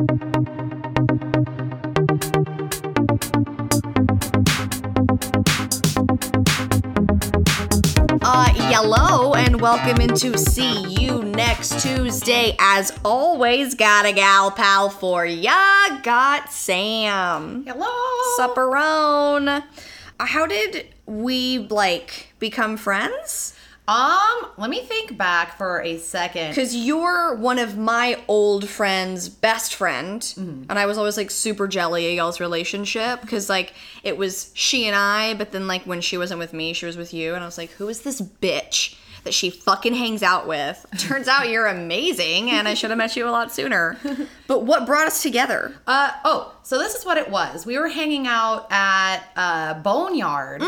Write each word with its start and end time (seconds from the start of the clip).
Uh, 0.00 0.06
hello 8.54 9.34
and 9.34 9.60
welcome 9.60 10.00
into 10.00 10.38
See 10.38 10.86
You 10.94 11.22
Next 11.22 11.82
Tuesday. 11.82 12.56
As 12.58 12.98
always, 13.04 13.74
got 13.74 14.06
a 14.06 14.12
gal 14.12 14.50
pal 14.50 14.88
for 14.88 15.26
ya. 15.26 16.00
Got 16.02 16.50
Sam. 16.50 17.64
Hello. 17.66 17.90
Supperone. 18.38 19.48
Uh, 19.48 19.60
How 20.18 20.46
did 20.46 20.86
we 21.04 21.58
like 21.58 22.32
become 22.38 22.78
friends? 22.78 23.54
Um, 23.90 24.46
let 24.56 24.70
me 24.70 24.82
think 24.82 25.18
back 25.18 25.58
for 25.58 25.82
a 25.82 25.98
second. 25.98 26.50
Because 26.50 26.76
you're 26.76 27.34
one 27.34 27.58
of 27.58 27.76
my 27.76 28.20
old 28.28 28.68
friends' 28.68 29.28
best 29.28 29.74
friend, 29.74 30.20
Mm-hmm. 30.22 30.64
and 30.70 30.78
I 30.78 30.86
was 30.86 30.96
always 30.96 31.16
like 31.16 31.30
super 31.30 31.66
jelly 31.66 32.06
of 32.08 32.14
y'all's 32.14 32.38
relationship 32.38 33.20
because 33.20 33.48
like 33.48 33.74
it 34.04 34.16
was 34.16 34.52
she 34.54 34.86
and 34.86 34.94
I, 34.94 35.34
but 35.34 35.50
then 35.50 35.66
like 35.66 35.82
when 35.86 36.00
she 36.00 36.16
wasn't 36.16 36.38
with 36.38 36.52
me, 36.52 36.72
she 36.72 36.86
was 36.86 36.96
with 36.96 37.12
you, 37.12 37.34
and 37.34 37.42
I 37.42 37.46
was 37.46 37.58
like, 37.58 37.70
who 37.72 37.88
is 37.88 38.02
this 38.02 38.20
bitch 38.20 38.94
that 39.24 39.34
she 39.34 39.50
fucking 39.50 39.94
hangs 39.94 40.22
out 40.22 40.46
with? 40.46 40.84
Turns 40.98 41.28
out 41.28 41.48
you're 41.48 41.66
amazing, 41.66 42.50
and 42.50 42.66
I 42.68 42.74
should 42.74 42.90
have 42.90 42.98
met 42.98 43.16
you 43.16 43.28
a 43.28 43.30
lot 43.30 43.52
sooner. 43.52 43.96
But 44.46 44.64
what 44.64 44.84
brought 44.84 45.06
us 45.06 45.22
together? 45.22 45.76
Uh 45.86 46.10
oh, 46.24 46.52
so 46.64 46.76
this 46.76 46.96
is 46.96 47.04
what 47.06 47.16
it 47.16 47.30
was. 47.30 47.64
We 47.64 47.78
were 47.78 47.86
hanging 47.88 48.26
out 48.26 48.66
at 48.72 49.22
uh 49.36 49.74
Boneyard. 49.74 50.60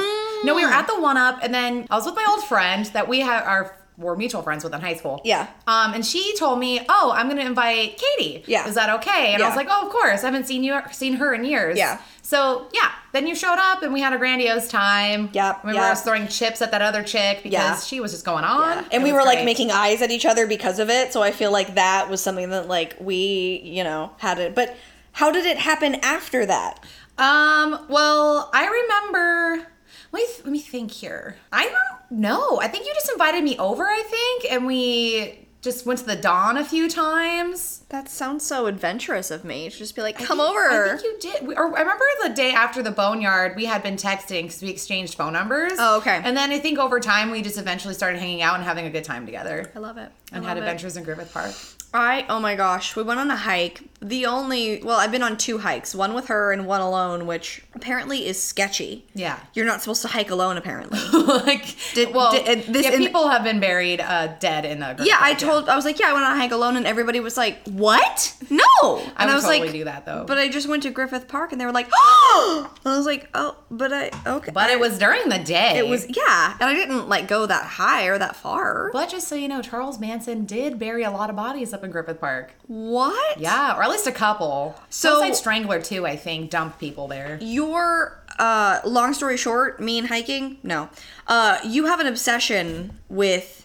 No, 0.44 0.54
we 0.54 0.64
were 0.64 0.70
at 0.70 0.86
the 0.86 1.00
one 1.00 1.16
up, 1.16 1.40
and 1.42 1.52
then 1.52 1.88
I 1.90 1.96
was 1.96 2.06
with 2.06 2.14
my 2.14 2.24
old 2.28 2.44
friend 2.44 2.86
that 2.86 3.08
we 3.08 3.20
have 3.20 3.44
our 3.44 3.74
were 3.98 4.16
mutual 4.16 4.42
friends 4.42 4.64
with 4.64 4.74
in 4.74 4.80
high 4.80 4.94
school. 4.94 5.20
Yeah. 5.24 5.48
Um, 5.66 5.94
and 5.94 6.04
she 6.04 6.34
told 6.36 6.58
me, 6.58 6.80
"Oh, 6.88 7.12
I'm 7.14 7.28
gonna 7.28 7.42
invite 7.44 7.98
Katie. 7.98 8.44
Yeah. 8.46 8.66
Is 8.68 8.74
that 8.74 8.88
okay?" 9.00 9.34
And 9.34 9.42
I 9.42 9.48
was 9.48 9.56
like, 9.56 9.68
"Oh, 9.70 9.86
of 9.86 9.92
course. 9.92 10.22
I 10.22 10.26
haven't 10.26 10.46
seen 10.46 10.64
you 10.64 10.78
seen 10.92 11.14
her 11.14 11.34
in 11.34 11.44
years." 11.44 11.76
Yeah. 11.78 12.00
So 12.24 12.68
yeah, 12.72 12.92
then 13.12 13.26
you 13.26 13.34
showed 13.34 13.58
up, 13.58 13.82
and 13.82 13.92
we 13.92 14.00
had 14.00 14.12
a 14.12 14.18
grandiose 14.18 14.68
time. 14.68 15.28
Yep, 15.32 15.64
We 15.64 15.74
yep. 15.74 15.90
were 15.90 16.00
throwing 16.00 16.28
chips 16.28 16.62
at 16.62 16.70
that 16.70 16.80
other 16.80 17.02
chick 17.02 17.38
because 17.42 17.52
Yeah. 17.52 17.78
she 17.80 18.00
was 18.00 18.12
just 18.12 18.24
going 18.24 18.44
on. 18.44 18.78
and 18.92 18.92
It 18.92 19.02
we 19.02 19.12
were 19.12 19.24
like 19.24 19.44
making 19.44 19.70
eyes 19.72 20.00
at 20.02 20.10
each 20.12 20.24
other 20.24 20.46
because 20.46 20.78
of 20.78 20.88
it 20.88 21.12
so 21.12 21.22
i 21.22 21.30
feel 21.32 21.50
like 21.50 21.74
that 21.74 22.08
was 22.08 22.22
something 22.22 22.50
that 22.50 22.68
like 22.68 22.96
we 23.00 23.60
you 23.64 23.82
know 23.84 24.12
had 24.18 24.38
it 24.38 24.54
but 24.54 24.76
how 25.12 25.30
did 25.32 25.44
it 25.46 25.58
happen 25.58 25.96
after 25.96 26.46
that 26.46 26.82
Um, 27.18 27.84
well, 27.90 28.50
I 28.54 28.66
remember. 28.66 29.66
Let 30.12 30.22
me, 30.22 30.26
let 30.44 30.52
me 30.52 30.58
think 30.60 30.90
here. 30.90 31.36
I 31.52 31.64
don't 31.64 32.20
know. 32.20 32.58
I 32.60 32.68
think 32.68 32.86
you 32.86 32.92
just 32.94 33.10
invited 33.10 33.42
me 33.44 33.56
over, 33.58 33.84
I 33.84 34.02
think, 34.06 34.52
and 34.52 34.66
we 34.66 35.41
just 35.62 35.86
went 35.86 36.00
to 36.00 36.04
the 36.06 36.16
Dawn 36.16 36.56
a 36.56 36.64
few 36.64 36.88
times. 36.88 37.84
that 37.88 38.08
sounds 38.08 38.44
so 38.44 38.66
adventurous 38.66 39.30
of 39.30 39.44
me 39.44 39.68
to 39.70 39.76
just 39.76 39.94
be 39.94 40.02
like 40.02 40.18
come 40.18 40.40
I 40.40 40.44
think- 40.46 40.56
over 40.56 40.70
I 40.70 40.96
think 40.98 41.02
you 41.04 41.18
did. 41.32 41.46
We, 41.46 41.54
or 41.54 41.66
I 41.76 41.80
remember 41.80 42.04
the 42.24 42.30
day 42.30 42.50
after 42.52 42.82
the 42.82 42.90
Boneyard, 42.90 43.54
we 43.54 43.66
had 43.66 43.82
been 43.82 43.96
texting 43.96 44.42
because 44.42 44.60
we 44.62 44.70
exchanged 44.70 45.14
phone 45.14 45.32
numbers. 45.32 45.74
Oh, 45.78 45.98
okay. 45.98 46.20
And 46.24 46.36
then 46.36 46.50
I 46.50 46.58
think 46.58 46.78
over 46.78 46.98
time, 47.00 47.30
we 47.30 47.42
just 47.42 47.58
eventually 47.58 47.94
started 47.94 48.18
hanging 48.18 48.42
out 48.42 48.56
and 48.56 48.64
having 48.64 48.86
a 48.86 48.90
good 48.90 49.04
time 49.04 49.24
together. 49.26 49.70
i 49.74 49.78
love 49.78 49.98
it 49.98 50.10
I 50.32 50.36
And 50.36 50.44
love 50.44 50.48
had 50.48 50.56
it. 50.56 50.60
adventures 50.60 50.96
in 50.96 51.04
Griffith 51.04 51.32
Park. 51.32 51.52
I 51.94 52.24
oh 52.28 52.40
my 52.40 52.54
gosh, 52.54 52.96
we 52.96 53.02
went 53.02 53.20
on 53.20 53.30
a 53.30 53.36
hike. 53.36 53.82
The 54.00 54.26
only 54.26 54.82
well, 54.82 54.98
I've 54.98 55.12
been 55.12 55.22
on 55.22 55.36
two 55.36 55.58
hikes, 55.58 55.94
one 55.94 56.14
with 56.14 56.26
her 56.26 56.52
and 56.52 56.66
one 56.66 56.80
alone, 56.80 57.26
which 57.26 57.62
apparently 57.74 58.26
is 58.26 58.42
sketchy. 58.42 59.04
Yeah. 59.14 59.38
You're 59.54 59.66
not 59.66 59.80
supposed 59.80 60.02
to 60.02 60.08
hike 60.08 60.30
alone 60.30 60.56
apparently. 60.56 60.98
like, 61.12 61.76
Did- 61.94 62.12
well, 62.14 62.32
did- 62.32 62.64
this 62.66 62.84
yeah, 62.84 62.96
people 62.96 63.28
have 63.28 63.44
been 63.44 63.60
buried 63.60 64.00
uh, 64.00 64.28
dead 64.40 64.64
in 64.64 64.80
the. 64.80 64.96
Yeah, 65.04 65.18
I 65.20 65.34
told 65.34 65.68
I 65.68 65.76
was 65.76 65.84
like, 65.84 66.00
yeah, 66.00 66.08
I 66.08 66.12
went 66.14 66.24
on 66.24 66.32
a 66.32 66.40
hike 66.40 66.50
alone 66.50 66.76
and 66.76 66.86
everybody 66.86 67.20
was 67.20 67.36
like, 67.36 67.64
"What? 67.68 68.34
No." 68.50 68.58
And 68.82 69.12
I 69.16 69.26
would 69.26 69.34
was 69.34 69.44
totally 69.44 69.60
like, 69.60 69.72
do 69.72 69.84
that 69.84 70.04
though. 70.06 70.24
But 70.26 70.38
I 70.38 70.48
just 70.48 70.68
went 70.68 70.82
to 70.84 70.90
Griffith 70.90 71.28
Park 71.28 71.52
and 71.52 71.60
they 71.60 71.66
were 71.66 71.72
like, 71.72 71.88
"Oh!" 71.94 72.70
And 72.84 72.94
I 72.94 72.96
was 72.96 73.06
like, 73.06 73.28
"Oh, 73.34 73.56
but 73.70 73.92
I 73.92 74.10
okay." 74.26 74.50
But 74.50 74.70
it 74.70 74.80
was 74.80 74.98
during 74.98 75.28
the 75.28 75.38
day. 75.38 75.78
it 75.78 75.86
was 75.86 76.06
yeah, 76.08 76.56
and 76.58 76.68
I 76.68 76.74
didn't 76.74 77.08
like 77.08 77.28
go 77.28 77.46
that 77.46 77.64
high 77.64 78.06
or 78.06 78.18
that 78.18 78.34
far. 78.34 78.90
But 78.92 79.10
just 79.10 79.28
so 79.28 79.36
you 79.36 79.46
know, 79.46 79.62
Charles 79.62 80.00
Manson 80.00 80.44
did 80.44 80.78
bury 80.78 81.04
a 81.04 81.10
lot 81.10 81.30
of 81.30 81.36
bodies 81.36 81.72
up 81.72 81.81
in 81.82 81.90
Griffith 81.90 82.20
Park. 82.20 82.52
What? 82.66 83.38
Yeah, 83.38 83.76
or 83.76 83.82
at 83.82 83.90
least 83.90 84.06
a 84.06 84.12
couple. 84.12 84.74
So- 84.90 85.10
Hillside 85.20 85.36
Strangler 85.36 85.80
too, 85.80 86.06
I 86.06 86.16
think, 86.16 86.50
dumped 86.50 86.78
people 86.78 87.08
there. 87.08 87.38
Your 87.40 88.18
uh 88.38 88.80
long 88.84 89.12
story 89.14 89.36
short, 89.36 89.80
me 89.80 89.98
and 89.98 90.08
hiking? 90.08 90.58
No. 90.62 90.88
Uh 91.26 91.58
you 91.64 91.86
have 91.86 92.00
an 92.00 92.06
obsession 92.06 92.98
with 93.08 93.61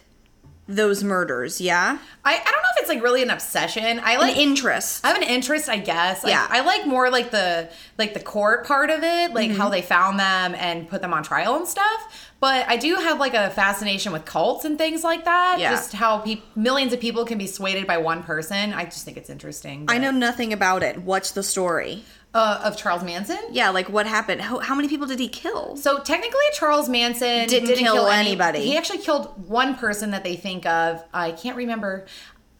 those 0.68 1.02
murders, 1.02 1.60
yeah? 1.62 1.98
I, 2.24 2.32
I 2.34 2.36
don't 2.36 2.44
know 2.44 2.68
if 2.76 2.80
it's 2.80 2.88
like 2.90 3.02
really 3.02 3.22
an 3.22 3.30
obsession. 3.30 4.00
I 4.04 4.16
like 4.18 4.34
An 4.34 4.40
interest. 4.42 5.02
I 5.04 5.08
have 5.08 5.16
an 5.16 5.22
interest, 5.22 5.68
I 5.68 5.78
guess. 5.78 6.22
Like, 6.22 6.30
Yeah. 6.32 6.46
I 6.48 6.60
like 6.60 6.86
more 6.86 7.08
like 7.10 7.30
the 7.30 7.70
like 7.96 8.12
the 8.12 8.20
court 8.20 8.66
part 8.66 8.90
of 8.90 9.02
it, 9.02 9.32
like 9.32 9.48
Mm-hmm. 9.50 9.58
how 9.58 9.70
they 9.70 9.80
found 9.80 10.20
them 10.20 10.54
and 10.54 10.86
put 10.88 11.00
them 11.00 11.14
on 11.14 11.22
trial 11.22 11.56
and 11.56 11.66
stuff. 11.66 12.26
But 12.40 12.68
I 12.68 12.76
do 12.76 12.94
have 12.96 13.18
like 13.18 13.32
a 13.34 13.48
fascination 13.50 14.12
with 14.12 14.26
cults 14.26 14.64
and 14.66 14.76
things 14.76 15.02
like 15.02 15.24
that. 15.24 15.56
Yeah. 15.58 15.70
Just 15.70 15.94
how 15.94 16.18
pe- 16.18 16.42
millions 16.54 16.92
of 16.92 17.00
people 17.00 17.24
can 17.24 17.38
be 17.38 17.46
swayed 17.46 17.86
by 17.86 17.96
one 17.96 18.22
person. 18.22 18.74
I 18.74 18.84
just 18.84 19.04
think 19.06 19.16
it's 19.16 19.30
interesting. 19.30 19.86
I 19.88 19.96
know 19.98 20.10
nothing 20.10 20.52
about 20.52 20.82
it. 20.82 20.98
What's 21.02 21.30
the 21.32 21.42
story? 21.42 22.04
Uh, 22.38 22.60
of 22.62 22.76
Charles 22.76 23.02
Manson. 23.02 23.38
Yeah, 23.50 23.70
like 23.70 23.88
what 23.88 24.06
happened? 24.06 24.40
How, 24.40 24.60
how 24.60 24.74
many 24.76 24.86
people 24.88 25.06
did 25.08 25.18
he 25.18 25.28
kill? 25.28 25.74
So 25.76 25.98
technically, 25.98 26.44
Charles 26.52 26.88
Manson 26.88 27.48
Didn't 27.48 27.74
kill 27.76 28.06
any- 28.06 28.28
anybody. 28.28 28.60
He 28.60 28.76
actually 28.76 28.98
killed 29.00 29.48
one 29.48 29.74
person 29.74 30.12
that 30.12 30.22
they 30.22 30.36
think 30.36 30.64
of. 30.64 31.02
I 31.12 31.32
can't 31.32 31.56
remember. 31.56 32.06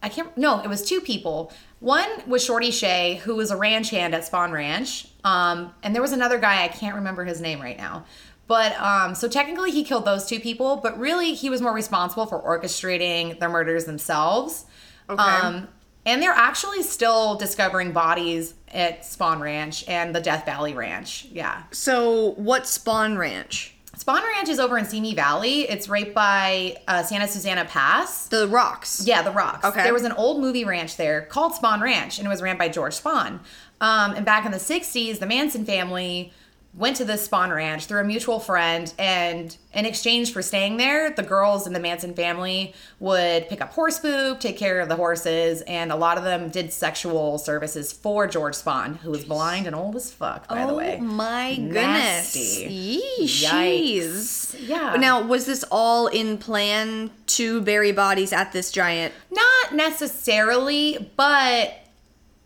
I 0.03 0.09
can't. 0.09 0.37
No, 0.37 0.61
it 0.61 0.69
was 0.69 0.83
two 0.83 1.01
people. 1.01 1.53
One 1.79 2.09
was 2.27 2.45
Shorty 2.45 2.73
Shea, 2.73 3.21
who 3.25 3.37
was 3.37 3.53
a 3.53 3.57
ranch 3.57 3.91
hand 3.91 4.15
at 4.17 4.23
Spahn 4.23 4.51
Ranch. 4.53 5.07
Um, 5.23 5.73
and 5.85 5.95
there 5.95 6.03
was 6.03 6.13
another 6.13 6.39
guy. 6.39 6.65
I 6.65 6.69
can't 6.69 6.97
remember 6.97 7.25
his 7.25 7.41
name 7.41 7.61
right 7.61 7.77
now. 7.79 8.05
But 8.49 8.73
um, 8.81 9.15
so 9.15 9.29
technically, 9.29 9.71
he 9.71 9.85
killed 9.85 10.05
those 10.05 10.27
two 10.27 10.41
people. 10.41 10.77
But 10.77 10.99
really, 10.99 11.35
he 11.35 11.51
was 11.51 11.61
more 11.61 11.73
responsible 11.73 12.27
for 12.27 12.41
orchestrating 12.43 13.39
their 13.39 13.49
murders 13.49 13.85
themselves. 13.85 14.65
Okay. 15.09 15.23
Um, 15.23 15.69
and 16.09 16.23
they're 16.23 16.33
actually 16.33 16.83
still 16.83 17.35
discovering 17.35 17.93
bodies 17.93 18.55
at 18.73 19.03
Spahn 19.03 19.41
Ranch 19.41 19.87
and 19.87 20.15
the 20.15 20.21
Death 20.21 20.47
Valley 20.47 20.73
Ranch. 20.73 21.27
Yeah. 21.31 21.65
So, 21.71 22.31
what 22.37 22.63
Spahn 22.63 23.19
Ranch? 23.19 23.75
Spahn 23.95 24.23
Ranch 24.23 24.49
is 24.49 24.59
over 24.59 24.79
in 24.79 24.87
Simi 24.87 25.15
Valley. 25.15 25.69
It's 25.69 25.87
right 25.87 26.15
by 26.15 26.77
uh, 26.89 27.03
Santa 27.03 27.29
Susana 27.29 27.67
Pass. 27.67 28.29
The 28.29 28.49
rocks. 28.49 29.05
Yeah, 29.07 29.21
the 29.21 29.33
rocks. 29.33 29.67
Okay. 29.67 29.83
There 29.83 29.93
was 29.93 30.05
an 30.05 30.13
old 30.13 30.41
movie 30.41 30.65
ranch 30.65 30.97
there 30.97 31.23
called 31.23 31.53
Spahn 31.53 31.83
Ranch, 31.83 32.19
and 32.19 32.27
it 32.27 32.31
was 32.31 32.41
ran 32.41 32.57
by 32.57 32.71
George 32.71 32.95
Spahn. 32.95 33.41
Um, 33.83 34.13
and 34.15 34.25
back 34.25 34.47
in 34.47 34.53
the 34.53 34.59
60s, 34.59 35.19
the 35.19 35.27
Manson 35.27 35.67
family 35.67 36.33
went 36.79 36.97
to 36.97 37.05
this 37.05 37.27
Spahn 37.27 37.55
Ranch 37.55 37.87
through 37.87 38.01
a 38.01 38.05
mutual 38.05 38.39
friend, 38.39 38.93
and 38.99 39.57
in 39.75 39.85
exchange 39.85 40.33
for 40.33 40.43
staying 40.43 40.77
there, 40.77 41.11
the 41.11 41.25
girls 41.25 41.67
in 41.67 41.73
the 41.73 41.81
Manson 41.81 42.15
family 42.15 42.73
would 43.01 43.49
pick 43.49 43.61
up 43.61 43.73
horse 43.73 43.99
poop, 43.99 44.39
take 44.39 44.57
care 44.57 44.81
of 44.81 44.89
the 44.89 44.95
horses, 44.95 45.61
and 45.63 45.91
a 45.91 45.97
lot 45.97 46.17
of 46.17 46.25
them 46.25 46.51
did 46.51 46.73
sexual 46.73 47.37
services 47.39 47.93
for 47.93 48.29
George 48.29 48.55
Spahn, 48.55 48.97
who 48.99 49.11
was 49.11 49.25
blind 49.25 49.67
and 49.67 49.75
old 49.75 49.97
as 49.97 50.13
fuck, 50.13 50.47
by 50.49 50.65
the 50.65 50.73
oh 50.73 50.77
way. 50.77 50.99
Oh 51.01 51.05
my 51.05 51.57
Nasty. 51.57 52.63
goodness. 52.63 53.43
Yeesh. 53.51 54.69
Yeah. 54.69 54.95
Now, 54.99 55.21
was 55.23 55.47
this 55.47 55.65
all 55.71 56.07
in 56.07 56.39
plan 56.39 57.11
to 57.27 57.61
bury 57.61 57.91
bodies 57.91 58.33
at 58.33 58.53
this 58.53 58.71
giant? 58.71 59.13
Not 59.33 59.75
necessarily, 59.75 61.11
but 61.17 61.75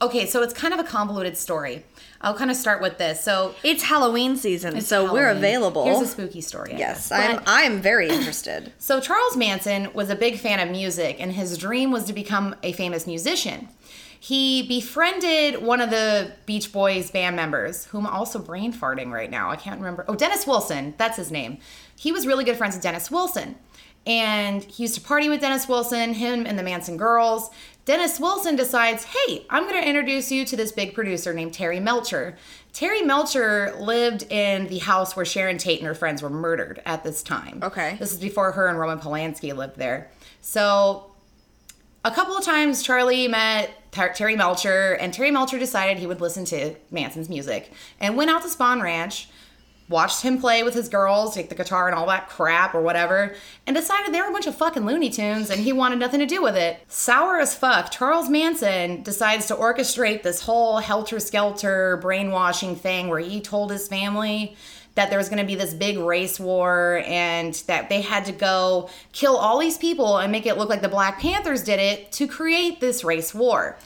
okay, 0.01 0.27
so 0.27 0.43
it's 0.43 0.55
kind 0.55 0.73
of 0.73 0.81
a 0.81 0.85
convoluted 0.85 1.37
story. 1.37 1.85
I'll 2.23 2.35
kind 2.35 2.51
of 2.51 2.57
start 2.57 2.81
with 2.81 2.99
this. 2.99 3.21
So 3.23 3.55
It's 3.65 3.83
Halloween 3.83 4.37
season, 4.37 4.81
so 4.81 5.13
we're 5.13 5.23
Halloween. 5.27 5.37
available. 5.39 5.85
Here's 5.85 6.01
a 6.01 6.07
spooky 6.07 6.41
story. 6.41 6.75
I 6.75 6.79
yes, 6.79 7.09
guess. 7.09 7.13
I'm 7.13 7.37
But- 7.37 7.45
I'm 7.47 7.81
very 7.83 8.09
interested. 8.09 8.73
So 8.79 9.01
Charles 9.01 9.37
Manson 9.37 9.93
was 9.95 10.09
a 10.11 10.17
big 10.17 10.39
fan 10.39 10.61
of 10.61 10.71
music, 10.71 11.17
and 11.21 11.33
his 11.33 11.57
dream 11.59 11.91
was 11.91 12.05
to 12.05 12.13
become 12.13 12.55
a 12.63 12.73
famous 12.73 13.07
musician. 13.07 13.69
He 14.21 14.63
befriended 14.69 15.63
one 15.63 15.81
of 15.81 15.91
the 15.91 16.33
Beach 16.47 16.73
Boys 16.73 17.11
band 17.11 17.35
members, 17.35 17.87
whom 17.87 18.07
I'm 18.07 18.15
also 18.15 18.39
brain 18.39 18.73
farting 18.73 19.11
right 19.11 19.29
now. 19.31 19.51
I 19.51 19.57
can't 19.57 19.81
remember. 19.81 20.05
Oh, 20.07 20.15
Dennis 20.15 20.47
Wilson. 20.47 20.95
That's 20.97 21.17
his 21.17 21.31
name. 21.33 21.59
He 21.99 22.13
was 22.13 22.25
really 22.27 22.45
good 22.45 22.57
friends 22.57 22.75
with 22.77 22.83
Dennis 22.85 23.11
Wilson. 23.11 23.57
And 24.07 24.63
he 24.65 24.83
used 24.85 24.95
to 24.97 25.01
party 25.01 25.29
with 25.29 25.41
Dennis 25.41 25.69
Wilson, 25.69 26.15
him 26.15 26.45
and 26.47 26.59
the 26.59 26.63
Manson 26.63 26.97
girls. 26.97 27.51
Dennis 27.85 28.21
Wilson 28.21 28.55
decides, 28.55 29.05
hey, 29.05 29.45
I'm 29.51 29.65
going 29.69 29.81
to 29.81 29.89
introduce 29.89 30.31
you 30.31 30.45
to 30.45 30.57
this 30.57 30.71
big 30.71 30.95
producer 30.95 31.35
named 31.35 31.53
Terry 31.53 31.81
Melcher. 31.81 32.37
Terry 32.73 33.03
Melcher 33.03 33.75
lived 33.81 34.23
in 34.31 34.69
the 34.69 34.79
house 34.79 35.17
where 35.17 35.25
Sharon 35.25 35.59
Tate 35.59 35.81
and 35.81 35.89
her 35.89 35.95
friends 35.95 36.23
were 36.23 36.31
murdered 36.31 36.81
at 36.87 37.03
this 37.03 37.23
time. 37.25 37.59
Okay. 37.63 37.97
This 37.99 38.13
is 38.13 38.21
before 38.21 38.53
her 38.53 38.69
and 38.69 38.79
Roman 38.79 39.01
Polanski 39.01 39.55
lived 39.55 39.77
there. 39.77 40.11
So 40.41 41.11
a 42.05 42.11
couple 42.13 42.37
of 42.37 42.45
times 42.45 42.85
Charlie 42.85 43.27
met 43.27 43.71
Ter- 43.91 44.13
Terry 44.13 44.37
Melcher, 44.37 44.95
and 44.95 45.13
Terry 45.13 45.31
Melcher 45.31 45.59
decided 45.59 45.99
he 45.99 46.07
would 46.07 46.21
listen 46.21 46.45
to 46.47 46.75
Manson's 46.91 47.29
music 47.29 47.73
and 48.01 48.17
went 48.17 48.31
out 48.31 48.43
to 48.43 48.49
Spahn 48.49 48.81
Ranch, 48.81 49.29
watched 49.89 50.23
him 50.23 50.41
play 50.41 50.63
with 50.63 50.75
his 50.75 50.89
girls, 50.89 51.35
take 51.35 51.49
the 51.49 51.55
guitar 51.55 51.89
and 51.89 51.97
all 51.97 52.07
that 52.07 52.29
crap 52.29 52.75
or 52.75 52.81
whatever, 52.81 53.35
and 53.67 53.77
decided 53.77 54.13
they 54.13 54.21
were 54.21 54.29
a 54.29 54.33
bunch 54.33 54.47
of 54.47 54.57
fucking 54.57 54.87
Looney 54.87 55.11
Tunes 55.11 55.51
and 55.51 55.61
he 55.61 55.73
wanted 55.73 55.99
nothing 55.99 56.21
to 56.21 56.27
do 56.27 56.43
with 56.43 56.57
it. 56.57 56.81
Sour 56.89 57.39
as 57.41 57.55
fuck, 57.55 57.91
Charles 57.91 58.29
Manson 58.29 59.03
decides 59.03 59.47
to 59.47 59.55
orchestrate 59.55 60.23
this 60.23 60.43
whole 60.43 60.79
helter 60.79 61.21
skelter 61.21 61.99
brainwashing 61.99 62.77
thing 62.77 63.09
where 63.09 63.21
he 63.21 63.41
told 63.41 63.71
his 63.71 63.89
family 63.89 64.57
that 64.95 65.09
there 65.09 65.19
was 65.19 65.29
going 65.29 65.39
to 65.41 65.47
be 65.47 65.55
this 65.55 65.73
big 65.73 65.99
race 65.99 66.39
war 66.39 67.03
and 67.07 67.55
that 67.67 67.89
they 67.89 68.03
had 68.03 68.27
to 68.27 68.33
go 68.33 68.91
kill 69.13 69.37
all 69.37 69.59
these 69.59 69.79
people 69.79 70.19
and 70.19 70.31
make 70.31 70.47
it 70.47 70.59
look 70.59 70.69
like 70.69 70.83
the 70.83 70.89
Black 70.89 71.19
Panthers 71.19 71.63
did 71.63 71.81
it 71.81 72.13
to 72.13 72.27
create 72.27 72.81
this 72.81 73.03
race 73.03 73.35
war. 73.35 73.77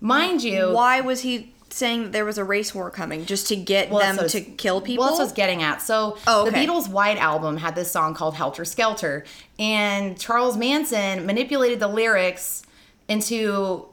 Mind 0.00 0.42
you, 0.42 0.72
Why 0.72 1.00
was 1.00 1.20
he 1.20 1.52
saying 1.70 2.02
that 2.04 2.12
there 2.12 2.24
was 2.24 2.38
a 2.38 2.44
race 2.44 2.74
war 2.74 2.90
coming? 2.90 3.26
Just 3.26 3.46
to 3.48 3.56
get 3.56 3.90
Well, 3.90 4.00
them 4.00 4.16
that's 4.16 4.32
to 4.32 4.38
what 4.38 4.46
I 4.46 4.50
was- 4.50 4.56
kill 4.58 4.80
people? 4.80 5.02
Well, 5.02 5.08
that's 5.10 5.18
what 5.18 5.24
I 5.24 5.26
was 5.26 5.32
getting 5.32 5.62
at. 5.62 5.82
So 5.82 6.16
Oh, 6.26 6.44
the. 6.46 6.50
Beatles' 6.52 6.88
White 6.88 7.18
Album 7.18 7.58
had 7.58 7.74
this 7.74 7.90
song 7.90 8.14
called 8.14 8.34
Helter 8.34 8.64
Skelter, 8.64 9.24
and 9.58 10.18
Charles 10.18 10.56
Manson 10.56 11.26
manipulated 11.26 11.80
the 11.80 11.88
lyrics 11.88 12.62
into, 13.08 13.86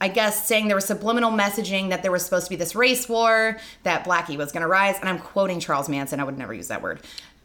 I 0.00 0.08
guess, 0.08 0.46
saying 0.46 0.68
there 0.68 0.76
was 0.76 0.84
subliminal 0.84 1.30
messaging 1.30 1.90
that 1.90 2.02
there 2.02 2.12
was 2.12 2.24
supposed 2.24 2.46
to 2.46 2.50
be 2.50 2.56
this 2.56 2.74
race 2.74 3.08
war, 3.08 3.58
that 3.82 4.04
Blackie 4.04 4.36
was 4.36 4.52
going 4.52 4.62
to 4.62 4.68
rise, 4.68 4.98
and 5.00 5.08
I'm 5.08 5.18
quoting 5.18 5.60
Charles 5.60 5.88
Manson. 5.88 6.20
I 6.20 6.24
would 6.24 6.38
never 6.38 6.54
use 6.54 6.68
that 6.68 6.82
word. 6.82 7.00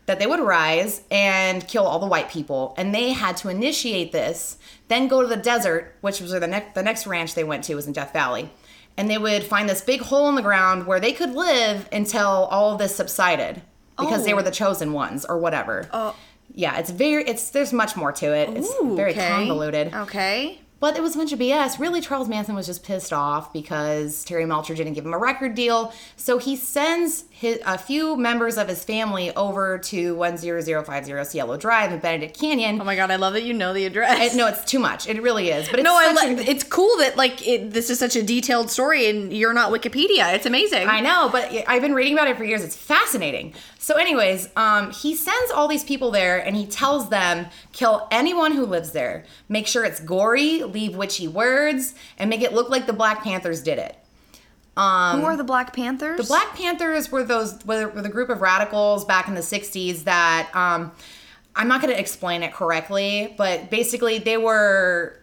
That 0.06 0.20
they 0.20 0.28
would 0.28 0.40
rise 0.40 1.02
and 1.12 1.68
kill 1.68 1.86
all 1.86 2.00
the 2.00 2.06
white 2.08 2.30
people, 2.30 2.74
and 2.78 2.96
they 2.96 3.12
had 3.12 3.36
to 3.38 3.50
initiate 3.50 4.12
this, 4.14 4.58
then 4.88 5.10
go 5.10 5.22
to 5.22 5.28
the 5.28 5.36
desert, 5.36 5.96
which 6.00 6.22
was 6.22 6.32
where 6.32 6.40
the 6.40 6.48
next 6.48 6.76
the 6.76 6.84
next 6.84 7.06
ranch 7.06 7.36
they 7.36 7.44
went 7.44 7.66
to 7.66 7.76
was 7.76 7.88
in 7.88 7.94
Death 7.94 8.14
Valley 8.14 8.50
and 8.98 9.10
they 9.10 9.18
would 9.18 9.44
find 9.44 9.70
this 9.70 9.82
big 9.82 10.02
hole 10.02 10.28
in 10.30 10.36
the 10.36 10.42
ground 10.42 10.88
where 10.88 11.00
they 11.00 11.14
could 11.14 11.34
live 11.34 11.88
until 11.92 12.28
all 12.28 12.74
of 12.74 12.80
this 12.80 12.96
subsided 12.96 13.62
because 13.98 14.26
they 14.26 14.34
Oh. 14.34 14.36
were 14.36 14.44
the 14.44 14.50
oh. 14.50 14.52
chosen 14.52 14.94
ones 14.94 15.26
or 15.26 15.38
whatever. 15.38 15.88
Oh. 15.94 16.16
Yeah, 16.54 16.78
it's 16.78 16.90
very 16.90 17.24
it's 17.24 17.50
there's 17.52 17.72
much 17.74 17.96
more 17.96 18.12
to 18.14 18.34
it. 18.34 18.50
It's 18.50 18.70
Ooh, 18.82 18.96
very 18.96 19.12
okay. 19.12 19.28
convoluted. 19.28 19.94
Okay. 19.94 20.60
But 20.80 20.96
it 20.96 21.02
was 21.02 21.16
a 21.16 21.18
bunch 21.18 21.34
of 21.34 21.40
BS. 21.40 21.80
Really, 21.80 22.02
Charles 22.02 22.28
Manson 22.30 22.54
was 22.54 22.68
just 22.68 22.84
pissed 22.84 23.12
off 23.12 23.52
because 23.52 24.24
Terry 24.26 24.46
Melcher 24.46 24.76
didn't 24.76 24.94
give 24.94 25.06
him 25.06 25.14
a 25.14 25.18
record 25.18 25.56
deal. 25.56 25.92
So 26.18 26.38
he 26.38 26.56
sends 26.56 27.24
his, 27.32 27.60
a 27.66 27.80
few 27.80 28.16
members 28.16 28.58
of 28.60 28.68
his 28.68 28.84
family 28.84 29.36
over 29.36 29.80
to 29.80 30.16
10050 30.16 31.24
Cielo 31.26 31.58
Drive 31.58 31.92
in 31.92 32.00
Benedict 32.00 32.40
Canyon. 32.40 32.80
Oh 32.80 32.84
my 32.84 32.96
god, 32.96 33.10
I 33.10 33.16
love 33.16 33.34
that 33.34 33.44
you 33.44 33.54
know 33.54 33.74
the 33.74 33.86
address. 33.86 34.36
No, 34.36 34.48
it's 34.48 34.64
too 34.66 34.80
much. 34.80 35.08
It 35.08 35.22
really 35.22 35.50
is. 35.50 35.68
But 35.68 35.80
it's 35.80 35.86
no, 35.86 35.96
I 35.98 36.12
like. 36.12 36.38
a- 36.38 36.50
It's 36.50 36.64
cool 36.64 36.96
that 36.98 37.18
like 37.18 37.46
it, 37.48 37.72
this 37.72 37.90
is 37.90 37.98
such 37.98 38.16
a 38.16 38.22
detailed 38.22 38.70
story, 38.70 39.10
and 39.10 39.34
you're 39.34 39.54
not 39.54 39.72
Wikipedia. 39.72 40.34
It's 40.36 40.46
amazing. 40.46 40.88
I 40.88 41.00
know, 41.00 41.30
but 41.32 41.52
I've 41.68 41.82
been 41.82 41.94
reading 41.96 42.14
about 42.14 42.28
it 42.28 42.38
for 42.38 42.44
years. 42.44 42.64
It's 42.64 42.76
fascinating. 42.76 43.54
So, 43.80 43.96
anyways, 43.96 44.50
um, 44.56 44.92
he 44.92 45.16
sends 45.16 45.52
all 45.52 45.68
these 45.68 45.84
people 45.84 46.12
there 46.12 46.38
and 46.38 46.56
he 46.56 46.66
tells 46.66 47.10
them 47.10 47.48
kill 47.74 48.08
anyone 48.12 48.52
who 48.52 48.66
lives 48.66 48.92
there. 48.92 49.24
Make 49.50 49.68
sure 49.68 49.86
it's 49.86 50.00
gory, 50.00 50.64
leave 50.64 50.96
witchy 50.96 51.28
words, 51.28 51.96
and 52.18 52.30
make 52.30 52.42
it 52.42 52.54
look 52.54 52.70
like 52.70 52.88
the 52.88 52.94
Black 52.94 53.24
Panthers 53.24 53.62
did 53.62 53.78
it. 53.78 53.98
Who 55.20 55.26
are 55.26 55.36
the 55.36 55.44
Black 55.44 55.76
Panthers? 55.76 56.18
The 56.18 56.28
Black 56.28 56.56
Panthers 56.56 57.12
were 57.12 57.24
those 57.24 57.64
were, 57.66 57.88
were 57.90 58.02
the 58.02 58.10
group 58.10 58.30
of 58.30 58.42
radicals 58.42 59.06
back 59.06 59.28
in 59.28 59.34
the 59.34 59.42
'60s 59.42 60.04
that 60.04 60.50
um, 60.56 60.92
I'm 61.56 61.68
not 61.68 61.82
going 61.82 61.92
to 61.94 62.00
explain 62.00 62.44
it 62.44 62.54
correctly, 62.54 63.34
but 63.38 63.72
basically 63.72 64.20
they 64.20 64.38
were 64.38 65.20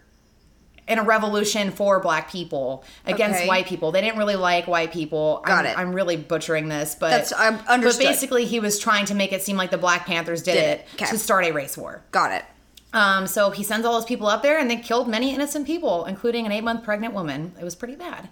in 0.87 0.99
a 0.99 1.03
revolution 1.03 1.71
for 1.71 1.99
black 2.01 2.31
people 2.31 2.85
against 3.07 3.39
Okay. 3.41 3.49
white 3.49 3.67
people. 3.67 3.91
They 3.93 4.01
didn't 4.03 4.19
really 4.19 4.37
like 4.37 4.67
white 4.67 4.93
people. 4.93 5.43
Got 5.47 5.61
I'm, 5.65 5.67
it. 5.67 5.79
I'm 5.79 5.93
really 5.95 6.17
butchering 6.17 6.69
this, 6.69 6.95
but 6.99 7.11
That's- 7.11 7.33
I'm- 7.33 7.61
understood. 7.69 8.05
But 8.05 8.11
basically, 8.13 8.45
he 8.45 8.61
was 8.61 8.79
trying 8.79 9.07
to 9.07 9.15
make 9.15 9.33
it 9.33 9.43
seem 9.43 9.57
like 9.57 9.71
the 9.71 9.79
Black 9.79 10.05
Panthers 10.07 10.43
did, 10.43 10.55
Did 10.55 10.65
it. 10.65 10.87
Okay. 10.95 11.07
to 11.07 11.19
start 11.19 11.45
a 11.47 11.53
race 11.53 11.77
war. 11.79 12.03
Got 12.11 12.33
it. 12.33 12.45
Um, 12.93 13.27
so 13.27 13.51
he 13.51 13.65
sends 13.65 13.85
all 13.87 13.95
those 13.95 14.05
people 14.05 14.27
up 14.29 14.43
there, 14.43 14.59
and 14.59 14.71
they 14.71 14.77
killed 14.77 15.09
many 15.09 15.35
innocent 15.35 15.67
people, 15.67 16.05
including 16.05 16.47
an 16.47 16.53
eight-month 16.53 16.85
pregnant 16.85 17.13
woman. 17.13 17.53
It 17.61 17.65
was 17.65 17.75
pretty 17.75 17.97
bad. 17.97 18.29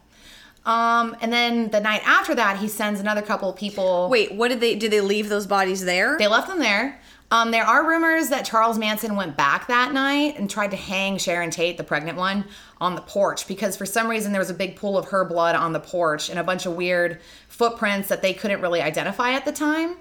Um, 0.64 1.16
and 1.20 1.32
then 1.32 1.70
the 1.70 1.80
night 1.80 2.02
after 2.06 2.36
that, 2.36 2.58
he 2.58 2.68
sends 2.68 3.00
another 3.00 3.22
couple 3.22 3.50
of 3.50 3.56
people. 3.56 4.08
Wait, 4.08 4.32
what 4.32 4.46
did 4.48 4.60
they? 4.60 4.76
Did 4.76 4.92
they 4.92 5.00
leave 5.00 5.28
those 5.28 5.48
bodies 5.48 5.84
there? 5.84 6.16
They 6.18 6.28
left 6.28 6.46
them 6.46 6.60
there. 6.60 7.00
Um, 7.32 7.50
there 7.50 7.64
are 7.64 7.88
rumors 7.88 8.28
that 8.28 8.44
Charles 8.44 8.78
Manson 8.78 9.16
went 9.16 9.38
back 9.38 9.66
that 9.68 9.94
night 9.94 10.38
and 10.38 10.50
tried 10.50 10.70
to 10.72 10.76
hang 10.76 11.16
Sharon 11.16 11.50
Tate, 11.50 11.78
the 11.78 11.82
pregnant 11.82 12.18
one, 12.18 12.44
on 12.78 12.94
the 12.94 13.00
porch 13.00 13.48
because 13.48 13.74
for 13.74 13.86
some 13.86 14.06
reason 14.06 14.32
there 14.32 14.38
was 14.38 14.50
a 14.50 14.54
big 14.54 14.76
pool 14.76 14.98
of 14.98 15.08
her 15.08 15.24
blood 15.24 15.54
on 15.54 15.72
the 15.72 15.80
porch 15.80 16.28
and 16.28 16.38
a 16.38 16.44
bunch 16.44 16.66
of 16.66 16.74
weird 16.74 17.22
footprints 17.48 18.08
that 18.08 18.20
they 18.20 18.34
couldn't 18.34 18.60
really 18.60 18.82
identify 18.82 19.32
at 19.32 19.46
the 19.46 19.52
time. 19.52 19.96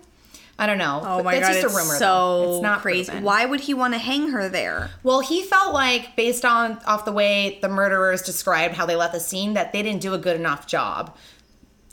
I 0.59 0.65
don't 0.65 0.77
know. 0.77 0.99
oh 1.05 1.17
but 1.19 1.23
my 1.23 1.39
that's 1.39 1.47
god, 1.47 1.53
just 1.53 1.65
it's 1.67 1.73
a 1.73 1.77
rumor. 1.77 1.95
so 1.95 2.05
though. 2.05 2.53
It's 2.55 2.63
not 2.63 2.81
crazy. 2.81 3.05
proven. 3.09 3.23
Why 3.23 3.45
would 3.45 3.61
he 3.61 3.73
want 3.73 3.93
to 3.93 3.97
hang 3.97 4.31
her 4.31 4.49
there? 4.49 4.89
Well, 5.01 5.21
he 5.21 5.41
felt 5.41 5.73
like, 5.73 6.17
based 6.17 6.43
on 6.43 6.79
off 6.85 7.05
the 7.05 7.13
way 7.13 7.59
the 7.61 7.69
murderers 7.69 8.23
described 8.23 8.75
how 8.75 8.85
they 8.85 8.97
left 8.97 9.13
the 9.13 9.21
scene, 9.21 9.53
that 9.53 9.71
they 9.71 9.81
didn't 9.81 10.01
do 10.01 10.13
a 10.13 10.17
good 10.17 10.35
enough 10.35 10.67
job. 10.67 11.15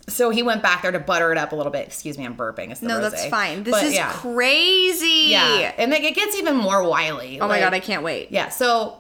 So 0.09 0.31
he 0.31 0.43
went 0.43 0.63
back 0.63 0.83
there 0.83 0.91
to 0.93 0.99
butter 0.99 1.31
it 1.33 1.39
up 1.39 1.53
a 1.53 1.57
little 1.57 1.73
bit. 1.73 1.87
Excuse 1.87 2.19
me, 2.19 2.25
I'm 2.25 2.37
burping. 2.37 2.71
It's 2.71 2.81
the 2.81 2.89
No, 2.89 2.99
rosé. 2.99 3.11
that's 3.11 3.27
fine. 3.27 3.63
This 3.63 3.73
But, 3.73 3.85
is 3.85 3.95
yeah. 3.95 4.13
crazy. 4.13 5.29
Yeah, 5.31 5.73
and 5.79 5.93
then 5.93 6.03
it 6.05 6.15
gets 6.15 6.37
even 6.37 6.57
more 6.57 6.83
wily. 6.83 7.41
Oh 7.41 7.49
my 7.49 7.61
god, 7.61 7.75
I 7.75 7.81
can't 7.81 8.03
wait. 8.03 8.31
Yeah. 8.31 8.49
So 8.49 8.99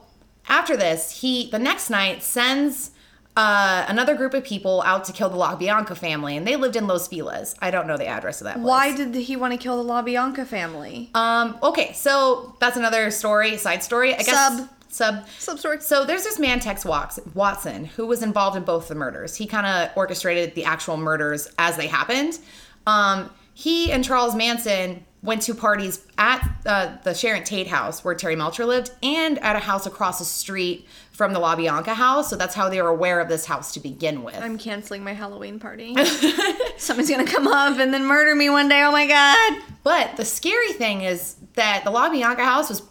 after 0.48 0.76
this, 0.76 1.20
he 1.20 1.50
the 1.50 1.58
next 1.58 1.90
night 1.90 2.22
sends 2.22 2.92
uh, 3.36 3.84
another 3.88 4.14
group 4.16 4.34
of 4.34 4.42
people 4.42 4.82
out 4.84 5.04
to 5.04 5.12
kill 5.12 5.28
the 5.30 5.36
LaBianca 5.36 5.96
family, 5.96 6.36
and 6.36 6.44
they 6.46 6.56
lived 6.56 6.74
in 6.74 6.86
Los 6.88 7.06
Feliz. 7.06 7.54
I 7.60 7.70
don't 7.70 7.86
know 7.86 7.96
the 7.96 8.06
address 8.06 8.40
of 8.40 8.46
that. 8.46 8.54
Place. 8.54 8.66
Why 8.66 8.96
did 8.96 9.14
he 9.14 9.36
want 9.36 9.52
to 9.52 9.58
kill 9.58 9.82
the 9.82 9.88
LaBianca 9.88 10.46
family? 10.46 11.10
Um. 11.14 11.56
Okay. 11.62 11.92
So 11.92 12.56
that's 12.60 12.76
another 12.76 13.10
story, 13.10 13.56
side 13.56 13.82
story. 13.84 14.14
I 14.14 14.18
guess. 14.18 14.58
Sub. 14.58 14.68
Sub. 14.88 15.26
Sub 15.38 15.58
story. 15.58 15.80
So 15.80 16.04
there's 16.04 16.24
this 16.24 16.38
man, 16.38 16.60
Tex 16.60 16.84
Watson, 16.84 17.30
Watson, 17.34 17.84
who 17.84 18.06
was 18.06 18.22
involved 18.22 18.56
in 18.56 18.64
both 18.64 18.88
the 18.88 18.94
murders. 18.94 19.36
He 19.36 19.46
kind 19.46 19.66
of 19.66 19.96
orchestrated 19.96 20.54
the 20.54 20.64
actual 20.64 20.96
murders 20.96 21.50
as 21.58 21.76
they 21.76 21.86
happened. 21.86 22.38
Um, 22.86 23.30
he 23.54 23.90
and 23.92 24.04
Charles 24.04 24.34
Manson 24.34 25.04
went 25.22 25.42
to 25.42 25.54
parties 25.54 26.06
at 26.16 26.48
uh, 26.64 26.96
the 27.02 27.12
Sharon 27.12 27.42
Tate 27.42 27.66
house 27.66 28.04
where 28.04 28.14
Terry 28.14 28.36
Melcher 28.36 28.64
lived 28.64 28.92
and 29.02 29.38
at 29.40 29.56
a 29.56 29.58
house 29.58 29.84
across 29.84 30.20
the 30.20 30.24
street 30.24 30.86
from 31.10 31.32
the 31.32 31.40
La 31.40 31.56
LaBianca 31.56 31.94
house. 31.94 32.30
So 32.30 32.36
that's 32.36 32.54
how 32.54 32.68
they 32.68 32.80
were 32.80 32.88
aware 32.88 33.18
of 33.18 33.28
this 33.28 33.44
house 33.44 33.74
to 33.74 33.80
begin 33.80 34.22
with. 34.22 34.36
I'm 34.36 34.58
canceling 34.58 35.02
my 35.02 35.12
Halloween 35.12 35.58
party. 35.58 35.96
Someone's 36.76 37.10
gonna 37.10 37.26
come 37.26 37.48
up 37.48 37.78
and 37.78 37.92
then 37.92 38.04
murder 38.04 38.34
me 38.36 38.48
one 38.48 38.68
day. 38.68 38.82
Oh 38.82 38.92
my 38.92 39.06
god. 39.08 39.62
But 39.82 40.16
the 40.16 40.24
scary 40.24 40.72
thing 40.74 41.02
is 41.02 41.34
that 41.54 41.82
the 41.82 41.90
La 41.90 42.08
LaBianca 42.08 42.44
house 42.44 42.68
was 42.68 42.82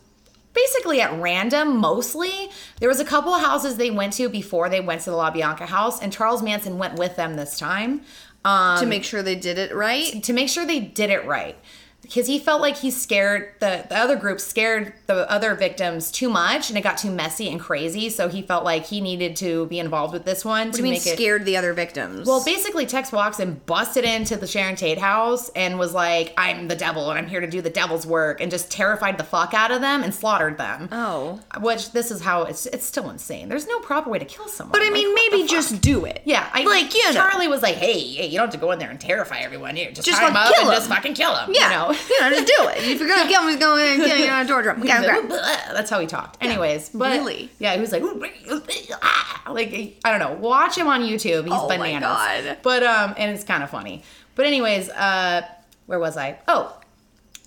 basically 0.57 1.01
at 1.01 1.13
random 1.21 1.77
mostly. 1.77 2.49
There 2.79 2.89
was 2.89 2.99
a 2.99 3.05
couple 3.05 3.33
of 3.33 3.41
houses 3.41 3.77
they 3.77 3.91
went 3.91 4.13
to 4.13 4.27
before 4.27 4.69
they 4.69 4.81
went 4.81 5.01
to 5.01 5.11
the 5.11 5.15
LaBianca 5.15 5.67
house, 5.67 6.01
and 6.01 6.11
Charles 6.11 6.41
Manson 6.41 6.77
went 6.77 6.97
with 6.97 7.15
them 7.15 7.35
this 7.35 7.57
time. 7.57 8.01
Um, 8.43 8.79
to 8.79 8.85
make 8.85 9.03
sure 9.03 9.23
they 9.23 9.35
did 9.35 9.57
it 9.57 9.75
right. 9.75 10.23
to 10.23 10.31
make 10.31 10.47
sure 10.47 10.65
they 10.65 10.79
did 10.79 11.09
it 11.09 11.25
right 11.25 11.57
because 12.07 12.27
he 12.27 12.39
felt 12.39 12.61
like 12.61 12.77
he 12.77 12.89
scared 12.91 13.51
the, 13.59 13.85
the 13.89 13.97
other 13.97 14.15
group 14.15 14.39
scared 14.39 14.93
the 15.07 15.29
other 15.29 15.53
victims 15.55 16.11
too 16.11 16.29
much 16.29 16.69
and 16.69 16.77
it 16.77 16.81
got 16.81 16.97
too 16.97 17.11
messy 17.11 17.49
and 17.49 17.59
crazy 17.59 18.09
so 18.09 18.27
he 18.29 18.41
felt 18.41 18.63
like 18.63 18.85
he 18.85 19.01
needed 19.01 19.35
to 19.35 19.65
be 19.67 19.79
involved 19.79 20.13
with 20.13 20.25
this 20.25 20.43
one 20.45 20.67
What 20.67 20.75
to 20.75 20.81
do 20.81 20.87
you 20.87 20.91
mean 20.93 21.01
it 21.01 21.01
scared 21.01 21.45
the 21.45 21.57
other 21.57 21.73
victims? 21.73 22.27
well, 22.27 22.43
basically, 22.43 22.85
Tex 22.85 23.11
Watson 23.11 23.61
busted 23.65 24.03
into 24.05 24.35
the 24.37 24.47
Sharon 24.47 24.75
Tate 24.75 24.97
house 24.97 25.49
and 25.49 25.77
was 25.79 25.93
like, 25.93 26.33
I'm 26.37 26.67
the 26.67 26.75
devil 26.75 27.09
and 27.09 27.19
I'm 27.19 27.27
here 27.27 27.41
to 27.41 27.47
do 27.47 27.61
the 27.61 27.69
devil's 27.69 28.05
work 28.07 28.41
and 28.41 28.49
just 28.51 28.71
terrified 28.71 29.17
the 29.17 29.23
fuck 29.23 29.53
out 29.53 29.71
of 29.71 29.81
them 29.81 30.03
and 30.03 30.13
slaughtered 30.13 30.57
them. 30.57 30.89
oh. 30.91 31.39
Which 31.61 31.91
this 31.91 32.11
is 32.11 32.21
how 32.21 32.43
it's 32.43 32.65
it's 32.67 32.85
still 32.85 33.09
insane. 33.09 33.49
There's 33.49 33.67
no 33.67 33.79
proper 33.79 34.09
way 34.09 34.19
to 34.19 34.25
kill 34.25 34.47
someone. 34.47 34.71
But 34.71 34.81
I 34.85 34.89
mean, 34.91 35.07
the 35.13 35.29
maybe 35.31 35.47
just 35.47 35.81
do 35.81 36.05
it. 36.05 36.21
Yeah, 36.25 36.47
I, 36.53 36.63
like 36.63 36.93
you 36.93 37.03
know, 37.05 37.13
Charlie 37.13 37.47
was 37.47 37.61
like, 37.63 37.75
"Hey, 37.75 37.99
hey, 37.99 38.27
you 38.27 38.37
don't 38.37 38.47
have 38.47 38.53
to 38.53 38.59
go 38.59 38.71
in 38.71 38.79
there 38.79 38.89
and 38.91 38.99
terrify 38.99 39.39
everyone. 39.39 39.75
You 39.75 39.91
just, 39.91 40.05
Just, 40.07 40.21
like, 40.21 40.33
up 40.35 40.53
kill 40.53 40.61
and 40.65 40.69
'em. 40.71 40.75
just 40.75 40.89
fucking 40.89 41.13
kill 41.15 41.33
them." 41.33 41.51
yeah, 41.53 41.87
you 41.87 41.93
know. 41.93 41.96
you 42.09 42.21
know, 42.21 42.29
just 42.29 42.47
do 42.47 42.67
it. 42.69 42.77
If 42.79 42.99
you're 42.99 43.07
gonna 43.09 43.29
kill 43.29 43.41
him, 43.41 43.47
just 43.49 43.59
go 43.59 43.75
in 43.77 43.93
and 43.99 44.03
kill 44.03 44.17
you 44.17 44.29
on 44.31 44.45
a 44.45 44.47
torture 44.47 44.73
him. 44.73 44.81
Okay, 44.83 44.97
okay. 44.97 45.27
That's 45.73 45.89
how 45.89 45.99
he 45.99 46.07
talked. 46.07 46.37
Anyways, 46.43 46.89
but 46.89 47.11
Really? 47.13 47.49
yeah, 47.59 47.73
he 47.75 47.81
was 47.81 47.91
like, 47.91 48.03
like 49.49 49.97
I 50.05 50.17
don't 50.17 50.19
know. 50.19 50.33
Watch 50.39 50.77
him 50.77 50.87
on 50.87 51.01
YouTube. 51.01 51.43
He's 51.43 51.53
Oh 51.53 51.67
my 51.67 51.77
bananas. 51.77 52.01
God. 52.45 52.57
But 52.63 52.83
um, 52.83 53.13
and 53.17 53.31
it's 53.33 53.43
kind 53.43 53.63
of 53.63 53.69
funny. 53.69 54.03
But 54.35 54.45
anyways, 54.45 54.89
uh, 54.89 55.41
where 55.85 55.99
was 55.99 56.17
I? 56.17 56.39
Oh, 56.47 56.79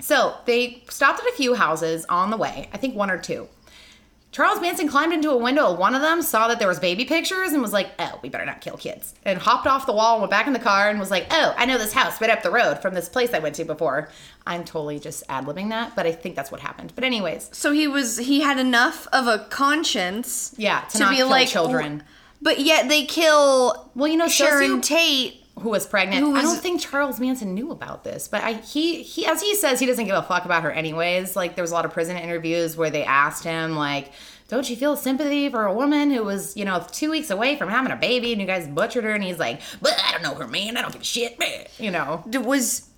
so 0.00 0.34
they 0.46 0.82
stopped 0.88 1.20
at 1.20 1.26
a 1.26 1.32
few 1.36 1.54
houses 1.54 2.04
on 2.08 2.30
the 2.30 2.36
way. 2.36 2.68
I 2.72 2.78
think 2.78 2.94
one 2.96 3.10
or 3.10 3.18
two. 3.18 3.48
Charles 4.32 4.60
Manson 4.60 4.86
climbed 4.86 5.12
into 5.12 5.30
a 5.30 5.36
window 5.36 5.72
of 5.72 5.78
one 5.78 5.94
of 5.94 6.02
them, 6.02 6.22
saw 6.22 6.46
that 6.48 6.60
there 6.60 6.68
was 6.68 6.78
baby 6.78 7.04
pictures, 7.04 7.52
and 7.52 7.60
was 7.60 7.72
like, 7.72 7.90
"Oh, 7.98 8.20
we 8.22 8.28
better 8.28 8.44
not 8.44 8.60
kill 8.60 8.76
kids." 8.76 9.14
And 9.24 9.38
hopped 9.38 9.66
off 9.66 9.86
the 9.86 9.92
wall, 9.92 10.14
and 10.14 10.22
went 10.22 10.30
back 10.30 10.46
in 10.46 10.52
the 10.52 10.60
car, 10.60 10.88
and 10.88 11.00
was 11.00 11.10
like, 11.10 11.26
"Oh, 11.30 11.54
I 11.56 11.66
know 11.66 11.78
this 11.78 11.92
house 11.92 12.20
right 12.20 12.30
up 12.30 12.42
the 12.42 12.50
road 12.50 12.80
from 12.80 12.94
this 12.94 13.08
place 13.08 13.34
I 13.34 13.40
went 13.40 13.56
to 13.56 13.64
before." 13.64 14.08
I'm 14.46 14.64
totally 14.64 15.00
just 15.00 15.24
ad 15.28 15.46
libbing 15.46 15.70
that, 15.70 15.96
but 15.96 16.06
I 16.06 16.12
think 16.12 16.36
that's 16.36 16.52
what 16.52 16.60
happened. 16.60 16.92
But 16.94 17.04
anyways, 17.04 17.50
So 17.52 17.72
he 17.72 17.88
was 17.88 18.18
he 18.18 18.40
had 18.40 18.58
enough 18.58 19.08
of 19.12 19.26
a 19.26 19.46
conscience 19.50 20.54
yeah, 20.56 20.82
to, 20.90 20.98
not 20.98 21.16
kill 21.16 21.46
children. 21.46 22.04
But 22.42 22.60
yet 22.60 22.88
they 22.88 23.04
kill 23.04 23.90
Well, 23.94 24.08
you 24.08 24.16
know, 24.16 24.28
Sharon 24.28 24.80
Tate 24.80 25.39
who 25.60 25.70
was 25.70 25.86
pregnant. 25.86 26.22
Who 26.22 26.34
I 26.34 26.42
don't 26.42 26.60
think 26.60 26.80
Charles 26.80 27.20
Manson 27.20 27.54
knew 27.54 27.70
about 27.70 28.04
this, 28.04 28.28
but 28.28 28.42
I 28.42 28.54
he 28.54 29.02
he 29.02 29.26
as 29.26 29.40
he 29.40 29.54
says 29.54 29.80
he 29.80 29.86
doesn't 29.86 30.06
give 30.06 30.14
a 30.14 30.22
fuck 30.22 30.44
about 30.44 30.62
her 30.62 30.70
anyways. 30.70 31.36
Like 31.36 31.54
there 31.54 31.62
was 31.62 31.70
a 31.70 31.74
lot 31.74 31.84
of 31.84 31.92
prison 31.92 32.16
interviews 32.16 32.76
where 32.76 32.90
they 32.90 33.04
asked 33.04 33.44
him 33.44 33.76
like, 33.76 34.12
"Don't 34.48 34.68
you 34.68 34.76
feel 34.76 34.96
sympathy 34.96 35.48
for 35.48 35.66
a 35.66 35.72
woman 35.72 36.10
who 36.10 36.24
was 36.24 36.56
you 36.56 36.64
know 36.64 36.84
two 36.90 37.10
weeks 37.10 37.30
away 37.30 37.56
from 37.56 37.68
having 37.68 37.92
a 37.92 37.96
baby 37.96 38.32
and 38.32 38.40
you 38.40 38.46
guys 38.46 38.66
butchered 38.66 39.04
her?" 39.04 39.14
And 39.14 39.22
he's 39.22 39.38
like, 39.38 39.60
"But 39.80 40.00
I 40.04 40.12
don't 40.12 40.22
know 40.22 40.34
her, 40.34 40.48
man. 40.48 40.76
I 40.76 40.82
don't 40.82 40.92
give 40.92 41.02
a 41.02 41.04
shit, 41.04 41.38
man." 41.38 41.66
You 41.78 41.90
know. 41.90 42.24
Was 42.26 42.88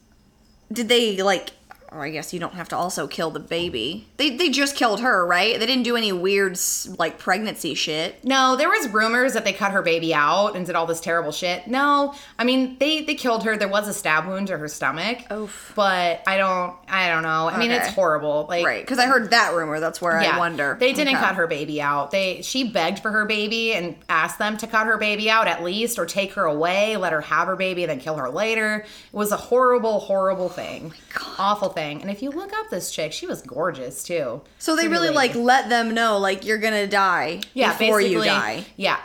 did 0.73 0.88
they 0.88 1.23
like 1.23 1.50
or 1.95 2.03
I 2.05 2.11
guess 2.11 2.33
you 2.33 2.41
don't 2.41 2.55
have 2.55 2.69
to 2.71 2.77
also 2.77 3.07
kill 3.07 3.31
the 3.31 3.41
baby. 3.41 4.09
They 4.17 4.31
they 4.37 4.49
just 4.49 4.77
killed 4.77 5.01
her, 5.01 5.27
right? 5.27 5.59
They 5.59 5.67
didn't 5.67 5.85
do 5.85 5.97
any 5.97 6.13
weird 6.13 6.59
like 6.99 7.19
pregnancy 7.19 7.75
shit. 7.75 8.25
No, 8.25 8.57
there 8.57 8.69
was 8.69 8.89
rumors 8.89 9.35
that 9.35 9.45
they 9.45 9.53
cut 9.53 9.73
her 9.73 9.83
baby 9.83 10.15
out 10.15 10.57
and 10.57 10.65
did 10.67 10.75
all 10.75 10.87
this 10.87 11.01
terrible 11.01 11.33
shit. 11.33 11.67
No, 11.67 12.15
I 12.39 12.45
mean 12.45 12.77
they 12.79 13.03
they 13.03 13.15
killed 13.15 13.45
her. 13.45 13.57
There 13.57 13.69
was 13.69 13.89
a 13.89 13.95
stab 13.95 14.27
wound 14.27 14.47
to 14.49 14.59
her 14.59 14.69
stomach. 14.69 15.19
Oof. 15.33 15.73
But 15.77 16.23
I 16.27 16.37
don't 16.37 16.75
I 16.89 17.09
don't 17.09 17.23
know. 17.23 17.49
I 17.49 17.59
mean 17.59 17.71
it's 17.71 17.89
horrible. 17.89 18.47
Like 18.49 18.65
Right, 18.65 18.87
cuz 18.87 18.99
I 18.99 19.07
heard 19.07 19.31
that 19.31 19.53
rumor. 19.55 19.81
That's 19.81 20.01
where 20.01 20.19
I 20.19 20.39
wonder. 20.39 20.77
They 20.81 20.93
didn't 20.93 21.17
Okay. 21.17 21.25
cut 21.25 21.35
her 21.37 21.47
baby 21.47 21.83
out. 21.83 22.11
They 22.11 22.43
she 22.43 22.65
begged 22.65 23.01
for 23.01 23.11
her 23.11 23.25
baby 23.27 23.75
and 23.75 23.97
asked 24.09 24.39
them 24.39 24.57
to 24.59 24.67
cut 24.67 24.87
her 24.87 24.97
baby 24.97 25.29
out 25.31 25.47
at 25.49 25.63
least 25.63 25.99
or 25.99 26.07
take 26.07 26.33
her 26.35 26.45
away, 26.45 26.97
let 26.97 27.13
her 27.13 27.21
have 27.21 27.49
her 27.49 27.57
baby 27.57 27.83
and 27.83 27.91
then 27.91 28.01
kill 28.01 28.17
her 28.17 28.31
later. 28.31 28.77
It 29.13 29.17
was 29.17 29.33
a 29.33 29.37
horrible, 29.37 30.01
horrible 30.01 30.49
thing. 30.49 30.95
Oh 31.19 31.35
Awful 31.39 31.69
thing. 31.71 31.82
And 31.83 32.11
if 32.11 32.23
you 32.23 32.31
look 32.31 32.53
up 32.53 32.71
this 32.71 32.91
chick, 32.91 33.12
she 33.12 33.27
was 33.27 33.43
gorgeous 33.43 34.03
too. 34.05 34.43
So 34.59 34.77
they 34.77 34.83
Pretty 34.83 34.93
really 34.93 35.11
like 35.11 35.35
let 35.35 35.69
them 35.69 35.95
know 35.95 36.19
like 36.19 36.45
you're 36.45 36.59
to 36.73 36.87
die 36.87 37.41
yeah, 37.55 37.77
before 37.77 38.01
you 38.01 38.23
die. 38.25 38.65
Yeah. 38.77 38.99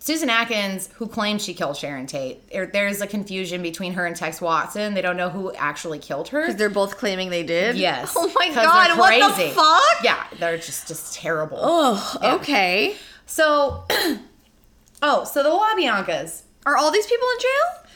Susan 0.00 0.30
Atkins, 0.30 0.88
who 0.94 1.06
claimed 1.06 1.42
she 1.42 1.52
killed 1.52 1.76
Sharon 1.76 2.06
Tate, 2.06 2.48
there, 2.50 2.66
there's 2.66 3.00
a 3.00 3.06
confusion 3.06 3.62
between 3.62 3.92
her 3.94 4.06
and 4.06 4.14
Tex 4.14 4.40
Watson. 4.40 4.94
They 4.94 5.02
don't 5.02 5.16
know 5.16 5.28
who 5.28 5.52
actually 5.54 5.98
killed 5.98 6.28
her. 6.28 6.46
Cuz 6.46 6.56
they're 6.56 6.70
both 6.70 6.96
claiming 6.96 7.30
they 7.30 7.42
did. 7.42 7.76
Yes. 7.76 8.14
Oh 8.16 8.32
my 8.38 8.48
god, 8.54 8.98
what 8.98 9.36
the 9.36 9.48
fuck? 9.50 10.04
Yeah, 10.04 10.24
they're 10.38 10.56
just 10.56 10.88
just 10.88 11.14
terrible. 11.14 11.58
Oh, 11.60 12.18
Yeah. 12.22 12.34
okay. 12.36 12.96
So, 13.26 13.84
oh, 15.02 15.24
so 15.24 15.42
the 15.42 15.50
LaBiancas, 15.50 16.42
Are 16.64 16.76
all 16.76 16.90
these 16.90 17.06
people 17.06 17.28
in 17.34 17.40
jail? 17.40 17.87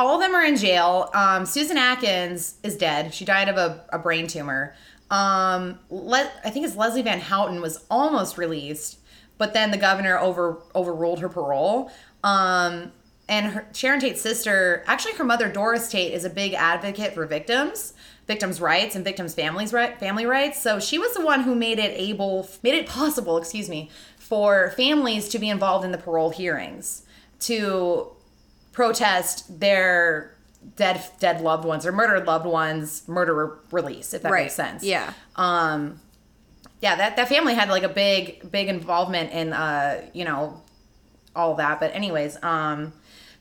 All 0.00 0.14
of 0.14 0.20
them 0.20 0.34
are 0.34 0.42
in 0.42 0.56
jail. 0.56 1.10
Um, 1.12 1.44
Susan 1.44 1.76
Atkins 1.76 2.54
is 2.62 2.76
dead. 2.76 3.12
She 3.12 3.26
died 3.26 3.50
of 3.50 3.56
a, 3.56 3.84
a 3.90 3.98
brain 3.98 4.26
tumor. 4.26 4.74
Um, 5.10 5.78
I 5.90 6.50
think 6.50 6.64
it's 6.64 6.74
Leslie 6.74 7.02
Van 7.02 7.20
Houten 7.20 7.60
was 7.60 7.84
almost 7.90 8.38
released, 8.38 8.98
but 9.36 9.52
then 9.52 9.70
the 9.70 9.76
governor 9.76 10.18
over 10.18 10.62
overruled 10.74 11.20
her 11.20 11.28
parole. 11.28 11.90
Um, 12.24 12.92
and 13.28 13.52
her, 13.52 13.68
Sharon 13.74 14.00
Tate's 14.00 14.22
sister, 14.22 14.82
actually, 14.86 15.14
her 15.14 15.24
mother 15.24 15.52
Doris 15.52 15.90
Tate, 15.90 16.14
is 16.14 16.24
a 16.24 16.30
big 16.30 16.54
advocate 16.54 17.12
for 17.12 17.26
victims, 17.26 17.92
victims' 18.26 18.60
rights, 18.60 18.96
and 18.96 19.04
victims' 19.04 19.34
families' 19.34 19.72
right, 19.72 20.00
family 20.00 20.24
rights. 20.24 20.62
So 20.62 20.80
she 20.80 20.98
was 20.98 21.12
the 21.12 21.24
one 21.24 21.42
who 21.42 21.54
made 21.54 21.78
it 21.78 21.92
able, 21.94 22.48
made 22.62 22.74
it 22.74 22.86
possible, 22.86 23.36
excuse 23.36 23.68
me, 23.68 23.90
for 24.18 24.70
families 24.76 25.28
to 25.28 25.38
be 25.38 25.50
involved 25.50 25.84
in 25.84 25.92
the 25.92 25.98
parole 25.98 26.30
hearings 26.30 27.02
to 27.40 28.12
protest 28.72 29.60
their 29.60 30.36
dead 30.76 31.02
dead 31.18 31.40
loved 31.40 31.64
ones 31.64 31.86
or 31.86 31.92
murdered 31.92 32.26
loved 32.26 32.46
ones 32.46 33.02
murder 33.08 33.58
release 33.70 34.12
if 34.14 34.22
that 34.22 34.30
Right. 34.30 34.42
makes 34.44 34.54
sense 34.54 34.82
Yeah. 34.84 35.12
um 35.36 36.00
yeah 36.80 36.96
that 36.96 37.16
that 37.16 37.28
family 37.28 37.54
had 37.54 37.68
like 37.68 37.82
a 37.82 37.88
big 37.88 38.50
big 38.50 38.68
involvement 38.68 39.32
in 39.32 39.52
uh 39.52 40.02
you 40.12 40.24
know 40.24 40.60
all 41.34 41.54
that 41.56 41.80
but 41.80 41.94
anyways 41.94 42.36
um 42.42 42.92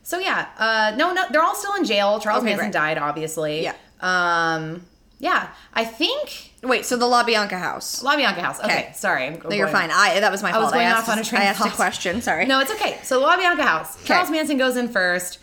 so 0.03 0.17
yeah 0.19 0.47
uh 0.57 0.95
no 0.95 1.13
no 1.13 1.25
they're 1.31 1.43
all 1.43 1.55
still 1.55 1.75
in 1.75 1.83
jail 1.83 2.19
charles 2.19 2.39
Okay, 2.43 2.51
manson 2.51 2.67
great. 2.67 2.73
died 2.73 2.97
obviously 2.97 3.63
Yeah. 3.63 3.73
um 4.01 4.85
yeah 5.19 5.49
i 5.73 5.85
think 5.85 6.49
Wait, 6.61 6.85
so 6.85 6.97
the 6.97 7.05
La 7.05 7.23
Bianca 7.23 7.57
house. 7.57 8.03
La 8.03 8.17
Bianca 8.17 8.41
house 8.41 8.59
okay, 8.59 8.79
Okay. 8.79 8.91
sorry 8.93 9.27
I'm 9.27 9.39
No, 9.41 9.55
you're 9.55 9.69
fine. 9.69 9.91
I 9.91 10.19
that 10.19 10.29
was 10.29 10.43
my 10.43 10.51
fault. 10.51 10.65
was 10.65 10.73
going 10.73 10.85
asked, 10.85 11.07
off 11.07 11.15
on 11.15 11.19
a 11.19 11.23
train 11.23 11.41
I 11.41 11.45
asked 11.45 11.65
a 11.65 11.69
question. 11.69 12.21
Sorry. 12.21 12.45
No, 12.45 12.59
it's 12.59 12.71
okay. 12.71 12.99
So 13.01 13.21
La 13.21 13.37
Bianca 13.37 13.63
House. 13.63 14.03
Charles 14.03 14.29
Manson 14.29 14.57
goes 14.57 14.75
in 14.75 14.89
first. 14.89 15.39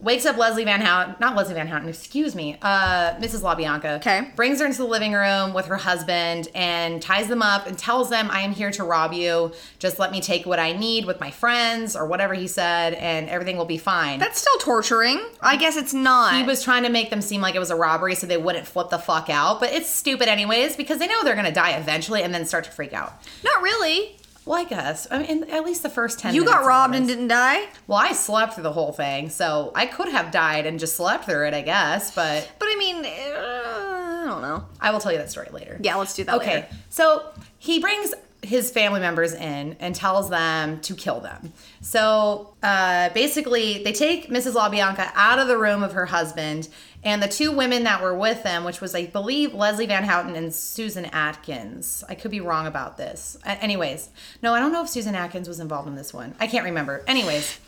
Wakes 0.00 0.24
up 0.26 0.36
Leslie 0.36 0.64
Van 0.64 0.80
Houten, 0.80 1.16
not 1.18 1.34
Leslie 1.34 1.54
Van 1.54 1.66
Houten, 1.66 1.88
excuse 1.88 2.36
me, 2.36 2.56
uh, 2.62 3.14
Mrs. 3.14 3.40
LaBianca. 3.40 3.96
Okay. 3.96 4.30
Brings 4.36 4.60
her 4.60 4.66
into 4.66 4.78
the 4.78 4.84
living 4.86 5.12
room 5.12 5.52
with 5.52 5.66
her 5.66 5.76
husband 5.76 6.48
and 6.54 7.02
ties 7.02 7.26
them 7.26 7.42
up 7.42 7.66
and 7.66 7.76
tells 7.76 8.08
them, 8.08 8.30
I 8.30 8.42
am 8.42 8.52
here 8.52 8.70
to 8.70 8.84
rob 8.84 9.12
you. 9.12 9.52
Just 9.80 9.98
let 9.98 10.12
me 10.12 10.20
take 10.20 10.46
what 10.46 10.60
I 10.60 10.72
need 10.72 11.04
with 11.04 11.18
my 11.18 11.32
friends 11.32 11.96
or 11.96 12.06
whatever 12.06 12.34
he 12.34 12.46
said, 12.46 12.94
and 12.94 13.28
everything 13.28 13.56
will 13.56 13.64
be 13.64 13.76
fine. 13.76 14.20
That's 14.20 14.40
still 14.40 14.58
torturing. 14.58 15.20
I 15.40 15.56
guess 15.56 15.76
it's 15.76 15.92
not. 15.94 16.36
he 16.36 16.44
was 16.44 16.62
trying 16.62 16.84
to 16.84 16.90
make 16.90 17.10
them 17.10 17.20
seem 17.20 17.40
like 17.40 17.56
it 17.56 17.60
was 17.60 17.70
a 17.70 17.76
robbery 17.76 18.14
so 18.14 18.28
they 18.28 18.36
wouldn't 18.36 18.68
flip 18.68 18.90
the 18.90 18.98
fuck 18.98 19.28
out, 19.28 19.58
but 19.58 19.72
it's 19.72 19.88
stupid 19.88 20.28
anyways 20.28 20.76
because 20.76 21.00
they 21.00 21.08
know 21.08 21.24
they're 21.24 21.34
gonna 21.34 21.50
die 21.50 21.72
eventually 21.72 22.22
and 22.22 22.32
then 22.32 22.46
start 22.46 22.64
to 22.66 22.70
freak 22.70 22.92
out. 22.92 23.14
not 23.42 23.62
really. 23.62 24.14
Well, 24.48 24.58
I 24.58 24.64
guess. 24.64 25.06
I 25.10 25.18
mean, 25.18 25.44
at 25.50 25.62
least 25.64 25.82
the 25.82 25.90
first 25.90 26.18
10 26.20 26.34
You 26.34 26.42
got 26.42 26.64
robbed 26.64 26.94
and 26.94 27.06
didn't 27.06 27.28
die. 27.28 27.66
Well, 27.86 27.98
I 27.98 28.12
slept 28.12 28.54
through 28.54 28.62
the 28.62 28.72
whole 28.72 28.92
thing, 28.92 29.28
so 29.28 29.72
I 29.74 29.84
could 29.84 30.08
have 30.08 30.30
died 30.30 30.64
and 30.64 30.80
just 30.80 30.96
slept 30.96 31.26
through 31.26 31.48
it, 31.48 31.52
I 31.54 31.60
guess. 31.60 32.14
But 32.14 32.50
But 32.58 32.66
I 32.72 32.76
mean, 32.78 33.04
uh, 33.04 34.22
I 34.22 34.24
don't 34.26 34.40
know. 34.40 34.64
I 34.80 34.90
will 34.90 35.00
tell 35.00 35.12
you 35.12 35.18
that 35.18 35.30
story 35.30 35.48
later. 35.52 35.78
Yeah, 35.82 35.96
let's 35.96 36.14
do 36.14 36.24
that 36.24 36.34
Okay, 36.36 36.54
later. 36.54 36.68
so 36.88 37.24
he 37.58 37.78
brings 37.78 38.14
his 38.40 38.70
family 38.70 39.00
members 39.00 39.34
in 39.34 39.76
and 39.80 39.94
tells 39.94 40.30
them 40.30 40.80
to 40.80 40.94
kill 40.94 41.20
them. 41.20 41.52
So 41.82 42.54
uh, 42.62 43.10
basically, 43.10 43.82
they 43.82 43.92
take 43.92 44.30
Mrs. 44.30 44.54
LaBianca 44.54 45.10
out 45.14 45.38
of 45.40 45.48
the 45.48 45.58
room 45.58 45.82
of 45.82 45.92
her 45.92 46.06
husband, 46.06 46.68
and 47.04 47.22
the 47.22 47.28
two 47.28 47.52
women 47.52 47.84
that 47.84 48.02
were 48.02 48.14
with 48.14 48.42
them, 48.42 48.64
which 48.64 48.80
was, 48.80 48.94
I 48.94 49.06
believe, 49.06 49.54
Leslie 49.54 49.86
Van 49.86 50.04
Houten 50.04 50.34
and 50.34 50.52
Susan 50.52 51.04
Atkins. 51.06 52.02
I 52.08 52.14
could 52.14 52.30
be 52.30 52.40
wrong 52.40 52.66
about 52.66 52.96
this. 52.96 53.38
Anyways, 53.44 54.10
no, 54.42 54.52
I 54.52 54.58
don't 54.58 54.72
know 54.72 54.82
if 54.82 54.88
Susan 54.88 55.14
Atkins 55.14 55.46
was 55.46 55.60
involved 55.60 55.88
in 55.88 55.94
this 55.94 56.12
one. 56.12 56.34
I 56.40 56.46
can't 56.46 56.64
remember. 56.64 57.04
Anyways. 57.06 57.58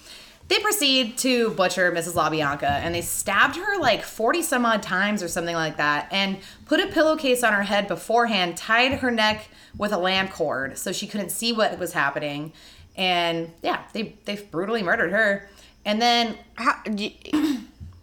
They 0.48 0.58
proceed 0.58 1.16
to 1.18 1.50
butcher 1.50 1.92
Mrs. 1.92 2.14
LaBianca 2.14 2.64
and 2.64 2.92
they 2.92 3.02
stabbed 3.02 3.54
her 3.54 3.78
like 3.78 4.02
40 4.02 4.42
some 4.42 4.66
odd 4.66 4.82
times 4.82 5.22
or 5.22 5.28
something 5.28 5.54
like 5.54 5.76
that 5.76 6.08
and 6.10 6.38
put 6.66 6.80
a 6.80 6.88
pillowcase 6.88 7.44
on 7.44 7.52
her 7.52 7.62
head 7.62 7.86
beforehand, 7.86 8.56
tied 8.56 8.94
her 8.94 9.12
neck 9.12 9.48
with 9.78 9.92
a 9.92 9.96
lamp 9.96 10.32
cord 10.32 10.76
so 10.76 10.90
she 10.90 11.06
couldn't 11.06 11.30
see 11.30 11.52
what 11.52 11.78
was 11.78 11.92
happening. 11.92 12.52
And 12.96 13.52
yeah, 13.62 13.84
they, 13.92 14.16
they 14.24 14.34
brutally 14.38 14.82
murdered 14.82 15.12
her. 15.12 15.48
And 15.84 16.02
then, 16.02 16.36
How, 16.56 16.82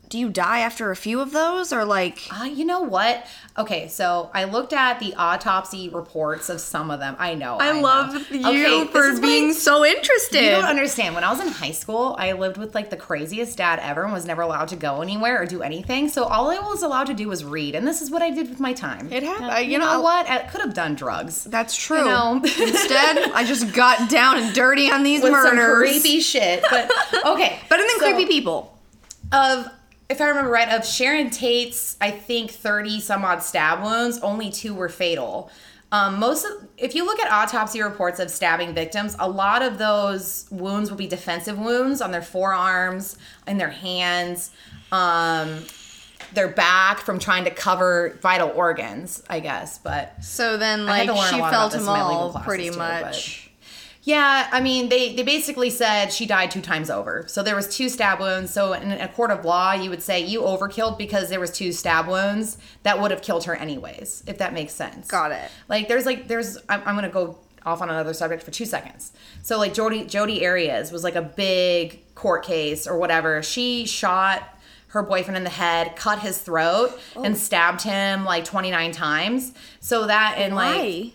do, 0.09 0.17
you, 0.17 0.29
die 0.29 0.59
after 0.59 0.91
a 0.91 0.95
few 0.95 1.19
of 1.19 1.31
those, 1.31 1.71
or 1.73 1.83
like? 1.85 2.27
uh, 2.31 2.43
you 2.45 2.65
know 2.65 2.81
what? 2.81 3.25
Okay, 3.57 3.87
so 3.87 4.29
I 4.33 4.43
looked 4.43 4.71
at 4.73 4.99
the 4.99 5.13
autopsy 5.15 5.89
reports 5.89 6.49
of 6.49 6.61
some 6.61 6.91
of 6.91 6.99
them. 6.99 7.15
I 7.17 7.33
know. 7.33 7.57
I 7.59 7.71
know. 7.73 7.81
love 7.81 8.31
you 8.31 8.47
Okay, 8.47 8.85
for 8.91 9.19
being 9.19 9.51
so 9.53 9.83
interested. 9.83 10.43
You 10.43 10.49
don't 10.51 10.65
understand. 10.65 11.15
When 11.15 11.23
I 11.23 11.31
was 11.31 11.39
in 11.41 11.47
high 11.47 11.71
school, 11.71 12.15
I 12.19 12.33
lived 12.33 12.57
with 12.57 12.75
like 12.75 12.89
the 12.89 12.97
craziest 12.97 13.57
dad 13.57 13.79
ever 13.79 14.03
and 14.03 14.13
was 14.13 14.25
never 14.25 14.43
allowed 14.43 14.67
to 14.69 14.75
go 14.75 15.01
anywhere 15.01 15.41
or 15.41 15.45
do 15.45 15.61
anything. 15.63 16.07
So 16.09 16.23
all 16.25 16.51
I 16.51 16.59
was 16.59 16.83
allowed 16.83 17.07
to 17.07 17.13
do 17.13 17.27
was 17.27 17.43
read, 17.43 17.73
and 17.75 17.87
this 17.87 18.01
is 18.01 18.11
what 18.11 18.21
I 18.21 18.29
did 18.29 18.49
with 18.49 18.59
my 18.59 18.73
time. 18.73 19.11
It 19.11 19.23
happened. 19.23 19.51
Uh, 19.51 19.55
you, 19.57 19.71
You 19.73 19.77
know, 19.79 19.93
know- 19.93 20.01
what? 20.01 20.29
I 20.29 20.39
could 20.43 20.61
have 20.61 20.73
done 20.73 20.95
drugs. 20.95 21.43
That's 21.45 21.75
true. 21.75 22.05
know. 22.05 22.35
Instead, 22.43 23.31
I 23.31 23.43
just 23.45 23.73
got 23.73 24.09
down 24.09 24.37
and 24.37 24.53
dirty 24.53 24.91
on 24.91 25.03
these 25.03 25.21
with 25.23 25.33
some 25.33 25.55
murders. 25.55 25.89
creepy 26.01 26.19
shit. 26.21 26.63
But 26.69 26.91
okay, 27.25 27.59
Better 27.69 27.81
than 27.83 27.99
so- 27.99 28.13
creepy 28.13 28.25
people. 28.27 28.77
of 29.31 29.67
if 30.09 30.21
I 30.21 30.27
remember 30.27 30.51
right, 30.51 30.69
of 30.69 30.85
Sharon 30.85 31.29
Tate's, 31.29 31.97
I 31.99 32.11
think 32.11 32.51
thirty 32.51 32.99
some 32.99 33.25
odd 33.25 33.43
stab 33.43 33.83
wounds, 33.83 34.19
only 34.19 34.49
two 34.51 34.73
were 34.73 34.89
fatal. 34.89 35.51
Um, 35.89 36.19
most 36.19 36.43
of, 36.43 36.67
if 36.77 36.95
you 36.95 37.05
look 37.05 37.17
at 37.19 37.31
autopsy 37.31 37.81
reports 37.81 38.19
of 38.19 38.29
stabbing 38.29 38.73
victims, 38.73 39.15
a 39.19 39.29
lot 39.29 39.61
of 39.61 39.77
those 39.77 40.45
wounds 40.51 40.89
will 40.89 40.97
be 40.97 41.07
defensive 41.07 41.57
wounds 41.57 42.01
on 42.01 42.11
their 42.11 42.21
forearms, 42.21 43.17
in 43.47 43.57
their 43.57 43.69
hands, 43.69 44.51
um, 44.91 45.63
their 46.33 46.49
back 46.49 46.99
from 46.99 47.19
trying 47.19 47.45
to 47.45 47.51
cover 47.51 48.19
vital 48.21 48.49
organs, 48.49 49.23
I 49.29 49.39
guess. 49.39 49.77
But 49.77 50.21
So 50.21 50.57
then, 50.57 50.85
like, 50.85 51.07
to 51.07 51.13
learn 51.13 51.23
a 51.23 51.27
she 51.29 51.39
lot 51.39 51.51
fell 51.51 51.67
about 51.67 51.71
to 51.71 51.77
this 51.77 51.87
in 51.87 51.93
my 51.93 52.03
legal 52.03 52.13
Mall 52.13 52.31
classes 52.31 52.45
pretty 52.45 52.69
too, 52.69 52.77
much. 52.77 53.46
Yeah, 54.07 54.47
I 54.53 54.61
mean, 54.61 54.87
they 54.87 55.13
they 55.13 55.23
basically 55.23 55.69
said 55.69 56.13
she 56.13 56.25
died 56.25 56.49
two 56.49 56.61
times 56.61 56.89
over. 56.89 57.25
So 57.27 57.43
there 57.43 57.57
was 57.57 57.67
two 57.67 57.89
stab 57.89 58.21
wounds. 58.21 58.53
So 58.53 58.71
in 58.71 58.93
a 58.93 59.09
court 59.09 59.31
of 59.31 59.43
law, 59.43 59.73
you 59.73 59.89
would 59.89 60.01
say 60.01 60.21
you 60.21 60.41
overkilled 60.43 60.97
because 60.97 61.27
there 61.27 61.41
was 61.41 61.51
two 61.51 61.73
stab 61.73 62.07
wounds 62.07 62.57
that 62.83 63.01
would 63.01 63.11
have 63.11 63.21
killed 63.21 63.43
her 63.43 63.55
anyways, 63.55 64.23
if 64.25 64.37
that 64.37 64.53
makes 64.53 64.71
sense. 64.71 65.07
Got 65.09 65.33
it. 65.33 65.51
Like 65.67 65.89
there's 65.89 66.05
like 66.05 66.29
there's 66.29 66.57
I'm, 66.69 66.81
I'm 66.85 66.95
gonna 66.95 67.09
go 67.09 67.37
off 67.65 67.81
on 67.81 67.89
another 67.89 68.13
subject 68.13 68.43
for 68.43 68.51
two 68.51 68.63
seconds. 68.65 69.11
So 69.43 69.57
like 69.57 69.73
Jodi 69.73 70.05
Jodi 70.05 70.45
Arias 70.47 70.89
was 70.89 71.03
like 71.03 71.15
a 71.15 71.21
big 71.21 71.99
court 72.15 72.45
case 72.45 72.87
or 72.87 72.97
whatever. 72.97 73.43
She 73.43 73.85
shot 73.85 74.41
her 74.91 75.03
boyfriend 75.03 75.35
in 75.35 75.43
the 75.43 75.49
head, 75.49 75.97
cut 75.97 76.19
his 76.19 76.37
throat, 76.37 76.97
Oh. 77.17 77.23
and 77.25 77.37
stabbed 77.37 77.81
him 77.81 78.23
like 78.23 78.45
29 78.45 78.93
times. 78.93 79.51
So 79.81 80.07
that 80.07 80.35
and 80.37 80.55
like 80.55 80.75
Why? 80.77 81.11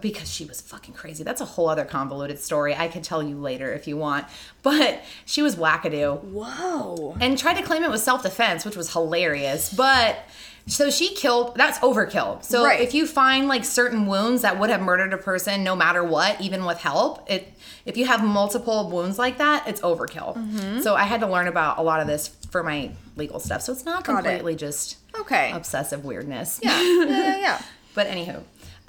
Because 0.00 0.30
she 0.32 0.44
was 0.44 0.60
fucking 0.60 0.94
crazy. 0.94 1.24
That's 1.24 1.40
a 1.40 1.44
whole 1.44 1.68
other 1.68 1.84
convoluted 1.84 2.38
story. 2.38 2.74
I 2.74 2.88
could 2.88 3.04
tell 3.04 3.22
you 3.22 3.36
later 3.36 3.72
if 3.72 3.86
you 3.86 3.96
want. 3.96 4.26
But 4.62 5.02
she 5.24 5.42
was 5.42 5.56
wackadoo 5.56 6.22
Whoa. 6.24 7.16
and 7.20 7.38
tried 7.38 7.54
to 7.54 7.62
claim 7.62 7.82
it 7.84 7.90
was 7.90 8.02
self 8.02 8.22
defense, 8.22 8.64
which 8.64 8.76
was 8.76 8.92
hilarious. 8.92 9.72
But 9.72 10.18
so 10.66 10.90
she 10.90 11.14
killed. 11.14 11.54
That's 11.56 11.78
overkill. 11.80 12.42
So 12.42 12.64
Right. 12.64 12.80
if 12.80 12.94
you 12.94 13.06
find 13.06 13.48
like 13.48 13.64
certain 13.64 14.06
wounds 14.06 14.42
that 14.42 14.58
would 14.58 14.70
have 14.70 14.80
murdered 14.80 15.12
a 15.12 15.18
person, 15.18 15.62
no 15.62 15.76
matter 15.76 16.02
what, 16.02 16.40
even 16.40 16.64
with 16.64 16.78
help, 16.78 17.28
it 17.30 17.52
if 17.84 17.98
you 17.98 18.06
have 18.06 18.24
multiple 18.24 18.88
wounds 18.90 19.18
like 19.18 19.36
that, 19.38 19.68
it's 19.68 19.82
overkill. 19.82 20.34
Mm-hmm. 20.36 20.80
So 20.80 20.94
I 20.94 21.02
had 21.02 21.20
to 21.20 21.26
learn 21.26 21.48
about 21.48 21.76
a 21.78 21.82
lot 21.82 22.00
of 22.00 22.06
this 22.06 22.28
for 22.50 22.62
my 22.62 22.92
legal 23.16 23.40
stuff. 23.40 23.60
So 23.60 23.72
it's 23.72 23.84
not 23.84 24.04
Got 24.04 24.20
it. 24.20 24.22
completely 24.28 24.56
just 24.56 24.96
Okay. 25.20 25.52
obsessive 25.52 26.02
weirdness. 26.04 26.60
Yeah. 26.62 26.80
yeah, 26.80 27.04
yeah, 27.04 27.36
yeah. 27.36 27.62
But 27.94 28.08
anywho, 28.08 28.42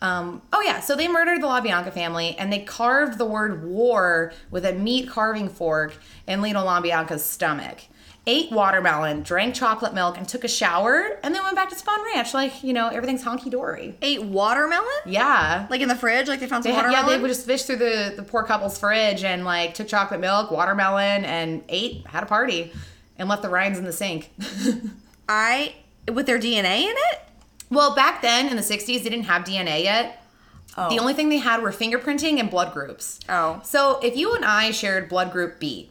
um, 0.06 0.42
oh 0.54 0.62
yeah, 0.62 0.82
so 0.82 0.96
they 0.96 1.08
murdered 1.08 1.42
the 1.42 1.48
LaBianca 1.48 1.92
family 1.92 2.36
and 2.38 2.54
they 2.54 2.60
carved 2.60 3.18
the 3.18 3.26
word 3.26 3.66
war 3.66 4.34
with 4.52 4.64
a 4.64 4.74
meat 4.74 5.10
carving 5.10 5.50
fork 5.50 5.98
in 6.28 6.42
Leno 6.42 6.64
LaBianca's 6.64 7.26
stomach. 7.26 7.80
Ate 8.28 8.52
watermelon, 8.52 9.22
drank 9.22 9.54
chocolate 9.54 9.94
milk, 9.94 10.18
and 10.18 10.28
took 10.28 10.44
a 10.44 10.48
shower, 10.48 11.20
and 11.24 11.34
then 11.34 11.44
went 11.44 11.56
back 11.56 11.70
to 11.70 11.76
Spahn 11.76 12.04
Ranch 12.14 12.34
like 12.34 12.64
you 12.64 12.74
know 12.74 12.90
everything's 12.90 13.24
honky 13.24 13.50
dory. 13.50 13.98
Ate 14.02 14.24
watermelon? 14.24 14.86
Yeah. 15.06 15.68
Like 15.70 15.82
in 15.82 15.88
the 15.88 15.96
fridge? 15.96 16.28
Like 16.28 16.40
they 16.40 16.48
found 16.48 16.64
some 16.64 16.72
They 16.72 16.78
had, 16.78 16.92
yeah, 16.92 17.06
they 17.06 17.20
would 17.20 17.28
just 17.28 17.46
fish 17.46 17.64
through 17.64 17.78
the, 17.78 18.14
the 18.16 18.24
poor 18.24 18.44
couple's 18.44 18.80
fridge 18.80 19.24
and 19.24 19.44
like 19.44 19.74
took 19.74 19.88
chocolate 19.88 20.20
milk, 20.20 20.52
watermelon, 20.52 21.26
and 21.26 21.64
ate, 21.70 22.06
had 22.08 22.24
a 22.24 22.28
party, 22.28 22.72
and 23.18 23.30
left 23.30 23.42
the 23.44 23.50
rinds 23.50 23.78
in 23.80 23.86
the 23.86 23.94
sink. 23.94 24.32
I 25.30 25.76
with 26.12 26.26
their 26.26 26.40
DNA 26.40 26.82
in 26.82 26.96
it? 26.96 27.20
Well, 27.70 27.96
back 27.96 28.22
then 28.22 28.48
in 28.48 28.56
the 28.56 28.62
60s, 28.62 28.86
they 29.04 29.10
didn't 29.10 29.24
have 29.24 29.44
DNA 29.44 29.84
yet. 29.84 30.22
The 30.76 31.00
only 31.00 31.14
thing 31.14 31.30
they 31.30 31.38
had 31.38 31.62
were 31.62 31.72
fingerprinting 31.72 32.38
and 32.40 32.50
blood 32.50 32.74
groups. 32.74 33.22
Oh. 33.30 33.62
So 33.64 34.00
if 34.04 34.18
you 34.18 34.36
and 34.36 34.44
I 34.44 34.72
shared 34.72 35.08
blood 35.08 35.32
group 35.32 35.58
B, 35.58 35.90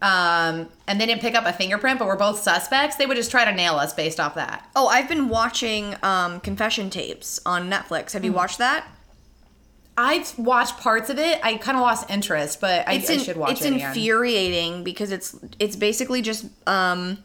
um, 0.00 0.68
and 0.86 1.00
they 1.00 1.04
didn't 1.06 1.20
pick 1.20 1.34
up 1.34 1.44
a 1.46 1.52
fingerprint, 1.52 1.98
but 1.98 2.06
we're 2.08 2.16
both 2.16 2.38
suspects, 2.40 2.96
they 2.96 3.04
would 3.06 3.16
just 3.18 3.30
try 3.30 3.44
to 3.44 3.52
nail 3.52 3.74
us 3.76 3.92
based 3.92 4.18
off 4.18 4.34
that. 4.36 4.66
Oh, 4.74 4.88
I've 4.88 5.08
been 5.08 5.28
watching 5.28 5.94
um, 6.02 6.40
confession 6.40 6.88
tapes 6.90 7.38
on 7.44 7.70
Netflix. 7.70 8.12
Have 8.12 8.24
you 8.24 8.30
Hmm. 8.30 8.36
watched 8.38 8.58
that? 8.58 8.86
I've 9.98 10.38
watched 10.38 10.78
parts 10.78 11.08
of 11.08 11.18
it. 11.18 11.40
I 11.42 11.56
kind 11.56 11.76
of 11.76 11.82
lost 11.82 12.10
interest, 12.10 12.60
but 12.60 12.86
I, 12.86 12.92
I 12.92 12.98
should 13.00 13.36
watch 13.36 13.52
it's 13.52 13.62
it. 13.62 13.72
It's 13.72 13.82
infuriating 13.84 14.84
because 14.84 15.10
it's 15.10 15.34
it's 15.58 15.74
basically 15.76 16.20
just 16.20 16.46
um 16.66 17.24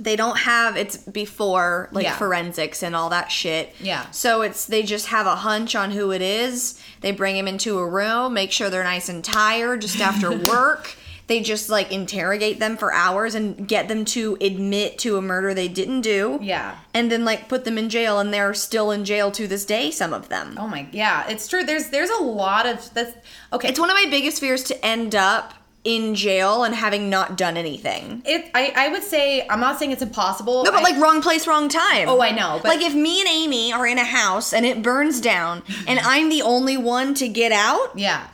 they 0.00 0.16
don't 0.16 0.38
have 0.38 0.76
it's 0.76 0.96
before 0.96 1.88
like 1.92 2.04
Yeah. 2.04 2.16
forensics 2.16 2.82
and 2.82 2.94
all 2.96 3.10
that 3.10 3.30
shit. 3.30 3.74
Yeah. 3.80 4.08
So 4.10 4.42
it's 4.42 4.66
they 4.66 4.82
just 4.82 5.06
have 5.06 5.26
a 5.26 5.36
hunch 5.36 5.74
on 5.74 5.90
who 5.90 6.10
it 6.12 6.22
is. 6.22 6.80
They 7.00 7.10
bring 7.12 7.36
him 7.36 7.48
into 7.48 7.78
a 7.78 7.86
room, 7.86 8.34
make 8.34 8.52
sure 8.52 8.70
they're 8.70 8.84
nice 8.84 9.08
and 9.08 9.24
tired 9.24 9.80
just 9.82 10.00
after 10.00 10.30
work. 10.48 10.96
They 11.26 11.40
just 11.40 11.68
like 11.68 11.92
interrogate 11.92 12.58
them 12.58 12.78
for 12.78 12.90
hours 12.90 13.34
and 13.34 13.68
get 13.68 13.86
them 13.88 14.06
to 14.06 14.38
admit 14.40 14.96
to 15.00 15.18
a 15.18 15.20
murder 15.20 15.52
they 15.52 15.68
didn't 15.68 16.00
do. 16.00 16.38
Yeah. 16.40 16.78
And 16.94 17.12
then 17.12 17.26
like 17.26 17.50
put 17.50 17.66
them 17.66 17.76
in 17.76 17.90
jail 17.90 18.18
and 18.18 18.32
they're 18.32 18.54
still 18.54 18.90
in 18.90 19.04
jail 19.04 19.30
to 19.32 19.46
this 19.46 19.66
day 19.66 19.90
some 19.90 20.14
of 20.14 20.30
them. 20.30 20.56
Oh 20.58 20.66
my, 20.66 20.86
yeah, 20.90 21.28
it's 21.28 21.46
true. 21.46 21.64
There's 21.64 21.90
there's 21.90 22.08
a 22.08 22.22
lot 22.22 22.64
of 22.66 22.94
that's 22.94 23.14
okay. 23.52 23.68
It's 23.68 23.78
one 23.78 23.90
of 23.90 23.94
my 24.02 24.06
biggest 24.08 24.40
fears 24.40 24.62
to 24.64 24.86
end 24.86 25.14
up 25.14 25.52
in 25.88 26.14
jail 26.14 26.64
and 26.64 26.74
having 26.74 27.08
not 27.08 27.38
done 27.38 27.56
anything. 27.56 28.22
it. 28.26 28.50
I 28.54 28.72
I 28.76 28.88
would 28.90 29.02
say 29.02 29.46
I'm 29.48 29.60
not 29.60 29.78
saying 29.78 29.92
it's 29.92 30.02
impossible. 30.02 30.64
No, 30.64 30.70
but 30.70 30.80
I- 30.80 30.82
like 30.82 31.00
wrong 31.02 31.22
place, 31.22 31.46
wrong 31.46 31.68
time. 31.70 32.08
Oh, 32.10 32.20
I 32.20 32.30
know, 32.30 32.60
but- 32.62 32.68
like 32.68 32.82
if 32.82 32.94
me 32.94 33.20
and 33.20 33.28
Amy 33.28 33.72
are 33.72 33.86
in 33.86 33.96
a 33.98 34.04
house 34.04 34.52
and 34.52 34.66
it 34.66 34.82
burns 34.82 35.20
down 35.20 35.62
and 35.88 35.98
I'm 36.00 36.28
the 36.28 36.42
only 36.42 36.76
one 36.76 37.14
to 37.14 37.26
get 37.28 37.52
out, 37.52 37.98
yeah. 37.98 38.26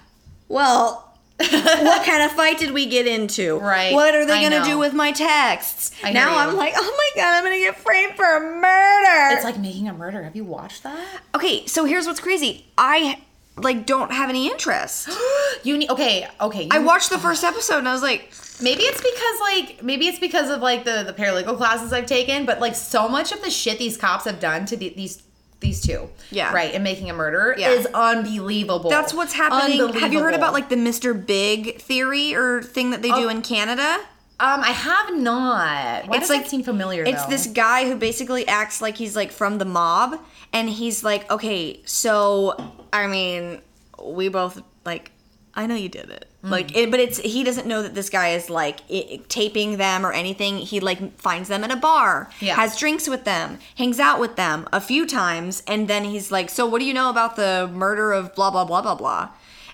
well, 0.48 1.02
what 1.38 2.06
kind 2.06 2.22
of 2.22 2.30
fight 2.32 2.58
did 2.58 2.70
we 2.72 2.86
get 2.86 3.06
into? 3.08 3.58
Right, 3.58 3.92
What 3.92 4.14
are 4.14 4.24
they 4.24 4.40
going 4.48 4.62
to 4.62 4.68
do 4.68 4.78
with 4.78 4.92
my 4.94 5.10
texts? 5.12 5.90
I 6.02 6.12
now 6.12 6.30
you. 6.30 6.38
I'm 6.38 6.56
like, 6.56 6.74
oh 6.76 6.94
my 6.96 7.20
god, 7.22 7.34
I'm 7.36 7.44
going 7.44 7.56
to 7.58 7.64
get 7.64 7.76
framed 7.76 8.14
for 8.14 8.24
a 8.24 8.40
murder. 8.40 9.34
It's 9.34 9.44
like 9.44 9.58
making 9.58 9.88
a 9.88 9.92
murder. 9.94 10.22
Have 10.22 10.36
you 10.36 10.44
watched 10.44 10.82
that? 10.84 11.20
okay, 11.34 11.66
so 11.66 11.84
here's 11.86 12.06
what's 12.06 12.20
crazy. 12.20 12.66
I 12.78 13.20
like 13.56 13.86
don't 13.86 14.12
have 14.12 14.28
any 14.30 14.48
interest. 14.50 15.08
You 15.62 15.78
need 15.78 15.88
okay, 15.88 16.28
okay. 16.42 16.68
I 16.70 16.80
watched 16.80 17.08
the 17.08 17.18
first 17.18 17.42
episode 17.42 17.78
and 17.78 17.88
I 17.88 17.92
was 17.94 18.02
like, 18.02 18.30
Maybe 18.60 18.82
it's 18.82 19.00
because 19.00 19.40
like 19.40 19.82
maybe 19.82 20.06
it's 20.08 20.18
because 20.18 20.50
of 20.50 20.60
like 20.60 20.84
the 20.84 21.04
the 21.06 21.12
paralegal 21.14 21.56
classes 21.56 21.92
I've 21.92 22.04
taken, 22.06 22.44
but 22.44 22.60
like 22.60 22.74
so 22.74 23.08
much 23.08 23.32
of 23.32 23.40
the 23.42 23.50
shit 23.50 23.78
these 23.78 23.96
cops 23.96 24.24
have 24.26 24.40
done 24.40 24.66
to 24.66 24.76
the, 24.76 24.90
these 24.90 25.22
these 25.60 25.80
two, 25.80 26.10
Yeah. 26.30 26.52
right, 26.52 26.74
and 26.74 26.84
making 26.84 27.08
a 27.08 27.14
murder 27.14 27.54
Yeah. 27.56 27.70
is 27.70 27.86
unbelievable. 27.94 28.90
That's 28.90 29.14
what's 29.14 29.32
happening. 29.32 29.94
Have 29.94 30.12
you 30.12 30.20
heard 30.20 30.34
about 30.34 30.52
like 30.52 30.68
the 30.68 30.76
Mr. 30.76 31.14
Big 31.24 31.80
theory 31.80 32.34
or 32.34 32.62
thing 32.62 32.90
that 32.90 33.00
they 33.00 33.08
do 33.10 33.26
Oh. 33.26 33.28
in 33.28 33.40
Canada? 33.40 34.00
Um, 34.40 34.60
I 34.62 34.72
have 34.72 35.16
not. 35.16 36.08
Why 36.08 36.16
It's 36.16 36.20
does 36.24 36.30
like- 36.30 36.42
that 36.42 36.50
seem 36.50 36.62
familiar? 36.64 37.04
It's 37.04 37.22
though? 37.24 37.30
this 37.30 37.46
guy 37.46 37.86
who 37.88 37.94
basically 37.96 38.46
acts 38.48 38.82
like 38.82 38.96
he's 38.98 39.16
like 39.16 39.32
from 39.32 39.58
the 39.58 39.64
mob, 39.64 40.18
and 40.54 40.70
he's 40.70 41.04
like, 41.04 41.30
okay, 41.30 41.80
so 41.84 42.56
I 42.92 43.06
mean, 43.06 43.60
we 44.02 44.28
both 44.28 44.62
like, 44.86 45.10
I 45.54 45.66
know 45.66 45.74
you 45.74 45.88
did 45.90 46.08
it, 46.10 46.28
Mm. 46.44 46.50
like, 46.50 46.76
it, 46.76 46.90
but 46.90 47.00
it's 47.00 47.18
he 47.18 47.42
doesn't 47.42 47.66
know 47.66 47.80
that 47.82 47.94
this 47.94 48.10
guy 48.10 48.28
is 48.30 48.50
like 48.50 48.80
i 48.90 49.18
taping 49.28 49.78
them 49.78 50.04
or 50.04 50.12
anything. 50.12 50.58
He 50.58 50.78
like 50.80 51.18
finds 51.18 51.48
them 51.48 51.64
at 51.64 51.70
a 51.70 51.76
bar, 51.76 52.28
Yeah. 52.40 52.54
has 52.56 52.78
drinks 52.78 53.08
with 53.08 53.24
them, 53.24 53.58
hangs 53.76 53.98
out 53.98 54.20
with 54.20 54.36
them 54.36 54.66
a 54.72 54.80
few 54.80 55.06
times, 55.06 55.62
and 55.66 55.88
then 55.88 56.04
he's 56.04 56.30
like, 56.30 56.50
so 56.50 56.66
what 56.66 56.80
do 56.80 56.84
you 56.84 56.92
know 56.94 57.08
about 57.10 57.36
the 57.36 57.70
murder 57.72 58.12
of 58.12 58.34
blah 58.34 58.50
blah 58.50 58.64
blah 58.66 58.82
blah 58.82 58.94
blah? 58.94 59.28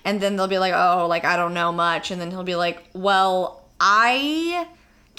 And 0.05 0.19
then 0.21 0.35
they'll 0.35 0.47
be 0.47 0.59
like, 0.59 0.73
oh, 0.73 1.07
like 1.07 1.25
I 1.25 1.35
don't 1.35 1.53
know 1.53 1.71
much, 1.71 2.09
and 2.11 2.19
then 2.21 2.31
he'll 2.31 2.43
be 2.43 2.55
like, 2.55 2.83
well, 2.93 3.65
I 3.79 4.67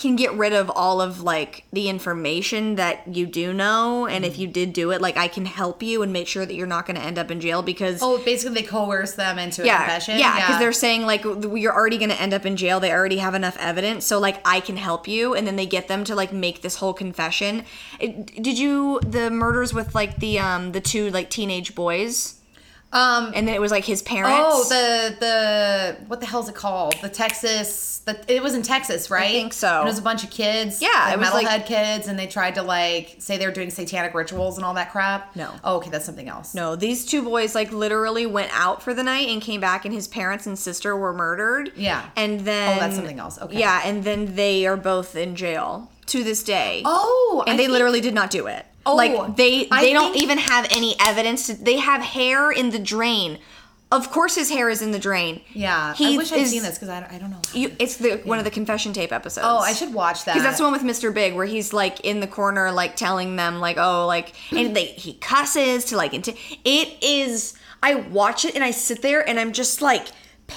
can 0.02 0.16
get 0.16 0.32
rid 0.34 0.52
of 0.52 0.68
all 0.70 1.00
of 1.00 1.22
like 1.22 1.64
the 1.72 1.88
information 1.88 2.74
that 2.74 3.06
you 3.16 3.24
do 3.24 3.52
know 3.52 4.06
and 4.06 4.24
if 4.24 4.38
you 4.38 4.46
did 4.46 4.72
do 4.74 4.90
it 4.90 5.00
like 5.00 5.16
i 5.16 5.28
can 5.28 5.46
help 5.46 5.82
you 5.82 6.02
and 6.02 6.12
make 6.12 6.26
sure 6.26 6.44
that 6.44 6.54
you're 6.54 6.66
not 6.66 6.84
going 6.84 6.96
to 6.96 7.02
end 7.02 7.18
up 7.18 7.30
in 7.30 7.40
jail 7.40 7.62
because 7.62 8.00
Oh, 8.02 8.18
basically 8.24 8.60
they 8.60 8.66
coerce 8.66 9.12
them 9.14 9.38
into 9.38 9.62
a 9.62 9.66
yeah 9.66 9.78
confession. 9.78 10.18
yeah 10.18 10.34
because 10.36 10.58
they're 10.58 10.72
saying 10.72 11.02
like 11.02 11.22
you're 11.24 11.72
already 11.74 11.96
going 11.96 12.10
to 12.10 12.20
end 12.20 12.34
up 12.34 12.44
in 12.44 12.56
jail 12.56 12.80
they 12.80 12.92
already 12.92 13.18
have 13.18 13.34
enough 13.34 13.56
evidence 13.58 14.04
so 14.04 14.18
like 14.18 14.40
i 14.46 14.60
can 14.60 14.76
help 14.76 15.06
you 15.08 15.34
and 15.34 15.46
then 15.46 15.56
they 15.56 15.66
get 15.66 15.88
them 15.88 16.04
to 16.04 16.14
like 16.14 16.32
make 16.32 16.60
this 16.62 16.76
whole 16.76 16.92
confession. 16.92 17.64
It, 18.00 18.42
did 18.42 18.58
you 18.58 19.00
the 19.00 19.30
murders 19.30 19.72
with 19.72 19.94
like 19.94 20.16
the 20.18 20.38
um 20.40 20.72
the 20.72 20.80
two 20.80 21.10
like 21.10 21.30
teenage 21.30 21.74
boys 21.74 22.34
um. 22.92 23.32
and 23.34 23.46
then 23.48 23.54
it 23.54 23.60
was 23.60 23.70
like 23.70 23.84
his 23.84 24.02
parents 24.02 24.32
Oh, 24.40 24.64
the 24.68 25.16
the 25.20 25.96
what 26.06 26.20
the 26.20 26.26
hell 26.26 26.40
is 26.42 26.48
it 26.48 26.54
called? 26.54 26.94
The 27.02 27.08
Texas. 27.08 27.90
The, 28.04 28.18
it 28.26 28.42
was 28.42 28.54
in 28.54 28.62
Texas, 28.62 29.10
right? 29.12 29.26
I 29.26 29.32
think 29.32 29.52
so. 29.52 29.68
And 29.78 29.86
it 29.86 29.90
was 29.92 29.98
a 30.00 30.02
bunch 30.02 30.24
of 30.24 30.30
kids. 30.30 30.82
Yeah, 30.82 30.88
like 31.04 31.14
it 31.14 31.18
was 31.20 31.28
metalhead 31.28 31.44
like- 31.44 31.66
kids, 31.66 32.08
and 32.08 32.18
they 32.18 32.26
tried 32.26 32.56
to 32.56 32.62
like 32.62 33.14
say 33.18 33.38
they 33.38 33.46
were 33.46 33.52
doing 33.52 33.70
satanic 33.70 34.12
rituals 34.12 34.56
and 34.58 34.64
all 34.64 34.74
that 34.74 34.90
crap. 34.90 35.36
No. 35.36 35.52
Oh, 35.62 35.76
okay, 35.76 35.88
that's 35.90 36.04
something 36.04 36.28
else. 36.28 36.52
No, 36.52 36.74
these 36.74 37.06
two 37.06 37.22
boys 37.22 37.54
like 37.54 37.70
literally 37.72 38.26
went 38.26 38.50
out 38.52 38.82
for 38.82 38.92
the 38.92 39.04
night 39.04 39.28
and 39.28 39.40
came 39.40 39.60
back, 39.60 39.84
and 39.84 39.94
his 39.94 40.08
parents 40.08 40.46
and 40.48 40.58
sister 40.58 40.96
were 40.96 41.12
murdered. 41.12 41.70
Yeah. 41.76 42.08
and 42.16 42.40
then 42.40 42.76
Oh, 42.76 42.80
that's 42.80 42.96
something 42.96 43.20
else. 43.20 43.40
Okay. 43.40 43.58
Yeah, 43.60 43.82
and 43.84 44.02
then 44.02 44.34
they 44.34 44.66
are 44.66 44.76
both 44.76 45.14
in 45.14 45.36
jail 45.36 45.88
to 46.06 46.24
this 46.24 46.42
day. 46.42 46.82
Oh, 46.84 47.44
and 47.46 47.54
I 47.54 47.56
they 47.56 47.62
think- 47.64 47.72
literally 47.72 48.00
did 48.00 48.14
not 48.14 48.30
do 48.30 48.48
it. 48.48 48.66
Oh, 48.84 48.96
like 48.96 49.36
they 49.36 49.68
I 49.70 49.82
they 49.82 49.92
don't 49.92 50.12
think- 50.12 50.22
even 50.24 50.38
have 50.38 50.66
any 50.70 50.94
evidence. 51.00 51.46
They 51.46 51.78
have 51.78 52.02
hair 52.02 52.50
in 52.50 52.70
the 52.70 52.78
drain. 52.78 53.38
Of 53.90 54.10
course, 54.10 54.36
his 54.36 54.48
hair 54.48 54.70
is 54.70 54.80
in 54.80 54.90
the 54.92 54.98
drain. 54.98 55.42
Yeah, 55.52 55.92
He 55.92 56.14
I 56.14 56.16
wish 56.16 56.32
I'd 56.32 56.38
is- 56.38 56.50
seen 56.50 56.62
this 56.62 56.76
because 56.78 56.88
I, 56.88 57.06
I 57.10 57.18
don't 57.18 57.30
know. 57.30 57.42
You, 57.52 57.72
it's 57.78 57.98
the 57.98 58.16
one 58.24 58.38
of 58.38 58.44
the 58.46 58.50
confession 58.50 58.94
tape 58.94 59.12
episodes. 59.12 59.46
oh, 59.46 59.58
I 59.58 59.74
should 59.74 59.92
watch 59.92 60.24
that. 60.24 60.32
Because 60.32 60.44
that's 60.44 60.56
the 60.56 60.64
one 60.64 60.72
with 60.72 60.80
Mr. 60.82 61.12
Big, 61.12 61.34
where 61.34 61.44
he's 61.44 61.74
like 61.74 62.00
in 62.00 62.20
the 62.20 62.26
corner, 62.26 62.72
like 62.72 62.96
telling 62.96 63.36
them, 63.36 63.60
like, 63.60 63.76
oh, 63.78 64.06
like, 64.06 64.32
and 64.50 64.74
they 64.74 64.86
he 64.86 65.12
cusses 65.14 65.84
to 65.86 65.96
like, 65.98 66.14
into, 66.14 66.34
it 66.64 66.88
is. 67.02 67.54
I 67.82 67.96
watch 67.96 68.44
it 68.46 68.54
and 68.54 68.62
I 68.64 68.70
sit 68.70 69.02
there 69.02 69.28
and 69.28 69.38
I'm 69.38 69.52
just 69.52 69.82
like 69.82 70.06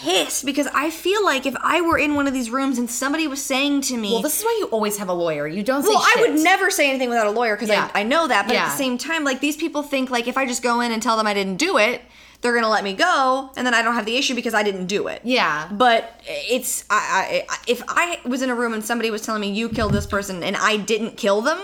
pissed 0.02 0.46
because 0.46 0.68
I 0.74 0.90
feel 0.90 1.24
like 1.24 1.46
if 1.46 1.56
I 1.62 1.82
were 1.82 1.98
in 1.98 2.16
one 2.16 2.28
of 2.28 2.34
these 2.34 2.50
rooms 2.50 2.78
and 2.78 2.90
somebody 2.90 3.28
was 3.28 3.42
saying 3.44 3.82
to 3.82 3.98
me, 3.98 4.12
Well, 4.14 4.22
this 4.22 4.40
is 4.40 4.44
why 4.46 4.56
you 4.60 4.68
always 4.68 4.98
have 4.98 5.10
a 5.10 5.14
lawyer. 5.14 5.48
You 5.48 5.64
don't 5.64 5.84
say 5.84 5.90
well, 5.90 6.00
I 6.04 6.16
would 6.22 6.40
never 6.42 6.70
say 6.70 6.90
anything 6.90 7.10
without 7.10 7.28
a 7.28 7.32
lawyer 7.32 7.56
because 7.56 7.70
Yeah. 7.70 7.90
I, 7.94 8.02
I 8.02 8.04
know 8.04 8.28
that. 8.28 8.48
But 8.48 8.56
at 8.56 8.66
the 8.66 8.78
same 8.78 8.98
time, 8.98 9.24
like 9.24 9.40
these 9.40 9.58
people 9.58 9.84
think 9.84 10.10
like 10.10 10.28
if 10.28 10.38
I 10.38 10.46
just 10.46 10.62
go 10.64 10.82
in 10.82 10.92
and 10.92 11.02
tell 11.02 11.18
them 11.18 11.28
I 11.28 11.34
didn't 11.34 11.58
do 11.58 11.78
it, 11.78 12.02
they're 12.42 12.54
gonna 12.54 12.70
let 12.70 12.84
me 12.84 12.94
go, 12.94 13.50
and 13.58 13.66
then 13.66 13.74
I 13.74 13.82
don't 13.82 13.96
have 13.96 14.06
the 14.06 14.18
issue 14.18 14.36
because 14.36 14.54
I 14.54 14.62
didn't 14.62 14.86
do 14.86 15.08
it. 15.08 15.22
Yeah. 15.24 15.68
But 15.72 16.20
it's 16.28 16.86
I, 16.92 17.46
I 17.50 17.58
if 17.68 17.82
I 17.88 18.20
was 18.26 18.42
in 18.44 18.50
a 18.52 18.56
room 18.56 18.74
and 18.74 18.84
somebody 18.86 19.10
was 19.10 19.22
telling 19.24 19.42
me 19.42 19.50
you 19.52 19.68
killed 19.70 19.94
this 19.94 20.06
person 20.06 20.44
and 20.44 20.56
I 20.56 20.78
didn't 20.78 21.18
kill 21.18 21.42
them, 21.42 21.60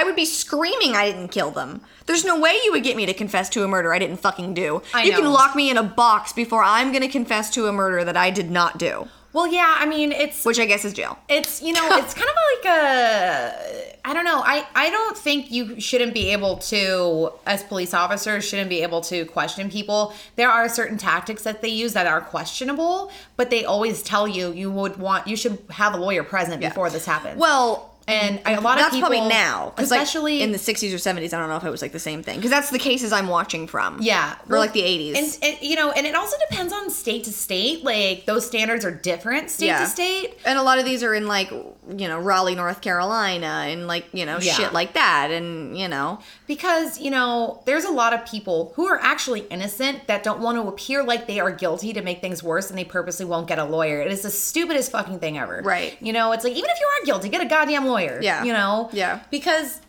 I 0.00 0.04
would 0.04 0.16
be 0.16 0.24
screaming 0.24 0.96
I 0.96 1.10
didn't 1.10 1.28
kill 1.28 1.50
them. 1.50 1.82
There's 2.06 2.24
no 2.24 2.40
way 2.40 2.58
you 2.64 2.72
would 2.72 2.82
get 2.82 2.96
me 2.96 3.04
to 3.04 3.12
confess 3.12 3.50
to 3.50 3.64
a 3.64 3.68
murder 3.68 3.92
I 3.92 3.98
didn't 3.98 4.16
fucking 4.16 4.54
do. 4.54 4.80
I 4.94 5.02
you 5.02 5.12
can 5.12 5.30
lock 5.30 5.54
me 5.54 5.70
in 5.70 5.76
a 5.76 5.82
box 5.82 6.32
before 6.32 6.64
I'm 6.64 6.90
gonna 6.90 7.08
confess 7.08 7.50
to 7.50 7.66
a 7.66 7.72
murder 7.72 8.02
that 8.04 8.16
I 8.16 8.30
did 8.30 8.50
not 8.50 8.78
do. 8.78 9.08
Well, 9.32 9.46
yeah, 9.46 9.76
I 9.78 9.86
mean, 9.86 10.10
it's 10.10 10.44
which 10.44 10.58
I 10.58 10.64
guess 10.64 10.84
is 10.84 10.94
jail. 10.94 11.18
it's 11.28 11.60
you 11.62 11.74
know, 11.74 11.86
it's 11.98 12.14
kind 12.14 12.28
of 12.28 12.36
like 12.64 12.74
a 12.74 13.96
I 14.06 14.14
don't 14.14 14.24
know. 14.24 14.42
I 14.44 14.66
I 14.74 14.88
don't 14.88 15.16
think 15.16 15.50
you 15.50 15.78
shouldn't 15.78 16.14
be 16.14 16.30
able 16.30 16.56
to 16.56 17.32
as 17.46 17.62
police 17.62 17.92
officers 17.92 18.48
shouldn't 18.48 18.70
be 18.70 18.82
able 18.82 19.02
to 19.02 19.26
question 19.26 19.70
people. 19.70 20.14
There 20.36 20.48
are 20.48 20.66
certain 20.68 20.96
tactics 20.96 21.42
that 21.42 21.60
they 21.60 21.68
use 21.68 21.92
that 21.92 22.06
are 22.06 22.22
questionable, 22.22 23.12
but 23.36 23.50
they 23.50 23.66
always 23.66 24.02
tell 24.02 24.26
you 24.26 24.52
you 24.52 24.70
would 24.70 24.96
want 24.96 25.28
you 25.28 25.36
should 25.36 25.58
have 25.70 25.92
a 25.92 25.98
lawyer 25.98 26.24
present 26.24 26.60
before 26.62 26.88
this 26.88 27.04
happens. 27.04 27.38
Well, 27.38 27.89
and 28.10 28.40
a 28.46 28.60
lot 28.60 28.78
of 28.78 28.84
that's 28.84 28.94
people 28.94 29.10
probably 29.10 29.28
now, 29.28 29.72
'cause, 29.76 29.90
like, 29.90 30.00
especially 30.02 30.42
in 30.42 30.52
the 30.52 30.58
60s 30.58 30.92
or 30.92 30.98
70s. 30.98 31.32
I 31.32 31.38
don't 31.38 31.48
know 31.48 31.56
if 31.56 31.64
it 31.64 31.70
was 31.70 31.82
like 31.82 31.92
the 31.92 31.98
same 31.98 32.22
thing 32.22 32.36
because 32.36 32.50
that's 32.50 32.70
the 32.70 32.78
cases 32.78 33.12
I'm 33.12 33.28
watching 33.28 33.66
from. 33.66 33.98
Yeah, 34.02 34.34
or 34.48 34.58
like 34.58 34.72
the 34.72 34.82
80s. 34.82 35.16
and, 35.16 35.38
and 35.44 35.56
you 35.62 35.76
know, 35.76 35.90
and 35.92 36.06
it 36.06 36.14
also 36.14 36.36
depends 36.48 36.72
on 36.72 36.90
state 36.90 37.24
to 37.24 37.32
state. 37.32 37.84
Like 37.84 38.26
those 38.26 38.46
standards 38.46 38.84
are 38.84 38.90
different 38.90 39.50
state 39.50 39.66
Yeah. 39.66 39.80
to 39.80 39.86
state. 39.86 40.38
and 40.44 40.58
a 40.58 40.62
lot 40.62 40.78
of 40.78 40.84
these 40.84 41.02
are 41.02 41.14
in 41.14 41.26
like 41.26 41.50
you 41.50 42.08
know 42.08 42.18
Raleigh, 42.18 42.54
North 42.54 42.80
Carolina, 42.80 43.66
and 43.68 43.86
like 43.86 44.06
you 44.12 44.26
know 44.26 44.38
Yeah. 44.40 44.54
shit 44.54 44.72
like 44.72 44.94
that, 44.94 45.30
and 45.30 45.76
you 45.78 45.88
know 45.88 46.18
Because, 46.46 46.98
you 46.98 47.10
know, 47.12 47.62
there's 47.64 47.84
a 47.84 47.90
lot 47.92 48.12
of 48.12 48.26
people 48.26 48.72
who 48.74 48.86
are 48.86 48.98
actually 49.00 49.40
innocent 49.50 50.08
that 50.08 50.24
don't 50.24 50.40
want 50.40 50.56
to 50.60 50.66
appear 50.66 51.04
like 51.04 51.28
they 51.28 51.38
are 51.38 51.52
guilty 51.52 51.92
to 51.92 52.02
make 52.02 52.20
things 52.20 52.42
worse 52.42 52.70
and 52.70 52.78
they 52.78 52.82
purposely 52.84 53.24
won't 53.24 53.46
get 53.46 53.60
a 53.60 53.64
lawyer. 53.64 54.00
It 54.00 54.10
is 54.10 54.22
the 54.22 54.30
stupidest 54.32 54.90
fucking 54.90 55.20
thing 55.20 55.38
ever. 55.38 55.60
Right. 55.64 55.96
You 56.00 56.12
know, 56.12 56.32
it's 56.32 56.42
like, 56.42 56.54
even 56.54 56.68
if 56.68 56.76
you 56.80 56.86
are 56.86 57.04
guilty, 57.06 57.28
get 57.28 57.40
a 57.40 57.44
goddamn 57.44 57.86
lawyer. 57.86 57.99
Yeah. 58.22 58.44
You 58.44 58.52
know? 58.52 58.88
Yeah. 58.92 59.20
Because 59.30 59.80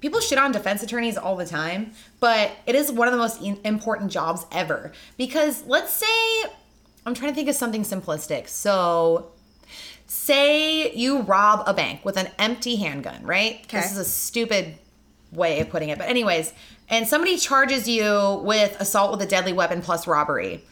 people 0.00 0.20
shit 0.20 0.38
on 0.38 0.52
defense 0.52 0.82
attorneys 0.82 1.16
all 1.16 1.34
the 1.34 1.46
time, 1.46 1.92
but 2.20 2.52
it 2.66 2.74
is 2.74 2.92
one 2.92 3.08
of 3.08 3.12
the 3.12 3.18
most 3.18 3.40
in- 3.40 3.58
important 3.64 4.10
jobs 4.10 4.44
ever. 4.52 4.92
Because 5.16 5.64
let's 5.66 5.92
say, 5.92 6.50
I'm 7.06 7.14
trying 7.14 7.30
to 7.30 7.34
think 7.34 7.48
of 7.48 7.54
something 7.54 7.82
simplistic. 7.82 8.48
So, 8.48 9.30
say 10.06 10.92
you 10.92 11.22
rob 11.22 11.64
a 11.66 11.74
bank 11.74 12.04
with 12.04 12.16
an 12.16 12.28
empty 12.38 12.76
handgun, 12.76 13.24
right? 13.24 13.60
Okay. 13.64 13.80
This 13.80 13.92
is 13.92 13.98
a 13.98 14.04
stupid 14.04 14.74
way 15.32 15.60
of 15.60 15.70
putting 15.70 15.88
it. 15.88 15.98
But, 15.98 16.08
anyways, 16.08 16.52
and 16.88 17.08
somebody 17.08 17.38
charges 17.38 17.88
you 17.88 18.40
with 18.44 18.78
assault 18.80 19.10
with 19.10 19.22
a 19.22 19.26
deadly 19.26 19.52
weapon 19.52 19.80
plus 19.80 20.06
robbery. 20.06 20.62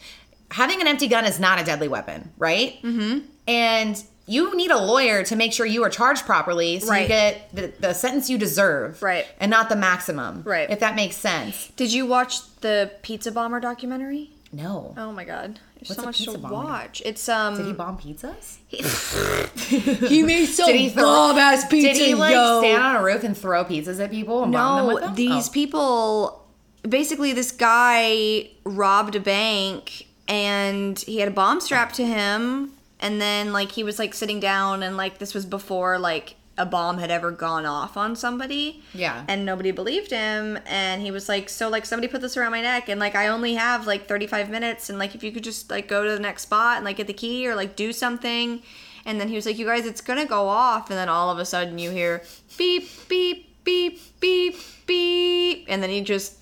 Having 0.51 0.83
an 0.83 0.87
empty 0.87 1.09
gun 1.09 1.25
is 1.25 1.41
not 1.41 1.59
a 1.59 1.65
deadly 1.65 1.89
weapon, 1.89 2.31
right? 2.37 2.75
Mm-hmm. 2.83 3.21
And 3.49 4.05
you 4.27 4.55
need 4.57 4.71
a 4.71 4.79
lawyer 4.79 5.25
to 5.25 5.35
make 5.37 5.53
sure 5.53 5.67
you 5.67 5.83
are 5.85 5.91
charged 5.91 6.25
properly 6.25 6.79
so 6.79 6.95
you 6.95 7.09
get 7.09 7.49
the, 7.55 7.73
the 7.81 7.93
sentence 7.93 8.31
you 8.31 8.39
deserve. 8.39 9.03
Right. 9.03 9.27
And 9.41 9.51
not 9.51 9.69
the 9.69 9.77
maximum. 9.77 10.43
Right. 10.45 10.71
If 10.71 10.81
that 10.81 10.95
makes 10.95 11.17
sense. 11.17 11.69
Did 11.77 11.93
you 11.93 12.07
watch 12.07 12.37
the 12.61 12.93
Pizza 13.03 13.33
Bomber 13.33 13.59
documentary? 13.61 14.31
No. 14.55 14.95
Oh 14.99 15.13
my 15.13 15.25
god, 15.25 15.59
there's 15.77 15.89
What's 15.89 16.01
so 16.01 16.05
much 16.05 16.19
to 16.35 16.39
bomber? 16.39 16.55
watch. 16.55 17.01
It's 17.07 17.27
um. 17.27 17.57
Did 17.57 17.65
he 17.67 17.73
bomb 17.73 17.97
pizzas? 17.97 18.59
he 18.69 20.23
made 20.23 20.49
Did 20.55 20.77
he 20.77 20.91
throw- 20.91 21.03
bomb-ass 21.05 21.69
Did 21.69 21.97
he 21.97 22.15
like 22.15 22.35
yo. 22.35 22.61
stand 22.61 22.83
on 22.83 22.97
a 22.97 23.03
roof 23.03 23.25
and 23.25 23.37
throw 23.37 23.65
pizzas 23.65 23.99
at 24.03 24.11
people 24.11 24.43
and 24.43 24.53
bomb 24.53 24.87
them 24.87 24.95
with 24.95 25.03
them? 25.05 25.15
these 25.15 25.49
Oh. 25.49 25.53
people 25.53 26.47
basically 26.87 27.33
this 27.33 27.51
guy 27.53 28.51
robbed 28.65 29.15
a 29.15 29.21
bank 29.21 30.07
and 30.29 30.99
he 31.01 31.19
had 31.19 31.29
a 31.29 31.33
bomb 31.33 31.61
strapped 31.61 31.95
to 31.97 32.05
him 32.05 32.73
and 33.03 33.21
then 33.21 33.53
like 33.53 33.73
he 33.73 33.85
was 33.85 33.99
like 33.99 34.15
sitting 34.15 34.41
down 34.41 34.83
and 34.83 34.97
like 34.97 35.19
this 35.19 35.35
was 35.35 35.45
before 35.45 35.99
like 35.99 36.37
a 36.57 36.65
bomb 36.65 36.99
had 36.99 37.11
ever 37.11 37.31
gone 37.31 37.67
off 37.67 37.97
on 37.97 38.15
somebody. 38.15 38.83
Yeah. 38.95 39.25
And 39.27 39.45
nobody 39.45 39.73
believed 39.73 40.11
him. 40.11 40.59
And 40.67 41.03
he 41.03 41.11
was 41.11 41.29
like 41.29 41.49
so 41.49 41.69
like 41.69 41.85
somebody 41.85 42.09
put 42.09 42.21
this 42.21 42.37
around 42.37 42.53
my 42.53 42.61
neck. 42.61 42.89
And 42.89 43.01
like 43.01 43.15
I 43.15 43.29
only 43.29 43.55
have 43.55 43.87
like 43.87 44.07
35 44.07 44.51
minutes. 44.51 44.89
And 44.89 44.99
like 44.99 45.15
if 45.15 45.25
you 45.25 45.33
could 45.33 45.45
just 45.45 45.71
like 45.71 45.89
go 45.89 46.05
to 46.05 46.11
the 46.11 46.21
next 46.21 46.43
spot 46.43 46.77
and 46.77 46.85
like 46.85 46.97
get 46.97 47.09
the 47.09 47.13
key 47.13 47.49
or 47.49 47.57
like 47.57 47.75
do 47.75 47.93
something. 47.93 48.63
And 49.05 49.21
then 49.21 49.29
he 49.29 49.35
was 49.35 49.47
like 49.47 49.59
you 49.59 49.67
guys 49.67 49.85
it's 49.85 50.01
going 50.01 50.21
to 50.21 50.27
go 50.27 50.47
off. 50.49 50.91
And 50.91 50.99
then 50.99 51.09
all 51.09 51.31
of 51.31 51.39
a 51.39 51.45
sudden 51.45 51.79
you 51.79 51.91
hear 51.91 52.23
beep 52.57 52.89
beep 53.09 53.65
beep 53.65 54.01
beep 54.21 54.57
beep. 54.87 55.67
And 55.69 55.83
then 55.83 55.91
he 55.91 56.03
just 56.03 56.42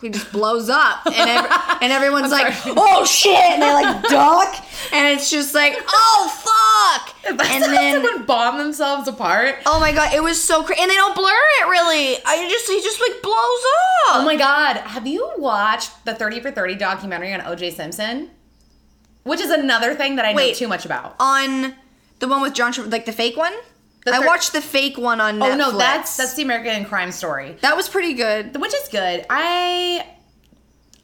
he 0.00 0.08
just 0.08 0.32
blows 0.32 0.68
up 0.68 1.06
and 1.06 1.46
and 1.82 1.92
everyone's 1.92 2.30
like 2.32 2.52
oh 2.66 3.04
shit 3.04 3.38
and 3.38 3.62
they 3.62 3.72
like 3.72 4.02
duck 4.04 4.56
and 4.92 5.06
it's 5.08 5.30
just 5.30 5.54
like 5.54 5.74
oh 5.88 6.28
fuck 6.42 7.14
and 7.28 7.38
then 7.62 8.02
someone 8.02 8.24
bomb 8.26 8.58
themselves 8.58 9.06
apart. 9.06 9.56
oh 9.66 9.78
my 9.78 9.92
god 9.92 10.12
it 10.14 10.22
was 10.22 10.42
so 10.42 10.64
crazy 10.64 10.80
and 10.80 10.90
they 10.90 10.94
don't 10.96 11.14
blur 11.14 11.28
it 11.60 11.68
really 11.68 12.16
i 12.24 12.48
just 12.48 12.66
he 12.68 12.80
just 12.82 13.00
like 13.00 13.22
blows 13.22 13.32
up 13.32 13.82
Oh 14.14 14.24
my 14.26 14.36
god, 14.36 14.78
have 14.78 15.06
you 15.06 15.30
watched 15.38 16.04
the 16.04 16.12
30 16.14 16.40
for 16.40 16.50
30 16.50 16.74
documentary 16.74 17.32
on 17.32 17.40
OJ 17.40 17.72
Simpson? 17.72 18.30
Which 19.22 19.40
is 19.40 19.50
another 19.50 19.94
thing 19.94 20.16
that 20.16 20.24
I 20.24 20.32
know 20.32 20.52
too 20.52 20.66
much 20.66 20.84
about. 20.84 21.14
on 21.20 21.74
the 22.18 22.26
one 22.28 22.42
with 22.42 22.52
John, 22.52 22.72
like 22.90 23.06
the 23.06 23.12
fake 23.12 23.36
one. 23.36 23.54
I 24.06 24.20
watched 24.26 24.52
the 24.52 24.60
fake 24.60 24.98
one 24.98 25.20
on 25.20 25.38
Netflix. 25.38 25.52
Oh 25.52 25.56
no, 25.56 25.78
that's 25.78 26.16
that's 26.16 26.34
the 26.34 26.42
American 26.42 26.84
Crime 26.84 27.12
Story. 27.12 27.56
that 27.60 27.76
was 27.76 27.88
pretty 27.88 28.14
good. 28.14 28.60
Which 28.60 28.74
is 28.74 28.88
good. 28.88 29.24
I 29.30 30.06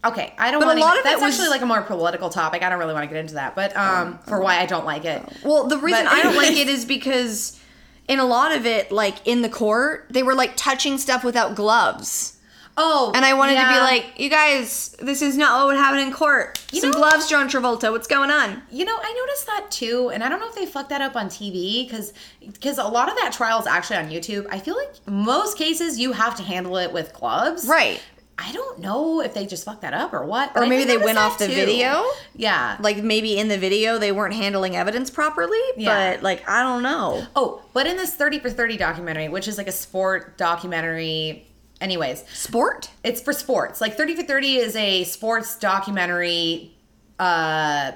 Okay, 0.05 0.33
I 0.39 0.53
don't 0.53 0.61
But 0.61 0.67
a 0.67 0.69
want 0.69 0.79
to. 0.79 0.85
lot 0.85 0.95
of 0.95 1.01
it 1.01 1.05
That's 1.05 1.21
was- 1.21 1.35
actually 1.35 1.49
like 1.49 1.61
a 1.63 1.67
more 1.67 1.83
political 1.83 2.31
topic. 2.31 2.63
I 2.63 2.69
don't 2.69 2.79
really 2.79 2.95
want 2.95 3.03
to 3.05 3.09
get 3.13 3.19
into 3.19 3.35
that, 3.35 3.57
but 3.57 3.77
um, 3.77 4.19
for 4.29 4.41
why 4.41 4.59
I 4.61 4.67
don't 4.67 4.87
like 4.87 5.05
it. 5.05 5.23
Well, 5.45 5.67
the 5.67 5.77
reason 5.77 6.05
But 6.05 6.13
I 6.13 6.23
don't 6.23 6.37
like 6.37 6.53
it 6.57 6.69
is 6.69 6.85
because 6.85 7.59
in 8.07 8.21
a 8.21 8.25
lot 8.25 8.53
of 8.53 8.65
it, 8.65 8.93
like 8.93 9.27
in 9.27 9.43
the 9.43 9.49
court, 9.49 10.07
they 10.11 10.23
were 10.23 10.35
like 10.37 10.57
touching 10.57 10.99
stuff 10.99 11.25
without 11.25 11.57
gloves. 11.57 12.38
Oh, 12.81 13.11
And 13.15 13.25
I 13.25 13.35
wanted 13.35 13.55
to 13.57 13.67
be 13.69 13.79
like, 13.81 14.07
you 14.19 14.31
guys, 14.31 14.95
this 15.01 15.21
is 15.21 15.37
not 15.37 15.59
what 15.59 15.67
would 15.67 15.77
happen 15.77 15.99
in 15.99 16.13
court. 16.13 16.59
You 16.73 16.81
Some 16.81 16.91
know- 16.93 16.99
gloves, 16.99 17.29
John 17.29 17.49
Travolta. 17.49 17.91
What's 17.91 18.07
going 18.07 18.31
on? 18.31 18.63
You 18.71 18.85
know, 18.85 18.97
I 18.97 19.13
noticed 19.27 19.47
that 19.47 19.71
too, 19.71 20.11
and 20.11 20.23
I 20.23 20.29
don't 20.29 20.39
know 20.39 20.49
if 20.49 20.55
they 20.55 20.65
fucked 20.67 20.91
that 20.91 21.01
up 21.01 21.17
on 21.17 21.29
TV 21.29 21.87
because 21.87 22.13
because 22.41 22.79
a 22.79 22.85
lot 22.85 23.09
of 23.11 23.17
that 23.17 23.33
trial 23.33 23.59
is 23.61 23.67
actually 23.67 23.97
on 23.97 24.09
YouTube. 24.11 24.47
I 24.51 24.59
feel 24.61 24.77
like 24.77 24.93
most 25.07 25.59
cases 25.59 25.99
you 25.99 26.13
have 26.13 26.37
to 26.37 26.43
handle 26.43 26.77
it 26.77 26.93
with 26.93 27.13
gloves, 27.13 27.67
Right. 27.67 28.01
I 28.41 28.53
don't 28.53 28.79
know 28.79 29.21
if 29.21 29.35
they 29.35 29.47
just 29.47 29.65
fucked 29.65 29.81
that 29.83 29.95
up 29.95 30.13
or 30.15 30.25
what, 30.25 30.53
Or 30.55 30.65
maybe 30.65 30.85
they 30.85 30.97
went 30.97 31.19
off 31.19 31.39
the 31.39 31.49
too. 31.49 31.55
video? 31.55 32.05
Yeah. 32.37 32.77
Like 32.79 32.99
maybe 33.03 33.37
in 33.37 33.49
the 33.49 33.59
video 33.59 33.99
they 33.99 34.13
weren't 34.13 34.35
handling 34.35 34.77
evidence 34.77 35.11
properly, 35.11 35.59
Yeah. 35.77 36.13
but 36.15 36.23
like 36.23 36.49
I 36.49 36.63
don't 36.63 36.85
know. 36.85 37.27
oh, 37.35 37.63
but 37.73 37.89
in 37.89 37.97
this 37.97 38.15
thirty 38.15 38.39
for 38.39 38.49
thirty 38.49 38.77
documentary, 38.77 39.29
which 39.29 39.49
is 39.49 39.59
like 39.59 39.67
a 39.67 39.73
sport 39.73 40.39
documentary, 40.39 41.48
anyways, 41.81 42.25
Sport? 42.33 42.91
it's 43.05 43.21
for 43.21 43.33
sports. 43.33 43.81
Like 43.81 43.97
30 43.97 44.17
for 44.17 44.23
30 44.23 44.57
is 44.57 44.77
a 44.77 45.05
sports 45.05 45.59
documentary 45.59 46.75
uh 47.19 47.93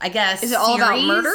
I 0.00 0.08
guess 0.08 0.42
Is 0.42 0.52
it 0.52 0.58
all 0.58 0.76
about 0.76 1.00
murder? 1.02 1.34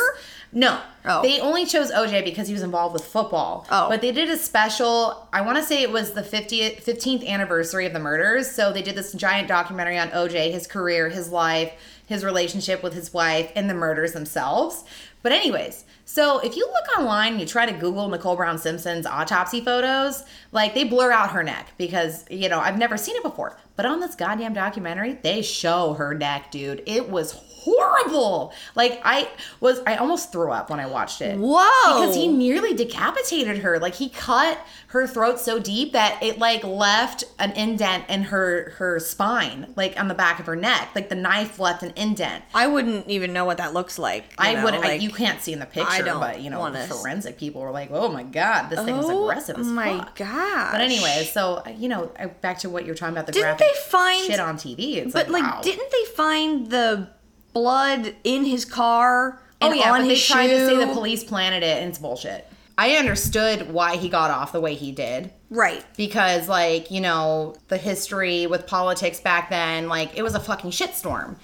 No. 0.51 0.81
Oh. 1.05 1.21
They 1.21 1.39
only 1.39 1.65
chose 1.65 1.91
OJ 1.91 2.23
because 2.23 2.47
he 2.47 2.53
was 2.53 2.63
involved 2.63 2.93
with 2.93 3.05
football. 3.05 3.65
Oh. 3.71 3.87
But 3.89 4.01
they 4.01 4.11
did 4.11 4.29
a 4.29 4.37
special, 4.37 5.27
I 5.31 5.41
want 5.41 5.57
to 5.57 5.63
say 5.63 5.81
it 5.81 5.91
was 5.91 6.11
the 6.11 6.21
50th 6.21 6.83
15th 6.83 7.25
anniversary 7.25 7.85
of 7.85 7.93
the 7.93 7.99
murders. 7.99 8.49
So 8.49 8.73
they 8.73 8.81
did 8.81 8.95
this 8.95 9.13
giant 9.13 9.47
documentary 9.47 9.97
on 9.97 10.09
OJ, 10.09 10.51
his 10.51 10.67
career, 10.67 11.09
his 11.09 11.29
life, 11.31 11.73
his 12.05 12.25
relationship 12.25 12.81
with 12.83 12.93
his 12.93 13.13
wife, 13.13 13.51
and 13.55 13.69
the 13.69 13.73
murders 13.75 14.13
themselves. 14.13 14.83
But 15.21 15.31
anyways, 15.31 15.85
so 16.11 16.39
if 16.39 16.57
you 16.57 16.65
look 16.65 16.97
online 16.97 17.33
and 17.33 17.39
you 17.39 17.45
try 17.45 17.67
to 17.67 17.71
Google 17.71 18.07
Nicole 18.07 18.35
Brown 18.35 18.57
Simpson's 18.57 19.05
autopsy 19.05 19.61
photos, 19.61 20.23
like 20.51 20.73
they 20.73 20.83
blur 20.83 21.11
out 21.11 21.29
her 21.29 21.43
neck 21.43 21.67
because, 21.77 22.25
you 22.31 22.49
know, 22.49 22.57
I've 22.59 22.79
never 22.79 22.97
seen 22.97 23.15
it 23.15 23.21
before. 23.21 23.59
But 23.75 23.85
on 23.85 23.99
this 23.99 24.15
goddamn 24.15 24.53
documentary, 24.53 25.19
they 25.21 25.43
show 25.43 25.93
her 25.93 26.15
neck, 26.15 26.49
dude. 26.49 26.81
It 26.87 27.11
was 27.11 27.33
horrible. 27.59 28.53
Like 28.75 29.01
I 29.03 29.27
was 29.59 29.79
I 29.85 29.95
almost 29.95 30.31
threw 30.31 30.51
up 30.51 30.69
when 30.69 30.79
I 30.79 30.85
watched 30.85 31.21
it. 31.21 31.37
Whoa. 31.37 31.99
Because 31.99 32.15
he 32.15 32.27
nearly 32.27 32.73
decapitated 32.73 33.59
her. 33.59 33.79
Like 33.79 33.95
he 33.95 34.09
cut 34.09 34.59
her 34.87 35.05
throat 35.07 35.39
so 35.39 35.59
deep 35.59 35.93
that 35.93 36.21
it 36.23 36.39
like 36.39 36.63
left 36.63 37.23
an 37.37 37.51
indent 37.51 38.05
in 38.09 38.23
her 38.23 38.71
her 38.77 38.99
spine, 38.99 39.73
like 39.75 39.99
on 39.99 40.07
the 40.07 40.13
back 40.15 40.39
of 40.39 40.45
her 40.45 40.55
neck. 40.55 40.89
Like 40.95 41.09
the 41.09 41.15
knife 41.15 41.59
left 41.59 41.83
an 41.83 41.93
indent. 41.95 42.43
I 42.53 42.67
wouldn't 42.67 43.07
even 43.07 43.33
know 43.33 43.45
what 43.45 43.57
that 43.57 43.73
looks 43.73 43.99
like. 43.99 44.25
I 44.37 44.55
know, 44.55 44.63
would. 44.65 44.73
I, 44.75 44.79
like- 44.79 45.01
you 45.01 45.09
can't 45.09 45.41
see 45.41 45.53
in 45.53 45.59
the 45.59 45.65
picture, 45.65 45.89
I 45.91 46.01
don't 46.01 46.19
but 46.19 46.41
you 46.41 46.49
know, 46.49 46.59
wanna- 46.59 46.87
forensic 46.87 47.37
people 47.37 47.61
were 47.61 47.71
like, 47.71 47.89
"Oh 47.91 48.09
my 48.09 48.23
god, 48.23 48.69
this 48.69 48.79
thing 48.83 48.95
is 48.95 49.05
Oh 49.05 49.23
aggressive 49.29 49.57
as 49.59 49.67
my 49.67 49.97
fuck." 49.99 50.15
gosh. 50.15 50.71
But 50.71 50.81
anyway, 50.81 51.29
so 51.31 51.63
you 51.77 51.89
know, 51.89 52.11
back 52.41 52.59
to 52.59 52.69
what 52.69 52.85
you're 52.85 52.95
talking 52.95 53.13
about 53.13 53.25
the 53.25 53.31
Didn't 53.31 53.57
graphic 53.57 53.67
they 53.75 53.89
find- 53.89 54.25
shit 54.25 54.39
on 54.39 54.57
TV. 54.57 54.97
It's 54.97 55.13
But 55.13 55.29
like, 55.29 55.43
wow. 55.43 55.61
didn't 55.61 55.91
they 55.91 56.05
find 56.15 56.69
the 56.71 57.09
blood 57.53 58.15
in 58.23 58.45
his 58.45 58.65
car? 58.65 59.41
Oh 59.61 59.67
and 59.69 59.79
yeah, 59.79 59.91
on 59.91 59.99
but 59.99 60.03
they 60.03 60.15
his 60.15 60.25
tried 60.25 60.47
to 60.47 60.65
say 60.65 60.77
the 60.77 60.93
police 60.93 61.23
planted 61.23 61.63
it, 61.63 61.81
and 61.81 61.89
it's 61.89 61.99
bullshit. 61.99 62.47
I 62.77 62.95
understood 62.95 63.73
why 63.73 63.97
he 63.97 64.07
got 64.07 64.31
off 64.31 64.53
the 64.53 64.61
way 64.61 64.73
he 64.73 64.93
did 64.93 65.33
Right. 65.49 65.83
because, 65.97 66.47
like, 66.47 66.89
you 66.89 67.01
know, 67.01 67.55
the 67.67 67.75
history 67.75 68.47
with 68.47 68.67
politics 68.67 69.19
back 69.19 69.49
then, 69.49 69.89
like, 69.89 70.17
it 70.17 70.23
was 70.23 70.33
a 70.33 70.39
fucking 70.39 70.71
shitstorm, 70.71 71.35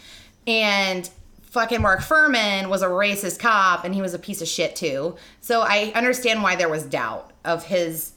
and 0.47 1.09
fucking 1.41 1.81
Mark 1.81 2.01
Fuhrman 2.01 2.69
was 2.69 2.81
a 2.81 2.87
racist 2.87 3.39
cop, 3.39 3.83
and 3.83 3.93
he 3.93 4.01
was 4.01 4.13
a 4.13 4.19
piece 4.19 4.41
of 4.41 4.47
shit 4.47 4.75
too. 4.75 5.15
So 5.41 5.61
I 5.61 5.91
understand 5.93 6.41
why 6.41 6.55
there 6.55 6.69
was 6.69 6.83
doubt 6.83 7.31
of 7.43 7.65
his 7.65 8.13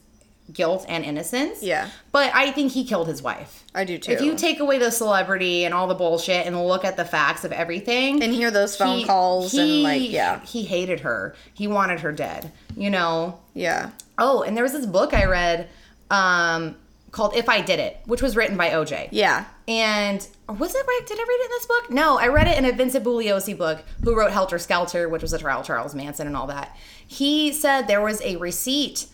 guilt 0.53 0.85
and 0.89 1.05
innocence. 1.05 1.63
Yeah. 1.63 1.89
But 2.13 2.35
I 2.35 2.51
think 2.53 2.73
he 2.73 2.85
killed 2.85 3.09
his 3.09 3.23
wife. 3.23 3.65
I 3.75 3.85
do 3.85 3.99
too. 3.99 4.13
If 4.13 4.21
you 4.21 4.37
take 4.37 4.61
away 4.61 4.79
the 4.79 4.91
celebrity 4.91 5.65
and 5.65 5.75
all 5.75 5.87
the 5.87 5.95
bullshit 5.95 6.47
and 6.47 6.67
look 6.67 6.85
at 6.85 6.97
the 6.97 7.05
facts 7.05 7.45
of 7.45 7.53
everything 7.53 8.23
and 8.23 8.33
hear 8.33 8.51
those 8.51 8.77
phone 8.77 9.05
calls 9.05 9.55
and 9.55 9.83
like 9.83 10.11
yeah, 10.11 10.41
he 10.45 10.65
hated 10.65 11.01
her. 11.01 11.35
He 11.55 11.67
wanted 11.67 12.01
her 12.01 12.13
dead. 12.13 12.53
You 12.77 12.91
know. 12.91 13.41
yeah. 13.55 13.91
Oh, 14.19 14.43
and 14.43 14.57
there 14.57 14.65
was 14.65 14.73
this 14.73 14.87
book 14.87 15.15
I 15.15 15.27
read 15.27 15.69
um, 16.11 16.77
called 17.13 17.37
"If 17.37 17.49
I 17.49 17.61
Did 17.61 17.79
It," 17.79 17.99
which 18.07 18.23
was 18.23 18.37
written 18.37 18.57
by 18.57 18.71
OJ. 18.71 19.09
Yeah. 19.13 19.45
And 19.67 20.27
was 20.49 20.75
it 20.75 20.87
right? 20.87 21.01
Did 21.07 21.19
I 21.19 21.23
read 21.23 21.41
it 21.41 21.45
in 21.45 21.51
this 21.51 21.67
book? 21.67 21.91
No, 21.91 22.19
I 22.19 22.29
read 22.29 22.49
it 22.49 22.57
in 22.59 22.65
a 22.65 22.73
Vincent 22.73 23.05
Bugliosi 23.05 23.57
book, 23.57 23.85
who 24.03 24.17
wrote 24.17 24.33
Helter 24.33 24.59
Skelter, 24.59 25.09
which 25.09 25.23
was 25.23 25.33
a 25.33 25.39
trial 25.39 25.63
Charles 25.63 25.95
Manson 25.95 26.27
and 26.27 26.37
all 26.37 26.47
that. 26.47 26.77
He 27.07 27.53
said 27.53 27.87
there 27.87 28.01
was 28.01 28.21
a 28.23 28.37
receipt 28.37 29.07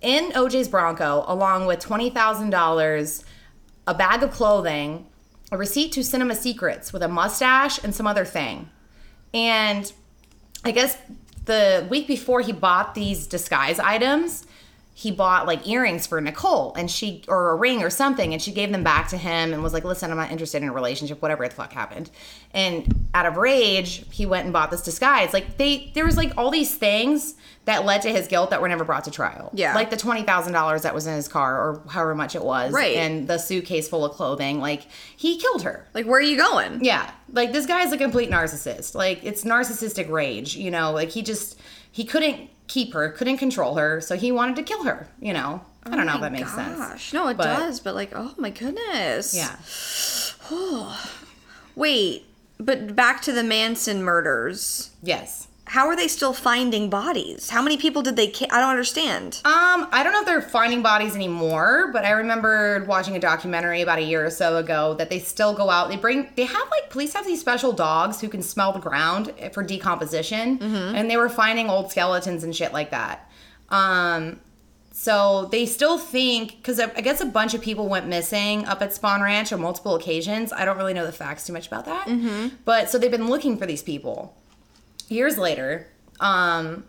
in 0.00 0.30
OJ's 0.32 0.68
Bronco 0.68 1.24
along 1.26 1.66
with 1.66 1.80
twenty 1.80 2.10
thousand 2.10 2.50
dollars, 2.50 3.24
a 3.86 3.94
bag 3.94 4.22
of 4.22 4.30
clothing, 4.30 5.06
a 5.52 5.58
receipt 5.58 5.92
to 5.92 6.04
Cinema 6.04 6.34
Secrets 6.34 6.92
with 6.92 7.02
a 7.02 7.08
mustache 7.08 7.82
and 7.82 7.94
some 7.94 8.06
other 8.06 8.24
thing. 8.24 8.70
And 9.34 9.92
I 10.64 10.72
guess 10.72 10.96
the 11.44 11.86
week 11.90 12.06
before 12.06 12.40
he 12.40 12.52
bought 12.52 12.94
these 12.94 13.26
disguise 13.26 13.78
items, 13.78 14.46
he 14.94 15.10
bought 15.10 15.46
like 15.46 15.66
earrings 15.66 16.06
for 16.06 16.20
Nicole 16.20 16.74
and 16.74 16.90
she 16.90 17.22
or 17.26 17.50
a 17.52 17.54
ring 17.56 17.82
or 17.82 17.88
something 17.88 18.34
and 18.34 18.42
she 18.42 18.52
gave 18.52 18.70
them 18.70 18.84
back 18.84 19.08
to 19.08 19.16
him 19.16 19.52
and 19.52 19.62
was 19.62 19.72
like, 19.72 19.84
"Listen, 19.84 20.10
I'm 20.10 20.16
not 20.16 20.30
interested 20.30 20.62
in 20.62 20.68
a 20.68 20.72
relationship, 20.72 21.22
whatever 21.22 21.48
the 21.48 21.54
fuck 21.54 21.72
happened." 21.72 22.10
And 22.52 23.08
out 23.14 23.24
of 23.24 23.36
rage, 23.36 24.04
he 24.10 24.26
went 24.26 24.44
and 24.44 24.52
bought 24.52 24.70
this 24.70 24.82
disguise. 24.82 25.32
Like 25.32 25.56
they 25.56 25.90
there 25.94 26.04
was 26.04 26.16
like 26.18 26.34
all 26.36 26.50
these 26.50 26.74
things 26.74 27.34
that 27.70 27.84
led 27.86 28.02
to 28.02 28.10
his 28.10 28.26
guilt 28.26 28.50
that 28.50 28.60
were 28.60 28.68
never 28.68 28.84
brought 28.84 29.04
to 29.04 29.10
trial. 29.10 29.50
Yeah. 29.54 29.74
Like 29.74 29.88
the 29.90 29.96
$20,000 29.96 30.82
that 30.82 30.94
was 30.94 31.06
in 31.06 31.14
his 31.14 31.28
car 31.28 31.56
or 31.56 31.82
however 31.88 32.14
much 32.14 32.34
it 32.34 32.44
was 32.44 32.72
Right. 32.72 32.96
and 32.96 33.26
the 33.26 33.38
suitcase 33.38 33.88
full 33.88 34.04
of 34.04 34.12
clothing. 34.12 34.60
Like 34.60 34.86
he 35.16 35.38
killed 35.38 35.62
her. 35.62 35.86
Like 35.94 36.06
where 36.06 36.18
are 36.18 36.22
you 36.22 36.36
going? 36.36 36.84
Yeah, 36.84 37.10
like 37.32 37.52
this 37.52 37.66
guy's 37.66 37.92
a 37.92 37.98
complete 37.98 38.30
narcissist. 38.30 38.94
Like 38.94 39.24
it's 39.24 39.44
narcissistic 39.44 40.10
rage, 40.10 40.56
you 40.56 40.70
know. 40.70 40.92
Like 40.92 41.10
he 41.10 41.22
just 41.22 41.58
he 41.92 42.04
couldn't 42.04 42.50
keep 42.66 42.92
her, 42.92 43.08
couldn't 43.10 43.38
control 43.38 43.74
her, 43.76 44.00
so 44.00 44.16
he 44.16 44.30
wanted 44.32 44.56
to 44.56 44.62
kill 44.62 44.84
her. 44.84 45.08
You 45.20 45.32
know. 45.32 45.62
I 45.84 45.96
don't 45.96 46.04
know 46.06 46.16
if 46.16 46.20
that 46.20 46.32
makes 46.32 46.54
sense. 46.54 46.74
Oh 46.76 46.78
gosh, 46.90 47.12
no, 47.14 47.28
it 47.28 47.36
But- 47.38 47.44
does, 47.56 47.80
but 47.80 47.94
like, 47.94 48.12
oh 48.14 48.34
my 48.36 48.50
goodness. 48.50 49.34
Yeah. 49.34 49.56
Wait, 51.74 52.26
but 52.58 52.94
back 52.94 53.22
to 53.22 53.32
the 53.32 53.42
Manson 53.42 54.02
murders. 54.02 54.90
Yes. 55.02 55.48
How 55.70 55.86
are 55.86 55.94
they 55.94 56.08
still 56.08 56.32
finding 56.32 56.90
bodies? 56.90 57.48
How 57.48 57.62
many 57.62 57.76
people 57.76 58.02
did 58.02 58.16
they 58.16 58.26
kill? 58.26 58.48
I 58.50 58.58
don't 58.58 58.70
understand. 58.70 59.40
Um, 59.44 59.86
I 59.92 60.00
don't 60.02 60.12
know 60.12 60.18
if 60.18 60.26
they're 60.26 60.42
finding 60.42 60.82
bodies 60.82 61.14
anymore, 61.14 61.90
but 61.92 62.04
I 62.04 62.10
remember 62.10 62.84
watching 62.88 63.14
a 63.14 63.20
documentary 63.20 63.80
about 63.80 64.00
a 64.00 64.02
year 64.02 64.26
or 64.26 64.30
so 64.30 64.56
ago 64.56 64.94
that 64.94 65.10
they 65.10 65.20
still 65.20 65.54
go 65.54 65.70
out. 65.70 65.88
They 65.88 65.94
bring, 65.96 66.28
they 66.34 66.42
have 66.42 66.70
like 66.72 66.90
police 66.90 67.12
have 67.12 67.24
these 67.24 67.38
special 67.38 67.70
dogs 67.70 68.20
who 68.20 68.28
can 68.28 68.42
smell 68.42 68.72
the 68.72 68.80
ground 68.80 69.32
for 69.52 69.62
decomposition, 69.62 70.58
and 70.96 71.08
they 71.08 71.16
were 71.16 71.28
finding 71.28 71.70
old 71.70 71.92
skeletons 71.92 72.42
and 72.42 72.54
shit 72.54 72.72
like 72.72 72.90
that. 72.90 73.30
Um, 73.68 74.40
so 74.90 75.48
they 75.52 75.66
still 75.66 75.98
think 75.98 76.56
because 76.56 76.80
I 76.80 76.90
I 76.96 77.00
guess 77.00 77.20
a 77.20 77.26
bunch 77.26 77.54
of 77.54 77.60
people 77.60 77.86
went 77.88 78.08
missing 78.08 78.64
up 78.66 78.82
at 78.82 78.90
Spahn 78.90 79.22
Ranch 79.22 79.52
on 79.52 79.60
multiple 79.60 79.94
occasions. 79.94 80.52
I 80.52 80.64
don't 80.64 80.76
really 80.78 80.94
know 80.94 81.06
the 81.06 81.12
facts 81.12 81.46
too 81.46 81.52
much 81.52 81.68
about 81.68 81.84
that, 81.84 82.08
but 82.64 82.90
so 82.90 82.98
they've 82.98 83.08
been 83.08 83.28
looking 83.28 83.56
for 83.56 83.66
these 83.66 83.84
people. 83.84 84.34
Years 85.10 85.36
later, 85.36 85.86
um, 86.20 86.84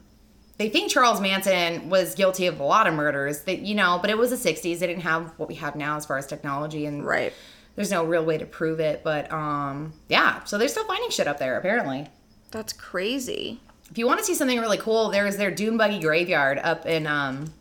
they 0.58 0.70
think 0.70 0.92
Charles 0.92 1.20
Manson 1.20 1.90
was 1.90 2.14
guilty 2.14 2.46
of 2.46 2.60
a 2.60 2.64
lot 2.64 2.86
of 2.86 2.94
murders. 2.94 3.42
That 3.42 3.60
you 3.60 3.74
know, 3.76 3.98
but 4.00 4.10
it 4.12 4.18
was 4.18 4.30
the 4.30 4.36
'60s. 4.38 4.62
They 4.80 4.88
didn't 4.88 5.02
have 5.02 5.34
what 5.38 5.50
we 5.50 5.56
have 5.56 5.76
now 5.76 5.98
as 5.98 6.06
far 6.06 6.18
as 6.18 6.28
technology, 6.28 6.86
and 6.86 7.04
Right. 7.06 7.34
there's 7.76 7.90
no 7.90 8.06
real 8.06 8.24
way 8.24 8.38
to 8.38 8.46
prove 8.46 8.80
it. 8.80 9.04
But 9.04 9.32
um, 9.34 9.94
yeah, 10.08 10.44
so 10.44 10.58
they're 10.58 10.68
still 10.68 10.86
finding 10.86 11.10
shit 11.10 11.28
up 11.28 11.40
there 11.40 11.58
apparently. 11.58 12.08
That's 12.52 12.74
crazy. 12.74 13.60
If 13.90 13.98
you 13.98 14.06
want 14.06 14.20
to 14.20 14.26
see 14.26 14.36
something 14.36 14.60
really 14.60 14.78
cool, 14.78 15.10
there's 15.10 15.38
their 15.38 15.52
Dune 15.52 15.76
Buggy 15.78 16.00
Graveyard 16.00 16.60
up 16.60 16.86
in 16.86 17.08
um, 17.08 17.52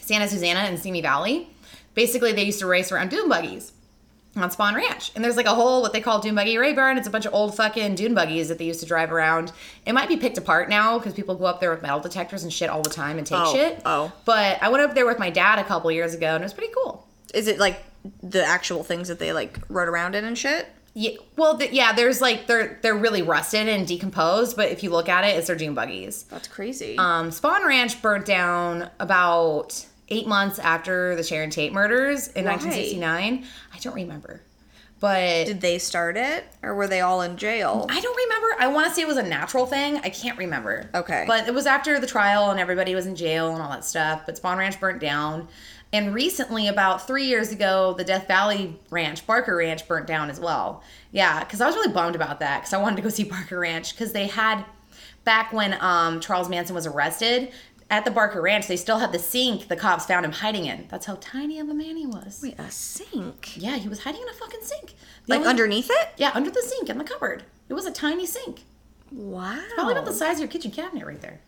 Santa 0.00 0.26
Susana 0.26 0.60
and 0.60 0.78
Simi 0.78 1.02
Valley. 1.02 1.50
Basically, 1.94 2.32
they 2.32 2.44
used 2.44 2.60
to 2.60 2.66
race 2.66 2.90
around 2.90 3.10
dune 3.10 3.28
buggies 3.28 3.72
on 4.42 4.50
Spahn 4.50 4.74
Ranch. 4.74 5.12
And 5.14 5.24
there's 5.24 5.36
like 5.36 5.46
a 5.46 5.54
whole, 5.54 5.82
what 5.82 5.92
they 5.92 6.00
call 6.00 6.20
Dune 6.20 6.34
Buggy 6.34 6.56
Graveyard. 6.56 6.96
It's 6.98 7.06
a 7.06 7.10
bunch 7.10 7.26
of 7.26 7.34
old 7.34 7.54
fucking 7.56 7.94
dune 7.94 8.14
buggies 8.14 8.48
that 8.48 8.58
they 8.58 8.64
used 8.66 8.80
to 8.80 8.86
drive 8.86 9.12
around. 9.12 9.52
It 9.86 9.92
might 9.92 10.08
be 10.08 10.16
picked 10.16 10.38
apart 10.38 10.68
now 10.68 10.98
because 10.98 11.14
people 11.14 11.34
go 11.34 11.44
up 11.46 11.60
there 11.60 11.70
with 11.70 11.82
metal 11.82 12.00
detectors 12.00 12.42
and 12.42 12.52
shit 12.52 12.70
all 12.70 12.82
the 12.82 12.90
time 12.90 13.18
and 13.18 13.26
take 13.26 13.38
Oh, 13.38 13.52
shit. 13.52 13.80
oh. 13.84 14.12
But 14.24 14.62
I 14.62 14.68
went 14.68 14.82
up 14.84 14.94
there 14.94 15.06
with 15.06 15.18
my 15.18 15.30
dad 15.30 15.58
a 15.58 15.64
couple 15.64 15.90
years 15.90 16.14
ago 16.14 16.26
and 16.34 16.42
it 16.42 16.46
was 16.46 16.54
pretty 16.54 16.72
cool. 16.74 17.06
Is 17.34 17.46
it 17.46 17.58
like 17.58 17.82
the 18.22 18.44
actual 18.44 18.82
things 18.84 19.08
that 19.08 19.18
they 19.18 19.32
like 19.32 19.58
rode 19.68 19.88
around 19.88 20.14
in 20.14 20.24
and 20.24 20.36
shit? 20.38 20.66
Yeah, 20.94 21.10
well, 21.36 21.56
th- 21.56 21.70
yeah. 21.70 21.92
There's 21.92 22.20
like 22.20 22.46
they're 22.48 22.78
they're 22.82 22.96
really 22.96 23.22
rusted 23.22 23.68
and 23.68 23.86
decomposed, 23.86 24.56
but 24.56 24.70
if 24.70 24.82
you 24.82 24.90
look 24.90 25.08
at 25.08 25.22
it, 25.24 25.36
it's 25.36 25.46
their 25.46 25.54
dune 25.54 25.74
buggies. 25.74 26.24
That's 26.24 26.48
crazy. 26.48 26.96
Um, 26.98 27.30
Spahn 27.30 27.64
Ranch 27.64 28.00
burnt 28.02 28.24
down 28.24 28.88
about 28.98 29.84
eight 30.10 30.26
months 30.26 30.58
after 30.58 31.14
the 31.16 31.22
Sharon 31.22 31.50
Tate 31.50 31.72
murders 31.72 32.28
in 32.28 32.44
Why? 32.44 32.52
1969. 32.52 33.44
I 33.74 33.78
don't 33.78 33.94
remember, 33.94 34.42
but 35.00 35.46
Did 35.46 35.60
they 35.60 35.78
start 35.78 36.16
it, 36.16 36.44
or 36.62 36.74
were 36.74 36.86
they 36.86 37.00
all 37.00 37.22
in 37.22 37.36
jail? 37.36 37.86
I 37.88 38.00
don't 38.00 38.16
remember. 38.16 38.56
I 38.60 38.66
want 38.68 38.88
to 38.88 38.94
say 38.94 39.02
it 39.02 39.08
was 39.08 39.16
a 39.16 39.22
natural 39.22 39.66
thing. 39.66 39.98
I 39.98 40.10
can't 40.10 40.38
remember. 40.38 40.90
Okay. 40.94 41.24
But 41.26 41.46
it 41.46 41.54
was 41.54 41.66
after 41.66 42.00
the 42.00 42.06
trial 42.06 42.50
and 42.50 42.58
everybody 42.58 42.94
was 42.94 43.06
in 43.06 43.14
jail 43.14 43.52
and 43.52 43.62
all 43.62 43.70
that 43.70 43.84
stuff. 43.84 44.22
But 44.26 44.40
Spahn 44.40 44.58
Ranch 44.58 44.80
burnt 44.80 45.00
down. 45.00 45.48
And 45.92 46.14
recently, 46.14 46.68
about 46.68 47.06
three 47.06 47.24
years 47.24 47.50
ago, 47.50 47.94
the 47.94 48.04
Death 48.04 48.28
Valley 48.28 48.78
Ranch, 48.90 49.26
Barker 49.26 49.56
Ranch, 49.56 49.88
burnt 49.88 50.06
down 50.06 50.28
as 50.28 50.38
well. 50.38 50.82
Yeah, 51.12 51.40
because 51.40 51.62
I 51.62 51.66
was 51.66 51.76
really 51.76 51.92
bummed 51.92 52.14
about 52.14 52.40
that 52.40 52.60
because 52.60 52.74
I 52.74 52.78
wanted 52.78 52.96
to 52.96 53.02
go 53.02 53.08
see 53.08 53.24
Barker 53.24 53.58
Ranch 53.60 53.94
because 53.94 54.12
they 54.12 54.26
had, 54.26 54.64
back 55.24 55.52
when 55.52 55.78
um, 55.80 56.20
Charles 56.20 56.50
Manson 56.50 56.74
was 56.74 56.86
arrested, 56.86 57.52
at 57.90 58.04
the 58.04 58.10
Barker 58.10 58.40
Ranch, 58.42 58.66
they 58.66 58.76
still 58.76 58.98
had 58.98 59.12
the 59.12 59.18
sink 59.18 59.68
the 59.68 59.76
cops 59.76 60.06
found 60.06 60.24
him 60.26 60.32
hiding 60.32 60.66
in. 60.66 60.86
That's 60.90 61.06
how 61.06 61.16
tiny 61.20 61.58
of 61.58 61.68
a 61.68 61.74
man 61.74 61.96
he 61.96 62.06
was. 62.06 62.40
Wait, 62.42 62.58
a 62.58 62.70
sink? 62.70 63.56
Yeah, 63.56 63.76
he 63.76 63.88
was 63.88 64.00
hiding 64.04 64.20
in 64.22 64.28
a 64.28 64.32
fucking 64.34 64.60
sink. 64.62 64.94
The 65.26 65.30
Like 65.34 65.38
only- 65.40 65.50
underneath 65.50 65.88
it? 65.90 66.08
Yeah, 66.16 66.30
under 66.34 66.50
the 66.50 66.60
sink 66.62 66.88
in 66.90 66.98
the 66.98 67.04
cupboard. 67.04 67.44
It 67.68 67.74
was 67.74 67.86
a 67.86 67.90
tiny 67.90 68.26
sink. 68.26 68.60
Wow. 69.10 69.58
Probably 69.74 69.92
about 69.92 70.04
the 70.04 70.12
size 70.12 70.34
of 70.36 70.40
your 70.40 70.48
kitchen 70.48 70.70
cabinet 70.70 71.06
right 71.06 71.20
there. 71.20 71.40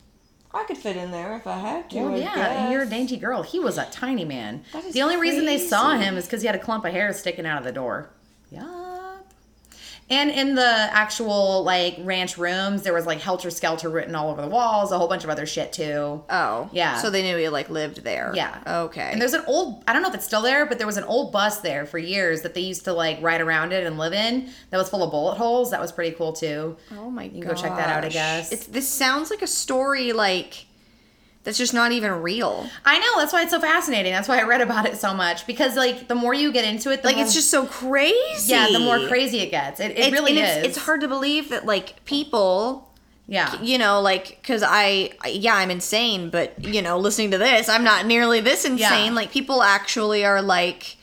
I 0.53 0.65
could 0.65 0.79
fit 0.79 0.97
in 0.97 1.11
there 1.13 1.37
if 1.37 1.47
I 1.47 1.59
had 1.59 1.91
to. 1.91 2.01
Well, 2.01 2.19
yeah, 2.19 2.35
guess. 2.35 2.57
and 2.59 2.73
you're 2.73 2.83
a 2.83 2.87
dainty 2.87 3.17
girl. 3.17 3.43
He 3.43 3.61
was 3.61 3.79
a 3.79 3.85
tiny 3.91 4.25
man. 4.25 4.65
That 4.73 4.85
is 4.85 4.95
the 4.95 5.03
only 5.03 5.17
reason 5.17 5.45
they 5.45 5.59
saw 5.59 5.97
him 5.97 6.17
is 6.17 6.25
because 6.25 6.41
he 6.43 6.47
had 6.47 6.57
a 6.57 6.59
clump 6.59 6.85
of 6.85 6.93
hair 6.93 7.13
sticking 7.13 7.47
out 7.47 7.59
of 7.59 7.65
the 7.65 7.71
door. 7.73 8.11
Yup. 8.51 8.65
And 10.11 10.29
in 10.31 10.57
the 10.57 10.63
actual 10.65 11.63
like 11.63 11.97
ranch 12.01 12.37
rooms, 12.37 12.83
there 12.83 12.93
was 12.93 13.07
like 13.07 13.21
helter 13.21 13.49
skelter 13.51 13.89
written 13.89 14.17
all 14.17 14.31
over 14.31 14.43
the 14.43 14.49
walls, 14.49 14.91
a 14.91 14.99
whole 14.99 15.07
bunch 15.07 15.23
of 15.23 15.31
other 15.31 15.47
shit 15.47 15.73
too. 15.73 16.23
Oh. 16.29 16.69
Yeah. 16.73 16.99
So 16.99 17.11
they 17.11 17.23
knew 17.23 17.37
he 17.37 17.49
like 17.49 17.71
lived 17.71 18.03
there. 18.03 18.33
Yeah. 18.35 18.61
Okay. 18.67 19.09
And 19.13 19.21
there's 19.21 19.35
an 19.35 19.45
old, 19.47 19.85
I 19.87 19.93
don't 19.93 20.03
know 20.03 20.09
if 20.09 20.15
it's 20.15 20.25
still 20.25 20.43
there, 20.43 20.67
but 20.67 20.79
there 20.79 20.87
was 20.87 20.97
an 20.97 21.05
old 21.05 21.31
bus 21.31 21.61
there 21.61 21.87
for 21.87 21.99
years 21.99 22.43
that 22.43 22.55
they 22.55 22.61
used 22.61 22.85
to 22.85 22.93
like 22.93 23.23
ride 23.23 23.41
around 23.41 23.73
it 23.73 23.87
and 23.87 23.99
live 23.99 24.13
in 24.13 24.51
that 24.71 24.79
was 24.79 24.89
full 24.91 25.03
of 25.05 25.13
bullet 25.13 25.37
holes. 25.37 25.71
That 25.71 25.81
was 25.81 25.93
pretty 25.93 26.17
cool 26.17 26.33
too. 26.33 26.77
oh 26.99 27.11
my 27.11 27.29
god. 27.29 27.37
You 27.37 27.43
can 27.43 27.51
go 27.51 27.57
check 27.57 27.77
that 27.77 27.89
out, 27.89 28.05
I 28.05 28.09
guess. 28.09 28.51
It's 28.53 28.67
this 28.67 28.89
sounds 28.89 29.31
like 29.31 29.43
a 29.43 29.47
story 29.47 30.13
like 30.13 30.67
that's 31.43 31.57
just 31.59 31.73
not 31.73 31.93
even 31.93 32.13
real. 32.23 32.69
I 32.85 32.99
know, 32.99 33.19
that's 33.19 33.33
why 33.33 33.43
it's 33.43 33.51
so 33.51 33.61
fascinating. 33.61 34.13
That's 34.13 34.29
why 34.29 34.41
I 34.41 34.43
read 34.43 34.61
about 34.61 34.87
it 34.87 34.99
so 34.99 35.15
much 35.15 35.47
because 35.47 35.75
like 35.77 36.07
the 36.09 36.15
more 36.15 36.35
you 36.35 36.53
get 36.53 36.65
into 36.65 36.91
it, 36.93 37.03
the 37.03 37.09
Like 37.09 37.17
more, 37.17 37.25
it's 37.25 37.35
just 37.35 37.51
so 37.51 37.65
crazy. 37.67 38.53
yeah, 38.53 38.69
the 38.71 38.79
more 38.79 39.09
crazy 39.09 39.39
it 39.41 39.51
gets. 39.51 39.81
It, 39.81 39.93
it 39.93 39.99
It's, 39.99 40.13
really 40.13 40.39
and 40.39 40.41
is. 40.41 40.57
It's, 40.59 40.77
it's 40.77 40.85
hard 40.87 41.01
to 41.01 41.09
believe 41.09 41.49
that 41.49 41.65
like 41.65 42.05
people 42.05 42.91
Yeah. 43.27 43.61
you 43.63 43.79
know 43.79 44.01
like 44.03 44.39
because 44.43 44.63
I, 44.67 45.13
I 45.25 45.29
yeah 45.29 45.55
i'm 45.55 45.71
insane 45.71 46.31
but 46.31 46.63
you 46.65 46.83
know 46.83 46.99
listening 46.99 47.31
to 47.31 47.39
this 47.39 47.69
i'm 47.69 47.85
not 47.85 48.05
nearly 48.05 48.41
this 48.41 48.65
insane 48.65 49.07
Yeah. 49.13 49.13
like 49.21 49.31
people 49.31 49.63
actually 49.63 50.25
are 50.25 50.43
like 50.43 50.97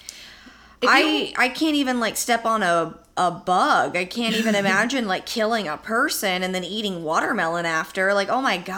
If 0.82 0.90
i 0.90 1.00
you- 1.00 1.34
i 1.38 1.48
can't 1.48 1.76
even 1.76 2.00
like 2.02 2.18
step 2.18 2.46
on 2.46 2.62
a 2.64 2.98
a 3.18 3.32
bug 3.32 3.98
i 3.98 4.06
can't 4.06 4.36
even 4.36 4.56
imagine 4.64 5.08
like 5.08 5.26
killing 5.26 5.68
a 5.68 5.78
person 5.78 6.44
and 6.44 6.54
then 6.56 6.64
eating 6.64 7.04
watermelon 7.04 7.66
after 7.66 8.14
like 8.14 8.30
oh 8.30 8.42
my 8.42 8.58
god 8.58 8.78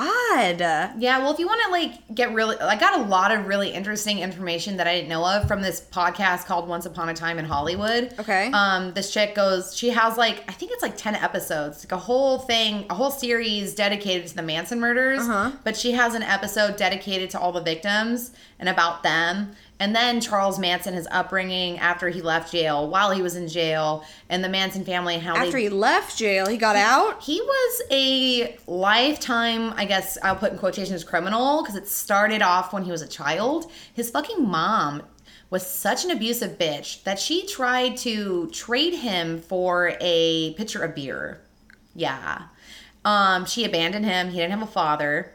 Yeah, 0.97 1.19
well, 1.19 1.33
if 1.33 1.39
you 1.39 1.47
want 1.47 1.61
to 1.65 1.71
like 1.71 2.15
get 2.15 2.33
really, 2.33 2.57
I 2.59 2.77
got 2.77 2.99
a 2.99 3.03
lot 3.03 3.31
of 3.31 3.47
really 3.47 3.69
interesting 3.71 4.19
information 4.19 4.77
that 4.77 4.87
I 4.87 4.95
didn't 4.95 5.09
know 5.09 5.25
of 5.25 5.47
from 5.47 5.61
this 5.61 5.81
podcast 5.81 6.45
called 6.45 6.67
Once 6.69 6.85
Upon 6.85 7.09
a 7.09 7.13
Time 7.13 7.39
in 7.39 7.45
Hollywood. 7.45 8.13
Okay. 8.19 8.51
Um, 8.51 8.93
this 8.93 9.11
chick 9.11 9.35
goes, 9.35 9.75
she 9.75 9.89
has 9.89 10.17
like, 10.17 10.43
I 10.47 10.53
think 10.53 10.71
it's 10.71 10.81
like 10.81 10.97
ten 10.97 11.15
episodes, 11.15 11.83
like 11.83 11.91
a 11.91 11.97
whole 11.97 12.39
thing, 12.39 12.85
a 12.89 12.93
whole 12.95 13.11
series 13.11 13.75
dedicated 13.75 14.27
to 14.27 14.35
the 14.35 14.41
Manson 14.43 14.79
murders. 14.79 15.21
Uh-huh. 15.21 15.51
But 15.63 15.75
she 15.75 15.91
has 15.93 16.15
an 16.15 16.23
episode 16.23 16.77
dedicated 16.77 17.29
to 17.31 17.39
all 17.39 17.51
the 17.51 17.61
victims 17.61 18.31
and 18.59 18.69
about 18.69 19.03
them. 19.03 19.51
And 19.79 19.95
then 19.95 20.19
Charles 20.19 20.59
Manson, 20.59 20.93
his 20.93 21.07
upbringing 21.09 21.79
after 21.79 22.09
he 22.09 22.21
left 22.21 22.51
jail, 22.51 22.89
while 22.89 23.11
he 23.11 23.21
was 23.21 23.37
in 23.37 23.47
jail, 23.47 24.03
and 24.29 24.43
the 24.43 24.49
Manson 24.49 24.83
family, 24.83 25.17
how 25.17 25.35
After 25.37 25.51
they 25.53 25.63
he 25.63 25.69
left 25.69 26.17
jail, 26.17 26.47
he 26.47 26.57
got 26.57 26.75
out. 26.75 27.23
he 27.23 27.39
was 27.41 27.81
a 27.89 28.57
lifetime, 28.67 29.73
I 29.77 29.85
guess 29.85 30.17
I'll 30.21 30.35
put 30.35 30.51
in 30.51 30.57
quotations, 30.57 31.03
criminal 31.05 31.61
because 31.63 31.75
it 31.77 31.87
started 31.87 32.41
off 32.41 32.73
when 32.73 32.83
he 32.83 32.91
was 32.91 33.01
a 33.01 33.07
child. 33.07 33.71
His 33.93 34.09
fucking 34.09 34.45
mom 34.45 35.03
was 35.49 35.65
such 35.65 36.03
an 36.03 36.11
abusive 36.11 36.57
bitch 36.57 37.03
that 37.03 37.17
she 37.17 37.47
tried 37.47 37.95
to 37.97 38.47
trade 38.49 38.93
him 38.95 39.39
for 39.41 39.93
a 40.01 40.53
pitcher 40.55 40.83
of 40.83 40.93
beer. 40.93 41.41
Yeah. 41.95 42.43
Um, 43.05 43.45
she 43.45 43.63
abandoned 43.63 44.05
him. 44.05 44.29
He 44.29 44.37
didn't 44.37 44.51
have 44.51 44.61
a 44.61 44.71
father. 44.71 45.33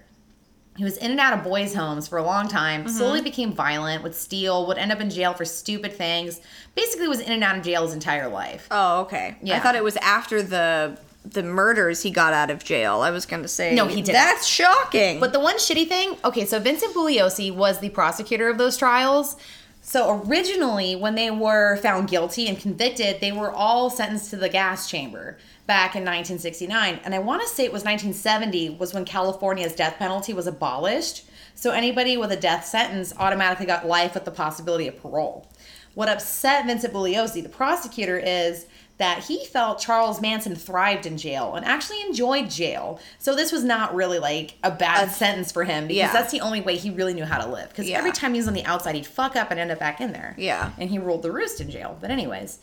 He 0.77 0.83
was 0.83 0.97
in 0.97 1.13
and 1.13 1.21
out 1.21 1.33
of 1.33 1.45
boys' 1.45 1.73
homes 1.75 2.09
for 2.09 2.19
a 2.19 2.23
long 2.23 2.49
time, 2.49 2.81
mm-hmm. 2.81 2.91
slowly 2.91 3.21
became 3.21 3.53
violent, 3.53 4.03
would 4.03 4.15
steal, 4.15 4.67
would 4.67 4.77
end 4.77 4.91
up 4.91 5.01
in 5.01 5.09
jail 5.09 5.33
for 5.33 5.45
stupid 5.45 5.93
things. 5.93 6.41
Basically 6.75 7.07
was 7.07 7.21
in 7.21 7.31
and 7.31 7.45
out 7.45 7.57
of 7.57 7.63
jail 7.63 7.85
his 7.85 7.95
entire 7.95 8.29
life. 8.29 8.67
Oh, 8.71 9.03
okay. 9.03 9.37
Yeah. 9.41 9.57
I 9.57 9.61
thought 9.61 9.77
it 9.77 9.85
was 9.85 9.97
after 9.99 10.43
the 10.43 10.99
the 11.25 11.43
murders 11.43 12.03
he 12.03 12.11
got 12.11 12.35
out 12.35 12.51
of 12.51 12.63
jail. 12.63 13.01
I 13.01 13.11
was 13.11 13.25
gonna 13.25 13.49
say 13.49 13.75
No, 13.75 13.87
he 13.87 14.03
didn't. 14.03 14.13
That's 14.13 14.47
shocking. 14.47 15.21
But 15.21 15.33
the 15.33 15.41
one 15.41 15.57
shitty 15.57 15.89
thing, 15.89 16.17
okay, 16.25 16.45
so 16.45 16.59
Vincent 16.59 16.95
Bugliosi 16.95 17.55
was 17.55 17.79
the 17.79 17.89
prosecutor 17.91 18.49
of 18.49 18.59
those 18.59 18.77
trials. 18.77 19.37
So 19.81 20.23
originally, 20.27 20.97
when 20.97 21.15
they 21.15 21.31
were 21.31 21.77
found 21.77 22.09
guilty 22.09 22.47
and 22.49 22.59
convicted, 22.59 23.21
they 23.21 23.33
were 23.33 23.51
all 23.51 23.91
sentenced 23.91 24.31
to 24.31 24.37
the 24.37 24.49
gas 24.49 24.89
chamber 24.89 25.39
back 25.67 25.95
in 25.95 26.03
1969. 26.03 27.01
And 27.05 27.15
I 27.15 27.19
want 27.19 27.43
to 27.43 27.49
say 27.49 27.65
it 27.65 27.73
was 27.73 27.85
1970 27.85 28.77
was 28.79 28.93
when 28.93 29.05
California's 29.05 29.75
death 29.75 29.97
penalty 29.99 30.35
was 30.35 30.47
abolished. 30.47 31.25
So 31.55 31.71
anybody 31.71 32.17
with 32.17 32.33
a 32.33 32.37
death 32.37 32.67
sentence 32.67 33.15
automatically 33.19 33.67
got 33.67 33.87
life 33.87 34.15
with 34.15 34.25
the 34.25 34.31
possibility 34.31 34.89
of 34.89 35.01
parole. 35.01 35.49
What 35.95 36.09
upset 36.09 36.67
Vincent 36.67 36.93
Bugliosi, 36.93 37.43
the 37.43 37.49
prosecutor, 37.49 38.19
is 38.19 38.67
that 38.99 39.25
he 39.25 39.45
felt 39.45 39.81
Charles 39.81 40.21
Manson 40.21 40.55
thrived 40.55 41.07
in 41.07 41.19
jail 41.19 41.55
and 41.55 41.65
actually 41.65 42.01
enjoyed 42.03 42.49
jail. 42.49 43.01
So 43.19 43.35
this 43.35 43.51
was 43.51 43.65
not 43.65 43.95
really 43.95 44.19
like 44.19 44.55
a 44.63 44.71
bad 44.71 45.11
sentence 45.11 45.51
for 45.51 45.65
him 45.65 45.89
because 45.89 45.97
yeah. 45.97 46.13
that's 46.13 46.31
the 46.31 46.41
only 46.41 46.61
way 46.61 46.77
he 46.77 46.91
really 46.91 47.15
knew 47.15 47.25
how 47.25 47.45
to 47.45 47.51
live. 47.51 47.71
Because 47.71 47.89
Yeah. 47.89 47.99
every 47.99 48.13
time 48.13 48.35
he 48.35 48.39
was 48.39 48.47
on 48.47 48.55
the 48.55 48.65
outside, 48.65 48.95
he'd 48.95 49.07
fuck 49.07 49.35
up 49.35 49.51
and 49.51 49.59
end 49.59 49.73
up 49.73 49.81
back 49.81 50.01
in 50.01 50.13
there. 50.13 50.35
Yeah. 50.39 50.71
And 50.79 50.91
he 50.91 50.99
ruled 50.99 51.23
the 51.23 51.33
roost 51.33 51.61
in 51.61 51.71
jail. 51.71 51.97
But 52.01 52.11
anyways, 52.11 52.59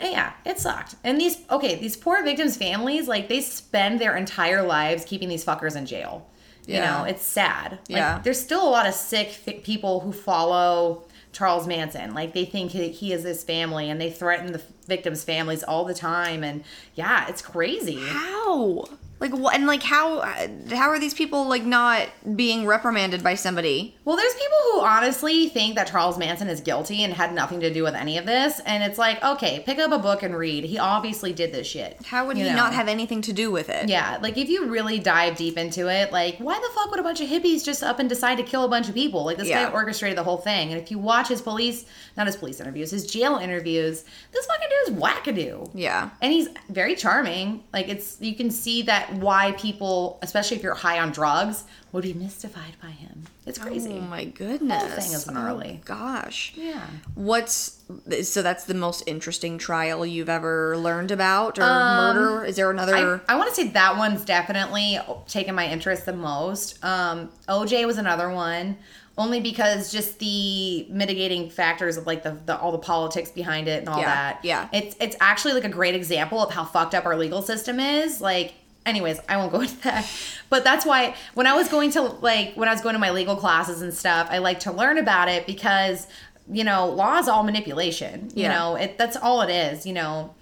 yeah, 0.00 0.32
it 0.44 0.58
sucked. 0.58 0.94
And 1.04 1.20
these 1.20 1.38
okay, 1.50 1.74
these 1.76 1.96
poor 1.96 2.22
victims' 2.24 2.56
families, 2.56 3.06
like 3.08 3.28
they 3.28 3.40
spend 3.40 4.00
their 4.00 4.16
entire 4.16 4.62
lives 4.62 5.04
keeping 5.04 5.28
these 5.28 5.44
fuckers 5.44 5.76
in 5.76 5.86
jail. 5.86 6.26
You 6.66 6.78
know, 6.78 7.02
it's 7.02 7.22
sad. 7.22 7.72
Like, 7.72 7.88
Yeah. 7.88 8.20
there's 8.22 8.40
still 8.40 8.62
a 8.62 8.70
lot 8.70 8.86
of 8.86 8.94
sick 8.94 9.62
people 9.64 10.00
who 10.00 10.12
follow 10.12 11.02
Charles 11.32 11.66
Manson. 11.66 12.14
Like 12.14 12.32
they 12.32 12.44
think 12.44 12.70
he, 12.70 12.90
he 12.90 13.12
is 13.12 13.24
his 13.24 13.42
family 13.42 13.90
and 13.90 14.00
they 14.00 14.08
threaten 14.10 14.52
the 14.52 14.62
victims' 14.86 15.24
families 15.24 15.64
all 15.64 15.84
the 15.84 15.94
time. 15.94 16.44
And 16.44 16.62
yeah, 16.94 17.26
it's 17.28 17.42
crazy. 17.42 17.98
how? 18.06 18.84
Like 19.20 19.32
what? 19.32 19.54
And 19.54 19.66
like 19.66 19.82
how? 19.82 20.18
Uh, 20.20 20.48
how 20.70 20.88
are 20.88 20.98
these 20.98 21.14
people 21.14 21.46
like 21.46 21.64
not 21.64 22.08
being 22.36 22.66
reprimanded 22.66 23.22
by 23.22 23.34
somebody? 23.34 23.94
Well, 24.04 24.16
there's 24.16 24.32
people 24.32 24.56
who 24.72 24.80
honestly 24.80 25.48
think 25.50 25.74
that 25.76 25.86
Charles 25.88 26.16
Manson 26.18 26.48
is 26.48 26.60
guilty 26.60 27.04
and 27.04 27.12
had 27.12 27.34
nothing 27.34 27.60
to 27.60 27.72
do 27.72 27.82
with 27.82 27.94
any 27.94 28.16
of 28.18 28.24
this. 28.26 28.60
And 28.66 28.82
it's 28.82 28.98
like, 28.98 29.22
okay, 29.22 29.62
pick 29.66 29.78
up 29.78 29.92
a 29.92 29.98
book 29.98 30.22
and 30.22 30.34
read. 30.36 30.64
He 30.64 30.78
obviously 30.78 31.32
did 31.34 31.52
this 31.52 31.66
shit. 31.66 32.00
How 32.06 32.26
would 32.26 32.36
he 32.38 32.44
know? 32.44 32.56
not 32.56 32.72
have 32.72 32.88
anything 32.88 33.20
to 33.22 33.32
do 33.32 33.50
with 33.50 33.68
it? 33.68 33.88
Yeah, 33.88 34.18
like 34.22 34.38
if 34.38 34.48
you 34.48 34.66
really 34.66 34.98
dive 34.98 35.36
deep 35.36 35.58
into 35.58 35.88
it, 35.88 36.12
like 36.12 36.38
why 36.38 36.54
the 36.58 36.68
fuck 36.74 36.90
would 36.90 37.00
a 37.00 37.02
bunch 37.02 37.20
of 37.20 37.28
hippies 37.28 37.62
just 37.64 37.82
up 37.82 37.98
and 37.98 38.08
decide 38.08 38.36
to 38.38 38.42
kill 38.42 38.64
a 38.64 38.68
bunch 38.68 38.88
of 38.88 38.94
people? 38.94 39.24
Like 39.24 39.36
this 39.36 39.48
Yeah. 39.48 39.66
guy 39.66 39.72
orchestrated 39.72 40.16
the 40.16 40.24
whole 40.24 40.38
thing. 40.38 40.72
And 40.72 40.80
if 40.80 40.90
you 40.90 40.98
watch 40.98 41.28
his 41.28 41.42
police, 41.42 41.84
not 42.16 42.26
his 42.26 42.36
police 42.36 42.58
interviews, 42.58 42.90
his 42.90 43.06
jail 43.06 43.36
interviews, 43.36 44.04
this 44.32 44.46
fucking 44.46 44.68
dude 44.86 44.96
is 44.96 45.02
wackadoo. 45.02 45.70
Yeah. 45.74 46.10
And 46.22 46.32
he's 46.32 46.48
very 46.70 46.94
charming. 46.96 47.64
Like 47.72 47.88
it's 47.88 48.16
you 48.20 48.34
can 48.34 48.50
see 48.50 48.82
that 48.82 49.09
why 49.14 49.52
people, 49.52 50.18
especially 50.22 50.56
if 50.56 50.62
you're 50.62 50.74
high 50.74 50.98
on 50.98 51.10
drugs, 51.12 51.64
would 51.92 52.02
be 52.02 52.12
mystified 52.14 52.74
by 52.82 52.90
him. 52.90 53.24
It's 53.46 53.58
crazy. 53.58 53.94
Oh 53.94 54.00
my 54.02 54.24
goodness. 54.26 54.82
The 54.94 55.00
thing 55.02 55.12
is 55.12 55.26
gnarly. 55.26 55.80
Oh, 55.80 55.84
gosh. 55.84 56.52
Yeah. 56.56 56.86
What's 57.14 57.78
so 58.22 58.42
that's 58.42 58.64
the 58.64 58.74
most 58.74 59.02
interesting 59.06 59.58
trial 59.58 60.06
you've 60.06 60.28
ever 60.28 60.76
learned 60.76 61.10
about 61.10 61.58
or 61.58 61.62
Um, 61.64 62.16
murder? 62.16 62.44
Is 62.44 62.56
there 62.56 62.70
another? 62.70 63.20
I, 63.28 63.32
I 63.34 63.36
want 63.36 63.48
to 63.48 63.54
say 63.54 63.68
that 63.68 63.96
one's 63.96 64.24
definitely 64.24 64.98
taken 65.26 65.54
my 65.54 65.66
interest 65.66 66.06
the 66.06 66.12
most. 66.12 66.82
Um, 66.84 67.30
OJ 67.48 67.86
was 67.86 67.98
another 67.98 68.30
one, 68.30 68.76
only 69.18 69.40
because 69.40 69.90
just 69.90 70.20
the 70.20 70.86
mitigating 70.88 71.50
factors 71.50 71.96
of 71.96 72.06
like 72.06 72.22
the, 72.22 72.38
the 72.46 72.56
all 72.56 72.70
the 72.70 72.78
politics 72.78 73.30
behind 73.32 73.66
it 73.66 73.80
and 73.80 73.88
all 73.88 73.98
Yeah, 73.98 74.06
that. 74.06 74.44
yeah. 74.44 74.68
it's 74.72 74.94
it's 75.00 75.16
actually 75.20 75.54
like 75.54 75.64
a 75.64 75.68
great 75.68 75.96
example 75.96 76.40
of 76.40 76.52
how 76.54 76.64
fucked 76.64 76.94
up 76.94 77.04
our 77.04 77.16
legal 77.16 77.42
system 77.42 77.80
is. 77.80 78.20
Like, 78.20 78.54
anyways, 78.86 79.20
I 79.28 79.36
won't 79.36 79.52
go 79.52 79.60
into 79.60 79.76
that. 79.82 80.08
But 80.48 80.64
that's 80.64 80.84
why 80.86 81.14
when 81.34 81.46
I 81.46 81.54
was 81.54 81.68
going 81.68 81.90
to 81.92 82.02
like 82.02 82.54
when 82.54 82.68
I 82.68 82.72
was 82.72 82.80
going 82.80 82.94
to 82.94 82.98
my 82.98 83.10
legal 83.10 83.36
classes 83.36 83.82
and 83.82 83.92
stuff, 83.94 84.28
I 84.30 84.38
like 84.38 84.60
to 84.60 84.72
learn 84.72 84.98
about 84.98 85.28
it 85.28 85.46
because 85.46 86.06
you 86.50 86.64
know 86.64 86.88
law 86.88 87.18
is 87.18 87.28
all 87.28 87.42
manipulation. 87.42 88.30
You 88.34 88.44
Yeah. 88.44 88.58
know, 88.58 88.74
it 88.76 88.98
that's 88.98 89.16
all 89.16 89.42
it 89.42 89.50
is. 89.50 89.86
You 89.86 89.92
know 89.94 90.34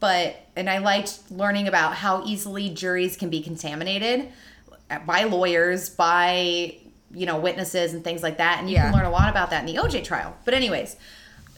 but 0.00 0.36
and 0.54 0.70
I 0.70 0.78
liked 0.78 1.18
learning 1.30 1.66
about 1.66 1.94
how 1.96 2.22
easily 2.24 2.70
juries 2.70 3.16
can 3.16 3.30
be 3.30 3.40
contaminated 3.42 4.28
by 5.06 5.24
lawyers, 5.24 5.88
by 5.90 6.76
you 7.12 7.26
know 7.26 7.38
witnesses 7.38 7.94
and 7.94 8.04
things 8.04 8.22
like 8.22 8.38
that, 8.38 8.58
and 8.60 8.70
you 8.70 8.76
can 8.76 8.92
learn 8.92 9.06
a 9.06 9.10
lot 9.10 9.28
about 9.28 9.50
that 9.50 9.66
in 9.66 9.74
the 9.74 9.80
OJ 9.80 10.04
trial. 10.04 10.36
But 10.44 10.54
anyways, 10.54 10.94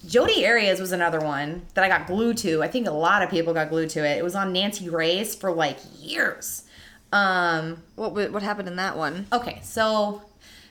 Jodi 0.06 0.46
Arias 0.46 0.80
was 0.80 0.92
another 0.92 1.20
one 1.20 1.62
that 1.74 1.84
I 1.84 1.88
got 1.88 2.06
glued 2.06 2.38
to. 2.38 2.62
I 2.62 2.68
think 2.68 2.86
a 2.86 2.90
lot 2.92 3.22
of 3.22 3.30
people 3.30 3.52
got 3.54 3.68
glued 3.68 3.90
to 3.90 4.00
it. 4.06 4.18
It 4.18 4.24
was 4.24 4.34
on 4.34 4.52
Nancy 4.52 4.86
Grace 4.86 5.34
for 5.34 5.52
like 5.52 5.78
years. 5.98 6.64
Um, 7.12 7.82
what 7.96 8.12
what 8.32 8.42
happened 8.42 8.68
in 8.68 8.76
that 8.76 8.96
one? 8.96 9.26
okay, 9.32 9.60
so 9.62 10.22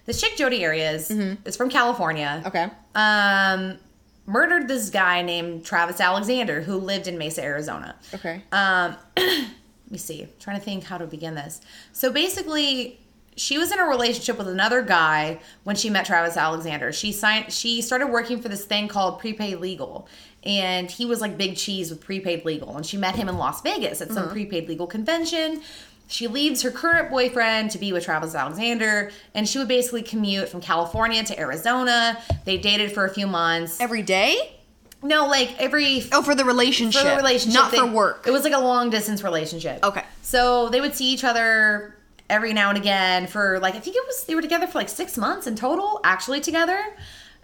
this 0.05 0.19
chick 0.21 0.35
Jodi 0.37 0.65
Arias 0.65 1.11
is 1.11 1.55
from 1.57 1.69
California 1.69 2.41
Okay. 2.45 2.67
um, 2.95 3.77
murdered 4.25 4.67
this 4.67 4.89
guy 4.89 5.21
named 5.21 5.65
Travis 5.65 5.99
Alexander 5.99 6.61
who 6.61 6.77
lived 6.77 7.07
in 7.07 7.17
Mesa, 7.17 7.43
Arizona. 7.43 7.95
Okay. 8.13 8.41
Um, 8.51 8.95
let 9.17 9.47
me 9.91 9.97
see. 9.97 10.23
I'm 10.23 10.29
trying 10.39 10.57
to 10.57 10.63
think 10.63 10.83
how 10.85 10.97
to 10.97 11.05
begin 11.05 11.35
this. 11.35 11.61
So 11.93 12.11
basically, 12.11 12.99
she 13.39 13.57
was 13.57 13.71
in 13.71 13.79
a 13.79 13.85
relationship 13.85 14.37
with 14.37 14.47
another 14.47 14.81
guy 14.81 15.39
when 15.63 15.75
she 15.75 15.89
met 15.89 16.05
Travis 16.05 16.35
Alexander. 16.35 16.91
She 16.91 17.11
signed. 17.11 17.51
She 17.53 17.81
started 17.81 18.07
working 18.07 18.41
for 18.41 18.49
this 18.49 18.65
thing 18.65 18.87
called 18.87 19.19
Prepaid 19.19 19.59
Legal, 19.59 20.07
and 20.43 20.91
he 20.91 21.05
was 21.05 21.21
like 21.21 21.37
big 21.37 21.55
cheese 21.55 21.89
with 21.89 22.01
Prepaid 22.01 22.43
Legal. 22.43 22.75
And 22.75 22.85
she 22.85 22.97
met 22.97 23.15
him 23.15 23.29
in 23.29 23.37
Las 23.37 23.61
Vegas 23.61 24.01
at 24.01 24.11
some 24.11 24.23
mm-hmm. 24.23 24.33
Prepaid 24.33 24.67
Legal 24.67 24.87
convention. 24.87 25.61
She 26.07 26.27
leaves 26.27 26.63
her 26.63 26.71
current 26.71 27.11
boyfriend 27.11 27.71
to 27.71 27.77
be 27.77 27.93
with 27.93 28.03
Travis 28.03 28.35
Alexander, 28.35 29.11
and 29.33 29.47
she 29.47 29.57
would 29.59 29.67
basically 29.67 30.01
commute 30.01 30.49
from 30.49 30.59
California 30.59 31.23
to 31.23 31.39
Arizona. 31.39 32.19
They 32.45 32.57
dated 32.57 32.91
for 32.91 33.05
a 33.05 33.09
few 33.09 33.27
months. 33.27 33.79
Every 33.79 34.01
day? 34.01 34.55
No, 35.01 35.27
like 35.27 35.55
every 35.59 36.03
Oh, 36.11 36.23
for 36.23 36.35
the 36.35 36.43
relationship. 36.43 37.03
for 37.03 37.09
the 37.09 37.15
relationship, 37.15 37.61
not 37.61 37.71
they- 37.71 37.77
for 37.77 37.85
work. 37.85 38.25
It 38.27 38.31
was 38.31 38.43
like 38.43 38.53
a 38.53 38.59
long 38.59 38.89
distance 38.89 39.23
relationship. 39.23 39.81
Okay. 39.83 40.03
So 40.23 40.67
they 40.69 40.81
would 40.81 40.93
see 40.93 41.13
each 41.13 41.23
other 41.23 41.95
every 42.29 42.53
now 42.53 42.69
and 42.69 42.77
again 42.77 43.27
for 43.27 43.59
like 43.59 43.75
I 43.75 43.79
think 43.79 43.95
it 43.95 44.03
was 44.05 44.23
they 44.25 44.35
were 44.35 44.41
together 44.41 44.67
for 44.67 44.77
like 44.77 44.89
six 44.89 45.17
months 45.17 45.47
in 45.47 45.55
total, 45.55 45.99
actually 46.03 46.41
together. 46.41 46.79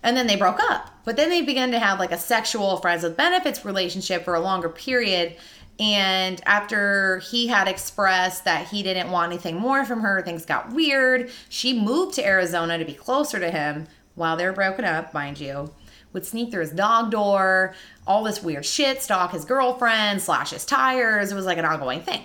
And 0.03 0.15
then 0.15 0.27
they 0.27 0.35
broke 0.35 0.59
up. 0.59 0.91
But 1.03 1.15
then 1.15 1.29
they 1.29 1.41
began 1.41 1.71
to 1.71 1.79
have 1.79 1.99
like 1.99 2.11
a 2.11 2.17
sexual 2.17 2.77
friends 2.77 3.03
with 3.03 3.17
benefits 3.17 3.65
relationship 3.65 4.23
for 4.23 4.35
a 4.35 4.39
longer 4.39 4.69
period. 4.69 5.35
And 5.79 6.41
after 6.45 7.19
he 7.19 7.47
had 7.47 7.67
expressed 7.67 8.45
that 8.45 8.67
he 8.67 8.83
didn't 8.83 9.09
want 9.09 9.31
anything 9.31 9.55
more 9.55 9.83
from 9.83 10.01
her, 10.01 10.21
things 10.21 10.45
got 10.45 10.71
weird. 10.71 11.31
She 11.49 11.73
moved 11.73 12.13
to 12.15 12.25
Arizona 12.25 12.77
to 12.77 12.85
be 12.85 12.93
closer 12.93 13.39
to 13.39 13.49
him 13.49 13.87
while 14.13 14.37
they 14.37 14.45
were 14.45 14.53
broken 14.53 14.85
up, 14.85 15.13
mind 15.13 15.39
you 15.39 15.71
would 16.15 16.25
sneak 16.25 16.49
through 16.49 16.61
his 16.61 16.71
dog 16.71 17.11
door, 17.11 17.75
all 18.07 18.23
this 18.23 18.41
weird 18.41 18.65
shit, 18.65 19.03
stalk 19.03 19.33
his 19.33 19.45
girlfriend, 19.45 20.21
slash 20.21 20.51
his 20.51 20.65
tires. 20.65 21.31
It 21.31 21.35
was 21.35 21.45
like 21.45 21.59
an 21.59 21.65
ongoing 21.65 22.01
thing. 22.01 22.23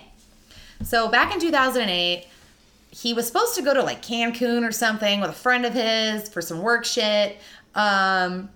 So 0.81 1.09
back 1.09 1.31
in 1.33 1.39
2008, 1.39 2.25
he 2.91 3.13
was 3.13 3.25
supposed 3.25 3.55
to 3.55 3.61
go 3.61 3.73
to 3.73 3.81
like 3.83 4.01
Cancun 4.01 4.67
or 4.67 4.71
something 4.71 5.21
with 5.21 5.29
a 5.29 5.33
friend 5.33 5.65
of 5.65 5.73
his 5.73 6.27
for 6.29 6.41
some 6.41 6.61
work 6.61 6.85
shit. 6.85 7.37
Um, 7.73 8.49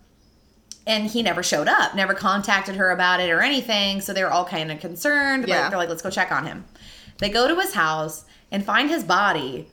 and 0.88 1.08
he 1.08 1.24
never 1.24 1.42
showed 1.42 1.68
up, 1.68 1.96
never 1.96 2.14
contacted 2.14 2.76
her 2.76 2.92
about 2.92 3.20
it 3.20 3.30
or 3.32 3.42
anything. 3.42 4.02
So 4.02 4.14
they 4.14 4.24
were 4.24 4.30
all 4.32 4.46
kind 4.46 4.72
of 4.72 4.80
concerned. 4.80 5.48
Yeah. 5.48 5.62
Like, 5.62 5.70
they're 5.70 5.80
like, 5.80 5.90
let's 5.90 6.02
go 6.04 6.10
check 6.12 6.32
on 6.32 6.46
him. 6.46 6.66
They 7.18 7.30
go 7.30 7.48
to 7.48 7.56
his 7.60 7.74
house 7.74 8.26
and 8.52 8.64
find 8.64 8.90
his 8.90 9.04
body 9.04 9.68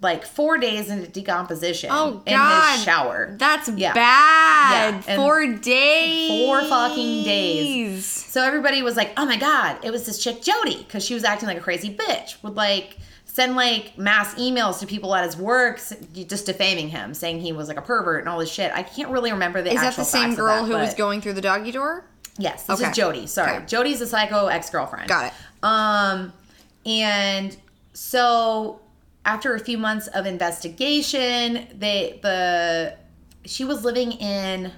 like 0.00 0.24
four 0.24 0.58
days 0.58 0.90
into 0.90 1.08
decomposition 1.08 1.90
Oh, 1.92 2.22
in 2.24 2.36
God. 2.36 2.74
his 2.74 2.84
shower. 2.84 3.34
That's 3.36 3.68
Yeah. 3.70 3.94
bad. 3.94 5.02
Yeah, 5.08 5.16
Four 5.16 5.44
days. 5.56 6.46
Four 6.46 6.60
fucking 6.62 7.24
days. 7.24 8.06
So 8.06 8.42
everybody 8.44 8.80
was 8.82 8.96
like, 8.96 9.12
"Oh 9.16 9.26
my 9.26 9.36
god, 9.36 9.78
it 9.82 9.90
was 9.90 10.06
this 10.06 10.22
chick 10.22 10.40
Jodi," 10.40 10.76
because 10.84 11.04
she 11.04 11.14
was 11.14 11.24
acting 11.24 11.48
like 11.48 11.56
a 11.58 11.60
crazy 11.62 11.92
bitch 11.92 12.40
with 12.44 12.54
like 12.54 12.96
send 13.30 13.54
like 13.54 13.96
mass 13.96 14.34
emails 14.34 14.80
to 14.80 14.86
people 14.86 15.14
at 15.14 15.24
his 15.24 15.36
work, 15.36 15.80
just 16.26 16.46
defaming 16.46 16.88
him, 16.88 17.14
saying 17.14 17.40
he 17.40 17.52
was 17.52 17.68
like 17.68 17.76
a 17.78 17.82
pervert 17.82 18.20
and 18.20 18.28
all 18.28 18.38
this 18.38 18.50
shit. 18.50 18.72
I 18.74 18.82
can't 18.82 19.10
really 19.10 19.30
remember 19.30 19.62
the 19.62 19.72
Is 19.72 19.80
that 19.80 19.94
the 19.94 20.02
same 20.04 20.34
girl 20.34 20.64
that, 20.64 20.66
who 20.66 20.72
was 20.76 20.94
going 20.94 21.20
through 21.20 21.34
the 21.34 21.40
doggy 21.40 21.70
door? 21.70 22.04
Yes, 22.36 22.64
this 22.64 22.80
Okay. 22.80 22.90
is 22.90 22.96
Jodi. 22.96 23.26
Sorry, 23.26 23.56
Okay. 23.58 23.66
Jodi's 23.66 24.00
a 24.00 24.06
psycho 24.06 24.46
ex 24.46 24.70
girlfriend. 24.70 25.08
Got 25.08 25.26
it. 25.26 25.32
Um, 25.62 26.32
and 26.86 27.56
so 27.92 28.80
after 29.24 29.54
a 29.54 29.60
few 29.60 29.76
months 29.78 30.06
of 30.08 30.26
investigation, 30.26 31.66
they 31.78 32.18
the 32.22 32.96
she 33.44 33.64
was 33.64 33.84
living 33.84 34.12
in 34.12 34.72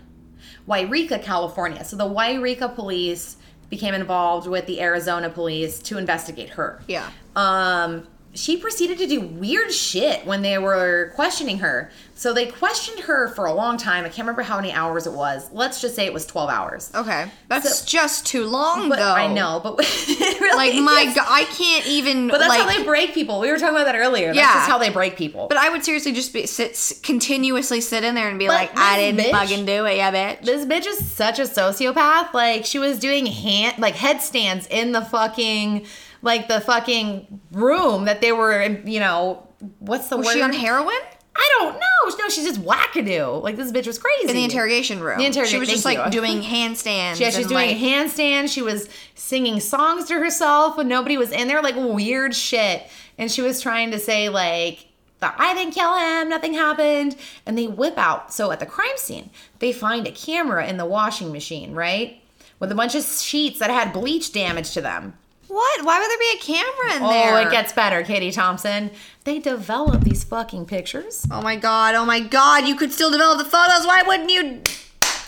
Yreka, 0.68 1.22
California. 1.22 1.84
So 1.84 1.96
the 1.96 2.04
Yreka 2.08 2.74
police 2.74 3.36
became 3.68 3.94
involved 3.94 4.46
with 4.46 4.66
the 4.66 4.80
Arizona 4.80 5.28
police 5.30 5.78
to 5.80 5.98
investigate 5.98 6.50
her. 6.50 6.82
Yeah. 6.88 7.08
Um, 7.36 8.06
she 8.32 8.56
proceeded 8.56 8.96
to 8.98 9.06
do 9.08 9.20
weird 9.20 9.72
shit 9.72 10.24
when 10.24 10.42
they 10.42 10.56
were 10.56 11.10
questioning 11.16 11.58
her. 11.58 11.90
So 12.14 12.32
they 12.34 12.46
questioned 12.46 13.00
her 13.00 13.28
for 13.28 13.46
a 13.46 13.52
long 13.52 13.76
time. 13.78 14.04
I 14.04 14.08
can't 14.08 14.18
remember 14.20 14.42
how 14.42 14.56
many 14.56 14.70
hours 14.72 15.06
it 15.06 15.12
was. 15.14 15.50
Let's 15.52 15.80
just 15.80 15.96
say 15.96 16.04
it 16.06 16.12
was 16.12 16.26
12 16.26 16.50
hours. 16.50 16.92
Okay. 16.94 17.30
That's 17.48 17.78
So- 17.80 17.86
just 17.86 18.26
too 18.26 18.44
long, 18.44 18.88
But 18.90 18.98
though. 18.98 19.12
I 19.14 19.26
know, 19.26 19.58
but 19.64 19.78
really 20.08 20.56
Like, 20.56 20.74
my 20.84 21.06
is. 21.08 21.14
God, 21.14 21.26
I 21.28 21.44
can't 21.44 21.86
even. 21.86 22.28
But 22.28 22.38
that's 22.38 22.50
like, 22.50 22.60
how 22.60 22.68
they 22.68 22.84
break 22.84 23.14
people. 23.14 23.40
We 23.40 23.50
were 23.50 23.58
talking 23.58 23.74
about 23.74 23.84
that 23.86 23.96
earlier. 23.96 24.26
That's 24.26 24.36
Yeah. 24.36 24.52
just 24.54 24.68
how 24.68 24.78
they 24.78 24.90
break 24.90 25.16
people. 25.16 25.46
But 25.48 25.56
I 25.58 25.70
would 25.70 25.82
seriously 25.84 26.12
just 26.12 26.32
be 26.32 26.46
sit 26.46 27.00
continuously 27.02 27.80
sit 27.80 28.04
in 28.04 28.14
there 28.14 28.28
and 28.28 28.38
be 28.38 28.46
But 28.46 28.54
like, 28.54 28.78
I 28.78 28.98
didn't 28.98 29.24
bitch- 29.24 29.30
fucking 29.32 29.64
do 29.66 29.86
it, 29.86 29.96
yeah, 29.96 30.12
bitch. 30.12 30.42
this 30.44 30.64
bitch 30.66 30.86
is 30.86 31.04
such 31.10 31.38
a 31.38 31.42
sociopath. 31.44 32.32
Like 32.34 32.64
she 32.66 32.78
was 32.78 32.98
doing 32.98 33.26
hand 33.26 33.78
like 33.78 33.94
headstands 33.94 34.66
in 34.70 34.92
the 34.92 35.00
fucking 35.02 35.86
like 36.22 36.48
the 36.48 36.60
fucking 36.60 37.40
room 37.52 38.04
that 38.04 38.20
they 38.20 38.32
were 38.32 38.60
in, 38.60 38.86
you 38.86 39.00
know, 39.00 39.46
what's 39.78 40.08
the 40.08 40.16
was 40.16 40.26
word? 40.26 40.32
she 40.34 40.42
on 40.42 40.52
heroin 40.52 40.98
I 41.40 41.56
don't 41.58 41.74
know. 41.74 42.16
No, 42.18 42.28
she's 42.28 42.44
just 42.44 42.60
wackadoo. 42.60 43.42
Like 43.42 43.56
this 43.56 43.72
bitch 43.72 43.86
was 43.86 43.98
crazy. 43.98 44.28
in 44.28 44.36
the 44.36 44.44
interrogation 44.44 45.00
room? 45.00 45.18
The 45.18 45.24
interrogation- 45.24 45.60
room. 45.60 45.66
She 45.66 45.72
was 45.72 45.82
just 45.82 45.84
like 45.84 46.04
you. 46.12 46.20
doing 46.20 46.42
handstands. 46.42 47.18
Yeah, 47.18 47.28
she's 47.30 47.36
and, 47.36 47.48
doing 47.48 47.68
like, 47.68 47.76
handstands. 47.78 48.48
She 48.52 48.62
was 48.62 48.88
singing 49.14 49.60
songs 49.60 50.06
to 50.08 50.14
herself 50.14 50.76
when 50.76 50.88
nobody 50.88 51.16
was 51.16 51.30
in 51.30 51.48
there, 51.48 51.62
like 51.62 51.76
weird 51.76 52.34
shit. 52.34 52.82
And 53.16 53.30
she 53.30 53.42
was 53.42 53.60
trying 53.60 53.90
to 53.92 53.98
say 53.98 54.28
like, 54.28 54.86
I 55.22 55.54
didn't 55.54 55.74
kill 55.74 55.94
him, 55.96 56.28
nothing 56.28 56.54
happened. 56.54 57.16
And 57.46 57.56
they 57.56 57.66
whip 57.66 57.96
out. 57.96 58.32
So 58.32 58.50
at 58.50 58.60
the 58.60 58.66
crime 58.66 58.96
scene, 58.96 59.30
they 59.60 59.72
find 59.72 60.06
a 60.06 60.12
camera 60.12 60.66
in 60.66 60.78
the 60.78 60.86
washing 60.86 61.30
machine, 61.32 61.74
right? 61.74 62.22
With 62.58 62.72
a 62.72 62.74
bunch 62.74 62.94
of 62.94 63.04
sheets 63.04 63.60
that 63.60 63.70
had 63.70 63.92
bleach 63.92 64.32
damage 64.32 64.72
to 64.72 64.80
them. 64.80 65.14
What? 65.50 65.84
Why 65.84 65.98
would 65.98 66.08
there 66.08 66.18
be 66.18 66.38
a 66.38 66.40
camera 66.40 66.96
in 66.96 67.02
Oh, 67.02 67.10
there? 67.10 67.34
Oh, 67.34 67.40
it 67.48 67.50
gets 67.50 67.72
better, 67.72 68.02
Katie 68.04 68.30
Thompson. 68.30 68.90
They 69.24 69.40
develop 69.40 70.02
these 70.04 70.22
fucking 70.22 70.66
pictures. 70.66 71.26
Oh 71.30 71.42
my 71.42 71.56
god! 71.56 71.96
Oh 71.96 72.04
my 72.04 72.20
god! 72.20 72.68
You 72.68 72.76
could 72.76 72.92
still 72.92 73.10
develop 73.10 73.38
the 73.38 73.44
photos. 73.44 73.84
Why 73.84 74.02
wouldn't 74.06 74.30
you? 74.30 74.62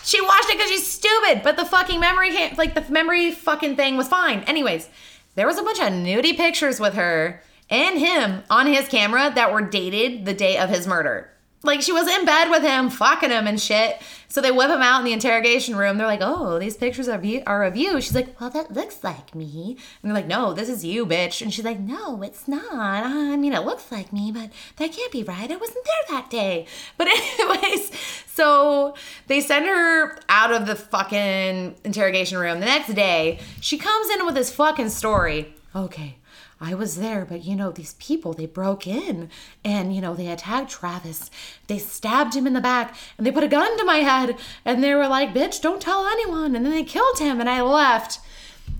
She 0.05 0.21
watched 0.21 0.49
it 0.49 0.57
because 0.57 0.69
she's 0.71 0.87
stupid, 0.87 1.41
but 1.43 1.57
the 1.57 1.65
fucking 1.65 1.99
memory, 1.99 2.31
ca- 2.31 2.55
like 2.57 2.73
the 2.73 2.89
memory 2.91 3.31
fucking 3.31 3.75
thing 3.75 3.97
was 3.97 4.07
fine. 4.07 4.39
Anyways, 4.43 4.89
there 5.35 5.47
was 5.47 5.57
a 5.57 5.63
bunch 5.63 5.79
of 5.79 5.87
nudie 5.87 6.35
pictures 6.37 6.79
with 6.79 6.93
her 6.93 7.41
and 7.69 7.99
him 7.99 8.43
on 8.49 8.67
his 8.67 8.87
camera 8.87 9.31
that 9.35 9.51
were 9.53 9.61
dated 9.61 10.25
the 10.25 10.33
day 10.33 10.57
of 10.57 10.69
his 10.69 10.87
murder. 10.87 11.29
Like 11.65 11.81
she 11.81 11.93
was 11.93 12.07
in 12.07 12.25
bed 12.25 12.49
with 12.49 12.61
him, 12.61 12.89
fucking 12.89 13.29
him 13.29 13.47
and 13.47 13.59
shit. 13.59 14.01
So 14.27 14.41
they 14.41 14.51
whip 14.51 14.69
him 14.69 14.81
out 14.81 14.99
in 14.99 15.05
the 15.05 15.13
interrogation 15.13 15.75
room. 15.77 15.97
They're 15.97 16.07
like, 16.07 16.21
"Oh, 16.21 16.59
these 16.59 16.75
pictures 16.75 17.07
are 17.07 17.15
of 17.15 17.23
you." 17.23 17.41
Are 17.47 17.63
of 17.63 17.77
you. 17.77 18.01
She's 18.01 18.15
like, 18.15 18.39
"Well, 18.39 18.49
that 18.49 18.73
looks 18.73 19.01
like 19.03 19.33
me." 19.33 19.77
And 20.01 20.09
they're 20.09 20.13
like, 20.13 20.27
"No, 20.27 20.53
this 20.53 20.67
is 20.67 20.83
you, 20.83 21.05
bitch." 21.05 21.41
And 21.41 21.53
she's 21.53 21.63
like, 21.63 21.79
"No, 21.79 22.21
it's 22.21 22.47
not. 22.47 23.05
I 23.05 23.37
mean, 23.37 23.53
it 23.53 23.63
looks 23.63 23.91
like 23.91 24.11
me, 24.11 24.31
but 24.31 24.49
that 24.77 24.91
can't 24.91 25.11
be 25.11 25.23
right. 25.23 25.49
I 25.49 25.55
wasn't 25.55 25.85
there 25.85 26.17
that 26.17 26.29
day." 26.29 26.65
But 26.97 27.07
anyways, 27.07 27.91
so 28.27 28.95
they 29.27 29.39
send 29.39 29.65
her 29.65 30.17
out 30.29 30.51
of 30.51 30.65
the 30.65 30.75
fucking 30.75 31.75
interrogation 31.83 32.37
room. 32.37 32.59
The 32.59 32.65
next 32.65 32.93
day, 32.93 33.39
she 33.61 33.77
comes 33.77 34.09
in 34.09 34.25
with 34.25 34.35
this 34.35 34.51
fucking 34.53 34.89
story. 34.89 35.53
Okay. 35.75 36.17
I 36.63 36.73
was 36.75 36.95
there, 36.95 37.25
but 37.25 37.43
you 37.43 37.55
know, 37.55 37.71
these 37.71 37.93
people, 37.95 38.33
they 38.33 38.45
broke 38.45 38.87
in 38.87 39.29
and, 39.65 39.93
you 39.93 40.01
know, 40.01 40.15
they 40.15 40.27
attacked 40.27 40.71
Travis. 40.71 41.29
They 41.67 41.77
stabbed 41.77 42.35
him 42.35 42.47
in 42.47 42.53
the 42.53 42.61
back 42.61 42.95
and 43.17 43.27
they 43.27 43.31
put 43.31 43.43
a 43.43 43.49
gun 43.49 43.77
to 43.77 43.83
my 43.83 43.97
head 43.97 44.37
and 44.63 44.83
they 44.83 44.95
were 44.95 45.07
like, 45.07 45.33
bitch, 45.33 45.61
don't 45.61 45.81
tell 45.81 46.07
anyone. 46.07 46.55
And 46.55 46.65
then 46.65 46.71
they 46.71 46.83
killed 46.83 47.19
him 47.19 47.39
and 47.39 47.49
I 47.49 47.61
left. 47.61 48.19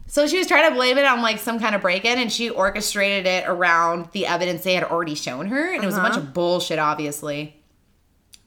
So 0.07 0.27
she 0.27 0.37
was 0.37 0.47
trying 0.47 0.69
to 0.69 0.75
blame 0.75 0.97
it 0.97 1.05
on 1.05 1.21
like 1.21 1.39
some 1.39 1.59
kind 1.59 1.75
of 1.75 1.81
break 1.81 2.05
in 2.05 2.19
and 2.19 2.31
she 2.31 2.49
orchestrated 2.49 3.25
it 3.25 3.45
around 3.47 4.09
the 4.11 4.27
evidence 4.27 4.63
they 4.63 4.75
had 4.75 4.83
already 4.83 5.15
shown 5.15 5.47
her. 5.47 5.73
And 5.73 5.83
it 5.83 5.85
was 5.85 5.97
a 5.97 6.01
bunch 6.01 6.15
uh-huh. 6.15 6.27
of 6.27 6.33
bullshit, 6.33 6.79
obviously. 6.79 7.59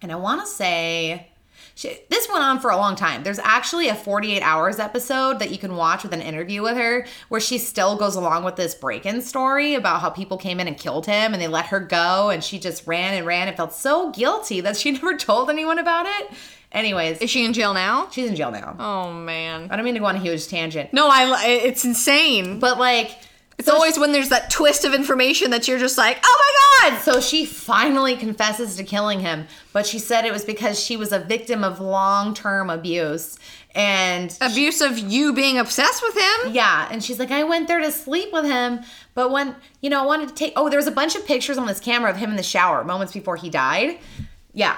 And 0.00 0.12
I 0.12 0.16
want 0.16 0.40
to 0.40 0.46
say 0.46 1.28
she, 1.76 1.98
this 2.08 2.26
went 2.28 2.42
on 2.42 2.58
for 2.58 2.70
a 2.70 2.76
long 2.76 2.96
time. 2.96 3.22
There's 3.22 3.38
actually 3.38 3.88
a 3.88 3.94
48 3.94 4.40
hours 4.40 4.78
episode 4.78 5.38
that 5.40 5.50
you 5.50 5.58
can 5.58 5.76
watch 5.76 6.02
with 6.02 6.12
an 6.14 6.22
interview 6.22 6.62
with 6.62 6.76
her 6.78 7.06
where 7.28 7.40
she 7.40 7.58
still 7.58 7.96
goes 7.96 8.16
along 8.16 8.44
with 8.44 8.56
this 8.56 8.74
break 8.74 9.04
in 9.04 9.20
story 9.20 9.74
about 9.74 10.00
how 10.00 10.08
people 10.08 10.38
came 10.38 10.58
in 10.58 10.66
and 10.68 10.78
killed 10.78 11.04
him 11.04 11.34
and 11.34 11.40
they 11.42 11.48
let 11.48 11.66
her 11.66 11.78
go 11.80 12.30
and 12.30 12.42
she 12.42 12.58
just 12.58 12.86
ran 12.86 13.12
and 13.14 13.26
ran 13.26 13.46
and 13.46 13.56
felt 13.56 13.74
so 13.74 14.10
guilty 14.10 14.60
that 14.62 14.76
she 14.76 14.90
never 14.92 15.16
told 15.18 15.50
anyone 15.50 15.78
about 15.78 16.06
it. 16.06 16.30
Anyways, 16.72 17.18
Is 17.18 17.30
she 17.30 17.44
in 17.44 17.52
jail 17.52 17.74
now? 17.74 18.08
she's 18.10 18.28
in 18.28 18.36
jail 18.36 18.50
now. 18.50 18.74
Oh 18.78 19.12
man. 19.12 19.68
I 19.70 19.76
don't 19.76 19.84
mean 19.84 19.94
to 19.94 20.00
go 20.00 20.06
on 20.06 20.16
a 20.16 20.18
huge 20.18 20.48
tangent, 20.48 20.92
No, 20.92 21.08
I. 21.08 21.44
It's 21.46 21.84
insane. 21.84 22.58
but 22.58 22.78
like, 22.78 23.12
It's 23.58 23.68
always 23.68 23.98
when 23.98 24.12
there's 24.12 24.28
that 24.28 24.50
twist 24.50 24.84
of 24.84 24.92
information 24.92 25.50
that 25.50 25.66
you're 25.66 25.78
just 25.78 25.96
like, 25.96 26.18
oh 26.22 26.44
my 26.82 26.90
god. 26.90 27.00
So 27.02 27.20
she 27.20 27.46
finally 27.46 28.14
confesses 28.16 28.76
to 28.76 28.84
killing 28.84 29.20
him, 29.20 29.46
but 29.72 29.86
she 29.86 29.98
said 29.98 30.24
it 30.26 30.32
was 30.32 30.44
because 30.44 30.78
she 30.78 30.96
was 30.96 31.10
a 31.10 31.18
victim 31.18 31.64
of 31.64 31.80
long 31.80 32.34
term 32.34 32.68
abuse. 32.68 33.38
And 33.74 34.36
Abuse 34.40 34.80
of 34.80 34.98
you 34.98 35.34
being 35.34 35.58
obsessed 35.58 36.02
with 36.02 36.16
him. 36.16 36.54
yeah, 36.54 36.88
and 36.90 37.04
she's 37.04 37.18
like, 37.18 37.30
I 37.30 37.44
went 37.44 37.68
there 37.68 37.80
to 37.80 37.92
sleep 37.92 38.32
with 38.32 38.46
him, 38.46 38.80
but 39.14 39.30
when, 39.30 39.54
you 39.82 39.90
know, 39.90 40.02
I 40.02 40.06
wanted 40.06 40.30
to 40.30 40.34
take, 40.34 40.54
oh, 40.56 40.70
there 40.70 40.78
was 40.78 40.86
a 40.86 40.92
bunch 40.92 41.14
of 41.14 41.26
pictures 41.26 41.58
on 41.58 41.66
this 41.66 41.78
camera 41.78 42.10
of 42.10 42.16
him 42.16 42.30
in 42.30 42.36
the 42.36 42.42
shower 42.42 42.84
moments 42.84 43.12
before 43.12 43.36
he 43.36 43.50
died. 43.50 43.98
Yeah. 44.54 44.76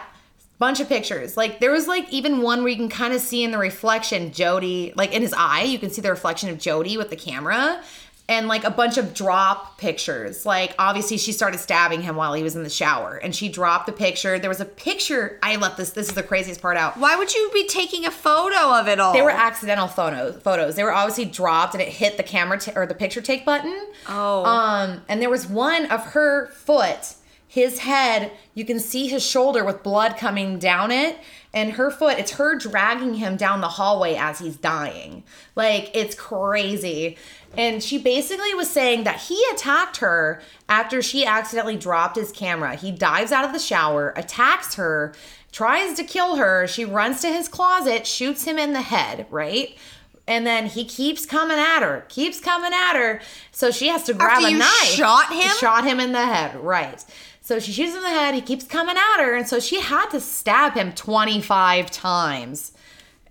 Bunch 0.59 0.81
of 0.81 0.89
pictures. 0.89 1.37
Like 1.37 1.61
there 1.61 1.71
was 1.71 1.87
like 1.87 2.13
even 2.13 2.43
one 2.43 2.61
where 2.61 2.71
you 2.71 2.77
can 2.77 2.89
kind 2.89 3.15
of 3.15 3.21
see 3.21 3.45
in 3.45 3.53
the 3.53 3.59
reflection 3.59 4.33
Jodi, 4.33 4.93
like 4.97 5.13
in 5.13 5.23
his 5.23 5.33
eye, 5.37 5.63
you 5.63 5.79
can 5.79 5.91
see 5.91 6.01
the 6.01 6.11
reflection 6.11 6.49
of 6.49 6.59
Jodi 6.59 6.97
with 6.97 7.11
the 7.11 7.17
camera 7.17 7.81
and 8.29 8.47
like 8.47 8.65
a 8.65 8.71
bunch 8.71 8.99
of 8.99 9.15
drop 9.15 9.79
pictures. 9.79 10.45
Like 10.45 10.75
obviously 10.79 11.17
she 11.17 11.33
started 11.33 11.59
stabbing 11.59 12.03
him 12.03 12.17
while 12.17 12.35
he 12.35 12.43
was 12.43 12.55
in 12.55 12.63
the 12.63 12.71
shower 12.71 13.17
and 13.17 13.35
she 13.35 13.49
dropped 13.49 13.87
the 13.87 13.93
picture. 13.93 14.39
There 14.39 14.51
was 14.51 14.61
a 14.61 14.67
picture. 14.67 15.39
I 15.43 15.57
left 15.57 15.79
this. 15.79 15.91
This 15.91 16.09
is 16.09 16.15
the 16.15 16.23
craziest 16.23 16.61
part 16.61 16.77
out. 16.77 16.99
Why 16.99 17.17
would 17.17 17.35
you 17.35 17.51
be 17.55 17.67
taking 17.67 18.05
a 18.05 18.11
photo 18.11 18.79
of 18.79 18.87
it 18.87 19.01
all? 19.01 19.15
They 19.15 19.23
were 19.23 19.31
accidental 19.31 19.89
photos. 19.89 20.43
Photos. 20.43 20.77
They 20.77 20.85
were 20.85 20.93
obviously 20.93 21.25
dropped, 21.25 21.75
and 21.75 21.83
it 21.83 21.89
hit 21.89 22.17
the 22.17 22.23
camera 22.23 22.59
t- 22.59 22.73
or 22.77 22.87
the 22.87 22.95
picture 22.95 23.23
take 23.23 23.47
button. 23.47 23.77
Oh. 24.09 24.45
Um, 24.45 25.03
and 25.09 25.23
there 25.23 25.31
was 25.31 25.47
one 25.47 25.87
of 25.87 26.13
her 26.13 26.49
foot, 26.49 27.15
his 27.47 27.81
head. 27.81 28.33
You 28.55 28.65
can 28.65 28.79
see 28.79 29.09
his 29.09 29.25
shoulder 29.25 29.65
with 29.65 29.83
blood 29.83 30.17
coming 30.19 30.59
down 30.59 30.91
it, 30.91 31.19
and 31.55 31.73
her 31.73 31.91
foot. 31.91 32.19
It's 32.19 32.33
her 32.33 32.59
dragging 32.59 33.15
him 33.15 33.37
down 33.37 33.61
the 33.61 33.69
hallway 33.69 34.15
as 34.17 34.39
he's 34.39 34.57
dying. 34.57 35.25
Like 35.55 35.91
it's 35.95 36.15
crazy. 36.15 37.17
And 37.57 37.83
she 37.83 37.99
basically 37.99 38.55
was 38.55 38.71
saying 38.71 39.05
that 39.05 39.21
he 39.23 39.43
attacked 39.53 39.99
her 39.99 40.41
after 40.69 41.03
she 41.03 41.25
accidentally 41.25 41.77
dropped 41.77 42.17
his 42.17 42.31
camera. 42.31 42.77
He 42.77 42.93
dives 42.93 43.33
out 43.33 43.45
of 43.45 43.53
the 43.53 43.59
shower, 43.59 44.13
attacks 44.17 44.75
her, 44.75 45.15
tries 45.51 45.97
to 45.97 46.05
kill 46.05 46.37
her. 46.37 46.67
She 46.67 46.85
runs 46.85 47.21
to 47.23 47.29
his 47.29 47.49
closet, 47.49 48.07
shoots 48.07 48.45
him 48.45 48.59
in 48.59 48.75
the 48.75 48.83
head, 48.83 49.27
right? 49.31 49.77
And 50.27 50.47
then 50.47 50.67
he 50.67 50.85
keeps 50.85 51.25
coming 51.25 51.59
at 51.59 51.81
her, 51.81 52.05
keeps 52.09 52.39
coming 52.39 52.73
at 52.73 52.95
her. 52.95 53.21
So 53.51 53.71
she 53.71 53.89
has 53.89 54.05
to 54.05 54.15
grab 54.15 54.43
After 54.43 54.55
a 54.55 54.59
knife. 54.59 54.85
shot 54.85 55.33
him? 55.33 55.51
Shot 55.59 55.85
him 55.85 56.01
in 56.01 56.13
the 56.13 56.27
head, 56.27 56.55
right. 56.63 57.03
So 57.41 57.59
she 57.59 57.73
shoots 57.73 57.93
him 57.93 57.99
in 57.99 58.03
the 58.03 58.09
head, 58.11 58.35
he 58.35 58.43
keeps 58.43 58.67
coming 58.67 58.97
at 58.97 59.23
her, 59.25 59.35
and 59.35 59.49
so 59.49 59.59
she 59.59 59.81
had 59.81 60.11
to 60.11 60.21
stab 60.21 60.75
him 60.75 60.93
25 60.93 61.91
times 61.91 62.73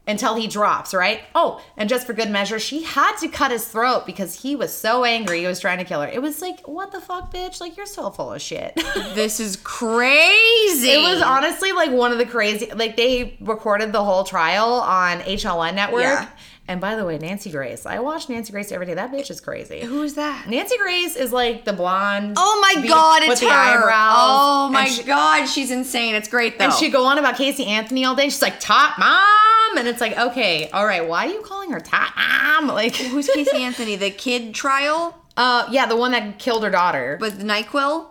until 0.08 0.36
he 0.36 0.48
drops, 0.48 0.94
right? 0.94 1.22
Oh, 1.36 1.62
and 1.76 1.90
just 1.90 2.08
for 2.08 2.14
good 2.14 2.30
measure, 2.30 2.60
she 2.60 2.84
had 2.84 3.18
to 3.18 3.28
cut 3.28 3.52
his 3.52 3.68
throat 3.68 4.06
because 4.06 4.42
he 4.42 4.56
was 4.56 4.74
so 4.76 5.04
angry 5.04 5.42
he 5.42 5.48
was 5.48 5.60
trying 5.60 5.78
to 5.80 5.84
kill 5.84 6.02
her. 6.02 6.08
It 6.08 6.22
was 6.22 6.42
like, 6.42 6.68
what 6.68 6.92
the 6.92 7.02
fuck, 7.02 7.32
bitch? 7.34 7.60
Like, 7.60 7.76
you're 7.76 7.86
so 7.86 8.10
full 8.10 8.34
of 8.34 8.42
shit. 8.42 8.74
This 9.14 9.40
is 9.40 9.56
crazy. 9.58 10.92
It 10.92 11.02
was 11.02 11.22
honestly 11.22 11.72
like 11.72 11.92
one 11.92 12.12
of 12.12 12.18
the 12.18 12.26
crazy. 12.26 12.72
Like 12.72 12.96
they 12.98 13.38
recorded 13.40 13.92
the 13.92 14.04
whole 14.04 14.24
trial 14.24 14.74
on 14.74 15.20
HLN 15.22 15.74
network. 15.76 16.02
Yeah. 16.02 16.30
And 16.70 16.82
by 16.82 16.96
the 16.96 17.06
way, 17.06 17.18
Nancy 17.18 17.50
Grace. 17.50 17.86
I 17.86 18.00
watch 18.00 18.28
Nancy 18.28 18.52
Grace 18.52 18.74
every 18.74 18.86
day. 18.86 18.94
That 18.94 19.12
bitch 19.12 19.32
is 19.32 19.40
crazy. 19.40 19.82
Who 19.82 20.04
is 20.04 20.16
that? 20.16 20.50
Nancy 20.50 20.78
Grace 20.78 21.16
is 21.16 21.32
like 21.32 21.64
the 21.64 21.72
blonde. 21.72 22.34
Oh 22.38 22.60
my 22.62 22.86
god, 22.86 23.22
it's 23.24 23.40
her. 23.40 23.48
Oh 23.50 24.70
my 24.72 24.86
she- 24.86 25.04
god, 25.04 25.46
she's 25.46 25.72
insane. 25.72 26.14
It's 26.16 26.28
great 26.28 26.58
though. 26.60 26.66
And 26.66 26.74
she 26.74 26.90
go 26.90 27.06
on 27.06 27.18
about 27.20 27.38
Casey 27.38 27.66
Anthony 27.68 28.04
all 28.04 28.16
day. 28.16 28.26
She's 28.26 28.42
like 28.42 28.60
top 28.60 29.00
mom, 29.00 29.78
and 29.78 29.88
it's 29.88 30.02
like, 30.02 30.18
okay, 30.18 30.70
all 30.72 30.86
right. 30.86 31.08
Why 31.08 31.28
are 31.28 31.32
you 31.32 31.42
calling 31.42 31.72
her 31.72 31.80
top 31.80 32.14
mom? 32.18 32.68
Like, 32.78 32.96
Who's 32.96 33.30
Casey 33.30 33.64
Anthony? 33.64 33.96
The 33.96 34.10
kid 34.10 34.54
trial? 34.54 35.16
Uh, 35.38 35.68
yeah, 35.72 35.86
the 35.86 35.96
one 35.96 36.12
that 36.12 36.40
killed 36.40 36.64
her 36.64 36.70
daughter, 36.72 37.18
With 37.22 37.40
NyQuil? 37.42 38.08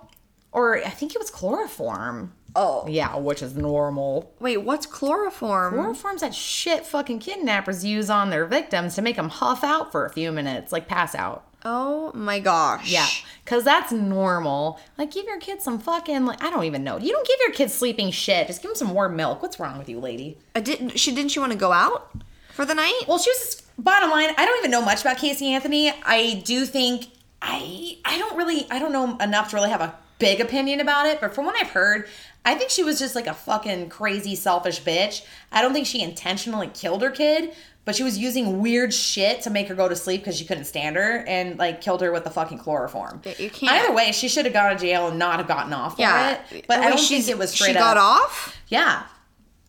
or 0.53 0.79
I 0.79 0.89
think 0.91 1.15
it 1.15 1.19
was 1.19 1.31
chloroform. 1.31 2.33
Oh. 2.57 2.87
Yeah, 2.89 3.17
which 3.17 3.43
is 3.43 3.55
normal. 3.55 4.33
Wait, 4.41 4.57
what's 4.57 4.87
chloroform? 4.87 5.75
Chloroform's 5.75 6.23
that 6.23 6.35
shit 6.35 6.87
fucking 6.87 7.19
kidnappers 7.19 7.85
use 7.85 8.09
on 8.09 8.31
their 8.31 8.47
victims 8.47 8.95
to 8.95 9.03
make 9.03 9.17
them 9.17 9.29
huff 9.29 9.63
out 9.63 9.93
for 9.93 10.07
a 10.07 10.11
few 10.11 10.33
minutes, 10.33 10.73
like 10.73 10.89
pass 10.89 11.15
out. 11.15 11.45
Oh 11.65 12.13
my 12.15 12.39
gosh. 12.39 12.91
Yeah, 12.91 13.09
because 13.45 13.65
that's 13.65 13.93
normal. 13.93 14.81
Like, 14.97 15.11
give 15.11 15.27
your 15.27 15.41
kids 15.41 15.65
some 15.65 15.79
fucking, 15.79 16.25
like, 16.25 16.43
I 16.43 16.49
don't 16.49 16.65
even 16.65 16.83
know. 16.85 16.97
You 16.97 17.13
don't 17.13 17.27
give 17.27 17.41
your 17.41 17.53
kids 17.53 17.75
sleeping 17.75 18.11
shit. 18.11 18.47
Just 18.47 18.63
give 18.63 18.71
them 18.71 18.77
some 18.77 18.95
warm 18.95 19.17
milk. 19.17 19.43
What's 19.43 19.59
wrong 19.59 19.77
with 19.77 19.89
you, 19.89 19.99
lady? 20.01 20.39
Uh, 20.55 20.61
didn't 20.61 20.99
she 20.99 21.15
didn't 21.15 21.33
she 21.33 21.41
want 21.41 21.53
to 21.53 21.59
go 21.59 21.73
out 21.73 22.11
for 22.53 22.65
the 22.65 22.75
night? 22.75 23.03
Well, 23.07 23.19
she 23.19 23.31
was 23.31 23.39
just, 23.39 23.63
bottom 23.83 24.11
line. 24.11 24.31
I 24.39 24.47
don't 24.47 24.59
even 24.59 24.71
know 24.71 24.83
much 24.83 25.01
about 25.03 25.19
Casey 25.19 25.53
Anthony. 25.53 25.93
I 26.05 26.43
do 26.45 26.65
think 26.65 27.09
I 27.43 27.99
I 28.05 28.17
don't 28.19 28.37
really 28.37 28.67
I 28.71 28.79
don't 28.79 28.93
know 28.93 29.17
enough 29.19 29.51
to 29.51 29.57
really 29.57 29.71
have 29.71 29.81
a 29.81 29.95
big 30.19 30.41
opinion 30.41 30.81
about 30.81 31.07
it. 31.07 31.21
But 31.21 31.35
from 31.35 31.47
what 31.47 31.57
I've 31.61 31.71
heard, 31.71 32.07
I 32.47 32.55
think 32.55 32.71
she 32.71 32.83
was 32.83 32.99
just 32.99 33.15
like 33.15 33.27
a 33.27 33.35
fucking 33.35 33.91
crazy 33.91 34.35
selfish 34.37 34.81
bitch. 34.83 35.23
I 35.53 35.61
don't 35.61 35.75
think 35.75 35.87
she 35.87 36.01
intentionally 36.01 36.69
killed 36.73 37.03
her 37.03 37.11
kid. 37.11 37.53
But 37.85 37.95
she 37.95 38.03
was 38.03 38.19
using 38.19 38.59
weird 38.61 38.93
shit 38.93 39.43
to 39.43 39.51
make 39.51 39.69
her 39.69 39.75
go 39.77 39.89
to 39.89 39.95
sleep 39.95 40.23
because 40.23 40.37
she 40.37 40.45
couldn't 40.45 40.65
stand 40.65 40.97
her 40.97 41.19
and 41.29 41.57
like 41.57 41.81
killed 41.81 42.01
her 42.01 42.11
with 42.11 42.25
the 42.25 42.31
fucking 42.31 42.59
chloroform. 42.59 43.23
You 43.39 43.49
can't- 43.49 43.71
Either 43.85 43.93
way, 43.95 44.11
she 44.11 44.27
should 44.27 44.45
have 44.45 44.53
gone 44.53 44.73
to 44.73 44.77
jail 44.77 45.07
and 45.07 45.21
not 45.21 45.37
have 45.39 45.47
gotten 45.47 45.73
off 45.73 45.95
for 45.95 46.03
yeah. 46.03 46.41
it. 46.51 46.65
But 46.67 46.79
I 46.79 46.81
Wait, 46.81 46.89
don't 46.89 46.99
she's- 46.99 47.27
think 47.27 47.37
it 47.37 47.39
was 47.39 47.53
straight 47.53 47.69
She 47.71 47.77
up. 47.77 47.95
got 47.95 47.97
off? 47.97 48.57
Yeah. 48.67 49.05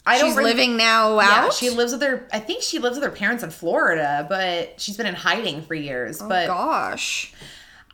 I 0.04 0.18
don't 0.18 0.30
She's 0.30 0.38
really- 0.38 0.50
living 0.50 0.78
now 0.78 1.20
yeah, 1.20 1.50
she 1.52 1.70
lives 1.70 1.92
with 1.92 2.02
her. 2.02 2.28
I 2.34 2.40
think 2.40 2.64
she 2.64 2.80
lives 2.80 2.96
with 2.96 3.04
her 3.04 3.12
parents 3.12 3.44
in 3.44 3.52
Florida, 3.52 4.26
but 4.28 4.82
she's 4.82 4.98
been 4.98 5.06
in 5.06 5.14
hiding 5.14 5.62
for 5.62 5.76
years. 5.76 6.20
Oh 6.20 6.28
but 6.28 6.48
gosh. 6.48 7.32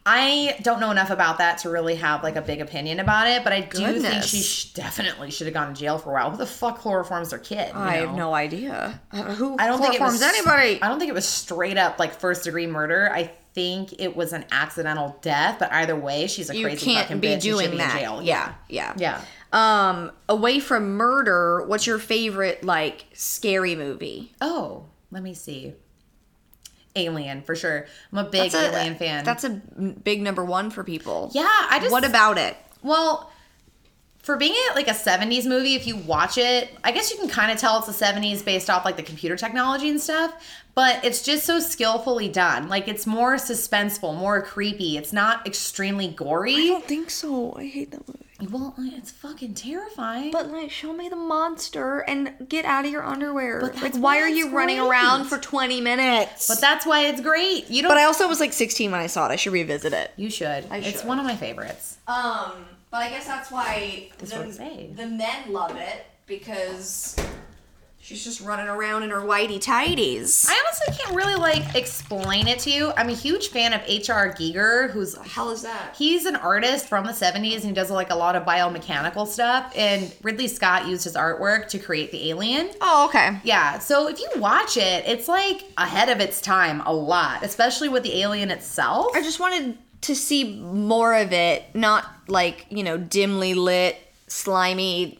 I 0.05 0.57
don't 0.61 0.81
know 0.81 0.91
enough 0.91 1.11
about 1.11 1.37
that 1.37 1.59
to 1.59 1.69
really 1.69 1.95
have 1.95 2.23
like 2.23 2.35
a 2.35 2.41
big 2.41 2.59
opinion 2.59 2.99
about 2.99 3.27
it. 3.27 3.43
But 3.43 3.53
I 3.53 3.61
do 3.61 3.99
think 4.01 4.23
she 4.23 4.41
sh- 4.41 4.73
definitely 4.73 5.31
should 5.31 5.47
have 5.47 5.53
gone 5.53 5.73
to 5.73 5.79
jail 5.79 5.97
for 5.97 6.09
a 6.09 6.13
while. 6.13 6.31
Who 6.31 6.37
the 6.37 6.45
fuck 6.45 6.81
chloroforms 6.81 7.29
their 7.29 7.39
kid? 7.39 7.69
you 7.69 7.79
I 7.79 7.97
have 7.97 8.13
no 8.13 8.33
idea. 8.33 8.99
Uh, 9.11 9.23
Who 9.35 9.55
I 9.57 9.67
don't 9.67 9.81
think 9.81 9.95
it 9.95 10.01
was 10.01 10.21
chloroforms 10.21 10.27
anybody. 10.27 10.81
I 10.81 10.89
don't 10.89 10.99
think 10.99 11.09
it 11.09 11.15
was 11.15 11.27
straight 11.27 11.77
up 11.77 11.99
like 11.99 12.19
first 12.19 12.43
degree 12.43 12.67
murder. 12.67 13.09
I 13.13 13.31
think 13.53 13.95
it 13.99 14.15
was 14.15 14.33
an 14.33 14.45
accidental 14.51 15.17
death. 15.21 15.57
But 15.59 15.71
either 15.71 15.95
way, 15.95 16.27
she's 16.27 16.49
a 16.49 16.57
you 16.57 16.65
crazy 16.65 16.93
fucking 16.93 17.07
can't 17.07 17.21
be 17.21 17.27
bitch 17.29 17.41
doing 17.41 17.67
be 17.67 17.71
in 17.73 17.77
that. 17.77 17.97
jail. 17.97 18.21
Yeah, 18.21 18.53
yeah. 18.67 18.93
yeah. 18.97 19.21
Um, 19.53 20.11
away 20.27 20.59
from 20.59 20.95
murder, 20.95 21.63
what's 21.67 21.87
your 21.87 21.99
favorite 21.99 22.63
like 22.63 23.05
scary 23.13 23.75
movie? 23.75 24.33
Oh, 24.41 24.87
let 25.11 25.23
me 25.23 25.33
see. 25.33 25.75
Alien 26.95 27.41
for 27.41 27.55
sure. 27.55 27.85
I'm 28.11 28.17
a 28.19 28.23
big 28.29 28.53
a- 28.53 28.57
Alien 28.57 28.95
fan. 28.95 29.23
That's 29.23 29.43
a 29.43 29.49
big 29.49 30.21
number 30.21 30.43
one 30.45 30.69
for 30.69 30.83
people. 30.83 31.31
yeah. 31.33 31.47
I 31.47 31.79
just 31.79 31.91
What 31.91 32.05
about 32.05 32.37
it? 32.37 32.55
Well, 32.83 33.29
for 34.21 34.37
being 34.37 34.53
it 34.55 34.75
like 34.75 34.87
a 34.87 34.91
70s 34.91 35.45
movie, 35.45 35.75
if 35.75 35.85
you 35.85 35.97
watch 35.97 36.37
it, 36.37 36.69
I 36.83 36.91
guess 36.91 37.11
you 37.11 37.17
can 37.17 37.27
kind 37.27 37.51
of 37.51 37.57
tell 37.57 37.77
it's 37.79 37.87
the 37.87 38.05
70s 38.05 38.43
based 38.45 38.69
off 38.69 38.85
like 38.85 38.95
the 38.95 39.03
computer 39.03 39.35
technology 39.35 39.89
and 39.89 39.99
stuff, 39.99 40.33
but 40.75 41.03
it's 41.03 41.23
just 41.23 41.45
so 41.45 41.59
skillfully 41.59 42.29
done. 42.29 42.69
Like 42.69 42.87
it's 42.87 43.05
more 43.05 43.35
suspenseful, 43.35 44.15
more 44.17 44.41
creepy. 44.41 44.97
It's 44.97 45.11
not 45.11 45.45
extremely 45.45 46.07
gory. 46.07 46.53
I 46.55 46.67
don't 46.67 46.85
think 46.85 47.09
so. 47.09 47.53
I 47.57 47.65
hate 47.65 47.91
that 47.91 48.07
movie. 48.07 48.19
Well, 48.51 48.73
it's 48.77 49.11
fucking 49.11 49.53
terrifying. 49.55 50.31
But 50.31 50.51
like, 50.51 50.71
show 50.71 50.93
me 50.93 51.09
the 51.09 51.15
monster 51.15 51.99
and 51.99 52.33
get 52.47 52.65
out 52.65 52.85
of 52.85 52.91
your 52.91 53.03
underwear. 53.03 53.59
But 53.61 53.75
like, 53.81 53.93
why 53.95 53.99
why 53.99 54.19
are 54.21 54.27
you 54.29 54.45
it's 54.45 54.53
running 54.53 54.79
around 54.79 55.25
for 55.25 55.37
twenty 55.37 55.81
minutes? 55.81 56.47
But 56.47 56.61
that's 56.61 56.85
why 56.85 57.05
it's 57.07 57.21
great. 57.21 57.69
You 57.69 57.81
don't 57.81 57.89
But 57.89 57.97
I 57.97 58.03
also 58.03 58.27
was 58.27 58.39
like 58.39 58.53
sixteen 58.53 58.91
when 58.91 59.01
I 59.01 59.07
saw 59.07 59.27
it. 59.27 59.31
I 59.31 59.35
should 59.35 59.53
revisit 59.53 59.93
it. 59.93 60.11
You 60.15 60.29
should. 60.29 60.65
I 60.69 60.77
It's 60.77 60.99
should. 60.99 61.07
one 61.07 61.19
of 61.19 61.25
my 61.25 61.35
favorites. 61.35 61.97
Um, 62.07 62.51
but 62.91 62.97
I 62.97 63.09
guess 63.09 63.25
that's 63.25 63.51
why 63.51 64.09
That's 64.19 64.33
what 64.33 64.55
the 64.57 65.07
men 65.07 65.51
love 65.51 65.75
it 65.75 66.05
because 66.27 67.15
she's 68.03 68.23
just 68.23 68.41
running 68.41 68.67
around 68.67 69.03
in 69.03 69.09
her 69.09 69.21
whitey 69.21 69.63
tighties. 69.63 70.45
I 70.49 70.61
honestly 70.65 70.93
can't 70.97 71.15
really 71.15 71.35
like 71.35 71.73
explain 71.73 72.47
it 72.47 72.59
to 72.59 72.69
you. 72.69 72.91
I'm 72.97 73.07
a 73.07 73.13
huge 73.13 73.47
fan 73.47 73.71
of 73.71 73.81
H.R. 73.85 74.33
Giger, 74.33 74.91
who's 74.91 75.15
hell 75.17 75.49
is 75.51 75.61
that? 75.61 75.95
He's 75.97 76.25
an 76.25 76.35
artist 76.35 76.87
from 76.87 77.05
the 77.05 77.13
70s 77.13 77.55
and 77.55 77.63
he 77.63 77.71
does 77.71 77.89
like 77.89 78.11
a 78.11 78.15
lot 78.15 78.35
of 78.35 78.43
biomechanical 78.43 79.25
stuff. 79.25 79.71
And 79.75 80.13
Ridley 80.21 80.49
Scott 80.49 80.87
used 80.87 81.05
his 81.05 81.15
artwork 81.15 81.69
to 81.69 81.79
create 81.79 82.11
the 82.11 82.29
alien. 82.29 82.69
Oh, 82.81 83.07
okay. 83.07 83.39
Yeah, 83.43 83.79
so 83.79 84.09
if 84.09 84.19
you 84.19 84.29
watch 84.35 84.75
it, 84.75 85.05
it's 85.07 85.29
like 85.29 85.63
ahead 85.77 86.09
of 86.09 86.19
its 86.19 86.41
time 86.41 86.81
a 86.81 86.93
lot, 86.93 87.41
especially 87.41 87.87
with 87.87 88.03
the 88.03 88.21
alien 88.21 88.51
itself. 88.51 89.15
I 89.15 89.21
just 89.21 89.39
wanted 89.39 89.77
to 90.01 90.15
see 90.15 90.59
more 90.59 91.15
of 91.15 91.31
it, 91.31 91.63
not 91.73 92.05
like 92.27 92.65
you 92.69 92.83
know 92.83 92.97
dimly 92.97 93.53
lit, 93.53 93.95
slimy. 94.27 95.19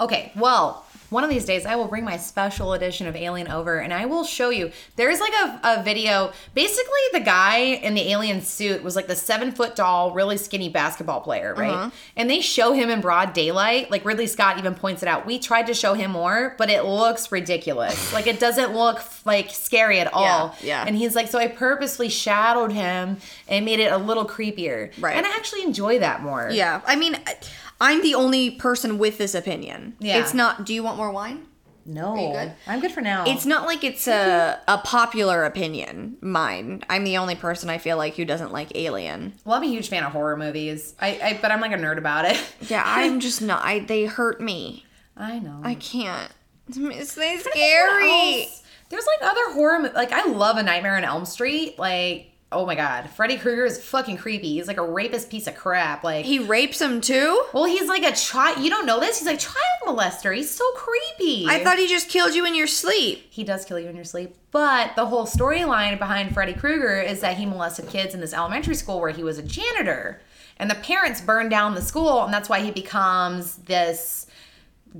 Okay, 0.00 0.32
well, 0.34 0.83
one 1.14 1.22
of 1.24 1.30
these 1.30 1.44
days 1.44 1.64
I 1.64 1.76
will 1.76 1.86
bring 1.86 2.04
my 2.04 2.16
special 2.16 2.72
edition 2.74 3.06
of 3.06 3.14
Alien 3.14 3.48
over 3.48 3.78
and 3.78 3.94
I 3.94 4.04
will 4.04 4.24
show 4.24 4.50
you. 4.50 4.72
There's 4.96 5.20
like 5.20 5.32
a, 5.32 5.60
a 5.62 5.82
video. 5.82 6.32
Basically, 6.54 7.00
the 7.12 7.20
guy 7.20 7.58
in 7.58 7.94
the 7.94 8.10
alien 8.10 8.42
suit 8.42 8.82
was 8.82 8.96
like 8.96 9.06
the 9.06 9.14
seven 9.14 9.52
foot 9.52 9.76
tall, 9.76 10.10
really 10.10 10.36
skinny 10.36 10.68
basketball 10.68 11.20
player, 11.20 11.54
right? 11.54 11.70
Uh-huh. 11.70 11.90
And 12.16 12.28
they 12.28 12.40
show 12.40 12.72
him 12.72 12.90
in 12.90 13.00
broad 13.00 13.32
daylight. 13.32 13.90
Like 13.92 14.04
Ridley 14.04 14.26
Scott 14.26 14.58
even 14.58 14.74
points 14.74 15.02
it 15.02 15.08
out. 15.08 15.24
We 15.24 15.38
tried 15.38 15.68
to 15.68 15.74
show 15.74 15.94
him 15.94 16.10
more, 16.10 16.56
but 16.58 16.68
it 16.68 16.84
looks 16.84 17.30
ridiculous. 17.30 18.12
like 18.12 18.26
it 18.26 18.40
doesn't 18.40 18.74
look 18.74 19.00
like 19.24 19.50
scary 19.50 20.00
at 20.00 20.12
all. 20.12 20.56
yeah. 20.60 20.84
And 20.84 20.96
he's 20.96 21.14
like, 21.14 21.28
so 21.28 21.38
I 21.38 21.46
purposely 21.46 22.08
shadowed 22.08 22.72
him 22.72 23.18
and 23.48 23.64
made 23.64 23.78
it 23.78 23.92
a 23.92 23.98
little 23.98 24.26
creepier. 24.26 24.90
Right. 25.00 25.16
And 25.16 25.24
I 25.24 25.30
actually 25.30 25.62
enjoy 25.62 26.00
that 26.00 26.22
more. 26.22 26.50
Yeah, 26.50 26.80
I 26.84 26.96
mean, 26.96 27.14
I- 27.24 27.36
I'm 27.84 28.02
the 28.02 28.14
only 28.14 28.50
person 28.50 28.98
with 28.98 29.18
this 29.18 29.34
opinion. 29.34 29.96
Yeah. 30.00 30.20
it's 30.20 30.34
not. 30.34 30.64
Do 30.64 30.72
you 30.74 30.82
want 30.82 30.96
more 30.96 31.10
wine? 31.10 31.46
No. 31.86 32.14
good? 32.32 32.52
I'm 32.66 32.80
good 32.80 32.92
for 32.92 33.02
now. 33.02 33.24
It's 33.26 33.44
not 33.44 33.66
like 33.66 33.84
it's 33.84 34.08
a 34.08 34.58
a 34.66 34.78
popular 34.78 35.44
opinion. 35.44 36.16
Mine. 36.22 36.82
I'm 36.88 37.04
the 37.04 37.18
only 37.18 37.34
person 37.34 37.68
I 37.68 37.78
feel 37.78 37.96
like 37.96 38.16
who 38.16 38.24
doesn't 38.24 38.52
like 38.52 38.74
Alien. 38.74 39.34
Well, 39.44 39.56
I'm 39.56 39.62
a 39.62 39.66
huge 39.66 39.88
fan 39.88 40.02
of 40.02 40.12
horror 40.12 40.36
movies. 40.36 40.94
I, 40.98 41.08
I 41.22 41.38
but 41.42 41.50
I'm 41.50 41.60
like 41.60 41.72
a 41.72 41.76
nerd 41.76 41.98
about 41.98 42.24
it. 42.24 42.40
Yeah, 42.68 42.82
I'm 42.86 43.20
just 43.20 43.42
not. 43.42 43.62
I 43.62 43.80
they 43.80 44.06
hurt 44.06 44.40
me. 44.40 44.86
I 45.16 45.38
know. 45.38 45.60
I 45.62 45.74
can't. 45.74 46.32
It's 46.68 47.14
they 47.14 47.36
scary. 47.36 48.48
There's 48.88 49.06
like 49.06 49.30
other 49.30 49.52
horror. 49.52 49.90
Like 49.94 50.12
I 50.12 50.26
love 50.28 50.56
A 50.56 50.62
Nightmare 50.62 50.96
on 50.96 51.04
Elm 51.04 51.26
Street. 51.26 51.78
Like 51.78 52.30
oh 52.54 52.64
my 52.64 52.74
god, 52.74 53.10
Freddy 53.10 53.36
Krueger 53.36 53.64
is 53.64 53.82
fucking 53.82 54.16
creepy. 54.16 54.54
He's 54.54 54.66
like 54.68 54.78
a 54.78 54.84
rapist 54.86 55.30
piece 55.30 55.46
of 55.46 55.54
crap. 55.56 56.02
Like 56.04 56.24
He 56.24 56.38
rapes 56.38 56.80
him 56.80 57.00
too. 57.00 57.42
well, 57.52 57.64
he's 57.64 57.88
like 57.88 58.02
a 58.04 58.12
child. 58.12 58.58
You 58.64 58.70
don't 58.70 58.86
know 58.86 59.00
this. 59.00 59.18
He's 59.18 59.26
like 59.26 59.38
child 59.38 59.56
molester. 59.86 60.34
He's 60.34 60.50
so 60.50 60.64
creepy. 60.72 61.46
I 61.48 61.62
thought 61.62 61.78
he 61.78 61.86
just 61.88 62.08
killed 62.08 62.34
you 62.34 62.46
in 62.46 62.54
your 62.54 62.66
sleep. 62.66 63.26
he 63.30 63.44
does 63.44 63.64
kill 63.64 63.78
you 63.78 63.88
in 63.88 63.96
your 63.96 64.04
sleep. 64.04 64.36
But 64.50 64.94
the 64.96 65.06
whole 65.06 65.26
storyline 65.26 65.98
behind 65.98 66.32
Freddy 66.32 66.54
Krueger 66.54 67.00
is 67.00 67.20
that 67.20 67.36
he 67.36 67.44
molested 67.44 67.88
kids 67.88 68.14
in 68.14 68.20
this 68.20 68.32
elementary 68.32 68.76
school 68.76 69.00
where 69.00 69.10
he 69.10 69.24
was 69.24 69.36
a 69.38 69.42
janitor. 69.42 70.20
And 70.56 70.70
the 70.70 70.76
parents 70.76 71.20
burned 71.20 71.50
down 71.50 71.74
the 71.74 71.82
school, 71.82 72.22
and 72.22 72.32
that's 72.32 72.48
why 72.48 72.60
he 72.60 72.70
becomes 72.70 73.56
this 73.56 74.26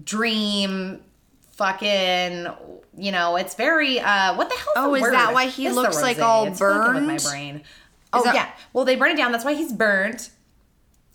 dream 0.03 1.01
fucking 1.57 2.47
you 2.97 3.11
know, 3.13 3.37
it's 3.37 3.55
very 3.55 3.99
uh 4.01 4.37
what 4.37 4.49
the 4.49 4.57
hell 4.57 4.73
Oh, 4.77 4.95
is 4.95 5.03
that 5.11 5.33
why 5.35 5.47
he 5.47 5.69
looks 5.71 6.01
like 6.01 6.19
all 6.21 6.47
It's 6.47 6.59
burned? 6.59 7.07
my 7.07 7.19
brain. 7.19 7.63
Oh 8.13 8.23
that- 8.25 8.35
yeah. 8.35 8.51
Well 8.73 8.85
they 8.85 8.97
burn 8.97 9.11
it 9.13 9.17
down, 9.17 9.33
that's 9.33 9.45
why 9.45 9.55
he's 9.55 9.73
burnt. 9.73 10.31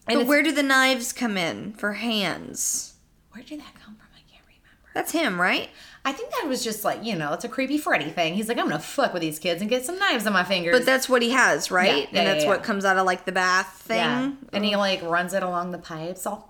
And 0.08 0.20
But 0.20 0.28
where 0.28 0.42
do 0.42 0.52
the 0.52 0.64
knives 0.64 1.14
come 1.14 1.38
in 1.38 1.74
for 1.74 1.94
hands? 1.94 2.94
where 3.32 3.44
did 3.44 3.60
that 3.60 3.76
come 3.76 3.96
from? 3.96 4.08
I 4.16 4.22
can't 4.32 4.44
remember. 4.46 4.90
That's 4.94 5.12
him, 5.12 5.40
right? 5.40 5.70
I 6.04 6.12
think 6.14 6.32
that 6.32 6.48
was 6.48 6.64
just 6.64 6.84
like, 6.84 7.04
you 7.04 7.16
know, 7.16 7.34
it's 7.34 7.44
a 7.44 7.50
creepy 7.50 7.78
Freddy 7.78 8.10
thing. 8.10 8.34
He's 8.34 8.48
like, 8.48 8.58
I'm 8.58 8.68
gonna 8.68 8.80
fuck 8.80 9.14
with 9.14 9.22
these 9.22 9.38
kids 9.38 9.62
and 9.62 9.70
get 9.70 9.86
some 9.86 10.00
knives 10.00 10.26
on 10.26 10.34
my 10.34 10.44
fingers. 10.44 10.76
But 10.78 10.86
that's 10.86 11.08
what 11.08 11.22
he 11.22 11.30
has, 11.32 11.70
right? 11.70 11.88
Yeah, 11.88 12.08
yeah, 12.12 12.20
and 12.20 12.28
that's 12.28 12.44
yeah, 12.46 12.50
what 12.50 12.64
comes 12.64 12.86
out 12.86 12.98
of 12.98 13.06
like 13.06 13.26
the 13.26 13.32
bath 13.32 13.82
thing. 13.84 13.98
Yeah. 13.98 14.32
And 14.54 14.66
he 14.66 14.76
like 14.76 15.02
runs 15.04 15.34
it 15.34 15.44
along 15.44 15.72
the 15.72 15.78
pipes 15.78 16.26
all 16.26 16.49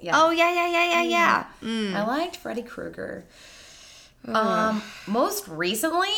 yeah. 0.00 0.12
Oh 0.14 0.30
yeah, 0.30 0.52
yeah, 0.52 0.68
yeah, 0.68 1.02
yeah, 1.02 1.46
yeah. 1.62 1.98
I 1.98 2.06
liked 2.06 2.36
Freddy 2.36 2.62
Krueger. 2.62 3.24
Um 4.26 4.82
most 5.06 5.48
recently, 5.48 6.08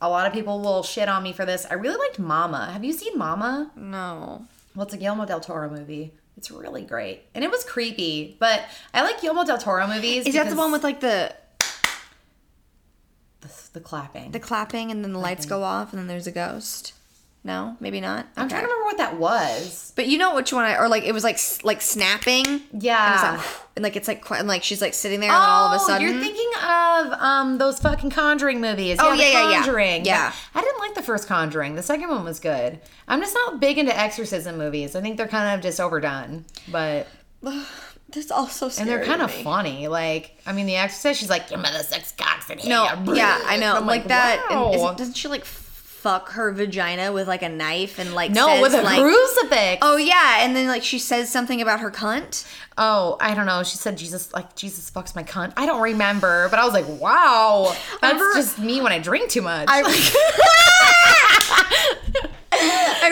a 0.00 0.08
lot 0.08 0.26
of 0.26 0.32
people 0.32 0.60
will 0.60 0.82
shit 0.82 1.08
on 1.08 1.22
me 1.22 1.32
for 1.32 1.44
this. 1.44 1.66
I 1.70 1.74
really 1.74 1.96
liked 1.96 2.18
Mama. 2.18 2.70
Have 2.72 2.84
you 2.84 2.92
seen 2.92 3.16
Mama? 3.18 3.70
No. 3.76 4.44
Well, 4.74 4.84
it's 4.86 4.94
a 4.94 4.96
Guillermo 4.96 5.24
del 5.26 5.40
Toro 5.40 5.68
movie. 5.70 6.12
It's 6.36 6.50
really 6.52 6.82
great. 6.82 7.22
And 7.34 7.42
it 7.44 7.50
was 7.50 7.64
creepy, 7.64 8.36
but 8.38 8.62
I 8.94 9.02
like 9.02 9.20
Guillermo 9.20 9.44
del 9.44 9.58
Toro 9.58 9.86
movies. 9.88 10.26
Is 10.26 10.34
that 10.34 10.48
the 10.48 10.56
one 10.56 10.70
with 10.70 10.84
like 10.84 11.00
the 11.00 11.34
the, 13.40 13.50
the 13.74 13.80
clapping? 13.80 14.30
the 14.32 14.40
clapping 14.40 14.90
and 14.90 15.04
then 15.04 15.12
the 15.12 15.18
lights 15.18 15.46
go 15.46 15.62
off 15.62 15.92
and 15.92 15.98
then 15.98 16.06
there's 16.06 16.26
a 16.26 16.32
ghost? 16.32 16.92
No, 17.44 17.76
maybe 17.80 18.00
not. 18.00 18.26
I'm 18.36 18.48
trying 18.48 18.62
to 18.62 18.66
remember 18.66 18.84
what 18.84 18.98
that 18.98 19.16
was. 19.16 19.92
But 19.96 20.06
you 20.08 20.18
know 20.18 20.34
which 20.34 20.52
one 20.52 20.64
I 20.64 20.76
or 20.76 20.88
like 20.88 21.04
it 21.04 21.12
was 21.12 21.24
like 21.24 21.38
like 21.62 21.80
snapping. 21.80 22.46
And, 22.46 22.62
Yeah. 22.82 23.36
like, 23.38 23.46
and 23.76 23.82
like 23.84 23.96
it's 23.96 24.08
like 24.08 24.28
and 24.30 24.48
like 24.48 24.62
she's 24.64 24.82
like 24.82 24.92
sitting 24.92 25.20
there 25.20 25.30
and 25.30 25.40
then 25.40 25.48
all 25.48 25.68
of 25.68 25.80
a 25.80 25.84
sudden 25.84 26.06
Oh, 26.06 26.10
you're 26.10 26.20
thinking 26.20 26.50
of 26.62 27.12
um 27.22 27.58
those 27.58 27.78
fucking 27.78 28.10
Conjuring 28.10 28.60
movies. 28.60 28.98
Oh, 29.00 29.12
yeah, 29.12 29.24
yeah, 29.30 29.50
yeah. 29.50 29.56
Conjuring. 29.58 30.04
Yeah. 30.04 30.32
I 30.54 30.60
didn't 30.60 30.80
like 30.80 30.94
the 30.94 31.02
first 31.02 31.26
Conjuring. 31.28 31.74
The 31.76 31.82
second 31.82 32.08
one 32.10 32.24
was 32.24 32.40
good. 32.40 32.80
I'm 33.06 33.20
just 33.20 33.34
not 33.34 33.60
big 33.60 33.78
into 33.78 33.96
exorcism 33.98 34.58
movies. 34.58 34.94
I 34.96 35.00
think 35.00 35.16
they're 35.16 35.28
kind 35.28 35.54
of 35.54 35.62
just 35.62 35.80
overdone. 35.80 36.44
But 36.70 37.06
That's 38.10 38.30
also 38.30 38.70
and 38.80 38.88
they're 38.88 39.04
kind 39.04 39.20
of 39.20 39.30
funny. 39.30 39.86
Like, 39.86 40.38
I 40.46 40.52
mean, 40.52 40.64
The 40.66 40.76
Exorcist, 40.76 41.20
she's 41.20 41.28
like, 41.28 41.50
"Your 41.50 41.60
mother 41.60 41.80
sucks 41.80 42.12
cocks 42.12 42.48
and 42.48 42.66
No, 42.66 42.84
yeah, 43.14 43.38
I 43.44 43.58
know. 43.58 43.74
I'm 43.76 43.86
like, 43.86 44.08
that. 44.08 44.46
and 44.50 44.58
wow. 44.58 44.72
isn't- 44.72 44.96
doesn't 44.98 45.14
she 45.14 45.28
like 45.28 45.44
fuck 46.00 46.30
her 46.30 46.52
vagina 46.52 47.12
with 47.12 47.26
like 47.26 47.42
a 47.42 47.48
knife 47.48 47.98
and 47.98 48.14
like 48.14 48.30
no, 48.30 48.46
says, 48.46 48.62
with 48.62 48.74
a 48.74 48.82
like, 48.82 49.00
crucifix. 49.00 49.78
Oh 49.82 49.96
yeah, 49.96 50.44
and 50.44 50.54
then 50.54 50.68
like 50.68 50.84
she 50.84 50.98
says 50.98 51.30
something 51.30 51.60
about 51.60 51.80
her 51.80 51.90
cunt. 51.90 52.46
Oh, 52.76 53.16
I 53.20 53.34
don't 53.34 53.46
know. 53.46 53.64
She 53.64 53.76
said 53.76 53.98
Jesus, 53.98 54.32
like 54.32 54.54
Jesus 54.54 54.90
fucks 54.90 55.16
my 55.16 55.24
cunt. 55.24 55.52
I 55.56 55.66
don't 55.66 55.82
remember, 55.82 56.48
but 56.50 56.60
I 56.60 56.64
was 56.64 56.72
like, 56.72 56.86
wow, 57.00 57.74
that's 58.00 58.14
remember- 58.14 58.34
just 58.34 58.58
me 58.58 58.80
when 58.80 58.92
I 58.92 59.00
drink 59.00 59.30
too 59.30 59.42
much. 59.42 59.66
I, 59.68 59.82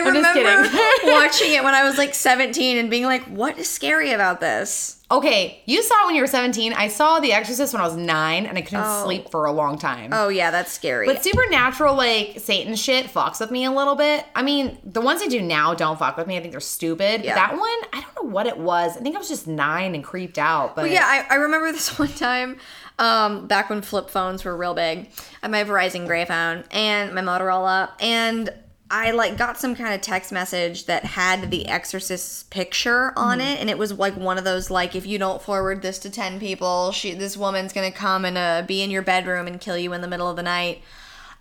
I 0.01 0.09
remember 0.09 0.69
watching 1.11 1.53
it 1.53 1.63
when 1.63 1.73
I 1.73 1.83
was 1.83 1.97
like 1.97 2.13
17 2.13 2.77
and 2.77 2.89
being 2.89 3.05
like, 3.05 3.23
what 3.25 3.57
is 3.57 3.69
scary 3.69 4.11
about 4.11 4.39
this? 4.39 4.93
okay, 5.09 5.61
you 5.65 5.81
saw 5.83 6.03
it 6.03 6.07
when 6.07 6.15
you 6.15 6.21
were 6.21 6.27
17. 6.27 6.73
I 6.73 6.89
saw 6.89 7.21
The 7.21 7.31
Exorcist 7.31 7.71
when 7.73 7.81
I 7.81 7.85
was 7.85 7.95
nine, 7.95 8.45
and 8.45 8.57
I 8.57 8.61
couldn't 8.61 8.83
Oh. 8.83 9.05
sleep 9.05 9.31
for 9.31 9.45
a 9.45 9.53
long 9.53 9.77
time. 9.77 10.09
Oh 10.11 10.27
yeah, 10.27 10.51
that's 10.51 10.69
scary. 10.69 11.07
But 11.07 11.23
supernatural, 11.23 11.95
like 11.95 12.39
Satan 12.41 12.75
shit, 12.75 13.05
fucks 13.05 13.39
with 13.39 13.49
me 13.49 13.63
a 13.63 13.71
little 13.71 13.95
bit. 13.95 14.25
I 14.35 14.41
mean, 14.43 14.77
the 14.83 14.99
ones 14.99 15.21
I 15.21 15.27
do 15.27 15.41
now 15.41 15.73
don't 15.73 15.97
fuck 15.97 16.17
with 16.17 16.27
me. 16.27 16.35
I 16.35 16.41
think 16.41 16.51
they're 16.51 16.59
stupid. 16.59 17.23
Yeah. 17.23 17.35
But 17.35 17.35
that 17.35 17.51
one, 17.57 17.69
I 17.93 18.01
don't 18.01 18.21
know 18.25 18.29
what 18.29 18.47
it 18.47 18.57
was. 18.57 18.97
I 18.97 18.99
think 18.99 19.15
I 19.15 19.19
was 19.19 19.29
just 19.29 19.47
nine 19.47 19.95
and 19.95 20.03
creeped 20.03 20.37
out. 20.37 20.75
But 20.75 20.81
But 20.81 20.91
yeah, 20.91 21.05
I, 21.05 21.25
I 21.29 21.35
remember 21.35 21.71
this 21.71 21.97
one 21.99 22.09
time, 22.09 22.57
um, 22.99 23.47
back 23.47 23.69
when 23.69 23.81
flip 23.81 24.09
phones 24.09 24.43
were 24.43 24.57
real 24.57 24.73
big. 24.73 25.09
I 25.41 25.45
had 25.47 25.51
my 25.51 25.63
Verizon 25.63 26.05
Gray 26.05 26.25
phone 26.25 26.65
and 26.71 27.13
my 27.15 27.21
Motorola, 27.21 27.91
and 28.01 28.49
I 28.89 29.11
like 29.11 29.37
got 29.37 29.59
some 29.59 29.75
kind 29.75 29.93
of 29.93 30.01
text 30.01 30.31
message 30.31 30.85
that 30.85 31.03
had 31.03 31.51
the 31.51 31.67
Exorcist 31.67 32.49
picture 32.49 33.11
on 33.17 33.41
it, 33.41 33.59
and 33.59 33.69
it 33.69 33.77
was 33.77 33.91
like 33.93 34.15
one 34.15 34.37
of 34.37 34.45
those 34.45 34.69
like 34.69 34.95
if 34.95 35.05
you 35.05 35.17
don't 35.17 35.41
forward 35.41 35.81
this 35.81 35.99
to 35.99 36.09
ten 36.09 36.39
people, 36.39 36.91
she 36.91 37.13
this 37.13 37.35
woman's 37.35 37.73
gonna 37.73 37.91
come 37.91 38.23
and 38.23 38.37
uh, 38.37 38.63
be 38.65 38.81
in 38.81 38.89
your 38.89 39.01
bedroom 39.01 39.47
and 39.47 39.59
kill 39.59 39.77
you 39.77 39.91
in 39.93 40.01
the 40.01 40.07
middle 40.07 40.29
of 40.29 40.37
the 40.37 40.43
night. 40.43 40.81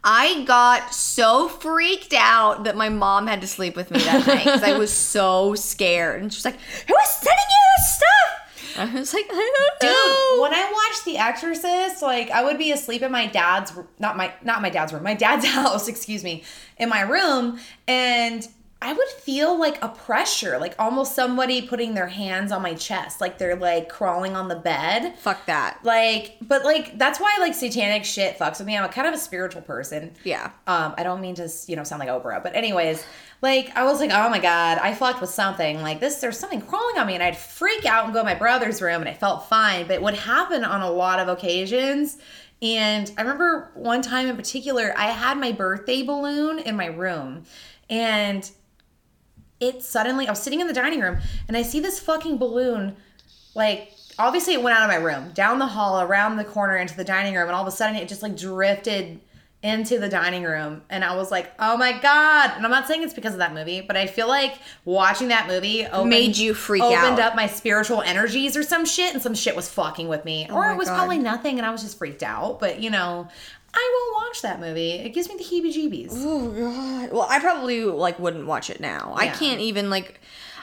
I 0.02 0.44
got 0.44 0.94
so 0.94 1.48
freaked 1.48 2.14
out 2.14 2.64
that 2.64 2.76
my 2.76 2.88
mom 2.88 3.26
had 3.26 3.40
to 3.40 3.46
sleep 3.46 3.76
with 3.76 3.90
me 3.90 4.00
that 4.00 4.26
night 4.26 4.44
because 4.44 4.62
I 4.62 4.78
was 4.78 4.92
so 4.92 5.54
scared. 5.54 6.22
And 6.22 6.32
she's 6.32 6.44
like, 6.44 6.58
"Who 6.88 6.96
is 6.96 7.10
sending 7.10 7.38
you 7.48 7.64
this 7.78 7.96
stuff?" 7.96 8.45
I 8.78 8.92
was 8.92 9.14
like, 9.14 9.26
"I 9.30 9.34
don't 9.80 9.80
Dude, 9.80 9.90
know." 9.90 10.42
when 10.42 10.54
I 10.54 10.70
watched 10.72 11.04
The 11.04 11.18
Exorcist, 11.18 12.02
like 12.02 12.30
I 12.30 12.44
would 12.44 12.58
be 12.58 12.72
asleep 12.72 13.02
in 13.02 13.10
my 13.12 13.26
dad's 13.26 13.72
not 13.98 14.16
my 14.16 14.32
not 14.42 14.62
my 14.62 14.70
dad's 14.70 14.92
room, 14.92 15.02
my 15.02 15.14
dad's 15.14 15.44
house, 15.58 15.88
excuse 15.88 16.22
me, 16.22 16.44
in 16.78 16.88
my 16.88 17.00
room, 17.02 17.58
and 17.88 18.46
I 18.82 18.92
would 18.92 19.08
feel 19.08 19.58
like 19.58 19.82
a 19.82 19.88
pressure, 19.88 20.58
like 20.58 20.74
almost 20.78 21.14
somebody 21.14 21.62
putting 21.62 21.94
their 21.94 22.08
hands 22.08 22.52
on 22.52 22.60
my 22.60 22.74
chest, 22.74 23.22
like 23.22 23.38
they're 23.38 23.56
like 23.56 23.88
crawling 23.88 24.36
on 24.36 24.48
the 24.48 24.56
bed. 24.56 25.18
Fuck 25.18 25.46
that. 25.46 25.78
Like, 25.82 26.36
but 26.42 26.62
like 26.62 26.98
that's 26.98 27.18
why 27.18 27.36
like 27.40 27.54
satanic 27.54 28.04
shit 28.04 28.38
fucks 28.38 28.58
with 28.58 28.66
me. 28.66 28.76
I'm 28.76 28.84
a 28.84 28.88
kind 28.88 29.08
of 29.08 29.14
a 29.14 29.18
spiritual 29.18 29.62
person. 29.62 30.12
Yeah. 30.24 30.50
Um, 30.66 30.94
I 30.98 31.04
don't 31.04 31.22
mean 31.22 31.34
to, 31.36 31.50
you 31.66 31.74
know, 31.74 31.84
sound 31.84 32.00
like 32.00 32.10
Oprah, 32.10 32.42
but 32.42 32.54
anyways, 32.54 33.04
like 33.40 33.74
I 33.76 33.84
was 33.84 33.98
like, 33.98 34.10
oh 34.12 34.28
my 34.28 34.38
god, 34.38 34.78
I 34.78 34.94
fucked 34.94 35.22
with 35.22 35.30
something. 35.30 35.80
Like 35.80 35.98
this, 35.98 36.20
there's 36.20 36.38
something 36.38 36.60
crawling 36.60 36.98
on 36.98 37.06
me, 37.06 37.14
and 37.14 37.22
I'd 37.22 37.36
freak 37.36 37.86
out 37.86 38.04
and 38.04 38.12
go 38.12 38.20
to 38.20 38.24
my 38.24 38.34
brother's 38.34 38.82
room, 38.82 39.00
and 39.00 39.08
I 39.08 39.14
felt 39.14 39.48
fine. 39.48 39.86
But 39.86 39.94
it 39.94 40.02
would 40.02 40.14
happen 40.14 40.64
on 40.64 40.82
a 40.82 40.90
lot 40.90 41.18
of 41.18 41.28
occasions. 41.28 42.18
And 42.60 43.10
I 43.18 43.22
remember 43.22 43.70
one 43.74 44.02
time 44.02 44.28
in 44.28 44.36
particular, 44.36 44.94
I 44.96 45.06
had 45.06 45.38
my 45.38 45.52
birthday 45.52 46.02
balloon 46.02 46.58
in 46.58 46.76
my 46.76 46.86
room, 46.86 47.44
and 47.88 48.50
it 49.60 49.82
suddenly, 49.82 50.26
I 50.26 50.30
was 50.32 50.42
sitting 50.42 50.60
in 50.60 50.66
the 50.66 50.72
dining 50.74 51.00
room, 51.00 51.18
and 51.48 51.56
I 51.56 51.62
see 51.62 51.80
this 51.80 51.98
fucking 52.00 52.38
balloon 52.38 52.96
like 53.54 53.92
obviously 54.18 54.52
it 54.54 54.62
went 54.62 54.76
out 54.76 54.82
of 54.82 54.88
my 54.88 54.96
room 55.02 55.30
down 55.32 55.58
the 55.58 55.66
hall 55.66 56.00
around 56.02 56.36
the 56.36 56.44
corner 56.44 56.76
into 56.76 56.94
the 56.96 57.04
dining 57.04 57.34
room 57.34 57.46
and 57.46 57.52
all 57.52 57.62
of 57.62 57.68
a 57.68 57.74
sudden 57.74 57.96
it 57.96 58.06
just 58.06 58.22
like 58.22 58.36
drifted 58.36 59.18
into 59.62 59.98
the 59.98 60.08
dining 60.10 60.42
room 60.44 60.82
and 60.90 61.02
i 61.02 61.16
was 61.16 61.30
like 61.30 61.50
oh 61.58 61.74
my 61.76 61.92
god 62.00 62.52
and 62.54 62.64
i'm 62.66 62.70
not 62.70 62.86
saying 62.86 63.02
it's 63.02 63.14
because 63.14 63.32
of 63.32 63.38
that 63.38 63.54
movie 63.54 63.80
but 63.80 63.96
i 63.96 64.06
feel 64.06 64.28
like 64.28 64.58
watching 64.84 65.28
that 65.28 65.48
movie 65.48 65.86
opened, 65.86 66.10
Made 66.10 66.36
you 66.36 66.52
freak 66.52 66.82
opened 66.82 67.18
out. 67.18 67.30
up 67.30 67.34
my 67.34 67.46
spiritual 67.46 68.02
energies 68.02 68.56
or 68.56 68.62
some 68.62 68.84
shit 68.84 69.14
and 69.14 69.22
some 69.22 69.34
shit 69.34 69.56
was 69.56 69.68
fucking 69.70 70.06
with 70.08 70.24
me 70.26 70.46
oh 70.50 70.54
or 70.54 70.64
Oh 70.64 70.68
my 70.68 70.74
it 70.74 70.76
was 70.76 70.88
God. 70.88 70.96
probably 70.98 71.18
nothing 71.18 71.56
and 71.58 71.66
i 71.66 71.70
was 71.70 71.82
just 71.82 71.96
freaked 71.96 72.22
out 72.22 72.60
but 72.60 72.80
you 72.80 72.90
know 72.90 73.28
i 73.76 73.90
won't 73.94 74.26
watch 74.26 74.42
that 74.42 74.58
movie 74.60 74.92
it 74.92 75.10
gives 75.10 75.28
me 75.28 75.36
the 75.36 75.44
heebie 75.44 75.72
jeebies 75.74 76.12
Oh 76.12 76.48
god. 76.48 77.12
Well, 77.12 77.26
I 77.28 77.38
probably 77.38 77.84
like 77.84 78.18
wouldn't 78.18 78.46
watch 78.46 78.70
it 78.70 78.80
now. 78.80 79.12
I 79.16 79.28
can't 79.28 79.60
even 79.60 79.90
like. 79.90 80.20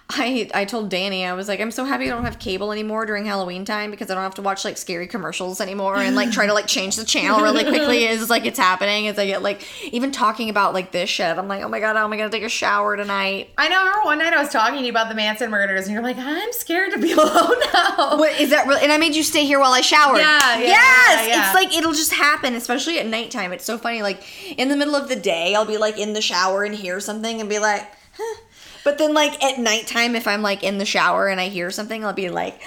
I 0.09 0.49
I 0.53 0.65
told 0.65 0.89
Danny 0.89 1.25
I 1.25 1.33
was 1.33 1.47
like 1.47 1.59
I'm 1.59 1.71
so 1.71 1.85
happy 1.85 2.05
I 2.05 2.09
don't 2.09 2.25
have 2.25 2.37
cable 2.37 2.71
anymore 2.71 3.05
during 3.05 3.25
Halloween 3.25 3.65
time 3.65 3.89
because 3.89 4.11
I 4.11 4.13
don't 4.13 4.23
have 4.23 4.35
to 4.35 4.41
watch 4.41 4.63
like 4.65 4.77
scary 4.77 5.07
commercials 5.07 5.61
anymore 5.61 5.95
and 5.97 6.15
like 6.15 6.31
try 6.31 6.45
to 6.45 6.53
like 6.53 6.67
change 6.67 6.97
the 6.97 7.05
channel 7.05 7.41
really 7.41 7.63
quickly 7.63 8.07
as 8.09 8.29
like 8.29 8.45
it's 8.45 8.59
happening 8.59 9.07
as 9.07 9.17
I 9.17 9.25
get 9.25 9.41
like 9.41 9.65
even 9.93 10.11
talking 10.11 10.49
about 10.49 10.73
like 10.73 10.91
this 10.91 11.09
shit 11.09 11.37
I'm 11.37 11.47
like 11.47 11.63
oh 11.63 11.69
my 11.69 11.79
god 11.79 11.95
how 11.95 12.03
am 12.03 12.13
I 12.13 12.17
gonna 12.17 12.29
take 12.29 12.43
a 12.43 12.49
shower 12.49 12.95
tonight 12.97 13.49
I 13.57 13.69
know. 13.69 13.79
Remember 13.79 14.05
one 14.05 14.17
night 14.19 14.33
I 14.33 14.41
was 14.41 14.51
talking 14.51 14.79
to 14.79 14.83
you 14.85 14.91
about 14.91 15.09
the 15.09 15.15
Manson 15.15 15.49
murders, 15.49 15.85
and 15.85 15.93
you're 15.93 16.03
like, 16.03 16.17
"I'm 16.17 16.51
scared 16.53 16.91
to 16.91 16.99
be 16.99 17.11
alone 17.13 17.55
now." 17.73 18.17
What 18.17 18.39
is 18.39 18.49
that? 18.49 18.67
Really? 18.67 18.81
And 18.81 18.91
I 18.91 18.97
made 18.97 19.15
you 19.15 19.23
stay 19.23 19.45
here 19.45 19.59
while 19.59 19.71
I 19.71 19.81
showered. 19.81 20.17
Yeah, 20.17 20.59
yeah, 20.59 20.67
yes. 20.67 20.67
yeah, 20.67 21.27
yeah. 21.27 21.45
It's 21.45 21.55
like 21.55 21.75
it'll 21.77 21.93
just 21.93 22.13
happen, 22.13 22.55
especially 22.55 22.99
at 22.99 23.05
nighttime. 23.07 23.53
It's 23.53 23.63
so 23.65 23.77
funny. 23.77 24.01
Like 24.01 24.23
in 24.59 24.69
the 24.69 24.75
middle 24.75 24.95
of 24.95 25.07
the 25.07 25.15
day, 25.15 25.55
I'll 25.55 25.65
be 25.65 25.77
like 25.77 25.97
in 25.97 26.13
the 26.13 26.21
shower 26.21 26.63
and 26.63 26.75
hear 26.75 26.99
something 26.99 27.39
and 27.39 27.49
be 27.49 27.59
like, 27.59 27.83
huh. 28.17 28.41
But 28.83 28.97
then, 28.97 29.13
like 29.13 29.41
at 29.43 29.59
nighttime, 29.59 30.15
if 30.15 30.27
I'm 30.27 30.41
like 30.41 30.61
in 30.63 30.77
the 30.77 30.85
shower 30.85 31.27
and 31.27 31.39
I 31.39 31.47
hear 31.47 31.71
something, 31.71 32.03
I'll 32.03 32.11
be 32.13 32.29
like, 32.29 32.59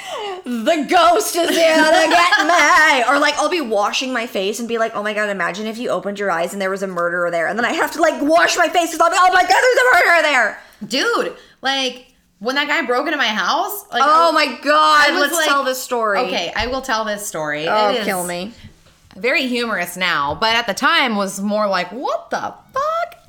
"The 0.45 0.87
ghost 0.89 1.37
is 1.37 1.51
here 1.51 1.77
to 1.77 2.09
get 2.09 2.47
me," 2.47 3.05
or 3.09 3.19
like 3.19 3.35
I'll 3.39 3.51
be 3.51 3.61
washing 3.61 4.13
my 4.13 4.27
face 4.27 4.59
and 4.59 4.67
be 4.69 4.79
like, 4.79 4.93
"Oh 4.95 5.03
my 5.03 5.13
god, 5.13 5.29
imagine 5.29 5.67
if 5.67 5.77
you 5.79 5.91
opened 5.91 6.19
your 6.19 6.31
eyes 6.31 6.53
and 6.55 6.63
there 6.63 6.71
was 6.71 6.83
a 6.83 6.87
murderer 6.87 7.31
there," 7.31 7.47
and 7.49 7.59
then 7.59 7.67
I 7.67 7.73
have 7.73 7.93
to 7.93 8.01
like 8.01 8.21
wash 8.23 8.57
my 8.57 8.69
face 8.69 8.93
because 8.93 9.01
I'll 9.01 9.11
be, 9.11 9.17
"Oh 9.19 9.33
my 9.33 9.43
god, 9.43 9.49
there's 9.49 9.79
a 9.79 9.95
murderer 9.95 10.23
there." 10.23 10.61
dude 10.87 11.35
like 11.63 12.13
when 12.39 12.55
that 12.57 12.69
guy 12.69 12.83
broke 12.85 13.07
into 13.07 13.17
my 13.17 13.29
house 13.29 13.87
like 13.91 14.03
Oh 14.05 14.31
my 14.31 14.59
god, 14.63 15.15
let's 15.19 15.33
like- 15.33 15.47
tell 15.47 15.65
this 15.65 15.83
story. 15.83 16.19
okay 16.19 16.53
i 16.55 16.67
will 16.67 16.83
tell 16.83 17.07
this 17.07 17.27
story 17.27 17.67
Oh, 17.67 17.99
kill 18.05 18.25
me. 18.27 18.53
very 19.17 19.47
humorous 19.47 19.97
now 19.97 20.35
but 20.35 20.55
at 20.55 20.67
the 20.67 20.75
time 20.75 21.17
was 21.17 21.41
more 21.41 21.67
like 21.67 21.91
what 21.93 22.29
the 22.29 22.37
fuck 22.75 22.83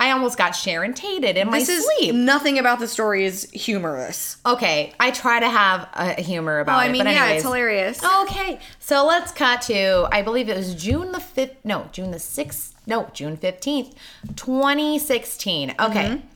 i 0.08 0.12
almost 0.12 0.36
got 0.38 0.52
sharon 0.56 0.94
tated 0.94 1.36
in 1.36 1.50
my 1.50 1.58
This 1.60 1.68
is 1.68 1.84
sleep 1.98 2.14
nothing 2.14 2.58
about 2.58 2.78
the 2.80 2.88
story 2.88 3.24
is 3.24 3.48
humorous. 3.52 4.38
okay 4.44 4.92
i 4.98 5.10
try 5.10 5.38
to 5.40 5.48
have 5.48 5.88
a 5.94 6.20
humor 6.20 6.58
about 6.60 6.76
Oh, 6.78 6.80
I 6.80 6.86
it 6.86 6.92
mean, 6.92 7.04
but 7.04 7.10
yeah, 7.14 7.22
anyways. 7.24 7.36
it's 7.36 7.44
hilarious. 7.44 8.04
Okay, 8.22 8.58
so 8.78 9.06
let's 9.06 9.32
cut 9.32 9.62
to 9.62 10.08
I 10.12 10.22
believe 10.22 10.48
it 10.48 10.56
was 10.56 10.74
June 10.74 11.12
the 11.12 11.20
fifth. 11.20 11.56
No, 11.64 11.88
June 11.92 12.10
the 12.10 12.18
sixth. 12.18 12.74
No, 12.86 13.08
June 13.12 13.36
fifteenth, 13.36 13.94
twenty 14.36 14.98
sixteen. 14.98 15.70
Okay, 15.78 16.06
mm-hmm. 16.08 16.26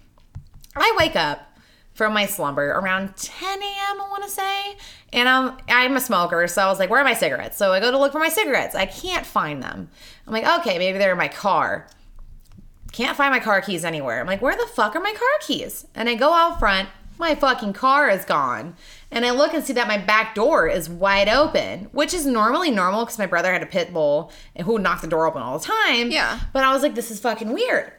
I 0.77 0.95
wake 0.99 1.17
up 1.17 1.49
from 1.95 2.13
my 2.15 2.27
slumber 2.27 2.71
around 2.71 3.17
ten 3.17 3.59
a.m. 3.63 4.01
I 4.01 4.07
want 4.11 4.25
to 4.25 4.31
say, 4.31 4.77
and 5.13 5.29
I'm 5.29 5.57
I'm 5.69 5.97
a 5.97 6.01
smoker, 6.01 6.47
so 6.49 6.63
I 6.63 6.67
was 6.67 6.79
like, 6.79 6.91
"Where 6.91 7.01
are 7.01 7.05
my 7.05 7.15
cigarettes?" 7.15 7.57
So 7.57 7.73
I 7.73 7.81
go 7.81 7.91
to 7.91 7.99
look 7.99 8.13
for 8.13 8.19
my 8.19 8.29
cigarettes. 8.31 8.75
I 8.75 8.87
can't 8.87 9.27
find 9.27 9.63
them. 9.63 9.89
I'm 10.27 10.33
like, 10.33 10.47
"Okay, 10.61 10.79
maybe 10.79 10.99
they're 10.99 11.13
in 11.13 11.19
my 11.19 11.29
car." 11.29 11.87
Can't 12.93 13.17
find 13.17 13.33
my 13.33 13.41
car 13.41 13.61
keys 13.61 13.85
anywhere. 13.85 14.21
I'm 14.21 14.27
like, 14.27 14.43
where 14.43 14.57
the 14.57 14.67
fuck 14.67 14.95
are 14.95 15.01
my 15.01 15.13
car 15.13 15.39
keys? 15.41 15.87
And 15.95 16.09
I 16.09 16.15
go 16.15 16.33
out 16.33 16.59
front, 16.59 16.89
my 17.19 17.35
fucking 17.35 17.73
car 17.73 18.09
is 18.11 18.25
gone. 18.25 18.75
And 19.11 19.25
I 19.27 19.31
look 19.31 19.55
and 19.55 19.65
see 19.65 19.73
that 19.75 19.89
my 19.89 19.99
back 19.99 20.35
door 20.35 20.69
is 20.69 20.89
wide 20.89 21.29
open, 21.29 21.89
which 21.93 22.15
is 22.15 22.27
normally 22.27 22.71
normal 22.71 23.05
because 23.05 23.19
my 23.19 23.27
brother 23.27 23.53
had 23.53 23.63
a 23.63 23.67
pit 23.67 23.93
bull 23.93 24.33
and 24.57 24.67
who 24.67 24.75
would 24.75 24.83
knock 24.83 25.01
the 25.01 25.07
door 25.07 25.27
open 25.27 25.43
all 25.43 25.59
the 25.59 25.65
time. 25.65 26.11
Yeah. 26.11 26.41
But 26.53 26.65
I 26.65 26.73
was 26.73 26.83
like, 26.83 26.95
this 26.95 27.11
is 27.11 27.21
fucking 27.21 27.53
weird. 27.53 27.93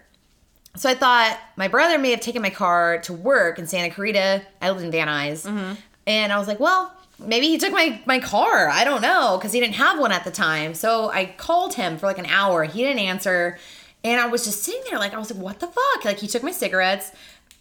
So 0.76 0.90
I 0.90 0.96
thought 0.96 1.40
my 1.56 1.68
brother 1.68 2.00
may 2.00 2.12
have 2.12 2.20
taken 2.20 2.42
my 2.42 2.50
car 2.50 3.00
to 3.02 3.14
work 3.14 3.60
in 3.60 3.68
Santa 3.68 3.94
Clarita. 3.94 4.42
I 4.62 4.72
lived 4.72 4.84
in 4.84 4.92
Van 4.92 5.08
Nuys. 5.08 5.46
Mm-hmm. 5.46 5.74
And 6.08 6.34
I 6.34 6.40
was 6.40 6.48
like, 6.48 6.60
well, 6.60 6.92
maybe 7.20 7.48
he 7.48 7.58
took 7.60 7.72
my, 7.72 8.02
my 8.06 8.20
car. 8.20 8.68
I 8.70 8.84
don't 8.84 9.02
know 9.02 9.38
because 9.38 9.54
he 9.54 9.60
didn't 9.60 9.76
have 9.76 10.00
one 10.00 10.12
at 10.12 10.24
the 10.24 10.32
time. 10.32 10.74
So 10.74 11.12
I 11.12 11.26
called 11.38 11.76
him 11.76 11.98
for 11.98 12.08
like 12.08 12.18
an 12.18 12.26
hour. 12.26 12.64
He 12.64 12.82
didn't 12.82 13.00
answer. 13.00 13.60
And 14.04 14.20
I 14.20 14.28
was 14.28 14.44
just 14.44 14.64
sitting 14.64 14.82
there 14.90 15.00
like, 15.00 15.14
I 15.14 15.18
was 15.18 15.34
like, 15.34 15.42
what 15.42 15.60
the 15.60 15.68
fuck? 15.68 16.06
Like 16.06 16.18
he 16.20 16.28
took 16.28 16.44
my 16.44 16.52
cigarettes. 16.52 17.12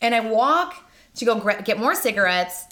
And 0.01 0.15
I 0.15 0.21
walk 0.21 0.75
to 1.17 1.25
go 1.25 1.39
get 1.63 1.79
more 1.79 1.95
cigarettes, 1.95 2.65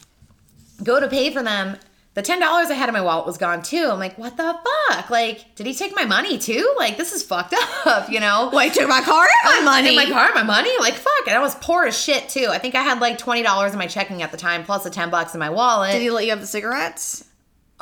go 0.83 0.99
to 0.99 1.09
pay 1.09 1.31
for 1.33 1.43
them. 1.43 1.77
The 2.15 2.23
ten 2.23 2.41
dollars 2.41 2.71
I 2.71 2.75
had 2.75 2.89
in 2.89 2.93
my 2.93 3.01
wallet 3.01 3.25
was 3.25 3.39
gone 3.39 3.63
too. 3.63 3.89
I'm 3.89 4.01
like, 4.01 4.19
what 4.19 4.37
the 4.37 4.59
fuck? 4.89 5.11
Like, 5.11 5.55
did 5.55 5.65
he 5.67 5.75
take 5.75 5.95
my 5.95 6.05
money 6.05 6.39
too? 6.39 6.75
Like, 6.77 6.97
this 6.97 7.13
is 7.13 7.23
fucked 7.23 7.55
up, 7.87 8.11
you 8.11 8.19
know? 8.19 8.51
Wait, 8.53 8.75
took 8.75 8.89
my 8.89 9.01
car 9.01 9.29
and 9.45 9.65
my 9.65 9.73
money. 9.73 9.91
In 9.91 9.95
my 9.95 10.11
car, 10.11 10.31
my 10.35 10.43
money? 10.43 10.77
Like, 10.81 10.95
fuck. 10.95 11.29
And 11.29 11.37
I 11.37 11.41
was 11.41 11.55
poor 11.55 11.85
as 11.85 11.97
shit 11.97 12.29
too. 12.29 12.49
I 12.51 12.59
think 12.59 12.75
I 12.75 12.83
had 12.83 13.01
like 13.01 13.17
twenty 13.17 13.43
dollars 13.43 13.73
in 13.73 13.79
my 13.79 13.87
checking 13.87 14.23
at 14.23 14.33
the 14.33 14.37
time, 14.37 14.65
plus 14.65 14.83
the 14.83 14.91
ten 14.91 15.09
bucks 15.11 15.35
in 15.35 15.39
my 15.39 15.51
wallet. 15.51 15.93
Did 15.93 16.03
he 16.03 16.11
let 16.11 16.25
you 16.25 16.31
have 16.31 16.41
the 16.41 16.49
cigarettes? 16.49 17.25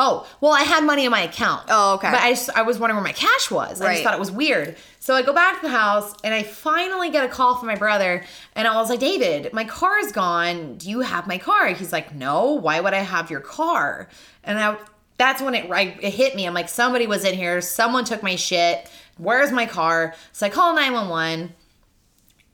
Oh, 0.01 0.27
well, 0.41 0.53
I 0.53 0.63
had 0.63 0.85
money 0.85 1.05
in 1.05 1.11
my 1.11 1.23
account. 1.23 1.65
Oh, 1.69 1.95
okay. 1.95 2.11
But 2.13 2.21
I, 2.21 2.31
just, 2.31 2.51
I 2.51 2.63
was 2.63 2.79
wondering 2.79 2.97
where 2.97 3.05
my 3.05 3.13
cash 3.13 3.51
was. 3.51 3.81
I 3.81 3.85
Right. 3.85 3.93
just 3.95 4.05
thought 4.05 4.15
it 4.15 4.21
was 4.21 4.31
weird. 4.31 4.77
So 5.01 5.15
I 5.15 5.23
go 5.23 5.33
back 5.33 5.57
to 5.57 5.63
the 5.67 5.73
house 5.77 6.15
and 6.23 6.33
I 6.33 6.45
finally 6.45 7.11
get 7.11 7.25
a 7.25 7.29
call 7.29 7.57
from 7.57 7.67
my 7.67 7.75
brother. 7.75 8.25
And 8.55 8.69
I 8.69 8.77
was 8.77 8.91
like, 8.91 9.01
David, 9.01 9.53
my 9.53 9.65
car 9.65 9.99
is 9.99 10.13
gone. 10.13 10.77
Do 10.77 10.89
you 10.89 11.01
have 11.01 11.27
my 11.27 11.39
car? 11.39 11.67
He's 11.69 11.93
like, 11.93 12.15
No, 12.15 12.53
why 12.53 12.79
would 12.81 12.95
I 12.95 13.01
have 13.01 13.29
your 13.31 13.41
car? 13.41 14.09
And 14.45 14.59
I, 14.59 14.77
that's 15.17 15.43
when 15.43 15.57
it, 15.57 15.69
I, 15.71 15.99
it 16.01 16.15
hit 16.15 16.37
me. 16.37 16.47
I'm 16.47 16.55
like, 16.55 16.69
Somebody 16.69 17.09
was 17.09 17.25
in 17.25 17.35
here. 17.35 17.61
Someone 17.61 18.05
took 18.05 18.23
my 18.23 18.37
shit. 18.37 18.89
Where's 19.17 19.51
my 19.51 19.67
car? 19.67 20.15
So 20.33 20.47
I 20.47 20.51
call 20.51 20.75
911. 20.77 21.55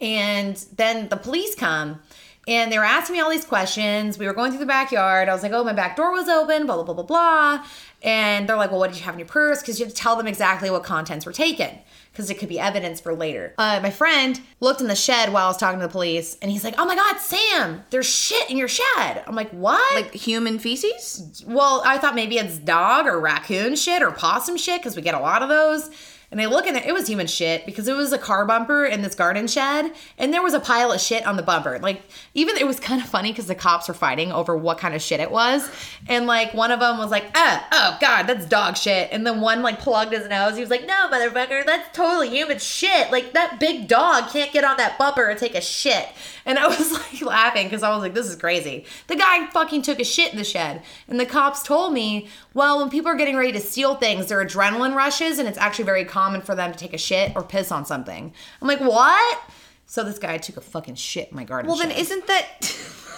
And 0.01 0.57
then 0.76 1.09
the 1.09 1.16
police 1.16 1.55
come 1.55 2.01
and 2.47 2.70
they 2.70 2.78
were 2.78 2.84
asking 2.84 3.14
me 3.14 3.20
all 3.20 3.30
these 3.30 3.45
questions. 3.45 4.18
We 4.18 4.26
were 4.26 4.34
going 4.34 4.51
through 4.51 4.61
the 4.61 4.66
backyard. 4.66 5.28
I 5.28 5.32
was 5.32 5.42
like, 5.42 5.53
oh, 5.53 5.64
my 5.64 5.72
back 5.72 5.97
door 5.97 6.12
was 6.12 6.28
open, 6.28 6.66
blah, 6.66 6.76
blah, 6.76 6.84
blah, 6.84 6.95
blah, 6.95 7.05
blah. 7.05 7.66
And 8.03 8.49
they're 8.49 8.57
like, 8.57 8.70
well, 8.70 8.80
what 8.80 8.90
did 8.90 8.99
you 8.99 9.05
have 9.05 9.14
in 9.14 9.18
your 9.18 9.28
purse? 9.28 9.61
Because 9.61 9.78
you 9.78 9.86
have 9.86 9.95
to 9.95 10.01
tell 10.01 10.16
them 10.16 10.26
exactly 10.26 10.70
what 10.70 10.84
contents 10.84 11.24
were 11.24 11.32
taken 11.32 11.78
because 12.14 12.30
it 12.30 12.38
could 12.38 12.49
be 12.49 12.61
evidence 12.61 13.01
for 13.01 13.12
later. 13.12 13.55
Uh, 13.59 13.80
my 13.82 13.90
friend 13.90 14.40
looked 14.61 14.80
in 14.80 14.86
the 14.86 14.95
shed 14.95 15.32
while 15.32 15.47
I 15.47 15.49
was 15.49 15.57
talking 15.57 15.80
to 15.80 15.86
the 15.86 15.90
police 15.90 16.38
and 16.40 16.51
he's 16.51 16.62
like, 16.62 16.74
oh 16.78 16.84
my 16.84 16.95
God, 16.95 17.18
Sam, 17.18 17.82
there's 17.90 18.07
shit 18.07 18.49
in 18.49 18.57
your 18.57 18.68
shed. 18.68 19.24
I'm 19.26 19.34
like, 19.34 19.51
what? 19.51 19.95
Like 19.95 20.14
human 20.14 20.61
feces? 20.61 21.45
well, 21.47 21.82
I 21.84 21.99
thought 21.99 22.14
maybe 22.14 22.38
it's 22.38 22.59
dog 22.59 23.07
or 23.07 23.18
raccoon 23.18 23.74
shit 23.74 24.01
or 24.01 24.12
possum 24.12 24.57
shit 24.57 24.80
because 24.80 24.95
we 24.95 25.03
get 25.03 25.14
a 25.14 25.20
lot 25.20 25.42
of 25.42 25.49
those. 25.49 25.90
And 26.35 26.41
I 26.41 26.47
look 26.47 26.64
there, 26.64 26.82
it 26.85 26.93
was 26.93 27.07
human 27.07 27.28
shit 27.28 27.64
because 27.64 27.87
it 27.87 27.95
was 27.95 28.12
a 28.12 28.18
car 28.18 28.45
bumper 28.45 28.85
in 28.85 29.03
this 29.03 29.14
garden 29.14 29.47
shed, 29.47 29.93
and 30.18 30.35
there 30.35 30.43
was 30.43 30.53
a 30.53 30.59
pile 30.59 30.91
of 30.91 31.01
shit 31.01 31.24
on 31.24 31.37
the 31.37 31.45
bumper. 31.45 31.78
Like, 31.78 32.03
even 32.35 32.57
it 32.57 32.66
was 32.66 32.80
kind 32.80 33.01
of 33.01 33.09
funny 33.09 33.30
because 33.30 33.47
the 33.47 33.55
cops 33.55 33.87
were 33.87 33.95
fighting 33.95 34.32
over 34.32 34.57
what 34.57 34.78
kind 34.78 34.97
of 34.97 35.01
shit 35.01 35.20
it 35.20 35.30
was. 35.30 35.70
And 36.09 36.26
like, 36.26 36.53
one 36.53 36.72
of 36.72 36.80
them 36.80 36.99
was 36.99 37.12
like, 37.12 37.26
ah, 37.37 37.68
oh 37.70 37.99
God, 38.01 38.24
that's 38.24 38.47
dog 38.47 38.76
shit. 38.76 39.11
And 39.12 39.24
then 39.24 39.41
one 39.41 39.62
like 39.62 39.78
plugged 39.78 40.12
his 40.12 40.28
nose. 40.28 40.57
He 40.57 40.61
was 40.61 40.70
like, 40.70 40.89
no, 40.89 41.09
motherfucker, 41.09 41.64
that's 41.64 41.97
totally 41.97 42.30
human 42.30 42.59
shit. 42.59 43.12
Like, 43.12 43.35
that 43.35 43.61
big 43.61 43.87
dog 43.87 44.30
can't 44.30 44.51
get 44.51 44.64
on 44.64 44.76
that 44.78 44.99
bumper 44.99 45.28
and 45.28 45.39
take 45.39 45.55
a 45.55 45.61
shit. 45.61 46.09
And 46.47 46.59
I 46.59 46.66
was 46.76 46.91
like 46.91 47.22
laughing 47.22 47.66
because 47.66 47.85
I 47.85 47.91
was 47.91 48.01
like, 48.01 48.14
this 48.14 48.26
is 48.26 48.35
crazy. 48.35 48.87
The 49.07 49.14
guy 49.14 49.47
fucking 49.53 49.82
took 49.82 50.01
a 50.01 50.05
shit 50.05 50.32
in 50.32 50.39
the 50.39 50.43
shed. 50.43 50.82
And 51.07 51.20
the 51.20 51.26
cops 51.26 51.62
told 51.62 51.93
me, 51.93 52.26
well, 52.55 52.80
when 52.80 52.91
people 52.91 53.12
are 53.12 53.16
getting 53.16 53.37
ready 53.37 53.53
to 53.53 53.61
steal 53.61 53.95
things, 53.95 54.26
their 54.26 54.45
adrenaline 54.45 54.97
rushes 54.97 55.39
and 55.39 55.49
it's 55.49 55.59
actually 55.59 55.85
very 55.85 56.05
common 56.05 56.24
for 56.43 56.55
them 56.55 56.72
to 56.72 56.79
take 56.79 56.93
a 56.95 56.99
shit 56.99 57.33
or 57.37 57.43
piss 57.43 57.70
on 57.72 57.85
something. 57.85 58.33
I'm 58.62 58.68
like, 58.68 58.81
what? 58.81 59.41
So 59.87 60.03
this 60.05 60.18
guy 60.18 60.39
took 60.39 60.57
a 60.57 60.61
fucking 60.61 60.95
shit 60.97 61.29
in 61.31 61.37
my 61.37 61.45
garden 61.45 61.68
Well, 61.68 61.79
shed. 61.79 61.91
then 61.91 61.99
isn't 61.99 62.27
that. 62.27 62.77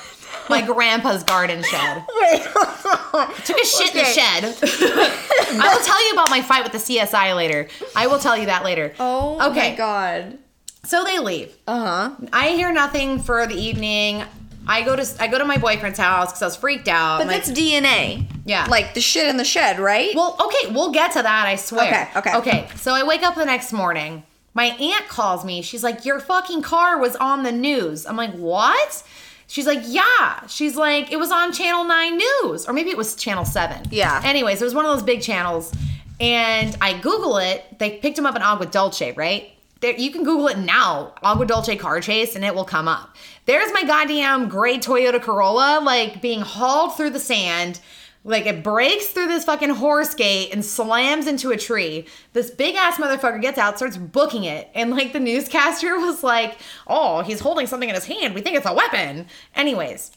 my 0.51 0.63
grandpa's 0.63 1.23
garden 1.25 1.63
shed. 1.63 2.05
Wait, 2.21 2.43
Took 2.43 3.59
a 3.59 3.67
shit 3.67 3.95
in 3.95 3.99
the 3.99 4.05
shed. 4.05 4.45
I 5.61 5.75
will 5.75 5.85
tell 5.85 6.07
you 6.07 6.13
about 6.13 6.31
my 6.31 6.43
fight 6.43 6.63
with 6.65 6.73
the 6.73 6.79
CSI 6.79 7.35
later. 7.37 7.69
I 7.95 8.07
will 8.09 8.19
tell 8.19 8.37
you 8.37 8.47
that 8.47 8.65
later. 8.65 8.93
Oh 8.99 9.51
Okay. 9.51 9.71
my 9.71 9.77
god. 9.77 10.39
So 10.85 11.05
they 11.05 11.19
leave. 11.19 11.57
Uh 11.67 12.11
huh. 12.11 12.27
I 12.33 12.49
hear 12.51 12.73
nothing 12.73 13.21
for 13.21 13.47
the 13.47 13.55
evening. 13.57 14.23
I 14.67 14.83
go 14.83 14.97
to 14.97 15.07
I 15.23 15.29
go 15.29 15.39
to 15.39 15.45
my 15.45 15.59
boyfriend's 15.59 15.99
house 15.99 16.29
because 16.31 16.43
I 16.43 16.47
was 16.47 16.57
freaked 16.57 16.89
out. 16.89 17.19
But 17.19 17.29
like, 17.29 17.45
that's 17.45 17.59
DNA. 17.59 18.27
Yeah. 18.45 18.67
Like 18.69 18.95
the 18.95 19.01
shit 19.01 19.27
in 19.29 19.37
the 19.37 19.45
shed, 19.45 19.79
right? 19.79 20.15
well, 20.15 20.37
okay, 20.45 20.73
we'll 20.73 20.93
get 20.93 21.13
to 21.13 21.23
that. 21.23 21.47
I 21.47 21.57
swear. 21.57 22.09
Okay, 22.17 22.31
okay. 22.31 22.37
okay. 22.39 22.69
So 22.77 22.95
I 22.95 23.03
wake 23.05 23.23
up 23.23 23.35
the 23.35 23.45
next 23.45 23.73
morning. 23.73 24.25
My 24.55 24.67
aunt 24.67 25.09
calls 25.09 25.45
me. 25.45 25.63
She's 25.63 25.85
like, 25.85 26.05
"Your 26.05 26.19
fucking 26.19 26.63
car 26.63 26.99
was 26.99 27.15
on 27.17 27.43
the 27.43 27.53
news." 27.53 28.07
I'm 28.07 28.17
like, 28.17 28.33
"What?" 28.33 29.03
She's 29.47 29.67
like, 29.67 29.83
"Yeah." 29.85 30.47
She's 30.47 30.77
like, 30.77 31.13
"It 31.13 31.19
was 31.19 31.31
on 31.31 31.53
Channel 31.53 31.85
Nine 31.85 32.17
News, 32.17 32.67
or 32.67 32.73
maybe 32.73 32.91
it 32.91 32.97
was 32.97 33.15
Channel 33.15 33.45
7. 33.45 33.89
Yeah. 33.91 34.23
Anyways, 34.25 34.63
it 34.63 34.65
was 34.65 34.75
one 34.75 34.87
of 34.87 34.93
those 34.93 35.03
big 35.03 35.21
channels, 35.21 35.73
and 36.19 36.75
I 36.81 36.99
Google 36.99 37.37
it. 37.37 37.79
They 37.79 37.99
picked 37.99 38.19
him 38.19 38.25
up 38.25 38.35
in 38.35 38.43
Agua 38.43 38.67
Dulce, 38.67 39.15
right? 39.15 39.51
There, 39.81 39.93
you 39.93 40.11
can 40.11 40.25
Google 40.25 40.49
it 40.49 40.57
now, 40.57 41.13
Agua 41.23 41.45
Dulce 41.45 41.79
car 41.79 42.01
chase, 42.01 42.35
and 42.35 42.43
it 42.43 42.55
will 42.55 42.65
come 42.65 42.89
up. 42.89 43.15
There's 43.47 43.73
my 43.73 43.85
goddamn 43.85 44.49
gray 44.49 44.79
Toyota 44.79 45.23
Corolla, 45.23 45.81
like 45.83 46.21
being 46.21 46.41
hauled 46.41 46.97
through 46.97 47.11
the 47.11 47.21
sand. 47.21 47.81
Like 48.25 48.45
it 48.47 48.65
breaks 48.65 49.07
through 49.07 49.29
this 49.29 49.45
fucking 49.45 49.71
horse 49.71 50.15
gate 50.15 50.53
and 50.53 50.65
slams 50.65 51.29
into 51.29 51.53
a 51.53 51.57
tree. 51.57 52.07
This 52.33 52.51
big 52.51 52.75
ass 52.75 52.97
motherfucker 52.97 53.41
gets 53.41 53.57
out, 53.57 53.77
starts 53.77 53.97
booking 53.97 54.43
it, 54.43 54.69
and 54.75 54.91
like 54.91 55.13
the 55.13 55.21
newscaster 55.21 55.97
was 56.01 56.25
like, 56.25 56.59
"Oh, 56.89 57.23
he's 57.23 57.39
holding 57.39 57.69
something 57.69 57.89
in 57.89 57.95
his 57.95 58.05
hand. 58.05 58.35
We 58.35 58.41
think 58.41 58.57
it's 58.57 58.67
a 58.67 58.75
weapon." 58.75 59.29
Anyways, 59.55 60.11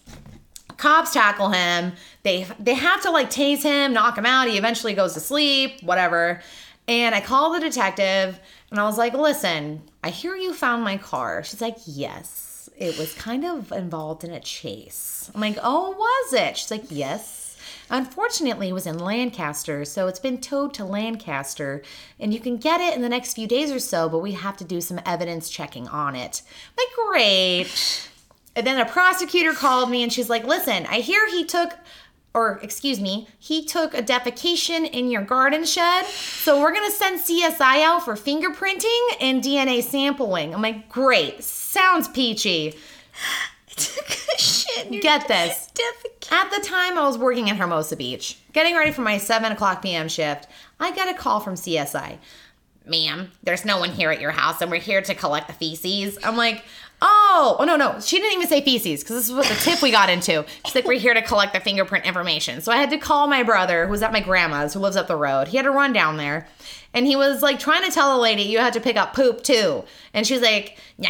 cops 0.77 1.13
tackle 1.13 1.51
him. 1.51 1.93
They 2.23 2.47
they 2.59 2.73
have 2.73 3.03
to 3.03 3.11
like 3.11 3.29
tase 3.29 3.61
him, 3.61 3.93
knock 3.93 4.17
him 4.17 4.25
out. 4.25 4.47
He 4.47 4.57
eventually 4.57 4.95
goes 4.95 5.13
to 5.13 5.19
sleep, 5.19 5.83
whatever. 5.83 6.41
And 6.87 7.13
I 7.13 7.21
call 7.21 7.53
the 7.53 7.59
detective 7.59 8.39
and 8.71 8.79
I 8.79 8.85
was 8.85 8.97
like, 8.97 9.13
"Listen, 9.13 9.83
I 10.03 10.09
hear 10.09 10.35
you 10.35 10.51
found 10.55 10.83
my 10.83 10.97
car." 10.97 11.43
She's 11.43 11.61
like, 11.61 11.77
"Yes, 11.85 12.48
it 12.79 12.97
was 12.97 13.13
kind 13.13 13.45
of 13.45 13.71
involved 13.71 14.23
in 14.23 14.31
a 14.31 14.39
chase." 14.39 15.29
I'm 15.35 15.41
like, 15.41 15.57
"Oh, 15.61 15.91
was 15.91 16.33
it?" 16.33 16.57
She's 16.57 16.71
like, 16.71 16.85
"Yes." 16.89 17.45
Unfortunately, 17.91 18.69
it 18.69 18.73
was 18.73 18.85
in 18.85 18.99
Lancaster, 18.99 19.83
so 19.83 20.07
it's 20.07 20.19
been 20.19 20.39
towed 20.39 20.73
to 20.75 20.85
Lancaster, 20.85 21.81
and 22.19 22.33
you 22.33 22.39
can 22.39 22.57
get 22.57 22.81
it 22.81 22.95
in 22.95 23.01
the 23.01 23.09
next 23.09 23.33
few 23.33 23.47
days 23.47 23.71
or 23.71 23.79
so, 23.79 24.07
but 24.07 24.19
we 24.19 24.33
have 24.33 24.57
to 24.57 24.63
do 24.63 24.79
some 24.79 24.99
evidence 25.05 25.49
checking 25.49 25.87
on 25.87 26.15
it. 26.15 26.43
I'm 26.77 26.85
like, 26.85 27.07
great. 27.07 28.09
And 28.55 28.67
then 28.67 28.79
a 28.79 28.85
prosecutor 28.85 29.53
called 29.53 29.89
me 29.89 30.03
and 30.03 30.11
she's 30.11 30.29
like, 30.29 30.43
listen, 30.43 30.85
I 30.87 30.99
hear 30.99 31.29
he 31.29 31.45
took, 31.45 31.73
or 32.39 32.57
excuse 32.63 33.01
me, 33.01 33.27
he 33.37 33.65
took 33.65 33.93
a 33.93 34.01
defecation 34.01 34.89
in 34.89 35.11
your 35.11 35.21
garden 35.21 35.65
shed. 35.65 36.05
So 36.05 36.61
we're 36.61 36.71
to 36.73 36.91
send 36.91 37.19
CSI 37.19 37.83
out 37.83 38.05
for 38.05 38.15
fingerprinting 38.15 39.07
and 39.19 39.43
DNA 39.43 39.83
sampling. 39.83 40.53
I'm 40.53 40.61
like, 40.61 40.87
great. 40.87 41.43
Sounds 41.43 42.07
peachy. 42.07 42.75
shit. 44.37 45.01
Get 45.01 45.27
this. 45.27 45.69
defecate. 45.73 46.31
At 46.31 46.49
the 46.51 46.65
time, 46.65 46.97
I 46.97 47.05
was 47.05 47.17
working 47.17 47.49
in 47.49 47.57
Hermosa 47.57 47.97
Beach, 47.97 48.39
getting 48.53 48.75
ready 48.75 48.91
for 48.91 49.01
my 49.01 49.17
7 49.17 49.51
o'clock 49.51 49.81
p.m. 49.81 50.07
shift. 50.07 50.47
I 50.79 50.95
got 50.95 51.13
a 51.13 51.17
call 51.17 51.41
from 51.41 51.55
CSI. 51.55 52.19
Ma'am, 52.85 53.31
there's 53.43 53.65
no 53.65 53.79
one 53.79 53.91
here 53.91 54.11
at 54.11 54.21
your 54.21 54.31
house, 54.31 54.61
and 54.61 54.71
we're 54.71 54.79
here 54.79 55.01
to 55.01 55.13
collect 55.13 55.47
the 55.47 55.53
feces. 55.53 56.17
I'm 56.23 56.37
like, 56.37 56.63
oh, 57.01 57.57
oh 57.59 57.65
no, 57.65 57.75
no. 57.75 57.99
She 57.99 58.17
didn't 58.17 58.33
even 58.33 58.47
say 58.47 58.61
feces 58.61 59.01
because 59.01 59.15
this 59.15 59.29
is 59.29 59.33
what 59.33 59.47
the 59.47 59.55
tip 59.55 59.81
we 59.81 59.91
got 59.91 60.09
into. 60.09 60.45
She's 60.65 60.75
like, 60.75 60.85
we're 60.85 60.99
here 60.99 61.13
to 61.13 61.21
collect 61.21 61.53
the 61.53 61.59
fingerprint 61.59 62.05
information. 62.05 62.61
So 62.61 62.71
I 62.71 62.77
had 62.77 62.89
to 62.89 62.97
call 62.97 63.27
my 63.27 63.43
brother, 63.43 63.87
who's 63.87 64.01
at 64.01 64.11
my 64.11 64.19
grandma's, 64.19 64.73
who 64.73 64.79
lives 64.79 64.95
up 64.95 65.07
the 65.07 65.15
road. 65.15 65.47
He 65.49 65.57
had 65.57 65.63
to 65.63 65.71
run 65.71 65.93
down 65.93 66.17
there. 66.17 66.47
And 66.93 67.05
he 67.05 67.15
was 67.15 67.41
like 67.41 67.59
trying 67.59 67.83
to 67.85 67.91
tell 67.91 68.15
the 68.15 68.21
lady, 68.21 68.43
you 68.43 68.57
had 68.59 68.73
to 68.73 68.81
pick 68.81 68.97
up 68.97 69.13
poop 69.13 69.43
too. 69.43 69.83
And 70.13 70.25
she's 70.25 70.41
like, 70.41 70.77
no. 70.97 71.09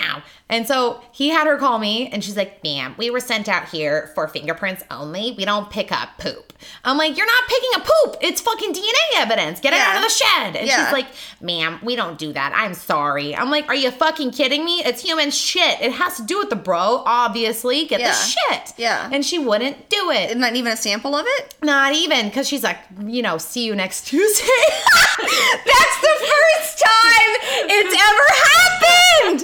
And 0.49 0.67
so 0.67 1.01
he 1.13 1.29
had 1.29 1.47
her 1.47 1.57
call 1.57 1.79
me 1.79 2.09
and 2.09 2.23
she's 2.23 2.35
like, 2.35 2.61
ma'am, 2.63 2.95
we 2.97 3.09
were 3.09 3.19
sent 3.21 3.47
out 3.47 3.69
here 3.69 4.11
for 4.15 4.27
fingerprints 4.27 4.83
only. 4.91 5.33
We 5.37 5.45
don't 5.45 5.69
pick 5.69 5.91
up 5.91 6.09
poop. 6.17 6.51
I'm 6.83 6.97
like, 6.97 7.15
you're 7.15 7.25
not 7.25 7.43
picking 7.47 7.69
up 7.75 7.85
poop. 7.85 8.17
It's 8.21 8.41
fucking 8.41 8.73
DNA 8.73 9.17
evidence. 9.17 9.61
Get 9.61 9.71
it 9.73 9.77
Yeah. 9.77 9.91
out 9.91 9.95
of 9.97 10.03
the 10.03 10.09
shed. 10.09 10.55
And 10.57 10.67
Yeah. 10.67 10.83
she's 10.85 10.91
like, 10.93 11.05
ma'am, 11.39 11.79
we 11.81 11.95
don't 11.95 12.17
do 12.17 12.33
that. 12.33 12.51
I'm 12.53 12.73
sorry. 12.73 13.33
I'm 13.35 13.49
like, 13.49 13.67
are 13.69 13.75
you 13.75 13.89
fucking 13.91 14.31
kidding 14.31 14.65
me? 14.65 14.83
It's 14.83 15.01
human 15.01 15.31
shit. 15.31 15.79
It 15.79 15.93
has 15.93 16.17
to 16.17 16.23
do 16.23 16.39
with 16.39 16.49
the 16.49 16.55
bro, 16.57 17.03
obviously. 17.05 17.85
Get 17.85 18.01
Yeah. 18.01 18.09
the 18.09 18.15
shit. 18.15 18.73
Yeah. 18.75 19.09
And 19.13 19.23
she 19.25 19.39
wouldn't 19.39 19.87
do 19.89 20.11
it. 20.11 20.35
Not 20.35 20.55
even 20.55 20.73
a 20.73 20.77
sample 20.77 21.15
of 21.15 21.25
it? 21.27 21.55
Not 21.63 21.93
even, 21.93 22.27
because 22.27 22.47
she's 22.49 22.63
like, 22.63 22.77
you 23.05 23.21
know, 23.21 23.37
see 23.37 23.63
you 23.65 23.75
next 23.75 24.01
Tuesday. 24.07 24.45
That's 25.69 25.97
the 26.01 26.15
first 26.25 26.71
time 26.81 27.31
it's 27.69 27.93
ever 27.93 28.25
happened. 28.49 29.39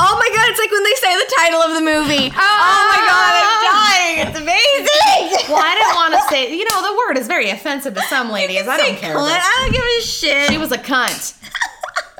Oh 0.00 0.14
my 0.18 0.28
god, 0.34 0.46
it's 0.50 0.58
like 0.58 0.70
when 0.70 0.84
they 0.84 0.96
say 0.98 1.12
the 1.14 1.30
title 1.38 1.60
of 1.62 1.74
the 1.74 1.84
movie. 1.84 2.30
Oh, 2.34 2.80
my 2.90 3.00
god, 3.06 3.32
I'm 3.38 3.60
dying. 3.72 4.16
It's 4.28 4.38
amazing. 4.38 5.52
well, 5.52 5.62
I 5.62 5.74
didn't 5.74 5.94
want 5.96 6.14
to 6.14 6.22
say, 6.30 6.54
you 6.56 6.64
know, 6.70 6.82
the 6.82 6.96
word 6.98 7.18
is 7.18 7.26
very 7.26 7.50
offensive 7.50 7.94
to 7.94 8.02
some 8.02 8.30
ladies. 8.30 8.66
I 8.68 8.76
don't 8.76 8.96
care. 8.96 9.14
Cunt, 9.16 9.40
I 9.42 9.62
don't 9.62 9.72
give 9.72 9.82
a 9.82 10.02
shit. 10.02 10.50
She 10.50 10.58
was 10.58 10.72
a 10.72 10.78
cunt. 10.78 11.34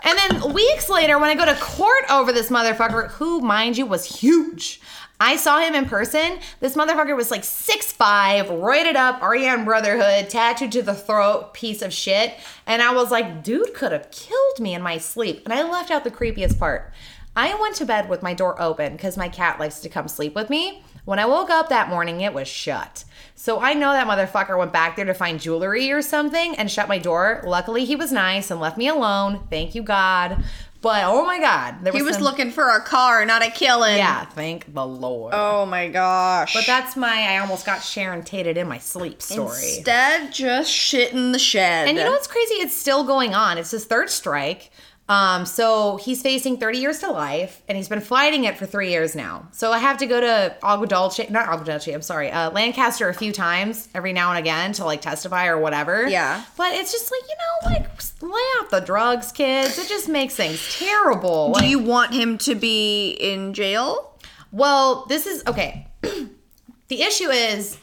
And 0.04 0.16
then 0.18 0.52
weeks 0.54 0.88
later, 0.88 1.18
when 1.18 1.28
I 1.28 1.34
go 1.34 1.44
to 1.44 1.54
court 1.61 2.04
over 2.11 2.32
this 2.32 2.50
motherfucker, 2.50 3.11
who, 3.12 3.40
mind 3.40 3.76
you, 3.76 3.84
was 3.86 4.04
huge. 4.20 4.80
I 5.21 5.37
saw 5.37 5.59
him 5.59 5.75
in 5.75 5.87
person. 5.87 6.39
This 6.61 6.77
motherfucker 6.77 7.16
was 7.16 7.31
like 7.31 7.45
six 7.45 7.89
6'5, 7.99 8.61
roided 8.61 8.95
up, 8.95 9.21
REM 9.23 9.64
Brotherhood, 9.64 10.31
tattooed 10.31 10.73
to 10.73 10.83
the 10.83 10.95
throat, 10.95 11.53
piece 11.53 11.83
of 11.83 11.93
shit. 11.93 12.35
And 12.66 12.81
I 12.81 12.93
was 12.95 13.11
like, 13.11 13.43
dude 13.43 13.75
could 13.75 13.93
have 13.93 14.11
killed 14.11 14.61
me 14.61 14.75
in 14.75 14.83
my 14.83 14.99
sleep. 14.99 15.43
And 15.45 15.53
I 15.53 15.69
left 15.69 15.91
out 15.91 16.05
the 16.05 16.11
creepiest 16.11 16.59
part. 16.59 16.93
I 17.35 17.55
went 17.61 17.77
to 17.77 17.87
bed 17.87 18.09
with 18.09 18.23
my 18.23 18.35
door 18.35 18.61
open 18.61 18.93
because 18.93 19.16
my 19.16 19.29
cat 19.29 19.61
likes 19.61 19.81
to 19.81 19.89
come 19.89 20.09
sleep 20.09 20.35
with 20.35 20.51
me. 20.51 20.83
When 21.05 21.19
I 21.19 21.27
woke 21.27 21.51
up 21.51 21.69
that 21.69 21.89
morning, 21.89 22.21
it 22.21 22.35
was 22.35 22.49
shut. 22.49 23.05
So 23.35 23.61
I 23.61 23.75
know 23.75 23.93
that 23.93 24.07
motherfucker 24.07 24.59
went 24.59 24.73
back 24.73 24.97
there 24.97 25.05
to 25.05 25.14
find 25.14 25.41
jewelry 25.41 25.91
or 25.91 26.03
something 26.03 26.57
and 26.57 26.71
shut 26.71 26.89
my 26.89 26.99
door. 26.99 27.43
Luckily, 27.47 27.85
he 27.85 27.97
was 27.97 28.12
nice 28.12 28.51
and 28.51 28.61
left 28.61 28.77
me 28.77 28.89
alone. 28.89 29.47
Thank 29.49 29.75
you, 29.75 29.83
God. 29.83 30.43
But 30.81 31.03
oh 31.05 31.24
my 31.24 31.41
god, 31.41 31.76
there 31.83 31.93
He 31.93 32.03
was 32.03 32.14
some- 32.14 32.24
looking 32.24 32.53
for 32.53 32.68
a 32.70 32.81
car, 32.81 33.24
not 33.24 33.45
a 33.45 33.51
killing. 33.51 33.97
Yeah, 33.97 34.24
thank 34.24 34.72
the 34.72 34.87
Lord. 34.87 35.33
Oh 35.35 35.66
my 35.66 35.89
gosh. 35.89 36.55
But 36.55 36.66
that's 36.66 36.97
my 36.97 37.35
I 37.35 37.39
almost 37.39 37.66
got 37.66 37.83
Sharon 37.83 38.22
Tated 38.22 38.57
in 38.57 38.68
my 38.68 38.79
sleep 38.79 39.20
story. 39.20 39.57
Instead, 39.76 40.33
just 40.33 40.70
shit 40.70 41.12
in 41.12 41.33
the 41.33 41.39
shed. 41.39 41.89
And 41.89 41.99
you 41.99 42.05
know 42.05 42.12
what's 42.12 42.29
crazy? 42.29 42.55
It's 42.55 42.76
still 42.76 43.03
going 43.05 43.35
on. 43.35 43.59
It's 43.59 43.72
his 43.72 43.87
third 43.87 44.09
strike. 44.09 44.70
Um, 45.09 45.46
so 45.46 45.96
he's 45.96 46.20
facing 46.20 46.59
30 46.59 46.78
years 46.78 46.98
to 46.98 47.11
life, 47.11 47.62
and 47.66 47.76
he's 47.78 47.88
been 47.88 48.00
fighting 48.02 48.44
it 48.44 48.59
for 48.59 48.66
three 48.66 48.90
years 48.90 49.16
now. 49.16 49.48
So 49.52 49.72
I 49.72 49.78
have 49.78 49.96
to 49.98 50.06
go 50.06 50.20
to 50.20 50.54
Agua 50.62 50.86
Dulce, 50.86 51.30
not 51.30 51.48
Agua 51.48 51.64
Dulce, 51.64 51.88
I'm 51.88 52.02
sorry, 52.02 52.30
uh, 52.30 52.50
Lancaster 52.50 53.09
a 53.09 53.14
few 53.14 53.32
times 53.32 53.88
every 53.94 54.12
now 54.12 54.28
and 54.30 54.38
again 54.38 54.72
to 54.74 54.84
like 54.84 55.00
testify 55.00 55.46
or 55.46 55.59
whatever. 55.59 56.06
Yeah. 56.06 56.44
But 56.59 56.74
it's 56.74 56.92
just 56.92 57.11
like, 57.11 57.22
you 57.22 57.36
know, 57.36 57.74
like 57.80 58.22
lay 58.22 58.28
off 58.61 58.68
the 58.70 58.80
drugs, 58.80 59.32
kids. 59.32 59.78
It 59.78 59.88
just 59.88 60.09
makes 60.11 60.34
things 60.34 60.76
terrible. 60.78 61.48
Do 61.54 61.61
Like, 61.61 61.70
you 61.70 61.78
want 61.78 62.12
him 62.12 62.36
to 62.38 62.54
be 62.54 63.12
in 63.12 63.54
jail? 63.54 64.14
well, 64.52 65.06
this 65.09 65.26
is 65.26 65.42
okay. 65.46 65.86
the 66.88 67.02
issue 67.02 67.28
is, 67.30 67.78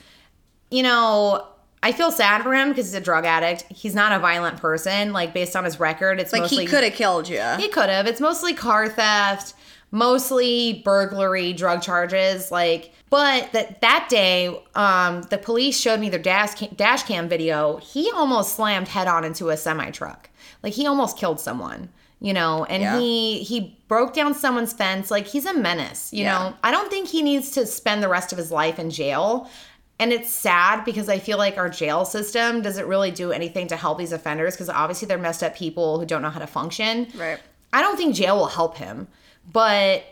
you 0.70 0.84
know, 0.84 1.48
I 1.86 1.92
feel 1.92 2.12
sad 2.12 2.42
for 2.42 2.52
him 2.56 2.70
because 2.70 2.88
he's 2.88 2.96
a 2.96 3.00
drug 3.00 3.26
addict. 3.26 3.66
He's 3.72 3.94
not 3.94 4.12
a 4.12 4.18
violent 4.18 4.58
person. 4.58 5.14
Like 5.14 5.36
based 5.36 5.56
on 5.56 5.66
his 5.66 5.80
record, 5.80 6.20
it's 6.20 6.34
Like 6.34 6.42
mostly 6.42 6.64
he 6.66 6.68
could 6.72 6.84
have 6.84 6.94
killed 6.94 7.30
you. 7.30 7.44
He 7.60 7.68
could 7.68 7.90
have. 7.90 8.08
It's 8.08 8.20
mostly 8.20 8.56
car 8.56 8.90
theft, 8.90 9.54
mostly 9.92 10.82
burglary, 10.84 11.54
drug 11.54 11.84
charges. 11.84 12.52
Like, 12.52 12.92
but 13.12 13.52
that 13.54 13.82
that 13.82 14.08
day, 14.10 14.60
um, 14.74 15.22
the 15.30 15.38
police 15.38 15.80
showed 15.80 16.00
me 16.00 16.10
their 16.10 16.20
dash 16.20 16.56
cam, 16.56 16.74
dash 16.76 17.04
cam 17.04 17.30
video. 17.30 17.78
He 17.78 18.10
almost 18.12 18.56
slammed 18.56 18.88
head 18.88 19.08
on 19.08 19.24
into 19.24 19.50
a 19.50 19.58
semi 19.58 19.92
truck. 19.92 20.32
Like 20.64 20.74
he 20.74 20.88
almost 20.88 21.18
killed 21.20 21.40
someone. 21.40 21.90
You 22.20 22.34
know, 22.34 22.66
and 22.66 22.82
Yeah. 22.82 22.98
he 23.00 23.44
he 23.44 23.78
broke 23.88 24.14
down 24.16 24.34
someone's 24.34 24.74
fence. 24.74 25.12
Like 25.12 25.28
he's 25.28 25.46
a 25.46 25.54
menace. 25.54 26.12
You 26.12 26.24
Yeah. 26.24 26.32
know, 26.40 26.54
I 26.64 26.72
don't 26.72 26.90
think 26.90 27.10
he 27.10 27.22
needs 27.22 27.52
to 27.52 27.68
spend 27.68 28.02
the 28.02 28.10
rest 28.10 28.32
of 28.32 28.40
his 28.40 28.52
life 28.52 28.80
in 28.80 28.90
jail. 28.90 29.48
And 30.00 30.12
it's 30.12 30.30
sad 30.30 30.84
because 30.84 31.08
I 31.08 31.20
feel 31.20 31.38
like 31.38 31.58
our 31.58 31.70
jail 31.70 32.04
system 32.04 32.62
doesn't 32.62 32.86
really 32.86 33.12
do 33.12 33.32
anything 33.32 33.68
to 33.68 33.78
help 33.78 33.98
these 33.98 34.12
offenders 34.12 34.54
because 34.54 34.70
obviously 34.70 35.08
they're 35.08 35.18
messed 35.18 35.42
up 35.42 35.56
people 35.56 36.00
who 36.00 36.06
don't 36.06 36.22
know 36.22 36.30
how 36.30 36.40
to 36.40 36.48
function. 36.48 37.08
Right. 37.16 37.40
I 37.72 37.82
don't 37.82 37.96
think 37.96 38.16
jail 38.16 38.36
will 38.36 38.48
help 38.48 38.78
him, 38.78 39.08
but 39.52 40.04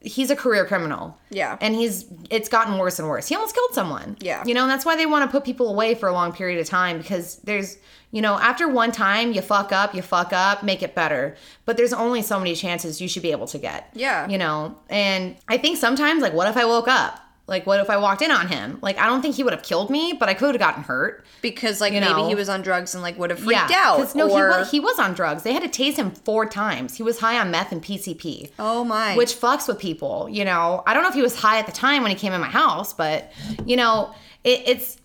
he's 0.00 0.30
a 0.30 0.36
career 0.36 0.64
criminal. 0.64 1.18
Yeah. 1.30 1.56
And 1.60 1.74
he's 1.74 2.06
it's 2.30 2.48
gotten 2.48 2.78
worse 2.78 2.98
and 2.98 3.08
worse. 3.08 3.26
He 3.26 3.34
almost 3.34 3.54
killed 3.54 3.72
someone. 3.72 4.16
Yeah. 4.20 4.44
You 4.46 4.54
know, 4.54 4.62
and 4.62 4.70
that's 4.70 4.84
why 4.84 4.96
they 4.96 5.06
want 5.06 5.28
to 5.28 5.30
put 5.30 5.44
people 5.44 5.68
away 5.68 5.94
for 5.94 6.08
a 6.08 6.12
long 6.12 6.32
period 6.32 6.60
of 6.60 6.66
time 6.66 6.98
because 6.98 7.36
there's 7.38 7.78
you 8.10 8.22
know, 8.22 8.38
after 8.38 8.66
one 8.66 8.90
time 8.90 9.32
you 9.32 9.42
fuck 9.42 9.70
up, 9.70 9.94
you 9.94 10.00
fuck 10.00 10.32
up, 10.32 10.62
make 10.62 10.82
it 10.82 10.94
better. 10.94 11.36
But 11.66 11.76
there's 11.76 11.92
only 11.92 12.22
so 12.22 12.38
many 12.38 12.54
chances 12.54 13.02
you 13.02 13.08
should 13.08 13.22
be 13.22 13.32
able 13.32 13.46
to 13.48 13.58
get. 13.58 13.90
Yeah. 13.92 14.26
You 14.28 14.38
know, 14.38 14.78
and 14.88 15.36
I 15.46 15.58
think 15.58 15.76
sometimes 15.76 16.22
like 16.22 16.32
what 16.32 16.48
if 16.48 16.56
I 16.56 16.64
woke 16.64 16.88
up? 16.88 17.20
Like 17.48 17.66
what 17.66 17.80
if 17.80 17.88
I 17.88 17.96
walked 17.96 18.20
in 18.20 18.30
on 18.30 18.46
him? 18.46 18.78
Like 18.82 18.98
I 18.98 19.06
don't 19.06 19.22
think 19.22 19.34
he 19.34 19.42
would 19.42 19.54
have 19.54 19.62
killed 19.62 19.88
me, 19.90 20.12
but 20.12 20.28
I 20.28 20.34
could 20.34 20.54
have 20.54 20.60
gotten 20.60 20.84
hurt. 20.84 21.24
Because 21.40 21.80
like 21.80 21.94
You 21.94 22.00
maybe 22.00 22.12
know. 22.12 22.28
he 22.28 22.34
was 22.34 22.48
on 22.50 22.60
drugs 22.60 22.94
and 22.94 23.02
like 23.02 23.18
would 23.18 23.30
have 23.30 23.40
freaked 23.40 23.70
yeah. 23.70 23.82
out. 23.84 24.14
No, 24.14 24.30
or... 24.30 24.52
he 24.52 24.58
was, 24.58 24.70
he 24.70 24.80
was 24.80 24.98
on 24.98 25.14
drugs. 25.14 25.42
They 25.42 25.54
had 25.54 25.62
to 25.62 25.68
tase 25.68 25.96
him 25.96 26.10
four 26.10 26.44
times. 26.46 26.96
He 26.96 27.02
was 27.02 27.18
high 27.18 27.38
on 27.38 27.50
meth 27.50 27.72
and 27.72 27.82
PCP. 27.82 28.50
Oh 28.58 28.84
my. 28.84 29.16
Which 29.16 29.34
fucks 29.34 29.66
with 29.66 29.78
people, 29.78 30.28
you 30.28 30.44
know. 30.44 30.82
I 30.86 30.92
don't 30.92 31.02
know 31.02 31.08
if 31.08 31.14
he 31.14 31.22
was 31.22 31.36
high 31.36 31.58
at 31.58 31.66
the 31.66 31.72
time 31.72 32.02
when 32.02 32.10
he 32.10 32.16
came 32.16 32.34
in 32.34 32.40
my 32.40 32.48
house, 32.48 32.92
but 32.92 33.32
you 33.64 33.76
know, 33.76 34.14
it, 34.44 34.62
it's. 34.66 34.98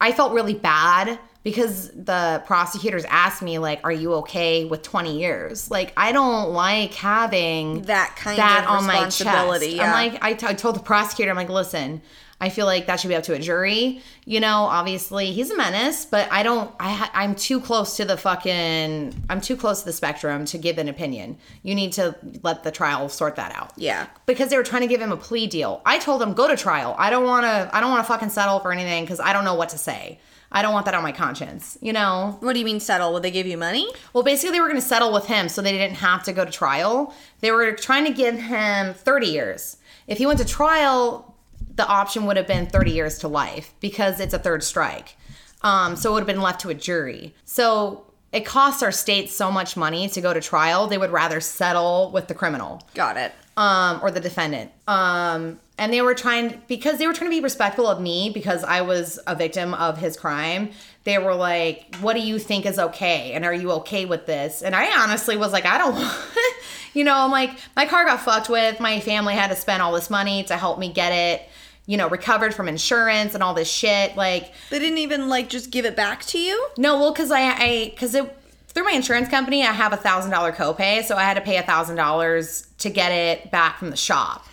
I 0.00 0.12
felt 0.12 0.32
really 0.32 0.54
bad 0.54 1.18
because 1.42 1.90
the 1.90 2.42
prosecutors 2.46 3.04
asked 3.08 3.42
me 3.42 3.58
like, 3.58 3.80
"Are 3.84 3.92
you 3.92 4.14
okay 4.16 4.64
with 4.64 4.82
20 4.82 5.18
years?" 5.18 5.70
Like, 5.70 5.92
I 5.96 6.12
don't 6.12 6.50
like 6.50 6.94
having 6.94 7.82
That 7.82 8.16
kind 8.16 8.38
that 8.38 8.64
of 8.64 8.70
on 8.70 8.86
my 8.86 9.04
responsibility, 9.04 9.66
chest. 9.66 9.76
yeah. 9.76 9.84
I'm 9.94 10.10
like, 10.12 10.22
I, 10.24 10.32
t- 10.34 10.46
I 10.46 10.54
told 10.54 10.76
the 10.76 10.80
prosecutor, 10.80 11.30
I'm 11.30 11.36
like, 11.36 11.48
listen. 11.48 12.02
I 12.40 12.50
feel 12.50 12.66
like 12.66 12.86
that 12.86 13.00
should 13.00 13.08
be 13.08 13.16
up 13.16 13.24
to 13.24 13.34
a 13.34 13.38
jury. 13.40 14.00
You 14.24 14.38
know, 14.38 14.58
obviously 14.70 15.32
he's 15.32 15.50
a 15.50 15.56
menace, 15.56 16.04
but 16.04 16.30
I 16.30 16.44
don't. 16.44 16.70
I 16.78 16.92
ha- 16.92 17.10
I'm 17.12 17.34
too 17.34 17.60
close 17.60 17.96
to 17.96 18.04
the 18.04 18.16
fucking. 18.16 19.24
I'm 19.28 19.40
too 19.40 19.56
close 19.56 19.80
to 19.80 19.86
the 19.86 19.92
spectrum 19.92 20.44
to 20.44 20.56
give 20.58 20.78
an 20.78 20.88
opinion. 20.88 21.36
You 21.64 21.74
need 21.74 21.94
to 21.94 22.14
let 22.44 22.62
the 22.62 22.70
trial 22.70 23.08
sort 23.08 23.34
that 23.36 23.50
out 23.56 23.72
Yeah. 23.76 24.06
because 24.26 24.50
they 24.50 24.56
were 24.56 24.62
trying 24.62 24.82
to 24.82 24.86
give 24.86 25.00
him 25.00 25.10
a 25.10 25.16
plea 25.16 25.48
deal. 25.48 25.82
I 25.84 25.98
told 25.98 26.22
him 26.22 26.32
go 26.32 26.46
to 26.46 26.56
trial. 26.56 26.94
I 26.96 27.10
don't 27.10 27.24
want 27.24 27.44
to. 27.44 27.70
I 27.76 27.80
don't 27.80 27.90
want 27.90 28.06
to 28.06 28.12
fucking 28.12 28.28
settle 28.30 28.60
for 28.60 28.70
anything 28.70 29.02
because 29.02 29.18
I 29.18 29.32
don't 29.32 29.44
know 29.44 29.54
what 29.54 29.70
to 29.70 29.78
say. 29.78 30.20
I 30.50 30.62
don't 30.62 30.72
want 30.72 30.86
that 30.86 30.94
on 30.94 31.02
my 31.02 31.12
conscience. 31.12 31.76
You 31.82 31.92
know. 31.92 32.36
What 32.40 32.52
do 32.54 32.58
you 32.58 32.64
mean 32.64 32.80
settle? 32.80 33.12
Would 33.12 33.22
they 33.22 33.30
give 33.30 33.46
you 33.46 33.56
money? 33.58 33.90
Well, 34.12 34.22
basically 34.24 34.52
they 34.52 34.60
were 34.60 34.68
going 34.68 34.80
to 34.80 34.86
settle 34.86 35.12
with 35.12 35.26
him 35.26 35.48
so 35.48 35.60
they 35.62 35.72
didn't 35.72 35.96
have 35.96 36.22
to 36.24 36.32
go 36.32 36.44
to 36.44 36.50
trial. 36.50 37.14
They 37.40 37.50
were 37.50 37.72
trying 37.72 38.04
to 38.06 38.12
give 38.12 38.36
him 38.38 38.94
30 38.94 39.26
years. 39.26 39.76
If 40.06 40.18
he 40.18 40.26
went 40.26 40.38
to 40.38 40.44
trial, 40.44 41.34
the 41.76 41.86
option 41.86 42.24
would 42.26 42.36
have 42.38 42.46
been 42.46 42.66
30 42.66 42.90
years 42.92 43.18
to 43.18 43.28
life 43.28 43.74
because 43.80 44.20
it's 44.20 44.32
a 44.34 44.38
third 44.38 44.62
strike. 44.64 45.16
Um, 45.62 45.96
so 45.96 46.10
it 46.10 46.12
would 46.14 46.20
have 46.20 46.26
been 46.26 46.40
left 46.40 46.60
to 46.62 46.70
a 46.70 46.74
jury. 46.74 47.34
So 47.44 48.06
it 48.32 48.46
costs 48.46 48.82
our 48.82 48.92
state 48.92 49.30
so 49.30 49.50
much 49.50 49.76
money 49.76 50.08
to 50.08 50.20
go 50.20 50.32
to 50.32 50.40
trial. 50.40 50.86
They 50.86 50.98
would 50.98 51.10
rather 51.10 51.40
settle 51.40 52.10
with 52.12 52.28
the 52.28 52.34
criminal 52.34 52.82
Got 52.94 53.16
it. 53.16 53.32
um, 53.56 54.00
or 54.02 54.10
the 54.10 54.20
defendant. 54.20 54.70
Um, 54.86 55.60
and 55.78 55.92
they 55.92 56.02
were 56.02 56.14
trying 56.14 56.60
because 56.68 56.98
they 56.98 57.06
were 57.06 57.12
trying 57.12 57.30
to 57.30 57.36
be 57.36 57.42
respectful 57.42 57.86
of 57.86 58.00
me 58.00 58.30
because 58.30 58.64
I 58.64 58.80
was 58.82 59.18
a 59.26 59.34
victim 59.34 59.74
of 59.74 59.98
his 59.98 60.16
crime. 60.16 60.70
They 61.04 61.18
were 61.18 61.34
like, 61.34 61.94
"What 62.00 62.14
do 62.14 62.20
you 62.20 62.38
think 62.38 62.66
is 62.66 62.78
okay? 62.78 63.32
And 63.32 63.44
are 63.44 63.54
you 63.54 63.70
okay 63.72 64.04
with 64.04 64.26
this?" 64.26 64.62
And 64.62 64.74
I 64.74 65.02
honestly 65.02 65.36
was 65.36 65.52
like, 65.52 65.64
"I 65.64 65.78
don't." 65.78 65.96
you 66.94 67.04
know, 67.04 67.14
I'm 67.14 67.30
like, 67.30 67.52
my 67.76 67.86
car 67.86 68.04
got 68.04 68.20
fucked 68.20 68.48
with. 68.48 68.80
My 68.80 69.00
family 69.00 69.34
had 69.34 69.48
to 69.48 69.56
spend 69.56 69.82
all 69.82 69.92
this 69.92 70.10
money 70.10 70.42
to 70.44 70.56
help 70.56 70.78
me 70.78 70.92
get 70.92 71.12
it. 71.12 71.48
You 71.86 71.96
know, 71.96 72.08
recovered 72.08 72.54
from 72.54 72.68
insurance 72.68 73.34
and 73.34 73.42
all 73.42 73.54
this 73.54 73.70
shit. 73.70 74.14
Like, 74.16 74.52
They 74.68 74.78
didn't 74.78 74.98
even 74.98 75.28
like 75.28 75.48
just 75.48 75.70
give 75.70 75.86
it 75.86 75.96
back 75.96 76.24
to 76.26 76.38
you? 76.38 76.68
no, 76.76 76.98
well, 76.98 77.12
because 77.12 77.30
I, 77.30 77.40
I, 77.40 77.90
because 77.94 78.14
it 78.14 78.34
through 78.68 78.84
my 78.84 78.92
insurance 78.92 79.28
company, 79.28 79.62
I 79.62 79.72
have 79.72 79.92
a 79.92 79.96
thousand 79.96 80.30
dollar 80.30 80.52
copay, 80.52 81.02
so 81.02 81.16
I 81.16 81.22
had 81.22 81.34
to 81.34 81.40
pay 81.40 81.56
a 81.56 81.62
thousand 81.62 81.96
dollars 81.96 82.66
to 82.78 82.90
get 82.90 83.10
it 83.10 83.50
back 83.50 83.78
from 83.78 83.90
the 83.90 83.96
shop. 83.96 84.44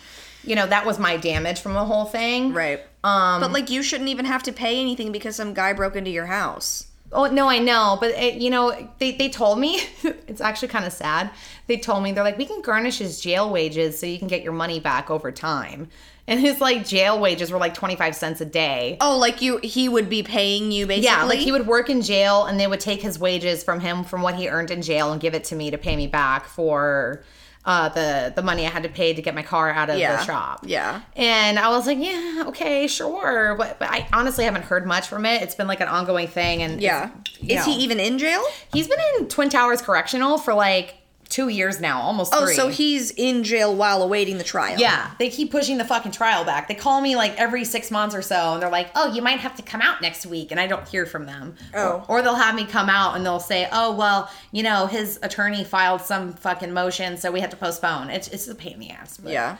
You 0.46 0.54
know, 0.56 0.66
that 0.66 0.86
was 0.86 0.98
my 0.98 1.16
damage 1.16 1.60
from 1.60 1.74
the 1.74 1.84
whole 1.84 2.04
thing. 2.04 2.52
Right. 2.52 2.80
Um 3.04 3.40
But 3.40 3.52
like 3.52 3.70
you 3.70 3.82
shouldn't 3.82 4.08
even 4.08 4.24
have 4.24 4.42
to 4.44 4.52
pay 4.52 4.80
anything 4.80 5.12
because 5.12 5.36
some 5.36 5.54
guy 5.54 5.72
broke 5.72 5.96
into 5.96 6.10
your 6.10 6.26
house. 6.26 6.88
Oh 7.12 7.26
no, 7.26 7.48
I 7.48 7.58
know, 7.60 7.96
but 8.00 8.10
it, 8.10 8.34
you 8.34 8.50
know, 8.50 8.90
they 8.98 9.12
they 9.12 9.28
told 9.28 9.58
me 9.58 9.80
it's 10.26 10.40
actually 10.40 10.68
kind 10.68 10.84
of 10.84 10.92
sad. 10.92 11.30
They 11.66 11.76
told 11.76 12.02
me 12.02 12.12
they're 12.12 12.24
like, 12.24 12.38
we 12.38 12.46
can 12.46 12.62
garnish 12.62 12.98
his 12.98 13.20
jail 13.20 13.50
wages 13.50 13.98
so 13.98 14.06
you 14.06 14.18
can 14.18 14.28
get 14.28 14.42
your 14.42 14.52
money 14.52 14.80
back 14.80 15.10
over 15.10 15.30
time. 15.30 15.88
And 16.28 16.40
his 16.40 16.60
like 16.60 16.84
jail 16.84 17.20
wages 17.20 17.52
were 17.52 17.58
like 17.58 17.74
twenty 17.74 17.94
five 17.94 18.16
cents 18.16 18.40
a 18.40 18.44
day. 18.44 18.96
Oh, 19.00 19.16
like 19.18 19.40
you 19.40 19.58
he 19.58 19.88
would 19.88 20.08
be 20.08 20.24
paying 20.24 20.72
you 20.72 20.86
basically? 20.86 21.06
Yeah, 21.06 21.22
like 21.22 21.38
he 21.38 21.52
would 21.52 21.68
work 21.68 21.88
in 21.88 22.02
jail 22.02 22.46
and 22.46 22.58
they 22.58 22.66
would 22.66 22.80
take 22.80 23.00
his 23.00 23.18
wages 23.18 23.62
from 23.62 23.78
him 23.78 24.02
from 24.02 24.22
what 24.22 24.34
he 24.34 24.48
earned 24.48 24.72
in 24.72 24.82
jail 24.82 25.12
and 25.12 25.20
give 25.20 25.34
it 25.34 25.44
to 25.44 25.54
me 25.54 25.70
to 25.70 25.78
pay 25.78 25.94
me 25.94 26.08
back 26.08 26.46
for 26.46 27.22
uh, 27.66 27.88
the 27.90 28.32
the 28.34 28.42
money 28.42 28.64
I 28.64 28.70
had 28.70 28.84
to 28.84 28.88
pay 28.88 29.12
to 29.12 29.20
get 29.20 29.34
my 29.34 29.42
car 29.42 29.70
out 29.70 29.90
of 29.90 29.98
Yeah. 29.98 30.16
the 30.16 30.24
shop. 30.24 30.60
Yeah. 30.64 31.00
And 31.16 31.58
I 31.58 31.68
was 31.70 31.86
like, 31.86 31.98
yeah, 31.98 32.44
okay, 32.46 32.86
sure. 32.86 33.56
But, 33.58 33.78
but 33.80 33.90
I 33.90 34.06
honestly 34.12 34.44
haven't 34.44 34.62
heard 34.64 34.86
much 34.86 35.08
from 35.08 35.26
it. 35.26 35.42
It's 35.42 35.54
been 35.56 35.66
like 35.66 35.80
an 35.80 35.88
ongoing 35.88 36.28
thing. 36.28 36.62
And 36.62 36.80
Yeah. 36.80 37.10
Is 37.42 37.64
he 37.64 37.72
even 37.82 37.98
in 38.00 38.18
jail? 38.18 38.42
He's 38.72 38.86
been 38.88 38.98
in 39.18 39.28
Twin 39.28 39.48
Towers 39.50 39.82
Correctional 39.82 40.38
for 40.38 40.54
like 40.54 40.94
two 41.28 41.48
years 41.48 41.80
now, 41.80 42.00
almost 42.00 42.32
Oh, 42.34 42.44
three. 42.46 42.54
so 42.54 42.68
he's 42.68 43.10
in 43.10 43.42
jail 43.42 43.74
while 43.74 44.02
awaiting 44.02 44.38
the 44.38 44.44
trial. 44.44 44.78
Yeah, 44.78 45.10
they 45.18 45.28
keep 45.28 45.50
pushing 45.50 45.76
the 45.78 45.84
fucking 45.84 46.12
trial 46.12 46.44
back. 46.44 46.68
They 46.68 46.74
call 46.74 47.00
me 47.00 47.16
like 47.16 47.36
every 47.36 47.64
six 47.64 47.90
months 47.90 48.14
or 48.14 48.22
so, 48.22 48.54
and 48.54 48.62
they're 48.62 48.70
like, 48.70 48.90
"Oh, 48.94 49.12
you 49.12 49.22
might 49.22 49.40
have 49.40 49.54
to 49.56 49.62
come 49.62 49.80
out 49.80 50.00
next 50.00 50.24
week," 50.26 50.50
and 50.50 50.60
I 50.60 50.66
don't 50.66 50.86
hear 50.88 51.04
from 51.06 51.26
them. 51.26 51.56
Oh. 51.74 52.04
or, 52.08 52.18
or 52.18 52.22
they'll 52.22 52.34
have 52.36 52.54
me 52.54 52.64
come 52.64 52.88
out 52.88 53.16
and 53.16 53.26
they'll 53.26 53.40
say, 53.40 53.68
"Oh, 53.72 53.94
well, 53.94 54.30
you 54.52 54.62
know, 54.62 54.86
his 54.86 55.18
attorney 55.22 55.64
filed 55.64 56.00
some 56.02 56.32
fucking 56.34 56.72
motion, 56.72 57.16
so 57.18 57.30
we 57.32 57.40
have 57.40 57.50
to 57.50 57.56
postpone." 57.56 58.10
It's 58.10 58.28
it's 58.28 58.46
a 58.48 58.54
pain 58.54 58.74
in 58.74 58.80
the 58.80 58.90
ass. 58.90 59.16
But, 59.16 59.32
Yeah. 59.32 59.56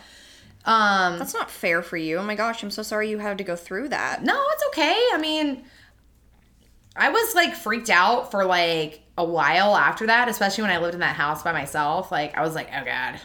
Um. 0.64 1.18
That's 1.18 1.34
not 1.34 1.50
fair 1.50 1.82
for 1.82 1.96
you. 1.96 2.18
Oh 2.18 2.22
my 2.24 2.34
gosh, 2.34 2.62
I'm 2.62 2.70
so 2.70 2.82
sorry 2.82 3.08
you 3.10 3.18
had 3.18 3.38
to 3.38 3.44
go 3.44 3.54
through 3.56 3.88
that. 3.90 4.22
No, 4.24 4.40
it's 4.52 4.64
okay. 4.68 4.96
I 5.12 5.18
mean, 5.20 5.64
I 6.96 7.10
was 7.10 7.34
like 7.34 7.54
freaked 7.54 7.90
out 7.90 8.30
for 8.30 8.44
like 8.44 9.02
a 9.18 9.24
while 9.24 9.76
after 9.76 10.06
that, 10.06 10.28
especially 10.28 10.62
when 10.62 10.70
I 10.70 10.78
lived 10.78 10.94
in 10.94 11.00
that 11.00 11.16
house 11.16 11.42
by 11.42 11.52
myself. 11.52 12.12
Like, 12.12 12.36
I 12.36 12.42
was 12.42 12.54
like, 12.54 12.68
oh 12.74 12.84
God, 12.84 13.20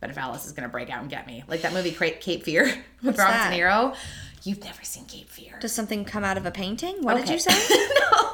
but 0.00 0.10
if 0.10 0.18
Alice 0.18 0.44
is 0.44 0.52
going 0.52 0.68
to 0.68 0.72
break 0.72 0.90
out 0.90 1.00
and 1.00 1.10
get 1.10 1.26
me. 1.26 1.44
Like 1.48 1.62
that 1.62 1.72
movie, 1.72 1.90
Cape 1.92 2.44
Fear 2.44 2.64
with 2.66 2.74
What's 3.02 3.18
Robert 3.18 3.32
that? 3.32 3.50
De 3.50 3.58
Niro. 3.58 3.96
You've 4.44 4.62
never 4.62 4.82
seen 4.82 5.06
Cape 5.06 5.28
Fear. 5.30 5.58
Does 5.60 5.72
something 5.72 6.04
come 6.04 6.22
out 6.22 6.36
of 6.36 6.44
a 6.44 6.50
painting? 6.50 6.96
What 7.00 7.16
did 7.16 7.28
you 7.30 7.38
say? 7.38 7.50
no. 8.12 8.30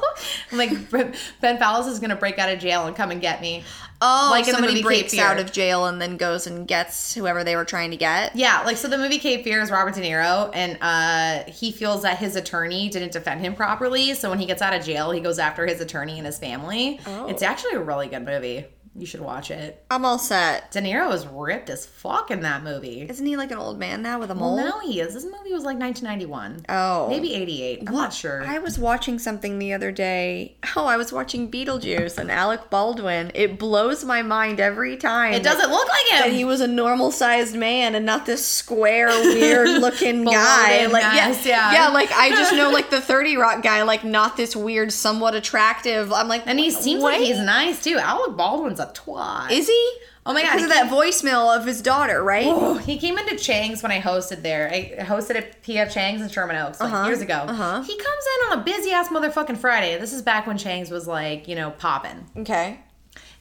I'm 0.51 0.57
like, 0.57 0.91
Ben 0.91 1.57
Fallis 1.57 1.87
is 1.87 1.99
going 1.99 2.09
to 2.09 2.15
break 2.17 2.37
out 2.37 2.49
of 2.51 2.59
jail 2.59 2.85
and 2.85 2.95
come 2.95 3.11
and 3.11 3.21
get 3.21 3.41
me. 3.41 3.63
Oh, 4.01 4.29
Like 4.31 4.45
in 4.45 4.47
the 4.47 4.51
somebody 4.53 4.73
movie 4.73 4.83
breaks 4.83 5.17
out 5.17 5.39
of 5.39 5.51
jail 5.51 5.85
and 5.85 6.01
then 6.01 6.17
goes 6.17 6.47
and 6.47 6.67
gets 6.67 7.13
whoever 7.13 7.43
they 7.43 7.55
were 7.55 7.63
trying 7.63 7.91
to 7.91 7.97
get. 7.97 8.35
Yeah, 8.35 8.61
like 8.65 8.75
so 8.75 8.87
the 8.89 8.97
movie 8.97 9.19
Cape 9.19 9.43
Fear 9.43 9.61
is 9.61 9.71
Robert 9.71 9.93
De 9.93 10.01
Niro, 10.01 10.49
and 10.53 10.77
uh, 10.81 11.49
he 11.49 11.71
feels 11.71 12.01
that 12.01 12.17
his 12.17 12.35
attorney 12.35 12.89
didn't 12.89 13.13
defend 13.13 13.41
him 13.41 13.55
properly. 13.55 14.13
So 14.15 14.29
when 14.29 14.39
he 14.39 14.45
gets 14.45 14.61
out 14.61 14.73
of 14.73 14.83
jail, 14.83 15.11
he 15.11 15.21
goes 15.21 15.39
after 15.39 15.65
his 15.65 15.79
attorney 15.79 16.17
and 16.17 16.25
his 16.25 16.39
family. 16.39 16.99
Oh. 17.05 17.27
It's 17.27 17.41
actually 17.41 17.73
a 17.75 17.79
really 17.81 18.07
good 18.07 18.25
movie. 18.25 18.65
You 18.93 19.05
should 19.05 19.21
watch 19.21 19.51
it. 19.51 19.83
I'm 19.89 20.03
all 20.03 20.19
set. 20.19 20.69
De 20.71 20.81
Niro 20.81 21.13
is 21.13 21.25
ripped 21.25 21.69
as 21.69 21.85
fuck 21.85 22.29
in 22.29 22.41
that 22.41 22.61
movie. 22.61 23.07
Isn't 23.09 23.25
he 23.25 23.37
like 23.37 23.49
an 23.51 23.57
old 23.57 23.79
man 23.79 24.01
now 24.01 24.19
with 24.19 24.29
a 24.31 24.35
mole? 24.35 24.57
Well, 24.57 24.65
now 24.65 24.79
he 24.85 24.99
is. 24.99 25.13
This 25.13 25.23
movie 25.23 25.53
was 25.53 25.63
like 25.63 25.79
1991. 25.79 26.65
Oh. 26.67 27.07
Maybe 27.07 27.33
88. 27.33 27.83
I'm 27.87 27.93
not 27.93 28.13
sure. 28.13 28.43
I 28.43 28.59
was 28.59 28.77
watching 28.77 29.17
something 29.17 29.59
the 29.59 29.73
other 29.73 29.91
day. 29.91 30.55
Oh, 30.73 30.85
I 30.85 30.95
was 30.95 31.11
watching 31.11 31.51
Beetlejuice 31.51 32.17
and 32.17 32.31
Alec 32.31 32.69
Baldwin. 32.69 33.29
It 33.35 33.59
blows 33.59 34.05
my 34.05 34.21
mind 34.21 34.61
every 34.61 34.95
time. 34.95 35.33
it 35.33 35.43
doesn't 35.43 35.69
look 35.69 35.87
like 35.89 36.05
that 36.11 36.31
he 36.31 36.45
was 36.45 36.61
a 36.61 36.67
normal 36.67 37.11
sized 37.11 37.57
man 37.57 37.93
and 37.93 38.05
not 38.05 38.25
this 38.25 38.45
square, 38.45 39.07
weird 39.23 39.81
looking 39.81 40.23
guy. 40.23 40.85
Like 40.85 41.03
yes, 41.03 41.45
yeah, 41.45 41.73
yeah. 41.73 41.73
yeah, 41.73 41.87
like 41.89 42.09
I 42.13 42.29
just 42.29 42.53
know 42.53 42.69
like 42.71 42.89
the 42.89 43.01
Thirty 43.11 43.35
Rock 43.35 43.63
guy, 43.63 43.81
like 43.83 44.05
not 44.05 44.37
this 44.37 44.55
weird, 44.55 44.93
somewhat 44.93 45.35
attractive. 45.35 46.13
I'm 46.13 46.29
like, 46.29 46.43
and 46.45 46.57
he 46.57 46.71
seems 46.71 47.03
like 47.03 47.19
he's 47.19 47.39
nice 47.39 47.83
too. 47.83 47.97
Alec 47.97 48.37
Baldwin's 48.37 48.79
a 48.81 48.91
twat. 48.93 49.51
Is 49.51 49.67
he? 49.67 49.91
Oh 50.25 50.33
my 50.33 50.41
God, 50.43 50.49
Because 50.55 50.63
of 50.65 50.69
that 50.69 50.89
voicemail 50.91 51.57
of 51.57 51.65
his 51.65 51.81
daughter, 51.81 52.21
right? 52.23 52.45
Oh, 52.45 52.75
he 52.77 52.97
came 52.99 53.17
into 53.17 53.35
Chang's 53.37 53.81
when 53.81 53.91
I 53.91 53.99
hosted 53.99 54.43
there. 54.43 54.69
I 54.71 55.03
hosted 55.03 55.35
at 55.35 55.63
PF 55.63 55.91
Chang's 55.91 56.21
in 56.21 56.29
Sherman 56.29 56.55
Oaks 56.57 56.79
like 56.79 56.91
Uh-huh, 56.93 57.07
years 57.07 57.21
ago. 57.21 57.33
uh-huh. 57.47 57.81
He 57.81 57.97
comes 57.97 58.23
in 58.37 58.51
on 58.51 58.59
a 58.59 58.63
busy 58.63 58.91
ass 58.91 59.07
motherfucking 59.09 59.57
Friday. 59.57 59.97
This 59.97 60.13
is 60.13 60.21
back 60.21 60.45
when 60.45 60.57
Chang's 60.59 60.91
was 60.91 61.07
like, 61.07 61.47
you 61.47 61.55
know, 61.55 61.71
popping. 61.71 62.27
Okay. 62.37 62.79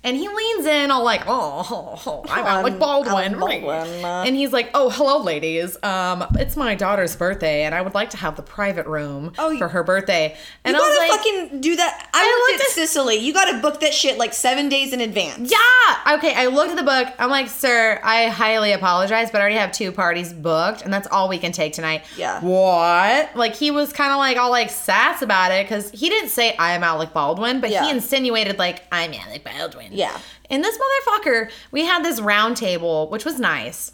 And 0.03 0.16
he 0.16 0.26
leans 0.28 0.64
in 0.64 0.90
all 0.90 1.05
like, 1.05 1.24
oh, 1.26 1.66
oh, 1.70 2.03
oh 2.07 2.24
I'm 2.30 2.46
Alec 2.46 2.78
Baldwin. 2.78 3.38
Baldwin, 3.38 4.03
uh. 4.03 4.24
And 4.26 4.34
he's 4.34 4.51
like, 4.51 4.70
oh, 4.72 4.88
hello, 4.88 5.22
ladies. 5.22 5.76
Um, 5.82 6.24
it's 6.38 6.57
my 6.57 6.74
daughter's 6.74 7.14
birthday, 7.16 7.64
and 7.64 7.74
I 7.74 7.82
would 7.82 7.92
like 7.92 8.09
to 8.11 8.16
have 8.16 8.34
the 8.36 8.42
private 8.42 8.86
room 8.86 9.34
Oh, 9.38 9.57
for 9.59 9.68
her 9.68 9.82
birthday. 9.84 10.34
And 10.64 10.74
you 10.74 10.82
I 10.82 10.86
gotta 10.88 11.01
like, 11.01 11.11
fucking 11.20 11.61
do 11.61 11.76
that. 11.76 12.09
I, 12.14 12.22
I 12.22 12.51
looked 12.53 12.64
at- 12.64 12.70
Sicily. 12.70 13.16
You 13.16 13.34
gotta 13.34 13.59
book 13.61 13.80
that 13.80 13.92
shit 13.92 14.16
like 14.16 14.32
seven 14.32 14.70
days 14.70 14.94
in 14.94 15.03
advance. 15.03 15.51
yeah. 15.53 16.14
Okay, 16.16 16.32
I 16.34 16.46
looked 16.46 16.70
at 16.70 16.76
the 16.76 16.82
book. 16.82 17.09
I'm 17.18 17.28
like, 17.28 17.48
sir, 17.48 18.01
I 18.03 18.28
highly 18.28 18.72
apologize, 18.72 19.30
but 19.30 19.38
I 19.38 19.42
already 19.42 19.57
have 19.57 19.70
two 19.72 19.92
parties 19.92 20.32
booked, 20.32 20.80
and 20.82 20.90
that's 20.92 21.09
all 21.09 21.28
we 21.28 21.36
can 21.36 21.53
take 21.53 21.74
tonight. 21.74 22.05
Yeah. 22.16 22.40
What? 22.40 23.36
Like 23.36 23.55
he 23.55 23.70
was 23.70 23.92
kind 23.92 24.12
of 24.12 24.16
like 24.18 24.38
all 24.38 24.51
like 24.51 24.70
sass 24.70 25.20
about 25.20 25.53
it 25.53 25.64
because 25.66 25.90
he 25.90 26.09
didn't 26.09 26.30
say 26.30 26.57
I 26.57 26.72
am 26.72 26.82
Alec 26.84 27.12
Baldwin, 27.12 27.61
but 27.61 27.68
Yeah. 27.68 27.84
he 27.84 27.90
insinuated 27.90 28.59
like 28.59 28.82
I'm 28.90 29.12
Alec 29.12 29.44
Baldwin. 29.44 29.89
Yeah. 29.91 30.18
And 30.49 30.62
this 30.64 30.78
motherfucker, 30.78 31.51
we 31.70 31.84
had 31.84 32.05
this 32.05 32.20
round 32.20 32.57
table, 32.57 33.09
which 33.11 33.24
was 33.24 33.38
nice. 33.38 33.93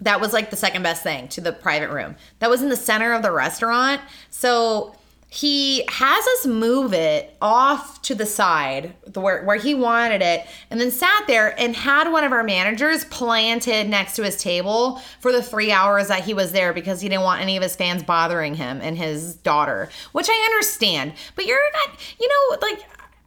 That 0.00 0.20
was 0.20 0.32
like 0.32 0.50
the 0.50 0.56
second 0.56 0.82
best 0.82 1.02
thing 1.02 1.28
to 1.28 1.40
the 1.40 1.52
private 1.52 1.90
room. 1.90 2.16
That 2.40 2.50
was 2.50 2.62
in 2.62 2.68
the 2.68 2.76
center 2.76 3.12
of 3.12 3.22
the 3.22 3.32
restaurant. 3.32 4.00
So 4.30 4.94
he 5.28 5.84
has 5.88 6.24
us 6.24 6.46
move 6.46 6.94
it 6.94 7.36
off 7.42 8.00
to 8.02 8.14
the 8.14 8.24
side 8.24 8.94
the- 9.06 9.20
where, 9.20 9.42
where 9.44 9.56
he 9.56 9.74
wanted 9.74 10.22
it 10.22 10.46
and 10.70 10.80
then 10.80 10.90
sat 10.90 11.24
there 11.26 11.58
and 11.60 11.74
had 11.74 12.10
one 12.12 12.22
of 12.22 12.30
our 12.30 12.44
managers 12.44 13.04
planted 13.06 13.88
next 13.88 14.14
to 14.16 14.22
his 14.22 14.40
table 14.40 15.02
for 15.20 15.32
the 15.32 15.42
three 15.42 15.72
hours 15.72 16.06
that 16.08 16.22
he 16.24 16.32
was 16.32 16.52
there 16.52 16.72
because 16.72 17.00
he 17.00 17.08
didn't 17.08 17.24
want 17.24 17.40
any 17.40 17.56
of 17.56 17.62
his 17.62 17.74
fans 17.74 18.04
bothering 18.04 18.54
him 18.54 18.80
and 18.80 18.96
his 18.96 19.34
daughter 19.34 19.88
which 20.12 20.28
i 20.30 20.48
understand 20.52 21.12
but 21.34 21.44
you're 21.44 21.58
not 21.72 21.98
you 22.20 22.28
know 22.28 22.58
like 22.62 22.78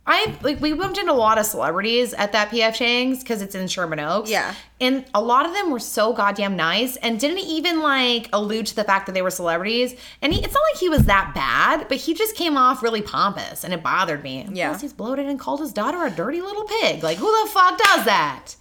I 0.10 0.36
like 0.42 0.60
we 0.60 0.74
bumped 0.74 0.98
into 0.98 1.12
a 1.12 1.14
lot 1.14 1.38
of 1.38 1.46
celebrities 1.46 2.14
at 2.14 2.32
that 2.32 2.50
PF 2.50 2.74
Chang's 2.74 3.20
because 3.20 3.42
it's 3.42 3.56
in 3.56 3.68
Sherman 3.68 4.00
Oaks. 4.00 4.30
Yeah. 4.30 4.56
And 4.82 5.06
a 5.14 5.22
lot 5.22 5.46
of 5.46 5.54
them 5.54 5.72
were 5.72 5.80
so 5.80 6.14
goddamn 6.14 6.56
nice 6.56 6.96
and 6.98 7.20
didn't 7.20 7.40
even 7.40 7.82
like 7.82 8.30
allude 8.34 8.66
to 8.68 8.76
the 8.76 8.84
fact 8.84 9.06
that 9.06 9.12
they 9.12 9.22
were 9.22 9.30
celebrities. 9.30 9.96
And 10.22 10.34
he, 10.34 10.44
it's 10.44 10.54
not 10.54 10.64
like 10.74 10.80
he 10.80 10.90
was 10.90 11.06
that 11.06 11.34
bad, 11.36 11.88
but 11.90 11.98
he 11.98 12.14
just 12.14 12.36
came 12.36 12.58
off 12.58 12.82
really 12.82 13.02
pompous 13.02 13.64
and 13.64 13.74
it 13.74 13.84
bothered 13.84 14.24
me. 14.24 14.48
Yeah. 14.52 14.70
Plus 14.70 14.82
he's 14.82 14.94
bloated 14.94 15.28
and 15.28 15.40
called 15.40 15.60
his 15.60 15.74
daughter 15.74 16.04
a 16.04 16.10
dirty 16.10 16.42
little 16.42 16.64
pig. 16.64 17.04
Like 17.04 17.18
who 17.18 17.44
the 17.44 17.50
fuck 17.52 17.78
does 17.78 18.06
that? 18.06 18.56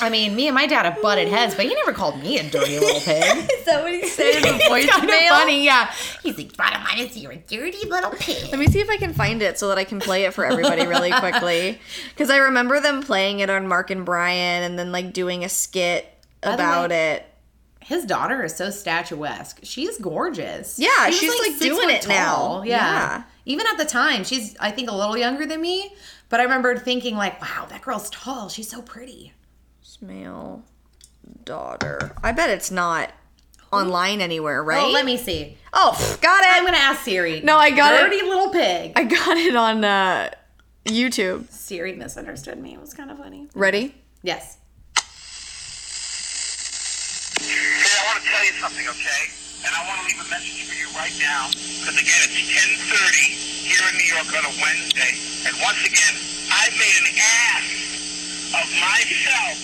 I 0.00 0.08
mean, 0.10 0.34
me 0.34 0.46
and 0.48 0.54
my 0.54 0.66
dad 0.66 0.84
have 0.86 1.02
butted 1.02 1.28
heads, 1.28 1.54
but 1.54 1.66
he 1.66 1.74
never 1.74 1.92
called 1.92 2.20
me 2.22 2.38
a 2.38 2.48
dirty 2.48 2.78
little 2.78 3.00
pig. 3.00 3.22
Is 3.58 3.64
that 3.66 3.82
what 3.82 3.92
he 3.92 4.06
said 4.08 4.36
in 4.36 4.42
the 4.42 4.54
it's 4.56 4.66
kind 4.90 5.04
of 5.04 5.10
voicemail? 5.10 5.28
funny, 5.28 5.64
yeah. 5.64 5.92
He's 6.22 6.36
like, 6.38 6.56
bottom 6.56 6.82
line 6.82 6.98
is 6.98 7.16
you're 7.16 7.32
a 7.32 7.36
dirty 7.36 7.86
little 7.88 8.10
pig. 8.12 8.50
Let 8.50 8.58
me 8.58 8.66
see 8.68 8.80
if 8.80 8.88
I 8.88 8.96
can 8.96 9.12
find 9.12 9.42
it 9.42 9.58
so 9.58 9.68
that 9.68 9.78
I 9.78 9.84
can 9.84 10.00
play 10.00 10.24
it 10.24 10.32
for 10.34 10.44
everybody 10.46 10.86
really 10.86 11.10
quickly. 11.18 11.78
Because 12.10 12.30
I 12.30 12.38
remember 12.38 12.80
them 12.80 13.02
playing 13.02 13.40
it 13.40 13.50
on 13.50 13.68
Mark 13.68 13.90
and 13.90 14.04
Brian 14.04 14.62
and 14.62 14.78
then 14.78 14.92
like 14.92 15.12
doing 15.12 15.44
a 15.44 15.48
skit 15.48 16.06
about 16.42 16.90
way- 16.90 17.14
it. 17.16 17.26
His 17.80 18.04
daughter 18.04 18.42
is 18.42 18.56
so 18.56 18.70
statuesque. 18.70 19.60
She's 19.62 19.96
gorgeous. 19.98 20.76
Yeah, 20.76 21.06
She 21.10 21.12
she's, 21.18 21.30
like, 21.38 21.52
six 21.52 21.60
doing 21.60 21.88
it 21.90 22.08
now. 22.08 22.62
Yeah. 22.64 22.74
Yeah. 22.74 23.22
Even 23.44 23.64
at 23.68 23.78
the 23.78 23.84
time, 23.84 24.24
she's 24.24 24.56
I 24.58 24.72
think 24.72 24.90
a 24.90 24.94
little 24.94 25.16
younger 25.16 25.46
than 25.46 25.60
me, 25.60 25.94
but 26.28 26.40
I 26.40 26.42
remember 26.44 26.76
thinking 26.76 27.16
like, 27.16 27.40
wow, 27.40 27.66
that 27.68 27.82
girl's 27.82 28.10
tall. 28.10 28.48
She's 28.48 28.68
so 28.68 28.82
pretty. 28.82 29.32
Male 30.02 30.62
daughter. 31.44 32.12
I 32.22 32.32
bet 32.32 32.50
it's 32.50 32.70
not 32.70 33.12
online 33.72 34.20
anywhere, 34.20 34.62
right? 34.62 34.84
Oh, 34.84 34.90
let 34.90 35.06
me 35.06 35.16
see. 35.16 35.56
Oh, 35.72 35.92
pff, 35.96 36.20
got 36.20 36.42
it. 36.42 36.50
I'm 36.50 36.64
gonna 36.64 36.76
ask 36.76 37.02
Siri. 37.02 37.40
No, 37.40 37.56
I 37.56 37.70
got 37.70 37.94
it. 37.94 37.98
Dirty 37.98 38.22
little 38.22 38.50
pig. 38.50 38.92
I 38.94 39.04
got 39.04 39.36
it 39.36 39.56
on 39.56 39.84
uh, 39.84 40.30
YouTube. 40.84 41.48
Siri 41.50 41.94
misunderstood 41.94 42.58
me. 42.58 42.74
It 42.74 42.80
was 42.80 42.94
kind 42.94 43.10
of 43.10 43.18
funny. 43.18 43.48
Ready? 43.54 43.94
Yes. 44.22 44.58
Hey, 47.38 47.44
I 47.46 48.12
want 48.12 48.22
to 48.22 48.28
tell 48.28 48.44
you 48.44 48.52
something, 48.52 48.88
okay? 48.88 49.35
And 49.66 49.74
I 49.74 49.82
want 49.82 49.98
to 49.98 50.06
leave 50.06 50.22
a 50.22 50.30
message 50.30 50.62
for 50.62 50.78
you 50.78 50.86
right 50.94 51.10
now. 51.18 51.50
Because 51.50 51.98
again, 51.98 52.22
it's 52.22 52.38
10:30 52.86 53.34
here 53.66 53.82
in 53.90 53.98
New 53.98 54.06
York 54.14 54.30
on 54.30 54.46
a 54.46 54.54
Wednesday, 54.62 55.18
and 55.42 55.58
once 55.58 55.82
again, 55.82 56.14
I've 56.54 56.70
made 56.78 56.94
an 57.02 57.10
ass 57.18 57.66
of 58.62 58.66
myself 58.78 59.58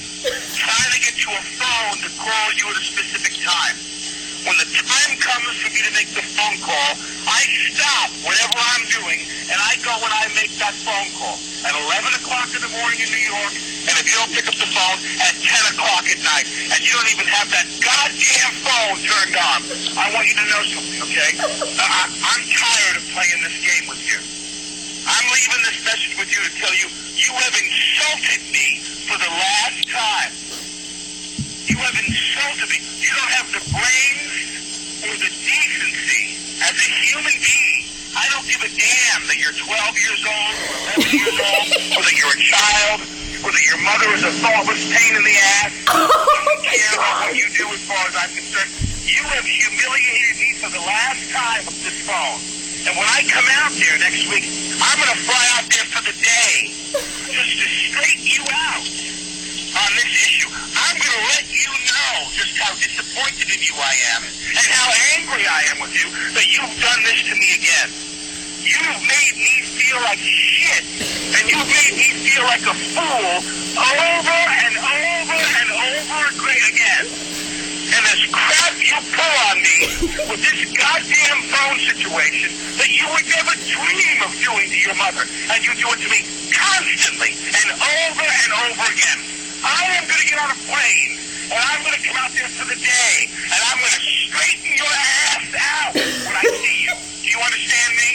trying 0.59 0.91
to 0.91 1.01
get 1.07 1.15
to 1.23 1.31
a 1.31 1.43
phone 1.55 2.03
to 2.03 2.11
call 2.19 2.47
you 2.59 2.67
at 2.75 2.83
a 2.83 2.85
specific 2.85 3.39
time. 3.47 3.79
When 4.43 4.59
the 4.59 4.67
time 4.75 5.15
comes 5.23 5.55
for 5.63 5.71
me 5.71 5.87
to 5.87 5.93
make 5.95 6.11
the 6.19 6.27
phone 6.35 6.59
call, 6.59 6.91
I 7.31 7.47
stop 7.71 8.11
whatever 8.27 8.59
I'm 8.59 8.83
doing 8.91 9.23
and 9.23 9.59
I 9.63 9.79
go 9.87 9.95
and 9.95 10.11
I 10.11 10.27
make 10.35 10.51
that 10.59 10.75
phone 10.83 11.15
call 11.15 11.39
at 11.63 11.79
11 11.79 12.11
o'clock 12.19 12.51
in 12.51 12.59
the 12.59 12.73
morning 12.75 12.99
in 12.99 13.09
New 13.13 13.23
York, 13.23 13.55
and 13.87 13.95
if 13.99 14.05
you 14.09 14.19
don't 14.19 14.35
pick 14.35 14.51
up 14.51 14.57
the 14.59 14.67
phone, 14.67 14.99
at 15.23 15.35
10 15.39 15.79
o'clock 15.79 16.05
at 16.11 16.19
night, 16.27 16.47
and 16.72 16.72
you 16.83 16.91
don't 16.99 17.13
even 17.15 17.31
have 17.31 17.47
that 17.55 17.67
goddamn 17.79 18.55
phone 18.67 18.99
turned 19.07 19.39
on. 19.39 19.59
I 20.03 20.11
want 20.19 20.27
you 20.27 20.35
to 20.35 20.47
know 20.51 20.63
something, 20.67 20.99
okay? 21.07 21.31
Uh, 21.39 21.79
I, 21.79 22.11
I'm 22.11 22.43
tired 22.51 22.99
of 22.99 23.07
playing 23.15 23.39
this 23.39 23.55
game 23.63 23.87
with 23.87 24.03
you. 24.03 24.19
I'm 25.07 25.27
leaving 25.31 25.63
this 25.63 25.79
message 25.87 26.15
with 26.19 26.31
you 26.35 26.43
to 26.43 26.51
tell 26.59 26.75
you 26.75 26.91
you 27.15 27.33
have 27.39 27.55
insulted 27.55 28.43
me 28.51 28.83
for 29.07 29.15
the 29.15 29.31
last 29.31 29.79
time. 29.95 30.35
You 31.71 31.79
have 31.87 31.95
insulted 32.03 32.67
me. 32.67 32.83
You 32.99 33.15
don't 33.15 33.33
have 33.39 33.49
the 33.55 33.63
brains 33.71 35.07
or 35.07 35.15
the 35.23 35.31
decency 35.31 36.35
as 36.67 36.75
a 36.75 36.91
human 36.99 37.37
being. 37.39 37.87
I 38.19 38.27
don't 38.35 38.47
give 38.51 38.59
a 38.59 38.73
damn 38.75 39.23
that 39.31 39.39
you're 39.39 39.55
12 39.55 39.71
years 40.03 40.23
old 40.27 40.55
or 40.59 41.07
11 41.07 41.15
years 41.15 41.39
old 41.39 41.67
or 41.95 42.03
that 42.03 42.15
you're 42.19 42.35
a 42.35 42.43
child 42.43 43.22
that 43.51 43.67
your 43.67 43.83
mother 43.83 44.07
is 44.15 44.23
a 44.23 44.31
thoughtless 44.39 44.87
pain 44.87 45.19
in 45.19 45.25
the 45.27 45.35
ass. 45.35 45.75
I 45.91 46.55
care 46.63 46.95
about 46.95 47.27
what 47.27 47.35
you 47.35 47.51
do 47.51 47.67
as 47.75 47.83
far 47.83 47.99
as 48.07 48.15
I'm 48.15 48.31
concerned. 48.31 48.71
You 49.03 49.27
have 49.35 49.43
humiliated 49.43 50.39
me 50.39 50.55
for 50.63 50.71
the 50.71 50.83
last 50.87 51.27
time 51.35 51.67
with 51.67 51.83
this 51.83 51.99
phone. 52.07 52.39
And 52.87 52.95
when 52.95 53.07
I 53.07 53.27
come 53.27 53.47
out 53.63 53.75
there 53.75 53.99
next 53.99 54.31
week, 54.31 54.47
I'm 54.79 54.95
going 54.95 55.11
to 55.11 55.21
fly 55.27 55.43
out 55.59 55.67
there 55.71 55.87
for 55.91 56.03
the 56.07 56.15
day 56.23 56.71
just 57.35 57.53
to 57.59 57.67
straighten 57.67 58.27
you 58.31 58.47
out 58.47 58.87
on 59.75 59.91
this 59.99 60.13
issue. 60.23 60.51
I'm 60.79 60.95
going 60.99 61.15
to 61.15 61.25
let 61.35 61.47
you 61.51 61.73
know 61.73 62.11
just 62.31 62.55
how 62.63 62.71
disappointed 62.79 63.51
in 63.51 63.59
you 63.59 63.75
I 63.75 63.95
am 64.19 64.23
and 64.55 64.67
how 64.71 64.87
angry 65.19 65.43
I 65.51 65.61
am 65.75 65.83
with 65.83 65.95
you 65.99 66.11
that 66.39 66.47
you've 66.47 66.77
done 66.79 67.01
this 67.03 67.27
to 67.27 67.35
me 67.35 67.59
again. 67.59 67.91
You've 68.63 69.03
made 69.03 69.35
me 69.43 69.55
feel 69.75 69.99
like 70.07 70.23
shit, 70.23 70.87
and 71.35 71.45
you've 71.51 71.67
made 71.67 71.95
me 71.99 72.09
feel 72.23 72.47
like 72.47 72.63
a 72.63 72.75
fool 72.95 73.43
over 73.43 74.39
and 74.63 74.75
over 74.79 75.39
and 75.59 75.69
over 75.75 76.47
again. 76.47 77.05
And 77.91 78.03
this 78.07 78.23
crap 78.31 78.79
you 78.79 78.95
pull 79.19 79.35
on 79.51 79.59
me 79.59 79.77
with 80.31 80.41
this 80.47 80.63
goddamn 80.79 81.43
phone 81.51 81.79
situation 81.83 82.55
that 82.79 82.87
you 82.87 83.03
would 83.11 83.27
never 83.27 83.51
dream 83.67 84.19
of 84.23 84.31
doing 84.39 84.71
to 84.71 84.79
your 84.79 84.95
mother, 84.95 85.27
and 85.27 85.59
you 85.67 85.75
do 85.75 85.91
it 85.91 85.99
to 85.99 86.09
me 86.09 86.23
constantly 86.55 87.35
and 87.35 87.69
over 87.75 88.27
and 88.31 88.51
over 88.63 88.85
again. 88.95 89.21
I 89.67 89.99
am 89.99 90.07
going 90.07 90.23
to 90.23 90.29
get 90.31 90.39
on 90.39 90.55
a 90.55 90.59
plane, 90.71 91.19
and 91.51 91.59
I'm 91.59 91.83
going 91.83 91.99
to 91.99 92.05
come 92.07 92.15
out 92.15 92.31
there 92.31 92.47
for 92.47 92.71
the 92.71 92.79
day, 92.79 93.27
and 93.27 93.59
I'm 93.59 93.79
going 93.83 93.91
to 93.91 94.05
straighten 94.07 94.71
your 94.79 94.95
ass 94.95 95.51
out 95.51 95.93
when 95.99 96.35
I 96.39 96.47
see 96.47 96.79
you. 96.87 96.95
Do 96.95 97.27
you 97.27 97.41
understand 97.43 97.91
me? 97.99 98.11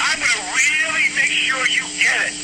I'm 0.00 0.18
going 0.20 0.28
to 0.28 0.42
really 0.52 1.06
make 1.16 1.32
sure 1.32 1.60
you 1.72 1.84
get 2.00 2.20
it. 2.28 2.34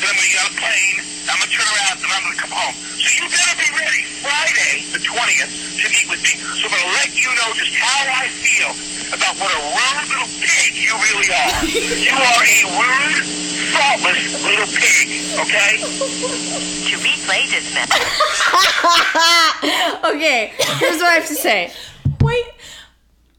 Then 0.00 0.08
I'm 0.10 0.16
going 0.16 0.26
to 0.26 0.32
get 0.32 0.42
on 0.42 0.50
a 0.50 0.56
plane, 0.58 0.96
I'm 1.30 1.36
going 1.38 1.46
to 1.46 1.52
turn 1.54 1.68
around, 1.68 1.96
and 2.02 2.10
I'm 2.10 2.22
going 2.26 2.34
to 2.34 2.40
come 2.42 2.50
home. 2.54 2.74
So 2.98 3.06
you 3.18 3.24
better 3.30 3.54
be 3.60 3.68
ready 3.76 4.02
Friday, 4.24 4.82
the 4.90 4.98
20th, 4.98 5.52
to 5.78 5.84
meet 5.92 6.06
with 6.10 6.22
me. 6.26 6.34
So 6.58 6.66
I'm 6.66 6.72
going 6.74 6.82
to 6.82 6.92
let 6.98 7.10
you 7.14 7.30
know 7.38 7.48
just 7.54 7.70
how 7.76 8.02
I 8.10 8.26
feel 8.32 8.72
about 9.14 9.36
what 9.38 9.52
a 9.52 9.60
rude 9.62 10.08
little 10.10 10.30
pig 10.42 10.74
you 10.74 10.90
really 10.96 11.28
are. 11.30 11.52
You 12.02 12.14
are 12.18 12.42
a 12.42 12.58
rude, 12.82 13.20
thoughtless 13.72 14.42
little 14.42 14.66
pig, 14.74 15.06
okay? 15.38 15.78
To 15.78 16.94
replay 16.98 17.46
this 17.52 17.70
message, 17.74 18.02
Okay, 20.12 20.52
here's 20.80 20.98
what 20.98 21.08
I 21.10 21.14
have 21.20 21.28
to 21.28 21.34
say. 21.34 21.72
Wait. 22.20 22.44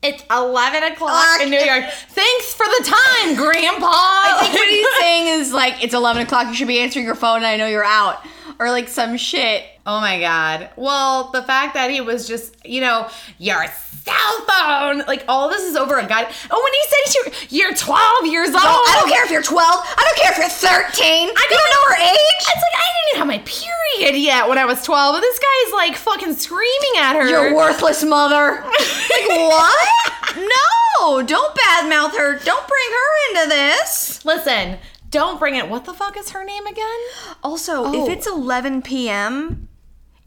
It's 0.04 0.24
11 0.30 0.84
o'clock 0.92 1.42
in 1.42 1.50
New 1.50 1.58
York. 1.58 1.86
Thanks 2.10 2.54
for 2.54 2.66
the 2.66 2.84
time, 2.84 3.36
Grandpa. 3.36 3.88
I 3.90 4.38
think 4.42 4.54
what 4.54 4.70
he's 4.70 4.88
saying 5.00 5.28
is 5.40 5.54
like 5.54 5.82
it's 5.84 5.94
eleven 5.94 6.22
o'clock. 6.22 6.48
You 6.48 6.54
should 6.54 6.68
be 6.68 6.80
answering 6.80 7.06
your 7.06 7.16
phone. 7.16 7.38
and 7.38 7.46
I 7.46 7.56
know 7.58 7.68
you're 7.68 7.86
out, 7.86 8.20
or 8.60 8.70
like 8.70 8.90
some 8.90 9.16
shit. 9.18 9.64
Oh 9.86 10.00
my 10.02 10.20
god. 10.20 10.70
Well, 10.76 11.32
the 11.32 11.44
fact 11.44 11.74
that 11.76 11.90
he 11.90 12.02
was 12.02 12.28
just, 12.28 12.56
you 12.66 12.82
know, 12.82 13.10
your 13.38 13.66
cell 14.06 14.36
phone, 14.48 15.04
like 15.08 15.24
all 15.28 15.50
this 15.50 15.64
is 15.64 15.76
over 15.76 15.98
a 15.98 16.06
guy. 16.06 16.30
Oh, 16.52 16.62
when 16.64 16.74
he 16.74 16.84
said 16.92 17.48
you're, 17.50 17.68
you're 17.70 17.76
12 17.76 18.26
years 18.28 18.50
old. 18.50 18.58
I 18.64 19.00
don't 19.00 19.10
care 19.12 19.24
if 19.26 19.32
you're 19.32 19.42
twelve. 19.44 19.82
I 19.86 20.04
don't 20.04 20.18
care 20.18 20.32
if 20.32 20.38
you're 20.38 20.50
thirteen. 20.50 21.30
I 21.30 21.48
don't 21.50 21.50
don't 21.50 21.70
know 21.70 21.96
her 21.96 22.02
age. 22.02 22.40
It's 22.40 22.48
like 22.48 22.76
I 22.76 22.88
didn't 22.94 23.10
even 23.10 23.20
have 23.20 23.28
my 23.28 23.44
period 23.46 24.20
yet 24.22 24.50
when 24.50 24.58
I 24.58 24.66
was 24.66 24.84
12, 24.84 25.16
but 25.16 25.22
this 25.22 25.40
guy's 25.40 25.74
like 25.74 25.96
fucking 25.96 26.34
screaming 26.36 26.96
at 26.98 27.16
her. 27.16 27.28
Your 27.30 27.56
worthless 27.56 28.04
mother. 28.04 28.62
like 28.64 29.28
what? 29.30 29.90
No, 30.36 31.22
don't 31.22 31.56
badmouth 31.56 32.18
her. 32.18 32.40
Don't 32.40 32.68
bring 32.68 32.90
her 32.92 33.42
into 33.44 33.50
this. 33.50 34.26
Listen, 34.26 34.80
don't 35.10 35.40
bring 35.40 35.56
it. 35.56 35.70
What 35.70 35.86
the 35.86 35.94
fuck 35.94 36.18
is 36.18 36.32
her 36.32 36.44
name 36.44 36.66
again? 36.66 37.00
Also, 37.44 37.84
Oh. 37.86 38.04
if 38.06 38.10
it's 38.12 38.28
11 38.28 38.82
p.m. 38.82 39.70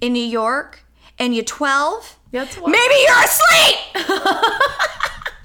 in 0.00 0.12
New 0.12 0.24
York 0.24 0.84
and 1.18 1.34
you're 1.34 1.44
12, 1.44 2.15
That's 2.32 2.56
what- 2.58 2.70
maybe 2.70 2.94
you're 3.06 3.24
asleep. 3.24 3.76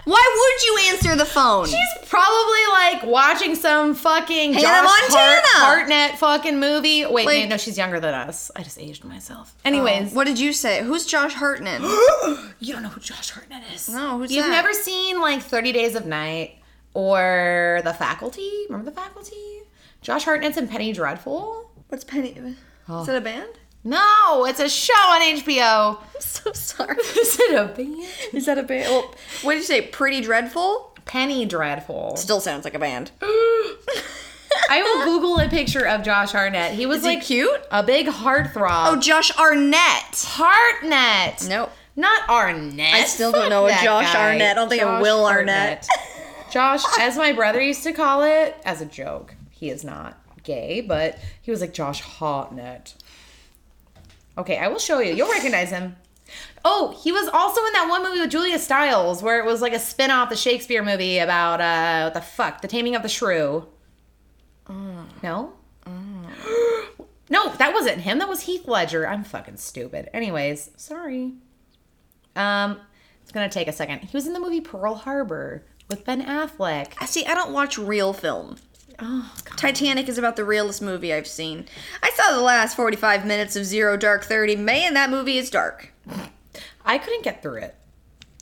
Why 0.03 0.35
would 0.35 0.63
you 0.65 0.91
answer 0.93 1.15
the 1.15 1.25
phone? 1.25 1.67
She's 1.67 2.09
probably 2.09 2.59
like 2.73 3.03
watching 3.05 3.53
some 3.53 3.93
fucking 3.93 4.53
Hannah 4.53 4.65
Josh 4.65 4.83
Montana. 4.83 5.41
Hart, 5.43 5.77
Hartnett 5.77 6.17
fucking 6.17 6.59
movie. 6.59 7.03
Wait, 7.05 7.11
Like- 7.13 7.27
wait, 7.27 7.47
no, 7.49 7.57
she's 7.57 7.77
younger 7.77 7.99
than 7.99 8.15
us. 8.15 8.49
I 8.55 8.63
just 8.63 8.79
aged 8.79 9.03
myself. 9.05 9.53
Anyways, 9.63 10.11
oh, 10.11 10.15
what 10.15 10.25
did 10.25 10.39
you 10.39 10.53
say? 10.53 10.81
Who's 10.83 11.05
Josh 11.05 11.35
Hartnett? 11.35 11.81
you 12.59 12.73
don't 12.73 12.81
know 12.81 12.89
who 12.89 12.99
Josh 12.99 13.29
Hartnett 13.29 13.61
is. 13.73 13.87
No, 13.89 14.17
who's 14.17 14.31
You've 14.31 14.45
that? 14.45 14.51
never 14.51 14.73
seen 14.73 15.21
like 15.21 15.43
30 15.43 15.71
Days 15.71 15.95
of 15.95 16.07
Night 16.07 16.57
or 16.95 17.81
The 17.83 17.93
Faculty? 17.93 18.51
Remember 18.69 18.89
The 18.89 18.95
Faculty? 18.99 19.35
Josh 20.01 20.25
Hartnett's 20.25 20.57
in 20.57 20.67
Penny 20.67 20.93
Dreadful? 20.93 21.69
What's 21.89 22.03
Penny? 22.03 22.55
Oh. 22.89 23.03
Is 23.03 23.07
it 23.07 23.15
a 23.15 23.21
band? 23.21 23.49
No, 23.83 24.45
it's 24.45 24.59
a 24.59 24.69
show 24.69 24.93
on 24.93 25.21
HBO. 25.21 25.97
I'm 25.97 26.21
so 26.21 26.51
sorry. 26.53 26.97
Is 26.99 27.39
it 27.39 27.55
a 27.55 27.65
band? 27.65 28.05
Is 28.33 28.45
that 28.45 28.57
a 28.57 28.63
band? 28.63 28.89
Well, 28.89 29.13
what 29.41 29.53
did 29.53 29.59
you 29.59 29.65
say? 29.65 29.81
Pretty 29.81 30.21
Dreadful? 30.21 30.95
Penny 31.05 31.45
Dreadful. 31.45 32.15
Still 32.15 32.39
sounds 32.39 32.63
like 32.63 32.75
a 32.75 32.79
band. 32.79 33.11
I 34.69 34.83
will 34.83 35.05
Google 35.05 35.39
a 35.39 35.47
picture 35.49 35.87
of 35.87 36.03
Josh 36.03 36.31
Hartnett. 36.31 36.73
He 36.73 36.85
was 36.85 36.99
Is 36.99 37.03
he 37.05 37.09
like 37.15 37.23
cute? 37.23 37.61
a 37.71 37.81
big 37.83 38.07
heartthrob. 38.07 38.87
Oh, 38.87 38.95
Josh 38.99 39.35
Arnett. 39.37 40.25
Hartnett. 40.27 41.47
Nope. 41.47 41.71
Not 41.95 42.29
Arnett. 42.29 42.93
I 42.93 43.03
still 43.05 43.31
don't 43.31 43.43
Fuck 43.43 43.49
know 43.49 43.65
a 43.65 43.69
that 43.69 43.83
Josh 43.83 44.13
guy. 44.13 44.31
Arnett. 44.31 44.51
I 44.51 44.53
don't 44.53 44.69
think 44.69 44.83
a 44.83 45.01
Will 45.01 45.25
Arnett. 45.25 45.87
Josh, 46.51 46.83
as 46.99 47.17
my 47.17 47.31
brother 47.31 47.61
used 47.61 47.83
to 47.83 47.93
call 47.93 48.23
it, 48.23 48.55
as 48.65 48.81
a 48.81 48.85
joke. 48.85 49.35
He 49.49 49.69
is 49.69 49.83
not 49.83 50.17
gay, 50.43 50.81
but 50.81 51.17
he 51.41 51.49
was 51.51 51.61
like 51.61 51.73
Josh 51.73 52.01
Hartnett. 52.01 52.95
Okay, 54.37 54.57
I 54.57 54.67
will 54.67 54.79
show 54.79 54.99
you. 54.99 55.13
You'll 55.13 55.31
recognize 55.31 55.69
him. 55.69 55.95
Oh, 56.63 56.97
he 57.03 57.11
was 57.11 57.27
also 57.33 57.65
in 57.65 57.73
that 57.73 57.87
one 57.89 58.03
movie 58.03 58.19
with 58.19 58.31
Julia 58.31 58.59
Stiles 58.59 59.21
where 59.21 59.39
it 59.39 59.45
was 59.45 59.61
like 59.61 59.73
a 59.73 59.79
spin-off 59.79 60.29
the 60.29 60.35
Shakespeare 60.35 60.83
movie 60.83 61.17
about 61.17 61.59
uh 61.59 62.05
what 62.05 62.13
the 62.13 62.21
fuck? 62.21 62.61
The 62.61 62.67
Taming 62.67 62.95
of 62.95 63.03
the 63.03 63.09
Shrew. 63.09 63.67
No? 64.69 65.53
no, 67.29 67.49
that 67.55 67.73
wasn't 67.73 68.01
him. 68.01 68.19
That 68.19 68.29
was 68.29 68.41
Heath 68.41 68.67
Ledger. 68.67 69.07
I'm 69.07 69.23
fucking 69.23 69.57
stupid. 69.57 70.09
Anyways, 70.13 70.71
sorry. 70.77 71.33
Um, 72.35 72.79
it's 73.23 73.31
gonna 73.31 73.49
take 73.49 73.67
a 73.67 73.73
second. 73.73 73.99
He 73.99 74.15
was 74.15 74.27
in 74.27 74.33
the 74.33 74.39
movie 74.39 74.61
Pearl 74.61 74.95
Harbor 74.95 75.65
with 75.89 76.05
Ben 76.05 76.23
Affleck. 76.23 76.93
See, 77.07 77.25
I 77.25 77.33
don't 77.33 77.51
watch 77.51 77.77
real 77.77 78.13
film. 78.13 78.55
Oh, 79.01 79.33
God. 79.45 79.57
Titanic 79.57 80.07
is 80.07 80.17
about 80.17 80.35
the 80.35 80.45
realest 80.45 80.81
movie 80.81 81.13
I've 81.13 81.27
seen. 81.27 81.65
I 82.03 82.11
saw 82.11 82.35
the 82.35 82.41
last 82.41 82.75
45 82.75 83.25
minutes 83.25 83.55
of 83.55 83.65
Zero 83.65 83.97
Dark 83.97 84.23
30. 84.23 84.57
Man, 84.57 84.93
that 84.93 85.09
movie 85.09 85.37
is 85.37 85.49
dark. 85.49 85.91
I 86.85 86.97
couldn't 86.97 87.23
get 87.23 87.41
through 87.41 87.61
it. 87.61 87.75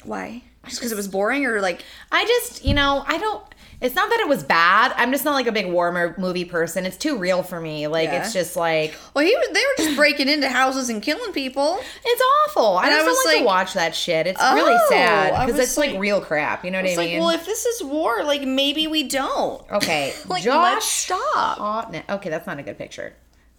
Why? 0.04 0.44
Just 0.66 0.80
because 0.80 0.92
it 0.92 0.96
was 0.96 1.08
boring 1.08 1.46
or 1.46 1.62
like. 1.62 1.84
I 2.12 2.26
just, 2.26 2.66
you 2.66 2.74
know, 2.74 3.04
I 3.08 3.18
don't. 3.18 3.44
It's 3.82 3.96
not 3.96 4.10
that 4.10 4.20
it 4.20 4.28
was 4.28 4.44
bad. 4.44 4.94
I'm 4.98 5.12
just 5.14 5.24
not 5.24 5.32
like 5.36 5.48
a 5.48 5.54
big 5.54 5.68
war 5.72 6.14
movie 6.18 6.44
person. 6.44 6.86
It's 6.86 6.98
too 6.98 7.18
real 7.18 7.44
for 7.44 7.62
me. 7.62 7.88
Like 7.88 8.10
Yeah. 8.10 8.22
it's 8.24 8.34
just 8.34 8.58
like 8.58 8.94
Well, 9.14 9.24
he 9.26 9.34
was, 9.34 9.48
they 9.54 9.62
were 9.62 9.86
just 9.86 9.96
breaking 9.96 10.28
into 10.28 10.50
houses 10.50 10.90
and 10.90 11.02
killing 11.02 11.32
people. 11.32 11.80
it's 12.04 12.22
awful. 12.48 12.78
I 12.78 12.88
And 12.88 12.94
I 12.94 12.98
just 12.98 13.08
was 13.08 13.16
don't 13.24 13.28
like, 13.34 13.38
to 13.40 13.46
watch 13.46 13.74
that 13.76 13.96
shit. 13.96 14.28
It's 14.28 14.42
really 14.42 14.74
Oh, 14.76 14.88
sad 14.90 15.46
because 15.46 15.60
it's 15.62 15.78
like, 15.78 15.92
like- 15.92 16.00
real 16.00 16.20
crap. 16.20 16.66
You 16.66 16.72
know 16.72 16.78
what 16.80 16.82
I 16.82 16.90
mean? 16.90 17.00
It's 17.00 17.12
like, 17.14 17.20
well, 17.22 17.30
if 17.30 17.46
this 17.46 17.66
is 17.66 17.82
war, 17.84 18.24
like 18.26 18.42
maybe 18.42 18.88
we 18.88 19.04
don't. 19.08 19.64
okay, 19.72 20.14
Like, 20.28 20.44
Josh 20.44 20.74
let's 20.74 20.86
stop. 20.86 21.58
Hartnett. 21.60 22.04
Okay, 22.10 22.30
that's 22.30 22.48
not 22.48 22.60
a 22.60 22.64
good 22.64 22.78
picture. 22.78 23.14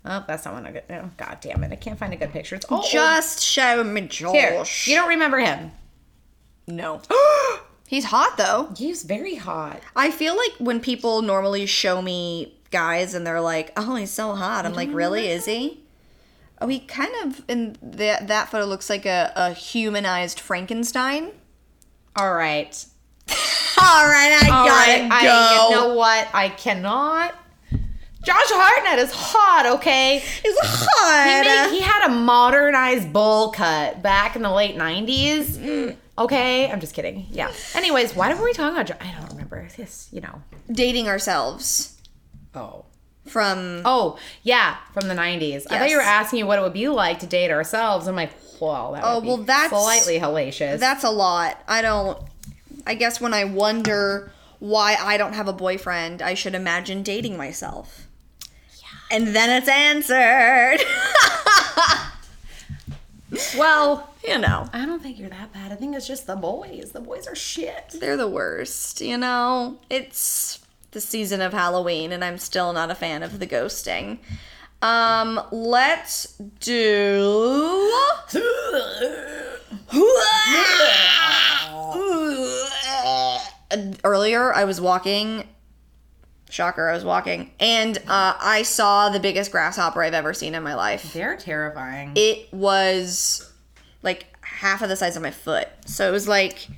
Oh, 0.05 0.23
that's 0.29 0.45
not 0.45 0.53
one 0.55 0.67
a 0.67 0.73
good. 0.73 0.83
Oh, 0.91 1.11
God 1.19 1.39
damn 1.41 1.63
it! 1.65 1.73
I 1.73 1.77
can't 1.77 1.99
find 1.99 2.13
a 2.13 2.17
good 2.17 2.33
picture. 2.33 2.57
It's 2.57 2.65
all 2.67 2.83
Just 2.83 3.43
show 3.43 3.85
me 3.85 4.01
old. 4.03 4.35
here. 4.35 4.51
Josh. 4.53 4.87
You 4.89 4.97
don't 4.97 5.09
remember 5.09 5.39
him? 5.39 5.73
No. 6.67 7.01
He's 7.91 8.05
hot 8.05 8.37
though. 8.37 8.73
He's 8.77 9.03
very 9.03 9.35
hot. 9.35 9.81
I 9.97 10.13
feel 10.13 10.37
like 10.37 10.53
when 10.61 10.79
people 10.79 11.23
normally 11.23 11.67
show 11.67 12.01
me 12.01 12.55
guys 12.71 13.15
and 13.15 13.27
they're 13.27 13.41
like, 13.41 13.73
"Oh, 13.77 13.97
he's 13.97 14.13
so 14.13 14.37
hot," 14.37 14.65
I'm 14.65 14.75
like, 14.75 14.91
"Really? 14.93 15.27
Is 15.27 15.47
he?" 15.47 15.81
Oh, 16.61 16.69
he 16.69 16.79
kind 16.79 17.13
of 17.25 17.43
in 17.49 17.77
that 17.83 18.29
that 18.29 18.49
photo 18.49 18.65
looks 18.65 18.91
like 18.91 19.07
a, 19.07 19.33
a 19.35 19.53
humanized 19.55 20.39
Frankenstein. 20.39 21.33
All 22.15 22.33
right. 22.33 22.87
All 23.29 24.07
right, 24.07 24.39
I 24.41 24.49
All 24.53 24.67
gotta 24.67 24.93
right, 24.93 25.11
I, 25.11 25.23
go. 25.25 25.69
you 25.69 25.75
know 25.75 25.95
what? 25.95 26.29
I 26.33 26.51
cannot. 26.51 27.35
Josh 28.23 28.37
Hartnett 28.37 29.01
is 29.01 29.11
hot, 29.13 29.67
okay? 29.79 30.21
He's 30.21 30.57
hot. 30.61 31.27
He, 31.27 31.73
made, 31.73 31.77
he 31.77 31.83
had 31.83 32.07
a 32.07 32.15
modernized 32.15 33.13
bowl 33.13 33.51
cut 33.51 34.01
back 34.01 34.37
in 34.37 34.43
the 34.43 34.53
late 34.53 34.77
90s. 34.77 35.97
Okay, 36.21 36.71
I'm 36.71 36.81
just 36.81 36.95
kidding. 36.95 37.27
Yeah. 37.31 37.51
Anyways, 37.75 38.15
why 38.15 38.33
were 38.35 38.45
we 38.45 38.53
talking 38.53 38.75
about? 38.75 38.87
Jo- 38.87 38.97
I 39.01 39.11
don't 39.19 39.31
remember. 39.31 39.67
Yes, 39.79 40.09
you 40.13 40.21
know. 40.21 40.43
Dating 40.71 41.09
ourselves 41.09 41.97
Oh. 42.55 42.85
from. 43.27 43.81
Oh, 43.87 44.19
yeah, 44.43 44.77
from 44.93 45.09
the 45.09 45.15
90s. 45.15 45.67
I 45.71 45.79
thought 45.79 45.89
you 45.91 45.97
were 45.97 46.03
asking 46.03 46.41
you 46.41 46.47
what 46.47 46.59
it 46.59 46.63
would 46.63 46.75
be 46.75 46.89
like 46.89 47.21
to 47.21 47.27
date 47.27 47.51
ourselves. 47.51 48.07
I'm 48.07 48.17
like, 48.17 48.33
well, 48.61 48.93
that 48.93 49.03
oh, 49.03 49.15
would 49.15 49.17
Oh, 49.17 49.21
be 49.23 49.29
well, 49.29 49.37
that's- 49.39 49.71
slightly 49.71 50.21
hellacious. 50.21 50.79
That's 50.79 51.05
a 51.05 51.11
lot. 51.11 51.59
I 51.67 51.81
don't. 51.81 52.19
I 52.87 52.95
guess 52.95 53.19
when 53.21 53.33
I 53.33 53.45
wonder 53.45 54.31
why 54.59 54.97
I 55.01 55.17
don't 55.17 55.33
have 55.33 55.49
a 55.49 55.53
boyfriend, 55.55 56.21
I 56.21 56.35
should 56.35 56.55
imagine 56.55 57.03
dating 57.03 57.37
myself. 57.39 58.07
Yeah. 58.79 59.17
And 59.17 59.29
then 59.35 59.49
it's 59.51 59.69
answered. 59.69 60.81
well, 63.57 64.10
you 64.27 64.39
know, 64.39 64.69
I 64.73 64.87
don't 64.87 65.03
think 65.03 65.19
you're 65.19 65.31
that 65.31 65.53
bad. 65.53 65.73
I 65.73 65.77
think 65.77 65.97
it's 65.97 66.07
just 66.07 66.27
the 66.27 66.37
boys. 66.37 66.91
The 66.93 67.01
boys 67.01 67.27
are 67.27 67.35
shit. 67.35 67.95
they're 68.01 68.17
the 68.17 68.29
worst. 68.29 69.01
You 69.01 69.19
know, 69.19 69.79
it's 69.89 70.61
the 70.93 71.01
season 71.01 71.41
of 71.41 71.53
Halloween, 71.53 72.13
and 72.13 72.25
I'm 72.25 72.39
still 72.39 72.73
not 72.73 72.91
a 72.91 72.95
fan 72.95 73.23
of 73.23 73.39
the 73.39 73.47
ghosting. 73.47 74.19
Um, 74.83 75.41
let's 75.53 76.37
do. 76.61 77.93
Earlier, 84.03 84.53
I 84.53 84.65
was 84.65 84.81
walking. 84.81 85.45
Shocker, 86.49 86.89
I 86.89 86.95
was 86.95 87.05
walking, 87.05 87.53
and 87.61 87.97
uh, 88.09 88.35
I 88.41 88.63
saw 88.65 89.09
the 89.11 89.21
biggest 89.21 89.53
grasshopper 89.53 90.03
I've 90.03 90.15
ever 90.15 90.35
seen 90.35 90.57
in 90.57 90.65
my 90.65 90.75
life. 90.75 91.13
They're 91.13 91.37
terrifying. 91.37 92.13
It 92.17 92.53
was 92.53 93.50
like 94.03 94.27
half 94.43 94.83
of 94.83 94.89
the 94.89 94.97
size 94.97 95.17
of 95.17 95.23
my 95.23 95.31
foot. 95.31 95.69
So 95.87 96.09
it 96.09 96.13
was 96.13 96.27
like, 96.29 96.69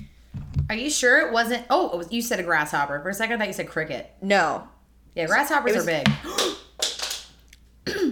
Are 0.68 0.74
you 0.76 0.90
sure 0.90 1.26
it 1.26 1.32
wasn't? 1.32 1.64
Oh, 1.70 1.90
it 1.90 1.96
was, 1.98 2.12
you 2.12 2.22
said 2.22 2.40
a 2.40 2.42
grasshopper. 2.42 3.00
For 3.00 3.08
a 3.10 3.14
second, 3.14 3.34
I 3.34 3.38
thought 3.38 3.46
you 3.48 3.52
said 3.52 3.68
cricket. 3.68 4.10
no, 4.20 4.66
Yeah, 5.14 5.26
grasshoppers 5.26 5.74
was- 5.76 5.86
are 5.88 6.02
big. 6.04 6.08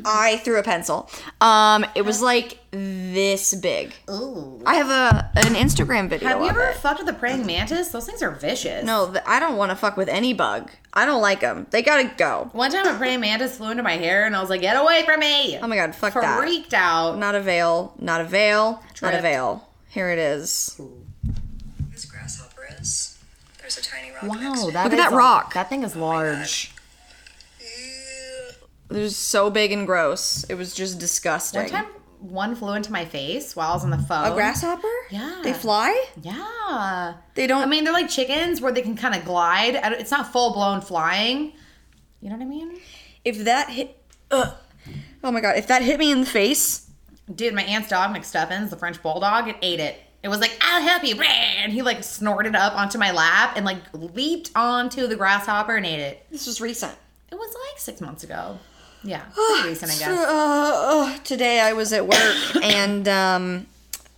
I 0.05 0.41
threw 0.45 0.59
a 0.59 0.63
pencil. 0.65 1.09
Um, 1.41 1.87
it 1.95 2.03
was 2.05 2.21
like 2.21 2.59
this 2.73 3.55
big. 3.55 3.95
Ooh. 4.11 4.61
I 4.67 4.75
have 4.75 4.89
a 4.91 5.31
an 5.39 5.55
Instagram 5.55 6.09
video. 6.09 6.29
Have 6.29 6.39
you 6.39 6.45
of 6.45 6.51
ever 6.51 6.69
it. 6.71 6.77
fucked 6.77 6.99
with 7.01 7.09
a 7.09 7.13
praying 7.13 7.47
mantis? 7.47 7.89
Those 7.89 8.05
things 8.07 8.21
are 8.21 8.33
vicious. 8.33 8.85
No, 8.85 9.11
th- 9.13 9.23
I 9.27 9.39
don't 9.39 9.57
want 9.57 9.71
to 9.71 9.77
fuck 9.77 9.97
with 9.97 10.09
any 10.09 10.33
bug. 10.33 10.71
I 10.93 11.07
don't 11.07 11.23
like 11.23 11.41
them. 11.41 11.69
They 11.71 11.83
gotta 11.83 12.11
go. 12.17 12.49
One 12.53 12.73
time 12.73 12.87
a 12.89 12.99
praying 12.99 13.21
mantis 13.21 13.59
flew 13.59 13.71
into 13.71 13.85
my 13.85 13.97
hair 13.97 14.27
and 14.27 14.35
I 14.35 14.41
was 14.41 14.51
like, 14.51 14.61
get 14.61 14.75
away 14.77 15.05
from 15.05 15.21
me. 15.21 15.57
Oh 15.63 15.69
my 15.69 15.77
god, 15.77 15.95
fuck 15.95 16.15
that. 16.15 16.39
Freaked 16.41 16.75
out. 16.75 17.17
Not 17.19 17.37
a 17.37 17.41
veil. 17.41 17.95
Not 18.01 18.21
a 18.21 18.25
veil. 18.25 18.83
Not 19.01 19.15
a 19.15 19.21
veil. 19.23 19.69
Here 19.89 20.11
it 20.11 20.19
is. 20.19 20.81
This 21.93 22.05
grasshopper 22.07 22.67
is. 22.81 23.19
There's 23.61 23.79
a 23.79 23.83
tiny 23.83 24.11
rock. 24.11 24.23
Wow, 24.25 24.37
next 24.41 24.61
that 24.61 24.67
Look 24.67 24.77
at 24.77 24.93
is 24.93 24.97
that 24.99 25.13
a- 25.13 25.17
rock. 25.17 25.55
That 25.55 25.69
thing 25.69 25.85
is 25.85 25.95
large. 25.95 26.73
It 28.91 28.97
was 28.99 29.17
so 29.17 29.51
big 29.51 29.73
and 29.73 29.87
gross. 29.87 30.45
It 30.45 30.55
was 30.55 30.75
just 30.75 30.99
disgusting. 30.99 31.63
One 31.63 31.71
time, 31.71 31.87
one 32.19 32.55
flew 32.55 32.75
into 32.75 32.93
my 32.93 33.05
face 33.05 33.55
while 33.55 33.71
I 33.71 33.75
was 33.75 33.85
on 33.85 33.91
the 33.91 33.99
phone. 33.99 34.27
a 34.27 34.35
grasshopper? 34.35 34.89
Yeah. 35.11 35.41
They 35.43 35.53
fly? 35.53 36.07
Yeah. 36.23 37.15
They 37.35 37.47
don't. 37.47 37.63
I 37.63 37.67
mean, 37.67 37.85
they're 37.85 37.93
like 37.93 38.09
chickens 38.09 38.61
where 38.61 38.73
they 38.73 38.83
can 38.83 38.97
kind 38.97 39.15
of 39.15 39.25
glide. 39.25 39.79
It's 39.99 40.11
not 40.11 40.33
full 40.33 40.53
blown 40.53 40.81
flying. 40.81 41.53
You 42.21 42.29
know 42.31 42.37
what 42.37 42.43
I 42.43 42.49
mean? 42.49 42.81
if 43.25 43.45
that 43.45 43.71
hit. 43.71 43.97
Ugh. 44.31 44.55
Oh 45.23 45.31
my 45.31 45.41
god! 45.41 45.57
If 45.57 45.67
that 45.69 45.83
hit 45.83 45.99
me 45.99 46.11
in 46.11 46.21
the 46.21 46.27
face, 46.27 46.91
Dude, 47.35 47.55
my 47.55 47.63
aunt's 47.63 47.89
dog, 47.89 48.15
McStuffins, 48.15 48.71
the 48.71 48.77
French 48.77 49.01
bulldog, 49.03 49.49
it 49.49 49.57
ate 49.63 49.79
it. 49.81 50.01
It 50.23 50.29
was 50.29 50.41
like, 50.41 50.57
I'll 50.61 50.83
help 50.83 51.05
you. 51.05 51.21
And 51.21 51.73
he 51.73 51.83
like 51.83 52.03
snorted 52.03 52.55
up 52.57 52.75
onto 52.75 52.99
my 52.99 53.11
lap 53.13 53.53
and 53.57 53.65
like 53.65 53.79
leaped 53.93 54.51
onto 54.55 55.07
the 55.07 55.17
grasshopper 55.17 55.77
and 55.77 55.87
ate 55.87 56.01
it. 56.01 56.27
this 56.31 56.47
was 56.47 56.61
recent. 56.61 56.93
It 57.31 57.37
was 57.37 57.55
like 57.71 57.79
six 57.79 58.01
months 58.01 58.25
ago. 58.25 58.59
Yeah. 59.03 59.23
Recent, 59.65 59.93
I 59.93 59.97
guess. 59.97 60.09
Uh, 60.09 61.13
uh, 61.15 61.19
today 61.25 61.61
I 61.61 61.73
was 61.73 61.93
at 61.93 62.07
work 62.07 62.37
and 62.63 63.09
um, 63.09 63.67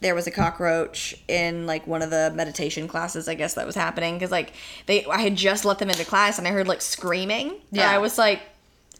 there 0.00 0.14
was 0.14 0.26
a 0.26 0.30
cockroach 0.30 1.14
in 1.28 1.66
like 1.66 1.86
one 1.86 2.02
of 2.02 2.10
the 2.10 2.32
meditation 2.34 2.88
classes. 2.88 3.28
I 3.28 3.34
guess 3.34 3.54
that 3.54 3.66
was 3.66 3.74
happening 3.74 4.14
because 4.14 4.30
like 4.30 4.52
they, 4.86 5.04
I 5.06 5.20
had 5.20 5.36
just 5.36 5.64
let 5.64 5.78
them 5.78 5.90
into 5.90 6.04
class 6.04 6.38
and 6.38 6.46
I 6.46 6.50
heard 6.50 6.68
like 6.68 6.80
screaming. 6.82 7.54
Yeah. 7.70 7.90
I 7.90 7.98
was 7.98 8.18
like, 8.18 8.40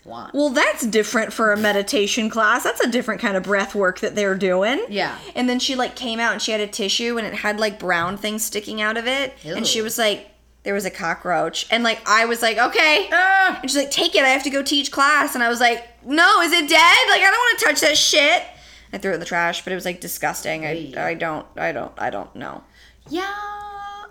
One. 0.05 0.31
well, 0.33 0.51
that's 0.51 0.87
different 0.87 1.33
for 1.33 1.53
a 1.53 1.57
meditation 1.57 2.31
class. 2.31 2.63
That's 2.63 2.81
a 2.81 2.91
different 2.91 3.21
kind 3.21 3.37
of 3.37 3.43
breath 3.43 3.75
work 3.75 4.01
that 4.01 4.15
they're 4.15 4.37
doing. 4.37 4.85
Yeah. 4.89 5.17
And 5.35 5.49
then 5.49 5.59
she 5.59 5.75
like 5.75 5.97
came 5.97 6.21
out 6.21 6.33
and 6.33 6.41
she 6.41 6.53
had 6.53 6.61
a 6.61 6.67
tissue 6.67 7.19
and 7.19 7.27
it 7.27 7.35
had 7.35 7.59
like 7.59 7.79
brown 7.79 8.17
things 8.17 8.45
sticking 8.45 8.81
out 8.81 8.97
of 8.97 9.07
it. 9.07 9.35
And 9.45 9.67
she 9.67 9.83
was 9.83 9.99
like, 9.99 10.29
there 10.63 10.75
was 10.75 10.85
a 10.85 10.91
cockroach. 10.91 11.67
And 11.71 11.83
like 11.83 12.01
I 12.07 12.25
was 12.25 12.43
like, 12.43 12.59
okay. 12.59 13.09
Ah! 13.13 13.59
And 13.61 13.71
she's 13.71 13.77
like, 13.77 13.91
take 13.91 14.15
it. 14.15 14.23
I 14.23 14.29
have 14.29 14.45
to 14.45 14.51
go 14.51 14.63
teach 14.63 14.91
class. 14.91 15.35
And 15.35 15.43
I 15.43 15.49
was 15.49 15.61
like, 15.61 16.05
no, 16.05 16.41
is 16.41 16.53
it 16.53 16.69
dead? 16.69 17.09
Like 17.11 17.21
I 17.21 17.31
don't 17.31 17.33
want 17.33 17.59
to 17.59 17.65
touch 17.65 17.81
that 17.81 17.97
shit. 17.97 18.43
I 18.93 18.99
threw 18.99 19.13
it 19.13 19.15
in 19.15 19.21
the 19.21 19.27
trash, 19.27 19.65
but 19.65 19.73
it 19.73 19.77
was 19.77 19.85
like 19.85 20.01
disgusting. 20.01 20.67
I, 20.67 20.93
I 20.97 21.15
don't, 21.15 21.47
I 21.57 21.73
don't, 21.73 21.93
I 21.97 22.11
don't 22.11 22.35
know. 22.37 22.63
Yeah. 23.09 23.33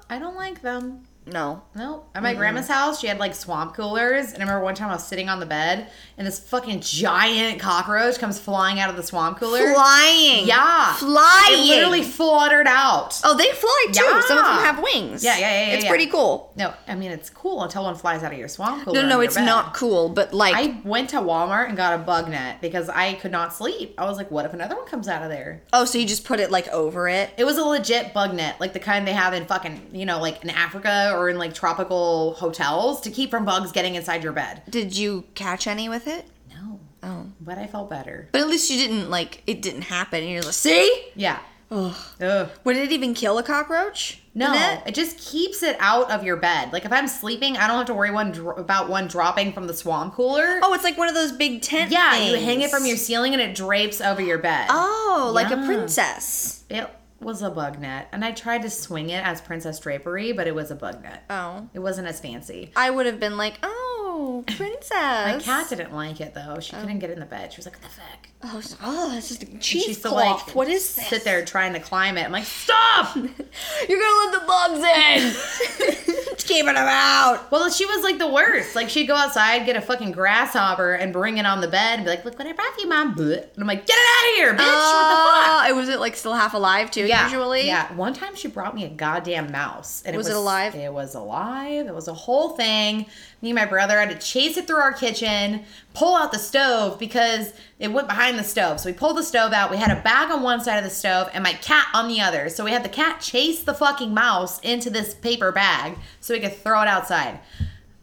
I 0.10 0.20
don't 0.20 0.36
like 0.36 0.62
them. 0.62 1.04
No. 1.26 1.62
No. 1.76 2.06
At 2.16 2.24
my 2.24 2.34
grandma's 2.34 2.68
house, 2.68 3.00
she 3.00 3.08
had 3.08 3.20
like 3.20 3.36
swamp 3.36 3.76
coolers. 3.76 4.34
And 4.34 4.38
I 4.38 4.40
remember 4.46 4.64
one 4.64 4.74
time 4.76 4.90
I 4.90 4.94
was 4.94 5.06
sitting 5.08 5.30
on 5.30 5.40
the 5.40 5.46
bed 5.46 5.90
and 6.18 6.26
this 6.26 6.40
fucking 6.40 6.82
giant 6.82 7.60
cockroach 7.60 8.18
comes 8.18 8.40
flying 8.40 8.80
out 8.80 8.90
of 8.90 8.96
the 8.96 9.04
swamp 9.04 9.38
cooler. 9.38 9.74
Flying. 9.74 10.48
Yeah. 10.48 10.94
Flying. 10.96 11.54
It 11.54 11.68
literally 11.68 12.04
fluttered 12.04 12.66
out. 12.68 13.22
Oh, 13.24 13.38
they 13.38 13.52
fly 13.52 13.86
too. 13.92 14.04
Yeah. 14.04 14.22
Some 14.22 14.38
of 14.40 14.46
them 14.46 14.64
have 14.64 14.82
wings. 14.82 15.24
Yeah, 15.24 15.38
yeah, 15.38 15.50
yeah, 15.52 15.68
yeah, 15.68 15.74
It's 15.76 15.84
yeah. 15.84 15.90
pretty 15.90 16.08
cool. 16.08 16.52
No, 16.56 16.74
I 16.88 16.96
mean, 16.96 17.12
it's 17.12 17.30
cool 17.30 17.62
until 17.64 17.84
one 17.84 17.96
flies 17.96 18.24
out 18.24 18.32
of 18.34 18.40
your 18.40 18.48
swamp 18.48 18.84
cooler. 18.86 19.02
No, 19.04 19.08
no, 19.08 19.22
it's 19.22 19.36
bed. 19.36 19.46
not 19.46 19.74
cool, 19.76 20.10
but 20.10 20.34
like, 20.34 20.56
I 20.56 20.82
went 20.84 21.12
to 21.12 21.18
Walmart 21.18 21.68
and 21.68 21.78
got 21.78 22.00
a 22.00 22.04
bug 22.04 22.30
net 22.30 22.62
because 22.62 22.90
I 22.90 23.14
could 23.14 23.32
not 23.32 23.54
sleep. 23.54 23.94
I 23.98 24.06
was 24.06 24.18
like, 24.18 24.32
what 24.32 24.46
if 24.46 24.54
another 24.54 24.76
one 24.76 24.88
comes 24.88 25.08
out 25.08 25.22
of 25.22 25.30
there? 25.30 25.62
oh, 25.74 25.86
so 25.86 25.98
you 25.98 26.06
just 26.08 26.26
put 26.26 26.40
it 26.40 26.50
like 26.52 26.68
over 26.70 27.08
it? 27.08 27.30
It 27.38 27.44
was 27.46 27.58
a 27.58 27.64
legit 27.64 28.14
bug 28.14 28.34
net, 28.34 28.60
like 28.60 28.74
the 28.74 28.80
kind 28.80 29.08
they 29.08 29.14
have 29.14 29.34
in 29.34 29.46
fucking, 29.46 29.90
you 29.94 30.06
know, 30.06 30.20
like 30.20 30.44
in 30.44 30.50
Africa 30.50 31.11
or 31.12 31.30
in 31.30 31.38
like 31.38 31.54
tropical 31.54 32.34
hotels 32.34 33.02
to 33.02 33.12
keep 33.12 33.30
from 33.30 33.46
bugs 33.46 33.72
getting 33.72 33.96
inside 33.96 34.24
your 34.24 34.34
bed. 34.34 34.64
Did 34.70 34.98
you 34.98 35.26
catch 35.36 35.68
any 35.68 35.88
with 35.90 36.08
it? 36.08 36.26
No. 36.54 36.80
Oh. 37.04 37.26
But 37.40 37.58
I 37.58 37.68
felt 37.68 37.90
better. 37.90 38.30
But 38.32 38.42
at 38.42 38.48
least 38.48 38.70
you 38.70 38.78
didn't 38.78 39.10
like 39.10 39.44
it 39.48 39.62
didn't 39.62 39.84
happen. 39.84 40.22
And 40.24 40.32
you're 40.32 40.42
like, 40.42 40.54
see? 40.54 41.08
Yeah. 41.16 41.40
Ugh. 41.72 41.96
Ugh. 42.22 42.50
Would 42.66 42.76
it 42.76 42.92
even 42.92 43.14
kill 43.14 43.38
a 43.38 43.44
cockroach? 43.44 44.22
No, 44.36 44.52
net? 44.54 44.84
it 44.86 44.94
just 44.96 45.18
keeps 45.18 45.64
it 45.64 45.76
out 45.80 46.12
of 46.12 46.24
your 46.24 46.36
bed. 46.38 46.72
Like 46.74 46.84
if 46.86 46.92
I'm 46.92 47.08
sleeping, 47.08 47.56
I 47.58 47.68
don't 47.68 47.78
have 47.78 47.86
to 47.88 47.94
worry 47.94 48.12
one 48.12 48.32
dro- 48.34 48.56
about 48.56 48.90
one 48.90 49.08
dropping 49.08 49.52
from 49.54 49.68
the 49.68 49.74
swamp 49.74 50.14
cooler. 50.14 50.60
Oh, 50.64 50.74
it's 50.74 50.84
like 50.84 50.98
one 50.98 51.08
of 51.10 51.16
those 51.16 51.32
big 51.32 51.62
tent. 51.62 51.92
yeah, 51.92 52.18
you 52.18 52.36
hang 52.38 52.62
it 52.62 52.70
from 52.72 52.86
your 52.86 52.98
ceiling 52.98 53.34
and 53.34 53.42
it 53.42 53.56
drapes 53.56 54.02
over 54.02 54.22
your 54.22 54.38
bed. 54.38 54.68
Oh, 54.70 55.32
like 55.34 55.48
a 55.52 55.56
Yeah. 55.58 55.66
princess. 55.66 56.64
It 56.70 56.90
was 57.22 57.42
a 57.42 57.50
bug 57.50 57.80
net, 57.80 58.08
and 58.12 58.26
I 58.26 58.32
tried 58.32 58.64
to 58.64 58.70
swing 58.70 59.10
it 59.10 59.24
as 59.24 59.42
princess 59.42 59.80
drapery, 59.80 60.32
but 60.32 60.48
it 60.48 60.56
was 60.56 60.72
a 60.72 60.76
bug 60.76 61.04
net. 61.04 61.24
Oh. 61.30 61.70
It 61.74 61.80
wasn't 61.80 62.08
as 62.08 62.20
fancy. 62.20 62.72
I 62.76 62.90
would 62.90 63.06
have 63.06 63.20
been 63.20 63.38
like, 63.38 63.60
oh, 63.64 64.44
princess. 64.48 64.92
My 64.92 65.40
cat 65.40 65.70
didn't 65.70 65.94
like 65.94 66.20
it 66.22 66.34
though. 66.34 66.60
She 66.60 66.76
oh. 66.76 66.82
couldn't 66.82 67.00
get 67.00 67.10
in 67.12 67.20
the 67.20 67.26
bed. 67.26 67.54
She 67.54 67.58
was 67.58 67.66
like, 67.66 67.76
"What 67.76 67.84
the 67.84 67.90
fuck?" 67.90 68.28
Oh, 68.44 68.62
oh, 68.84 69.14
just 69.16 69.44
a 69.44 69.46
cheesecloth. 69.58 70.48
to 70.48 70.54
what 70.58 70.68
is 70.68 70.96
this? 70.96 71.08
sit 71.08 71.24
there 71.24 71.46
trying 71.46 71.74
to 71.74 71.80
climb 71.80 72.18
it. 72.18 72.26
I'm 72.26 72.32
like, 72.32 72.46
"Stop!" 72.46 73.16
You're 73.16 74.00
gonna 74.00 74.32
let 74.32 74.32
the 74.34 74.46
bugs 74.48 74.84
in. 74.84 76.36
Keeping 76.38 76.74
them 76.74 76.78
out. 76.78 77.50
well, 77.52 77.70
she 77.70 77.86
was 77.86 78.04
like 78.04 78.18
the 78.18 78.28
worst. 78.28 78.76
Like 78.76 78.90
she'd 78.90 79.06
go 79.06 79.16
outside, 79.16 79.66
get 79.66 79.76
a 79.76 79.82
fucking 79.82 80.12
grasshopper, 80.12 80.94
and 80.96 81.14
bring 81.14 81.38
it 81.38 81.46
on 81.46 81.62
the 81.62 81.68
bed, 81.68 81.96
and 82.00 82.04
be 82.04 82.10
like, 82.10 82.26
"Look 82.26 82.38
what 82.40 82.48
I 82.48 82.52
brought 82.54 82.78
you, 82.80 82.90
mom." 82.90 83.18
And 83.18 83.46
I'm 83.58 83.68
like, 83.68 83.86
"Get 83.86 83.96
it 83.98 84.00
out 84.00 84.30
of 84.32 84.36
here, 84.38 84.54
bitch! 84.54 84.68
what 84.68 85.10
the 85.10 85.16
fuck?" 85.16 85.66
Uh, 85.66 85.70
it 85.70 85.76
was 85.76 85.90
it 85.90 86.00
like 86.00 86.16
still 86.16 86.34
half 86.34 86.54
alive 86.54 86.90
too. 86.92 87.06
Yeah, 87.06 87.26
Usually. 87.26 87.68
Yeah. 87.68 87.94
One 87.94 88.14
time 88.14 88.36
she 88.36 88.48
brought 88.48 88.74
me 88.76 88.86
a 88.86 88.90
goddamn 88.90 89.52
mouse. 89.52 90.02
And 90.06 90.16
it 90.16 90.18
Was 90.18 90.28
it 90.28 90.36
alive? 90.36 90.76
It 90.76 90.92
was 90.92 91.16
alive. 91.16 91.88
It 91.88 91.94
was 91.94 92.08
a 92.08 92.14
whole 92.14 92.50
thing. 92.50 93.06
Me 93.42 93.50
and 93.50 93.56
my 93.56 93.66
brother 93.66 94.00
had 94.00 94.10
to 94.10 94.18
chase 94.18 94.58
it 94.58 94.68
through 94.68 94.78
our 94.78 94.94
kitchen, 94.94 95.64
pull 95.94 96.16
out 96.16 96.32
the 96.32 96.40
stove 96.40 96.98
because 97.00 97.54
it 97.80 97.92
went 97.92 98.08
behind 98.08 98.40
the 98.40 98.44
stove. 98.44 98.80
So 98.80 98.90
we 98.90 98.94
pulled 98.94 99.18
the 99.18 99.24
stove 99.24 99.52
out. 99.54 99.70
We 99.72 99.78
had 99.78 99.96
a 99.96 100.02
bag 100.02 100.32
on 100.32 100.42
one 100.42 100.62
side 100.62 100.78
of 100.78 100.84
the 100.84 100.90
stove 100.90 101.30
and 101.34 101.44
my 101.44 101.54
cat 101.54 101.88
on 101.94 102.08
the 102.08 102.22
other. 102.22 102.50
So 102.50 102.64
we 102.64 102.72
had 102.72 102.84
the 102.84 102.90
cat 102.90 103.20
chase 103.22 103.64
the 103.64 103.74
fucking 103.74 104.14
mouse 104.14 104.60
into 104.62 104.90
this 104.90 105.14
paper 105.14 105.52
bag 105.52 105.98
so 106.20 106.34
we 106.34 106.40
could 106.40 106.56
throw 106.56 106.82
it 106.82 106.88
outside. 106.88 107.40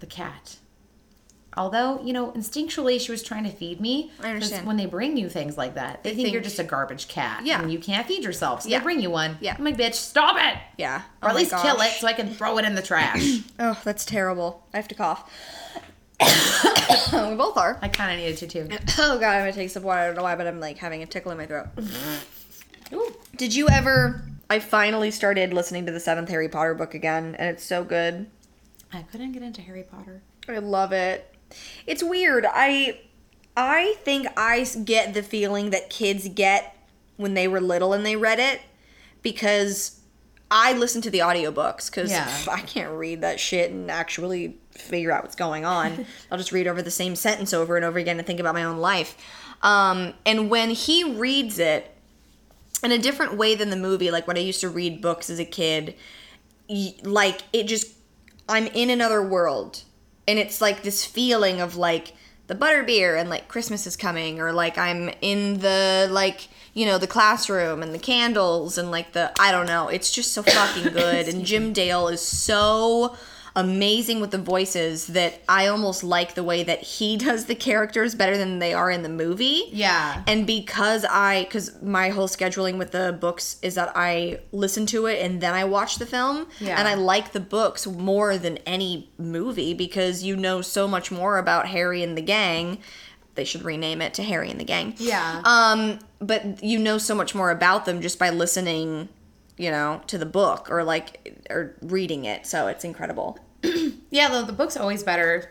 The 0.01 0.07
cat. 0.07 0.57
Although, 1.57 2.01
you 2.05 2.13
know, 2.13 2.31
instinctually 2.33 3.01
she 3.01 3.11
was 3.11 3.21
trying 3.23 3.43
to 3.43 3.51
feed 3.51 3.81
me. 3.81 4.13
I 4.23 4.31
understand. 4.31 4.65
When 4.65 4.77
they 4.77 4.87
bring 4.87 5.17
you 5.17 5.29
things 5.29 5.59
like 5.59 5.75
that, 5.75 6.05
they, 6.05 6.11
think, 6.11 6.23
think- 6.27 6.33
you're 6.33 6.43
just 6.43 6.61
a 6.61 6.65
garbage 6.65 7.09
cat. 7.09 7.45
Yeah. 7.45 7.61
And 7.61 7.73
you 7.73 7.81
can't 7.81 8.07
feed 8.07 8.23
yourself. 8.23 8.63
So 8.63 8.69
Yeah. 8.69 8.79
they 8.79 8.85
bring 8.85 9.01
you 9.01 9.11
one. 9.11 9.39
Yeah. 9.41 9.57
I'm 9.59 9.65
like, 9.65 9.77
bitch, 9.77 9.95
stop 9.95 10.37
it. 10.39 10.57
Yeah. 10.77 11.03
Or 11.21 11.29
Oh 11.29 11.31
at 11.31 11.37
least 11.37 11.51
kill 11.57 11.81
it 11.81 11.91
so 11.93 12.07
I 12.07 12.13
can 12.13 12.33
throw 12.33 12.59
it 12.59 12.65
in 12.65 12.77
the 12.77 12.83
trash. 12.83 13.41
Oh, 13.61 13.77
that's 13.83 14.05
terrible. 14.05 14.63
I 14.73 14.77
have 14.77 14.87
to 14.89 14.95
cough. 14.95 15.29
we 16.21 17.37
both 17.37 17.57
are. 17.57 17.79
I 17.81 17.89
kind 17.89 18.13
of 18.13 18.19
needed 18.19 18.39
to 18.39 18.47
too. 18.47 18.69
Oh 18.99 19.19
god, 19.19 19.37
I'm 19.37 19.43
gonna 19.43 19.53
take 19.53 19.71
some 19.71 19.83
water. 19.83 20.01
I 20.01 20.07
don't 20.07 20.17
know 20.17 20.23
why, 20.23 20.35
but 20.35 20.47
I'm 20.47 20.61
like 20.61 20.79
having 20.79 21.03
a 21.03 21.07
tickle 21.07 21.31
in 21.33 21.39
my 21.39 21.47
throat. 21.47 21.69
Ooh. 22.93 23.15
Did 23.37 23.55
you 23.55 23.69
ever? 23.69 24.23
I 24.51 24.59
finally 24.59 25.11
started 25.11 25.53
listening 25.53 25.87
to 25.87 25.93
the 25.93 26.01
seventh 26.01 26.29
Harry 26.31 26.49
Potter 26.49 26.75
book 26.75 26.95
again, 26.95 27.37
and 27.39 27.49
it's 27.51 27.65
so 27.65 27.85
good. 27.85 28.29
I 28.93 29.03
couldn't 29.03 29.33
get 29.33 29.43
into 29.43 29.61
Harry 29.61 29.83
Potter. 29.85 30.23
I 30.49 30.59
love 30.59 30.93
it. 30.93 31.35
It's 31.87 32.03
weird. 32.03 32.47
I 32.49 33.01
I 33.57 33.97
think 34.05 34.27
I 34.37 34.65
get 34.85 35.15
the 35.15 35.23
feeling 35.23 35.71
that 35.71 35.91
kids 35.91 36.29
get 36.29 36.77
when 37.17 37.35
they 37.35 37.49
were 37.49 37.61
little 37.61 37.93
and 37.93 38.07
they 38.07 38.17
read 38.17 38.39
it 38.39 38.61
because 39.23 39.98
I 40.51 40.73
listen 40.73 41.03
to 41.03 41.11
the 41.11 41.19
audiobooks 41.21 41.91
cuz 41.93 42.11
Yeah. 42.11 42.31
I 42.51 42.61
can't 42.61 42.93
read 42.93 43.21
that 43.21 43.39
shit 43.41 43.71
and 43.71 43.91
actually 43.91 44.59
figure 44.71 45.13
out 45.13 45.23
what's 45.23 45.37
going 45.37 45.65
on. 45.65 46.07
I'll 46.31 46.39
just 46.39 46.53
read 46.53 46.67
over 46.67 46.83
the 46.83 46.91
same 46.91 47.17
sentence 47.17 47.53
over 47.53 47.77
and 47.77 47.85
over 47.85 47.99
again 47.99 48.19
and 48.19 48.27
think 48.27 48.41
about 48.41 48.55
my 48.55 48.65
own 48.65 48.79
life. 48.79 49.17
Um, 49.63 50.15
and 50.25 50.49
when 50.51 50.71
he 50.71 51.05
reads 51.05 51.59
it 51.59 51.95
in 52.83 52.93
a 52.93 52.99
different 52.99 53.37
way 53.37 53.55
than 53.55 53.71
the 53.71 53.77
movie, 53.77 54.11
like 54.11 54.27
when 54.27 54.37
I 54.37 54.41
used 54.41 54.61
to 54.61 54.69
read 54.69 55.03
books 55.03 55.29
as 55.31 55.39
a 55.39 55.45
kid, 55.45 55.95
like 57.03 57.43
it 57.53 57.65
just 57.65 57.89
I'm 58.49 58.67
in 58.69 58.91
another 58.91 59.23
world. 59.23 59.83
And 60.27 60.39
it's 60.39 60.61
like 60.61 60.83
this 60.83 61.05
feeling 61.05 61.61
of 61.61 61.77
like 61.77 62.13
the 62.47 62.55
butterbeer 62.55 63.19
and 63.19 63.29
like 63.29 63.49
Christmas 63.49 63.87
is 63.87 63.97
coming 63.97 64.41
or 64.41 64.53
like 64.53 64.79
I'm 64.79 65.11
in 65.21 65.59
the 65.61 66.09
like 66.11 66.49
you 66.79 66.87
know 66.87 66.99
the 66.99 67.07
classroom 67.07 67.83
and 67.83 67.93
the 67.93 67.99
candles 67.99 68.79
and 68.79 68.91
like 68.91 69.13
the 69.13 69.33
I 69.41 69.51
don't 69.53 69.67
know 69.67 69.89
it's 69.89 70.11
just 70.11 70.33
so 70.33 70.43
fucking 70.43 70.93
good 71.05 71.29
and 71.29 71.45
Jim 71.45 71.73
Dale 71.73 72.09
is 72.09 72.23
so 72.23 73.17
amazing 73.57 74.21
with 74.21 74.31
the 74.31 74.39
voices 74.39 75.09
that 75.09 75.43
I 75.49 75.67
almost 75.67 76.05
like 76.05 76.35
the 76.35 76.45
way 76.45 76.63
that 76.63 76.81
he 76.83 77.17
does 77.27 77.47
the 77.47 77.55
characters 77.57 78.15
better 78.15 78.37
than 78.39 78.61
they 78.61 78.73
are 78.73 78.91
in 78.91 79.03
the 79.03 79.09
movie 79.09 79.63
Yeah. 79.73 80.23
and 80.29 80.47
because 80.47 81.05
I, 81.05 81.45
because 81.45 81.81
my 81.83 82.11
whole 82.11 82.29
scheduling 82.29 82.79
with 82.79 82.93
the 82.93 83.17
books 83.21 83.59
is 83.63 83.75
that 83.75 83.91
I 83.97 84.41
listen 84.53 84.87
to 84.87 85.07
it 85.07 85.21
and 85.25 85.41
then 85.41 85.55
I 85.55 85.65
watch 85.65 85.97
the 85.99 86.07
film. 86.07 86.47
Yeah. 86.61 86.79
And 86.79 86.87
I 86.87 86.95
like 86.95 87.33
the 87.33 87.41
books 87.41 87.85
more 87.87 88.39
than 88.39 88.59
any 88.59 89.11
movie 89.19 89.75
because 89.75 90.23
you 90.23 90.37
know 90.37 90.61
so 90.63 90.87
much 90.87 91.11
more 91.11 91.39
about 91.39 91.67
Harry 91.69 92.03
and 92.05 92.17
the 92.17 92.23
gang. 92.23 92.79
They 93.39 93.45
should 93.45 93.63
rename 93.63 94.03
it 94.03 94.15
to 94.15 94.25
Harry 94.25 94.51
and 94.51 94.59
the 94.59 94.65
Gang. 94.65 94.95
Yeah. 94.99 95.43
Um, 95.45 96.01
but 96.19 96.61
you 96.65 96.77
know 96.77 96.99
so 96.99 97.15
much 97.15 97.37
more 97.37 97.53
about 97.53 97.85
them 97.85 98.03
just 98.03 98.19
by 98.19 98.31
listening, 98.31 99.09
you 99.57 99.71
know, 99.71 100.03
to 100.09 100.19
the 100.19 100.27
book 100.27 100.69
or 100.73 100.83
like 100.83 101.47
or 101.49 101.77
reading 101.81 102.25
it. 102.25 102.49
So 102.49 102.67
it's 102.67 102.85
incredible. 102.85 103.39
Yeah, 104.11 104.31
the, 104.31 104.47
the 104.47 104.55
book's 104.55 104.77
always 104.79 105.03
better 105.03 105.51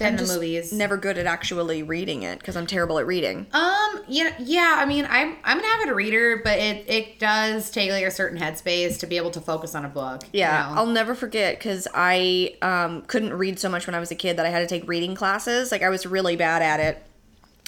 than 0.00 0.18
I'm 0.18 0.26
the 0.26 0.32
movies. 0.34 0.72
Never 0.72 0.96
good 0.96 1.16
at 1.18 1.26
actually 1.26 1.82
reading 1.82 2.24
it 2.24 2.38
because 2.40 2.56
I'm 2.56 2.66
terrible 2.66 2.98
at 2.98 3.06
reading. 3.06 3.46
Um, 3.52 4.00
yeah, 4.08 4.34
yeah. 4.38 4.76
I 4.78 4.86
mean, 4.86 5.06
I'm 5.08 5.36
I'm 5.44 5.58
an 5.58 5.64
avid 5.64 5.94
reader, 5.94 6.40
but 6.42 6.58
it 6.58 6.84
it 6.88 7.18
does 7.18 7.70
take 7.70 7.90
like 7.90 8.04
a 8.04 8.10
certain 8.10 8.38
headspace 8.38 8.98
to 9.00 9.06
be 9.06 9.16
able 9.16 9.30
to 9.30 9.40
focus 9.40 9.74
on 9.74 9.84
a 9.84 9.88
book. 9.88 10.22
you 10.32 10.40
Yeah, 10.40 10.68
know? 10.68 10.80
I'll 10.80 10.86
never 10.86 11.14
forget 11.14 11.58
because 11.58 11.86
I 11.94 12.56
um, 12.62 13.02
couldn't 13.02 13.32
read 13.34 13.58
so 13.58 13.68
much 13.68 13.86
when 13.86 13.94
I 13.94 14.00
was 14.00 14.10
a 14.10 14.16
kid 14.16 14.36
that 14.38 14.46
I 14.46 14.48
had 14.48 14.60
to 14.60 14.66
take 14.66 14.88
reading 14.88 15.14
classes. 15.14 15.70
Like 15.70 15.82
I 15.82 15.88
was 15.88 16.04
really 16.06 16.36
bad 16.36 16.62
at 16.62 16.80
it. 16.80 17.02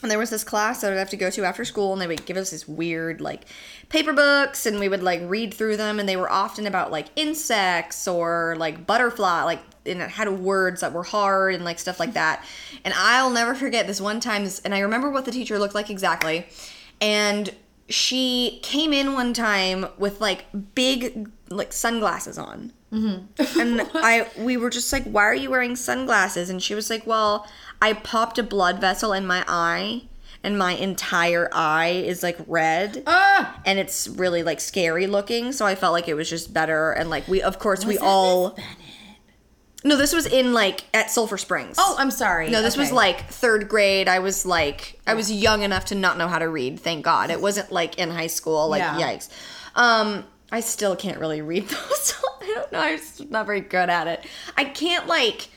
And 0.03 0.11
there 0.11 0.19
was 0.19 0.31
this 0.31 0.43
class 0.43 0.81
that 0.81 0.93
I'd 0.93 0.99
have 0.99 1.11
to 1.11 1.17
go 1.17 1.31
to 1.31 1.45
after 1.45 1.65
school, 1.65 1.93
and 1.93 2.03
they 2.03 2.09
would 2.09 2.27
give 2.27 2.37
us 2.37 2.51
these 2.51 2.67
weird 2.67 3.21
like 3.21 3.43
paper 3.89 4.13
books, 4.13 4.67
and 4.67 4.81
we 4.81 4.89
would 4.89 5.01
like 5.01 5.21
read 5.23 5.55
through 5.55 5.77
them, 5.77 6.01
and 6.01 6.09
they 6.09 6.17
were 6.17 6.29
often 6.29 6.67
about 6.67 6.91
like 6.91 7.07
insects 7.15 8.09
or 8.09 8.57
like 8.59 8.85
butterfly, 8.85 9.45
like 9.45 9.61
and 9.87 10.01
it 10.01 10.11
had 10.11 10.29
words 10.29 10.81
that 10.81 10.93
were 10.93 11.03
hard 11.03 11.55
and 11.55 11.65
like 11.65 11.79
stuff 11.79 11.99
like 12.01 12.15
that. 12.15 12.45
And 12.85 12.95
I'll 12.97 13.31
never 13.31 13.55
forget 13.55 13.87
this 13.87 14.01
one 14.01 14.21
time, 14.21 14.49
and 14.65 14.75
I 14.75 14.81
remember 14.81 15.11
what 15.11 15.25
the 15.25 15.33
teacher 15.33 15.59
looked 15.59 15.75
like 15.75 15.91
exactly. 15.91 16.47
And 17.01 17.55
she 17.89 18.61
came 18.63 18.93
in 18.93 19.13
one 19.13 19.35
time 19.35 19.87
with 19.99 20.21
like 20.21 20.47
big 20.75 21.31
like 21.51 21.73
sunglasses 21.73 22.39
on 22.39 22.73
and 22.93 23.81
I 23.95 24.29
we 24.39 24.57
were 24.57 24.71
just 24.71 24.93
like, 24.93 25.05
"Why 25.05 25.23
are 25.25 25.35
you 25.35 25.51
wearing 25.51 25.77
sunglasses?" 25.77 26.51
And 26.51 26.63
she 26.63 26.75
was 26.75 26.91
like, 26.91 27.07
"Well, 27.07 27.47
I 27.81 27.95
popped 27.95 28.39
a 28.39 28.43
blood 28.43 28.81
vessel 28.81 29.13
in 29.15 29.27
my 29.27 29.45
eye, 29.49 30.03
and 30.45 30.59
my 30.59 30.73
entire 30.73 31.49
eye 31.53 32.03
is 32.05 32.23
like 32.23 32.37
red, 32.47 33.03
Ah! 33.07 33.61
and 33.65 33.79
it's 33.79 34.09
really 34.09 34.43
like 34.43 34.61
scary 34.61 35.07
looking. 35.07 35.53
So 35.53 35.65
I 35.65 35.75
felt 35.75 35.95
like 35.95 36.07
it 36.07 36.15
was 36.15 36.29
just 36.29 36.53
better. 36.53 36.93
And 36.93 37.09
like 37.09 37.27
we, 37.29 37.41
of 37.41 37.59
course, 37.59 37.85
we 37.87 37.97
that 37.97 38.05
all. 38.05 38.59
No, 39.85 39.97
this 39.97 40.13
was 40.13 40.27
in 40.27 40.53
like 40.53 40.85
at 40.95 41.11
Sulphur 41.11 41.37
Springs. 41.39 41.77
Oh, 41.79 41.97
I'm 41.99 42.11
sorry. 42.11 42.51
No, 42.51 42.63
this 42.63 42.77
was 42.77 42.93
like 42.93 43.29
third 43.29 43.69
grade. 43.69 44.09
I 44.09 44.21
was 44.21 44.47
like, 44.47 44.99
I 45.07 45.15
was 45.15 45.31
young 45.31 45.63
enough 45.63 45.87
to 45.87 45.95
not 45.95 46.19
know 46.19 46.29
how 46.29 46.39
to 46.39 46.49
read. 46.49 46.79
Thank 46.81 47.05
God, 47.05 47.31
it 47.31 47.41
wasn't 47.41 47.73
like 47.73 47.99
in 47.99 48.11
high 48.11 48.29
school. 48.29 48.69
Like, 48.69 48.81
Yeah. 48.81 48.99
yikes. 48.99 49.29
Um, 49.75 50.25
I 50.53 50.61
still 50.61 50.95
can't 50.97 51.19
really 51.19 51.43
read 51.43 51.67
those. 51.69 52.15
I 52.43 52.47
don't 52.55 52.73
know. 52.73 52.79
I'm 52.81 52.99
just 52.99 53.31
not 53.31 53.47
very 53.47 53.61
good 53.61 53.89
at 53.91 54.07
it. 54.07 54.25
I 54.57 54.65
can't 54.65 55.07
like 55.07 55.49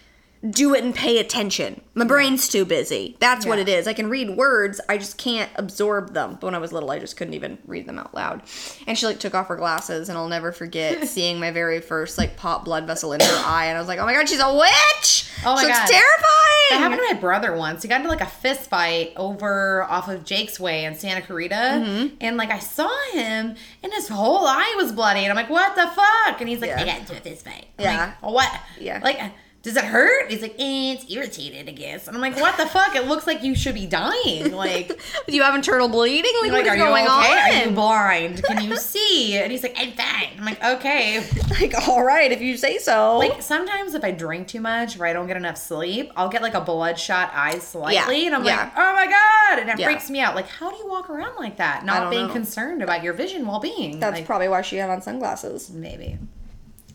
do 0.49 0.75
it 0.75 0.83
and 0.83 0.93
pay 0.93 1.17
attention. 1.19 1.81
My 1.95 2.05
brain's 2.05 2.47
too 2.47 2.65
busy. 2.65 3.15
That's 3.19 3.45
what 3.45 3.57
it 3.57 3.67
is. 3.69 3.87
I 3.87 3.93
can 3.93 4.09
read 4.09 4.31
words. 4.37 4.79
I 4.89 4.97
just 4.97 5.17
can't 5.17 5.49
absorb 5.55 6.13
them. 6.13 6.33
But 6.33 6.43
when 6.43 6.55
I 6.55 6.59
was 6.59 6.71
little, 6.71 6.91
I 6.91 6.99
just 6.99 7.17
couldn't 7.17 7.33
even 7.33 7.57
read 7.65 7.87
them 7.87 7.97
out 7.97 8.13
loud. 8.13 8.43
And 8.85 8.97
she 8.97 9.05
like 9.05 9.19
took 9.19 9.33
off 9.33 9.47
her 9.47 9.55
glasses, 9.55 10.09
and 10.09 10.17
I'll 10.17 10.27
never 10.27 10.51
forget 10.51 11.07
seeing 11.07 11.39
my 11.39 11.51
very 11.51 11.81
first 11.81 12.17
like 12.17 12.37
pop 12.37 12.65
blood 12.65 12.85
vessel 12.85 13.13
in 13.13 13.21
her 13.21 13.43
eye, 13.45 13.65
and 13.67 13.77
I 13.77 13.79
was 13.79 13.87
like, 13.87 13.99
oh 13.99 14.05
my 14.05 14.13
god, 14.13 14.29
she's 14.29 14.39
a 14.39 14.53
witch. 14.53 15.31
Oh 15.45 15.55
my 15.55 15.61
she 15.61 15.67
looks 15.67 15.79
God. 15.79 15.87
terrifying. 15.87 16.31
That 16.71 16.79
happened 16.79 17.01
to 17.07 17.13
my 17.13 17.19
brother 17.19 17.55
once. 17.55 17.83
He 17.83 17.87
got 17.87 17.97
into 17.97 18.09
like 18.09 18.21
a 18.21 18.25
fist 18.25 18.69
fight 18.69 19.13
over 19.17 19.83
off 19.83 20.07
of 20.09 20.25
Jake's 20.25 20.59
Way 20.59 20.85
in 20.85 20.95
Santa 20.95 21.21
Clarita. 21.21 21.53
Mm-hmm. 21.55 22.15
And 22.21 22.37
like 22.37 22.49
I 22.49 22.57
saw 22.59 22.89
him 23.11 23.55
and 23.83 23.93
his 23.93 24.07
whole 24.07 24.47
eye 24.47 24.73
was 24.77 24.91
bloody. 24.91 25.19
And 25.21 25.29
I'm 25.29 25.35
like, 25.35 25.49
what 25.51 25.75
the 25.75 25.87
fuck? 25.87 26.39
And 26.41 26.49
he's 26.49 26.61
like, 26.61 26.69
Yeah. 26.71 26.81
I 26.81 26.85
got 26.85 26.99
into 27.01 27.13
a 27.13 27.19
fist 27.19 27.45
fight. 27.45 27.67
I'm 27.77 27.83
Yeah. 27.85 28.05
like, 28.05 28.13
"Oh, 28.23 28.31
what? 28.31 28.51
Yeah. 28.79 28.99
Like, 29.03 29.19
does 29.65 29.77
it 29.77 29.83
hurt? 29.83 30.29
He's 30.31 30.41
like, 30.41 30.53
eh, 30.59 30.93
it's 30.93 31.11
irritated, 31.11 31.67
I 31.67 31.71
guess. 31.71 32.07
And 32.07 32.15
I'm 32.15 32.21
like, 32.21 32.35
what 32.39 32.55
the 32.55 32.65
fuck? 32.67 32.95
It 32.95 33.07
looks 33.07 33.25
like 33.27 33.43
you 33.43 33.55
should 33.55 33.73
be 33.75 33.85
dying. 33.87 34.51
Like, 34.53 34.87
Do 34.87 34.95
you 35.35 35.41
have 35.43 35.55
internal 35.55 35.89
bleeding? 35.89 36.31
Like, 36.43 36.51
like 36.51 36.65
what 36.65 36.67
are 36.71 36.75
you 36.77 36.83
going 36.83 37.05
okay? 37.05 37.11
Are 37.51 37.63
you 37.63 37.67
on? 37.69 37.73
blind? 37.75 38.43
Can 38.43 38.63
you 38.63 38.75
see? 38.77 39.37
And 39.37 39.51
he's 39.51 39.63
like, 39.63 39.75
I'm 39.77 39.91
fine. 39.93 40.29
I'm 40.37 40.45
like, 40.45 40.63
okay. 40.63 41.25
like, 41.59 41.73
all 41.87 42.03
right, 42.03 42.31
if 42.31 42.41
you 42.41 42.57
say 42.57 42.77
so. 42.77 43.17
Like 43.17 43.41
sometimes 43.41 43.95
if 43.95 44.03
I 44.03 44.11
drink 44.11 44.47
too 44.47 44.61
much 44.61 44.99
or 44.99 45.05
I 45.05 45.13
don't 45.13 45.27
get 45.27 45.35
enough 45.37 45.57
sleep, 45.57 46.11
I'll 46.15 46.29
get 46.29 46.41
like 46.43 46.53
a 46.53 46.61
bloodshot 46.61 47.31
eye 47.33 47.59
slightly, 47.59 48.21
Yeah, 48.21 48.25
and 48.27 48.35
I'm 48.35 48.45
yeah. 48.45 48.57
like, 48.65 48.73
oh 48.77 48.93
my 48.93 49.07
god, 49.07 49.59
and 49.59 49.69
it 49.69 49.79
Yeah. 49.79 49.87
freaks 49.87 50.09
me 50.09 50.19
out. 50.21 50.35
Like, 50.35 50.47
how 50.47 50.69
do 50.69 50.77
you 50.77 50.87
walk 50.87 51.09
around 51.09 51.35
like 51.37 51.57
that, 51.57 51.83
not 51.85 52.11
being 52.11 52.27
know. 52.27 52.33
concerned 52.33 52.83
about 52.83 53.03
your 53.03 53.13
vision 53.13 53.47
well 53.47 53.59
being? 53.59 53.99
That's 53.99 54.17
like, 54.17 54.25
probably 54.25 54.47
why 54.47 54.61
she 54.61 54.75
had 54.77 54.89
on 54.91 55.01
sunglasses. 55.01 55.71
maybe. 55.71 56.17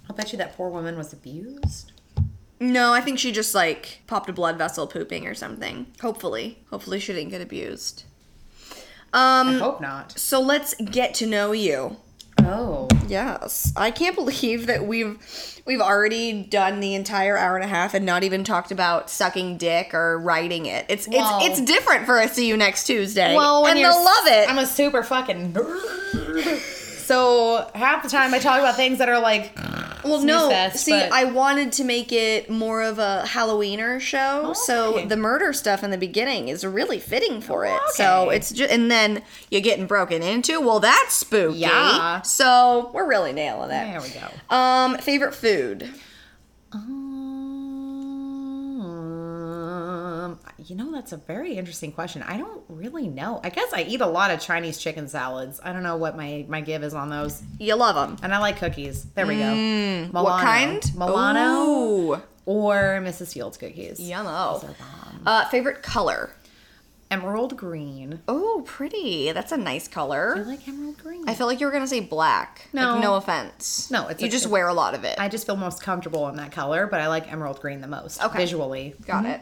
I'll 0.09 0.15
bet 0.17 0.33
you 0.33 0.39
that 0.39 0.57
poor 0.57 0.69
woman 0.71 0.97
was 0.97 1.13
abused. 1.13 1.93
No, 2.61 2.93
I 2.93 3.01
think 3.01 3.19
she 3.19 3.33
just 3.33 3.55
like 3.55 4.03
popped 4.07 4.29
a 4.29 4.33
blood 4.35 4.59
vessel 4.59 4.87
pooping 4.87 5.27
or 5.27 5.35
something. 5.35 5.87
Hopefully, 6.03 6.59
hopefully 6.71 7.01
she 7.01 7.13
didn't 7.15 7.31
get 7.31 7.41
abused. 7.41 8.05
Um 9.13 9.49
I 9.49 9.53
hope 9.55 9.81
not. 9.81 10.19
so 10.19 10.41
let's 10.41 10.75
get 10.75 11.15
to 11.15 11.27
know 11.27 11.53
you. 11.53 11.97
Oh, 12.43 12.89
Yes, 13.09 13.73
I 13.77 13.91
can't 13.91 14.15
believe 14.15 14.67
that 14.67 14.87
we've 14.87 15.19
we've 15.67 15.81
already 15.81 16.43
done 16.45 16.81
the 16.81 16.95
entire 16.95 17.37
hour 17.37 17.57
and 17.57 17.65
a 17.65 17.69
half 17.69 17.93
and 17.95 18.07
not 18.07 18.23
even 18.23 18.45
talked 18.45 18.71
about 18.71 19.11
sucking 19.11 19.57
dick 19.59 19.93
or 19.95 20.19
writing 20.19 20.67
it. 20.67 20.87
It's 20.89 21.09
Well- 21.09 21.41
it's 21.43 21.59
it's 21.59 21.67
different 21.71 22.07
for 22.07 22.21
us. 22.21 22.33
See 22.35 22.47
you 22.47 22.57
next 22.57 22.85
Tuesday. 22.85 23.35
well, 23.35 23.67
and 23.67 23.77
they'll 23.79 24.05
love 24.05 24.27
it. 24.27 24.49
I'm 24.49 24.59
a 24.59 24.67
super 24.67 25.03
fucking 25.03 25.53
nerd. 25.55 26.77
so 27.11 27.69
half 27.75 28.05
the 28.05 28.09
time 28.09 28.33
I 28.33 28.39
talk 28.39 28.61
about 28.61 28.77
things 28.77 28.99
that 28.99 29.09
are 29.09 29.19
like, 29.19 29.53
Well, 30.05 30.21
no. 30.23 30.49
fest, 30.49 30.85
See, 30.85 30.93
but- 30.93 31.13
I 31.13 31.25
wanted 31.25 31.73
to 31.73 31.85
make 31.85 32.13
it 32.13 32.49
more 32.49 32.83
of 32.83 33.01
a 33.01 33.25
Halloweener 33.27 34.01
show, 34.01 34.53
so 34.55 34.95
Okay. 34.95 35.07
the 35.07 35.17
murder 35.17 35.53
stuff 35.53 35.83
in 35.83 35.91
the 35.91 35.99
beginning 35.99 36.47
is 36.49 36.65
really 36.65 37.01
fitting 37.01 37.41
for 37.41 37.67
it. 37.67 37.81
So 37.95 38.27
Okay. 38.29 38.37
it's 38.37 38.51
just, 38.53 38.71
and 38.73 38.91
then 38.91 39.23
you're 39.51 39.61
getting 39.61 39.87
broken 39.87 40.23
into. 40.23 40.61
Well, 40.61 40.79
that's 40.79 41.15
spooky. 41.15 41.59
Yeah. 41.59 42.23
So 42.23 42.91
we're 42.95 43.07
really 43.09 43.33
nailing 43.33 43.71
it. 43.73 43.91
there 43.91 44.01
we 44.01 44.09
go. 44.11 44.55
Um, 44.57 44.97
favorite 44.99 45.35
food. 45.35 45.91
Um, 46.73 47.00
you 50.71 50.77
know, 50.77 50.93
that's 50.93 51.13
a 51.13 51.17
very 51.17 51.55
interesting 51.59 51.91
question. 51.93 52.23
I 52.23 52.37
don't 52.39 52.63
really 52.69 53.09
know. 53.09 53.41
I 53.43 53.51
guess 53.51 53.73
I 53.73 53.83
eat 53.83 54.01
a 54.01 54.07
lot 54.07 54.31
of 54.31 54.41
Chinese 54.41 54.79
chicken 54.79 55.09
salads. 55.09 55.61
I 55.65 55.73
don't 55.73 55.83
know 55.83 55.97
what 55.97 56.17
my 56.17 56.45
my 56.49 56.61
give 56.61 56.83
is 56.85 56.95
on 56.95 57.11
those. 57.11 57.43
You 57.59 57.75
love 57.75 57.97
them. 57.97 58.17
And 58.23 58.33
I 58.35 58.39
like 58.39 58.59
cookies. 58.59 59.05
There 59.05 59.27
we 59.27 59.35
go. 59.39 59.53
Milano. 59.55 60.09
Mm, 60.09 60.13
What 60.13 60.41
kind? 60.43 60.83
Milano 60.97 61.65
Ooh. 61.67 62.23
or 62.47 63.01
Mrs. 63.03 63.33
Fields 63.35 63.57
cookies. 63.57 63.99
Yummo. 64.01 64.61
Those 64.61 64.71
are 64.71 64.75
bomb. 64.79 65.23
Uh, 65.27 65.45
favorite 65.47 65.83
color. 65.83 66.31
Emerald 67.11 67.57
green. 67.57 68.21
Oh, 68.29 68.63
pretty. 68.65 69.33
That's 69.33 69.51
a 69.51 69.57
nice 69.57 69.89
color. 69.89 70.35
I 70.37 70.43
like 70.43 70.69
emerald 70.69 70.97
green. 70.99 71.29
I 71.29 71.35
feel 71.35 71.49
like 71.49 71.59
you 71.59 71.67
were 71.67 71.73
gonna 71.73 71.89
say 71.89 71.99
black. 71.99 72.69
No. 72.73 72.93
Like, 72.93 73.03
no 73.03 73.17
offense. 73.17 73.91
No, 73.91 74.07
it's 74.07 74.23
you 74.23 74.29
a- 74.29 74.31
just 74.31 74.47
wear 74.47 74.69
a 74.69 74.75
lot 74.75 74.95
of 74.95 75.03
it. 75.03 75.19
I 75.19 75.29
just 75.29 75.45
feel 75.45 75.57
most 75.57 75.83
comfortable 75.83 76.29
in 76.29 76.37
that 76.37 76.53
color, 76.53 76.87
but 76.87 77.01
I 77.01 77.09
like 77.09 77.31
emerald 77.33 77.61
green 77.61 77.81
the 77.81 77.89
most 77.89 78.23
Okay. 78.23 78.39
visually. 78.39 78.95
Got 79.05 79.27
it. 79.27 79.41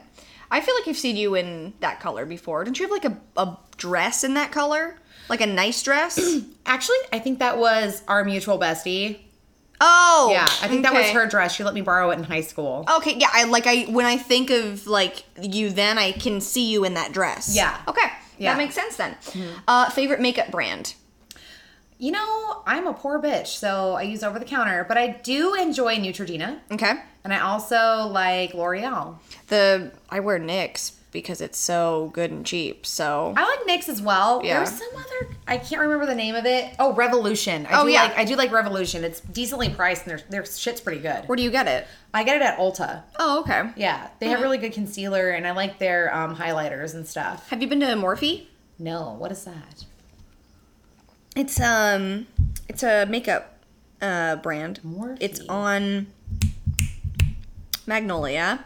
I 0.50 0.60
feel 0.60 0.74
like 0.74 0.88
I've 0.88 0.96
seen 0.98 1.16
you 1.16 1.34
in 1.34 1.74
that 1.80 2.00
color 2.00 2.24
before. 2.26 2.64
Didn't 2.64 2.78
you 2.78 2.84
have 2.86 2.90
like 2.90 3.04
a, 3.04 3.18
a 3.40 3.56
dress 3.76 4.24
in 4.24 4.34
that 4.34 4.50
color? 4.52 4.96
Like 5.28 5.40
a 5.40 5.46
nice 5.46 5.82
dress? 5.82 6.18
Actually, 6.66 6.96
I 7.12 7.18
think 7.18 7.38
that 7.40 7.58
was 7.58 8.02
our 8.08 8.24
mutual 8.24 8.58
bestie. 8.58 9.18
oh, 9.80 10.30
Yeah, 10.32 10.44
I 10.62 10.68
think 10.68 10.82
that 10.84 10.94
was 10.94 11.06
her 11.10 11.26
dress. 11.26 11.54
She 11.54 11.64
let 11.64 11.74
me 11.74 11.82
borrow 11.82 12.10
it 12.10 12.18
in 12.18 12.24
high 12.24 12.40
school. 12.40 12.84
Okay, 12.96 13.16
yeah. 13.18 13.28
I 13.32 13.44
like 13.44 13.66
I 13.66 13.82
when 13.84 14.06
I 14.06 14.16
think 14.16 14.50
of 14.50 14.86
like 14.86 15.24
you, 15.40 15.70
then 15.70 15.98
I 15.98 16.12
can 16.12 16.40
see 16.40 16.70
you 16.72 16.84
in 16.84 16.94
that 16.94 17.12
dress. 17.12 17.54
Yeah. 17.54 17.78
Okay. 17.86 18.08
Yeah. 18.38 18.52
That 18.54 18.58
makes 18.58 18.74
sense 18.74 18.96
then. 18.96 19.16
Uh, 19.66 19.90
favorite 19.90 20.20
makeup 20.20 20.50
brand. 20.50 20.94
You 21.98 22.12
know, 22.12 22.62
I'm 22.66 22.86
a 22.86 22.92
poor 22.94 23.20
bitch, 23.20 23.48
so 23.48 23.94
I 23.94 24.02
use 24.02 24.22
over 24.22 24.38
the 24.38 24.44
counter, 24.44 24.84
but 24.86 24.96
I 24.96 25.08
do 25.08 25.54
enjoy 25.54 25.96
Neutrogena, 25.96 26.58
Okay. 26.70 26.92
and 27.24 27.34
I 27.34 27.40
also 27.40 28.06
like 28.08 28.54
L'Oreal. 28.54 29.16
The 29.48 29.90
I 30.08 30.20
wear 30.20 30.38
NYX 30.38 30.92
because 31.10 31.40
it's 31.40 31.58
so 31.58 32.10
good 32.14 32.30
and 32.30 32.44
cheap. 32.46 32.84
So 32.86 33.32
I 33.36 33.42
like 33.42 33.60
NYX 33.66 33.88
as 33.88 34.00
well. 34.02 34.42
Yeah. 34.44 34.58
There's 34.58 34.78
some 34.78 34.88
other 34.94 35.34
I 35.48 35.56
can't 35.56 35.80
remember 35.80 36.04
the 36.06 36.14
name 36.14 36.34
of 36.36 36.44
it. 36.46 36.72
Oh, 36.78 36.92
Revolution. 36.92 37.66
I 37.66 37.80
Oh, 37.80 37.86
do 37.86 37.90
yeah. 37.92 38.02
like 38.04 38.18
I 38.18 38.24
do 38.24 38.36
like 38.36 38.52
Revolution. 38.52 39.02
It's 39.02 39.20
decently 39.20 39.70
priced 39.70 40.06
and 40.06 40.18
their 40.18 40.24
their 40.28 40.44
shit's 40.44 40.80
pretty 40.82 41.00
good. 41.00 41.24
where 41.26 41.34
do 41.36 41.42
you 41.42 41.50
get 41.50 41.66
it? 41.66 41.86
I 42.14 42.22
get 42.24 42.36
it 42.36 42.42
at 42.42 42.58
Ulta. 42.58 43.02
Oh, 43.18 43.40
okay. 43.40 43.70
Yeah, 43.76 44.08
they 44.20 44.28
have 44.28 44.40
really 44.40 44.58
good 44.58 44.72
concealer, 44.72 45.30
and 45.30 45.46
I 45.46 45.50
like 45.52 45.78
their 45.78 46.14
um, 46.14 46.36
highlighters 46.36 46.94
and 46.94 47.06
stuff. 47.06 47.48
Have 47.50 47.60
you 47.62 47.68
been 47.68 47.80
to 47.80 47.86
Morphe? 47.86 48.46
No, 48.78 49.14
what 49.18 49.32
is 49.32 49.44
that? 49.44 49.84
It's 51.36 51.60
um, 51.60 52.26
it's 52.68 52.82
a 52.82 53.06
makeup 53.06 53.54
uh 54.00 54.36
brand. 54.36 54.80
Morphe. 54.84 55.18
It's 55.20 55.40
on 55.48 56.06
Magnolia. 57.86 58.64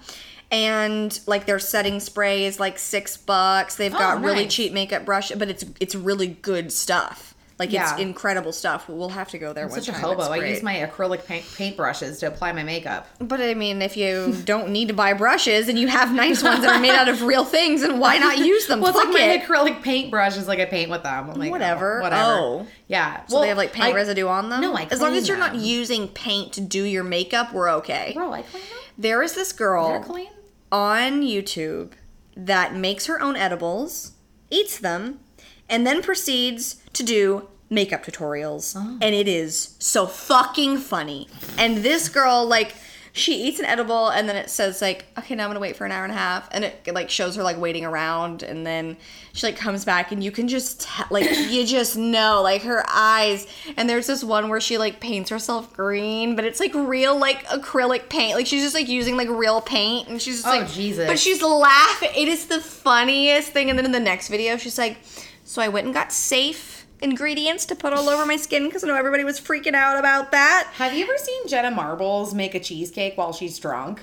And 0.51 1.19
like 1.27 1.47
their 1.47 1.59
setting 1.59 1.99
spray 1.99 2.45
is 2.45 2.61
like 2.61 2.79
six 2.79 3.17
bucks. 3.17 3.77
They've 3.77 3.91
got 3.93 4.19
Oh, 4.19 4.21
really 4.21 4.45
nice. 4.45 4.55
cheap 4.55 4.73
makeup 4.75 5.07
brush, 5.07 5.31
but 5.33 5.49
it's 5.49 5.65
it's 5.81 5.95
really 5.95 6.27
good 6.27 6.71
stuff. 6.73 7.32
Like 7.63 7.71
Yeah. 7.73 7.93
it's 7.93 8.01
incredible 8.01 8.51
stuff. 8.53 8.89
We'll 8.89 9.11
have 9.11 9.29
to 9.31 9.39
go 9.39 9.53
there 9.53 9.65
I'm 9.67 9.71
one 9.71 9.81
such 9.81 9.89
a 9.89 9.97
hobo. 9.97 10.23
I 10.23 10.39
use 10.39 10.65
my 10.65 10.75
acrylic 10.75 11.25
paint, 11.27 11.45
paint 11.57 11.77
brushes 11.77 12.19
to 12.19 12.27
apply 12.27 12.51
my 12.53 12.65
makeup. 12.65 13.07
But 13.21 13.41
I 13.41 13.55
mean, 13.55 13.81
if 13.83 13.97
you 13.97 14.35
don't 14.45 14.71
need 14.71 14.89
to 14.89 14.95
buy 14.95 15.13
brushes 15.15 15.69
and 15.69 15.79
you 15.79 15.87
have 15.87 16.13
nice 16.13 16.43
ones 16.43 16.63
that 16.63 16.77
are 16.77 16.81
made 16.81 16.91
out 16.91 17.09
of 17.09 17.23
real 17.23 17.45
things, 17.45 17.83
and 17.83 18.01
why 18.01 18.19
not 18.19 18.39
use 18.39 18.67
them? 18.67 18.81
Well, 18.83 18.91
it's 18.91 18.99
Fuck 18.99 19.15
like 19.15 19.15
my 19.15 19.47
acrylic 19.47 19.81
paint 19.83 20.11
brushes, 20.11 20.49
like 20.49 20.59
I 20.59 20.65
paint 20.65 20.91
with 20.91 21.05
them. 21.05 21.31
I'm 21.31 21.39
like, 21.39 21.49
oh, 21.51 21.53
Whatever. 21.53 22.01
oh, 22.01 22.03
whatever. 22.03 22.23
Oh. 22.33 22.67
yeah. 22.89 23.25
So 23.27 23.41
they 23.41 23.49
have 23.49 23.57
like 23.57 23.73
paint 23.73 23.87
I- 23.87 23.93
residue 23.95 24.27
on 24.27 24.49
them. 24.49 24.61
No, 24.61 24.75
I 24.75 24.89
as 24.91 25.01
long 25.01 25.15
as 25.15 25.29
you're 25.29 25.39
not 25.39 25.55
using 25.55 26.09
paint 26.09 26.53
to 26.55 26.61
do 26.61 26.83
your 26.83 27.05
makeup, 27.05 27.53
we're 27.53 27.71
okay. 27.75 28.11
Bro, 28.17 28.33
I 28.33 28.43
clean 28.43 28.65
them. 28.65 28.79
There 28.99 29.23
is 29.23 29.35
this 29.35 29.53
girl. 29.53 30.01
clean. 30.03 30.29
on 30.73 31.23
YouTube 31.23 31.93
that 32.37 32.75
makes 32.75 33.07
her 33.07 33.21
own 33.21 33.37
edibles, 33.37 34.13
eats 34.51 34.79
them, 34.79 35.21
and 35.69 35.87
then 35.87 36.03
proceeds 36.03 36.77
to 36.95 37.03
do 37.03 37.49
makeup 37.73 38.05
tutorials. 38.05 38.75
Oh. 38.77 38.99
And 39.01 39.15
it 39.15 39.27
is 39.27 39.75
so 39.79 40.07
fucking 40.07 40.79
funny. 40.79 41.29
And 41.59 41.79
this 41.79 42.09
girl, 42.09 42.47
like, 42.47 42.75
she 43.15 43.45
eats 43.47 43.59
an 43.61 43.67
edible 43.67 44.09
and 44.09 44.27
then 44.27 44.37
it 44.37 44.49
says 44.49 44.81
like 44.81 45.05
okay 45.19 45.35
now 45.35 45.45
i'm 45.45 45.51
gonna 45.51 45.61
wait 45.61 45.77
for 45.77 45.85
an 45.85 45.93
hour 45.93 46.03
and 46.03 46.13
a 46.15 46.17
half 46.17 46.49
and 46.51 46.65
it, 46.65 46.95
like 46.95 47.11
shows 47.11 47.37
her 47.37 47.43
like 47.43 47.59
waiting 47.59 47.85
around 47.85 48.43
and 48.43 48.67
then 48.67 48.97
she 49.35 49.47
like 49.47 49.55
comes 49.55 49.85
back 49.85 50.13
and 50.13 50.25
you 50.25 50.31
can 50.31 50.49
just 50.49 50.81
tell 50.81 51.07
like 51.11 51.29
you 51.51 51.67
just 51.67 51.95
know 51.95 52.41
like 52.43 52.63
her 52.63 52.83
eyes 52.89 53.47
and 53.77 53.87
there's 53.87 54.07
this 54.07 54.25
one 54.25 54.49
where 54.49 54.63
she 54.63 54.79
like 54.79 54.99
paints 54.99 55.29
herself 55.29 55.71
green 55.75 56.35
but 56.35 56.47
it's 56.47 56.59
like 56.59 56.73
real 56.75 57.19
like 57.19 57.45
acrylic 57.49 58.09
paint 58.09 58.35
like 58.35 58.47
she's 58.47 58.63
just 58.63 58.75
like 58.75 58.89
using 58.89 59.15
like 59.15 59.29
real 59.29 59.61
paint 59.61 60.09
and 60.09 60.23
she's 60.23 60.37
just 60.37 60.47
Oh, 60.47 60.59
like 60.61 60.71
Jesus. 60.71 61.07
but 61.07 61.19
she's 61.19 61.43
laughing 61.43 62.09
it 62.17 62.29
is 62.29 62.47
the 62.47 62.61
funniest 62.63 63.51
thing 63.53 63.69
and 63.69 63.79
then 63.79 63.85
in 63.85 63.93
the 63.93 64.01
next 64.01 64.29
video 64.29 64.57
she's 64.57 64.79
like 64.79 64.97
so 65.45 65.61
i 65.61 65.69
went 65.69 65.85
and 65.85 65.93
got 65.93 66.13
safe 66.13 66.82
ingredients 67.03 67.67
to 67.67 67.75
put 67.75 67.93
all 67.93 68.09
over 68.09 68.25
my 68.27 68.37
skin 68.37 68.65
because 68.65 68.85
i 68.85 68.87
know 68.87 68.95
everybody 68.95 69.25
was 69.25 69.41
freaking 69.41 69.75
out 69.75 69.99
about 69.99 70.31
that 70.33 70.69
Have 70.75 70.95
you 70.95 71.05
ever 71.05 71.17
seen 71.19 71.49
Jenna 71.49 71.71
Marbles 71.71 72.35
make 72.35 72.55
a 72.55 72.61
cheesecake 72.61 73.17
while 73.17 73.33
she's 73.33 73.59
drunk? 73.59 74.03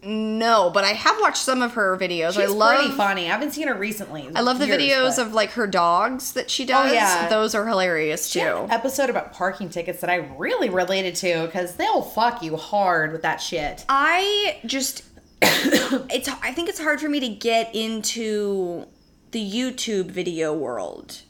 No, 0.00 0.70
but 0.72 0.84
I 0.84 0.90
have 0.92 1.20
watched 1.20 1.38
some 1.42 1.60
of 1.60 1.72
her 1.72 1.96
videos. 1.98 2.34
She's 2.34 2.38
I 2.38 2.46
love 2.46 2.78
pretty 2.78 2.94
funny. 2.94 3.24
I 3.24 3.30
haven't 3.30 3.50
seen 3.50 3.66
her 3.66 3.74
recently. 3.74 4.28
I 4.32 4.42
love 4.42 4.60
the 4.60 4.66
Years, 4.66 4.80
videos 4.80 5.16
but- 5.16 5.26
of 5.26 5.34
like 5.34 5.50
her 5.50 5.66
dogs 5.66 6.32
that 6.34 6.50
she 6.50 6.62
oh, 6.64 6.66
does. 6.66 6.90
Oh, 6.90 6.94
yeah. 6.94 7.28
Those 7.28 7.54
are 7.56 7.66
hilarious 7.66 8.28
She 8.28 8.38
too. 8.40 8.46
an 8.46 8.70
episode 8.70 9.10
about 9.10 9.32
parking 9.32 9.68
tickets 9.70 10.00
that 10.00 10.08
I 10.08 10.16
really 10.38 10.70
related 10.70 11.16
to 11.16 11.46
because 11.46 11.74
they'll 11.74 12.02
fuck 12.02 12.42
you 12.42 12.56
hard 12.56 13.10
with 13.10 13.22
that 13.22 13.38
shit. 13.38 13.84
I 13.88 14.60
just 14.64 15.02
it's 15.42 16.28
I 16.28 16.52
think 16.52 16.68
it's 16.68 16.80
hard 16.80 17.00
for 17.00 17.08
me 17.08 17.18
to 17.18 17.28
get 17.28 17.74
into 17.74 18.86
the 19.32 19.44
YouTube 19.44 20.06
video 20.12 20.54
world. 20.54 21.22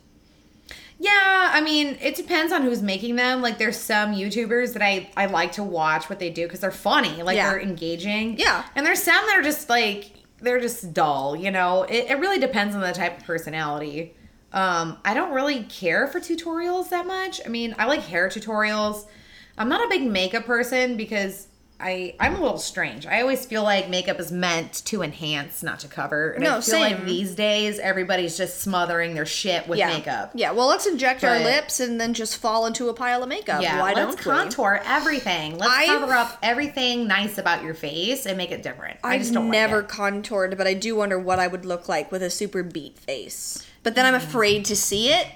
Yeah, 1.00 1.50
I 1.52 1.60
mean, 1.60 1.96
it 2.00 2.16
depends 2.16 2.52
on 2.52 2.62
who's 2.62 2.82
making 2.82 3.14
them. 3.16 3.40
Like, 3.40 3.58
there's 3.58 3.76
some 3.76 4.14
YouTubers 4.14 4.72
that 4.72 4.82
I 4.82 5.08
I 5.16 5.26
like 5.26 5.52
to 5.52 5.62
watch 5.62 6.08
what 6.10 6.18
they 6.18 6.30
do 6.30 6.44
because 6.46 6.60
they're 6.60 6.70
funny, 6.70 7.22
like 7.22 7.36
Yeah. 7.36 7.50
they're 7.50 7.60
engaging. 7.60 8.36
Yeah. 8.38 8.64
and 8.74 8.84
there's 8.84 9.02
some 9.02 9.24
that 9.26 9.38
are 9.38 9.42
just 9.42 9.68
like 9.68 10.10
they're 10.40 10.60
just 10.60 10.92
dull. 10.94 11.34
You 11.36 11.50
know, 11.50 11.82
it, 11.82 12.10
it 12.10 12.18
really 12.18 12.38
depends 12.38 12.74
on 12.74 12.80
the 12.80 12.92
type 12.92 13.18
of 13.18 13.24
personality. 13.24 14.14
Um, 14.52 14.98
I 15.04 15.12
don't 15.14 15.32
really 15.34 15.64
care 15.64 16.06
for 16.06 16.20
tutorials 16.20 16.88
that 16.90 17.06
much. 17.06 17.40
I 17.44 17.48
mean, 17.48 17.74
I 17.78 17.86
like 17.86 18.00
hair 18.00 18.28
tutorials. 18.28 19.06
I'm 19.58 19.68
not 19.68 19.84
a 19.84 19.88
big 19.88 20.02
makeup 20.04 20.44
person 20.46 20.96
because 20.96 21.47
I 21.80 22.16
I'm 22.18 22.34
a 22.34 22.40
little 22.40 22.58
strange. 22.58 23.06
I 23.06 23.20
always 23.20 23.46
feel 23.46 23.62
like 23.62 23.88
makeup 23.88 24.18
is 24.18 24.32
meant 24.32 24.84
to 24.86 25.02
enhance, 25.02 25.62
not 25.62 25.78
to 25.80 25.88
cover. 25.88 26.32
And 26.32 26.44
I 26.44 26.54
No, 26.56 26.60
feel 26.60 26.80
like 26.80 26.96
same. 26.96 27.06
these 27.06 27.34
days 27.36 27.78
everybody's 27.78 28.36
just 28.36 28.60
smothering 28.60 29.14
their 29.14 29.26
shit 29.26 29.68
with 29.68 29.78
yeah. 29.78 29.88
makeup. 29.88 30.32
Yeah, 30.34 30.50
well 30.52 30.66
let's 30.66 30.86
inject 30.86 31.22
our 31.22 31.38
lips 31.38 31.78
and 31.78 32.00
then 32.00 32.14
just 32.14 32.38
fall 32.38 32.66
into 32.66 32.88
a 32.88 32.94
pile 32.94 33.22
of 33.22 33.28
makeup. 33.28 33.62
Yeah, 33.62 33.80
Why 33.80 33.92
let's 33.92 34.16
don't 34.16 34.18
we? 34.18 34.22
contour 34.24 34.80
everything. 34.84 35.56
Let's 35.56 35.72
I've- 35.72 35.86
cover 35.86 36.12
up 36.14 36.36
everything 36.42 37.06
nice 37.06 37.38
about 37.38 37.62
your 37.62 37.74
face 37.74 38.26
and 38.26 38.36
make 38.36 38.50
it 38.50 38.62
different. 38.64 38.98
I 39.04 39.14
I've 39.14 39.20
just 39.20 39.32
don't 39.34 39.50
never 39.50 39.76
like 39.78 39.88
contoured, 39.88 40.56
but 40.58 40.66
I 40.66 40.74
do 40.74 40.96
wonder 40.96 41.18
what 41.18 41.38
I 41.38 41.46
would 41.46 41.64
look 41.64 41.88
like 41.88 42.10
with 42.10 42.22
a 42.24 42.30
super 42.30 42.62
beat 42.64 42.98
face. 42.98 43.64
But 43.84 43.94
then 43.94 44.04
I'm 44.04 44.20
Mm. 44.20 44.24
afraid 44.24 44.64
to 44.66 44.74
see 44.76 45.12
it 45.12 45.26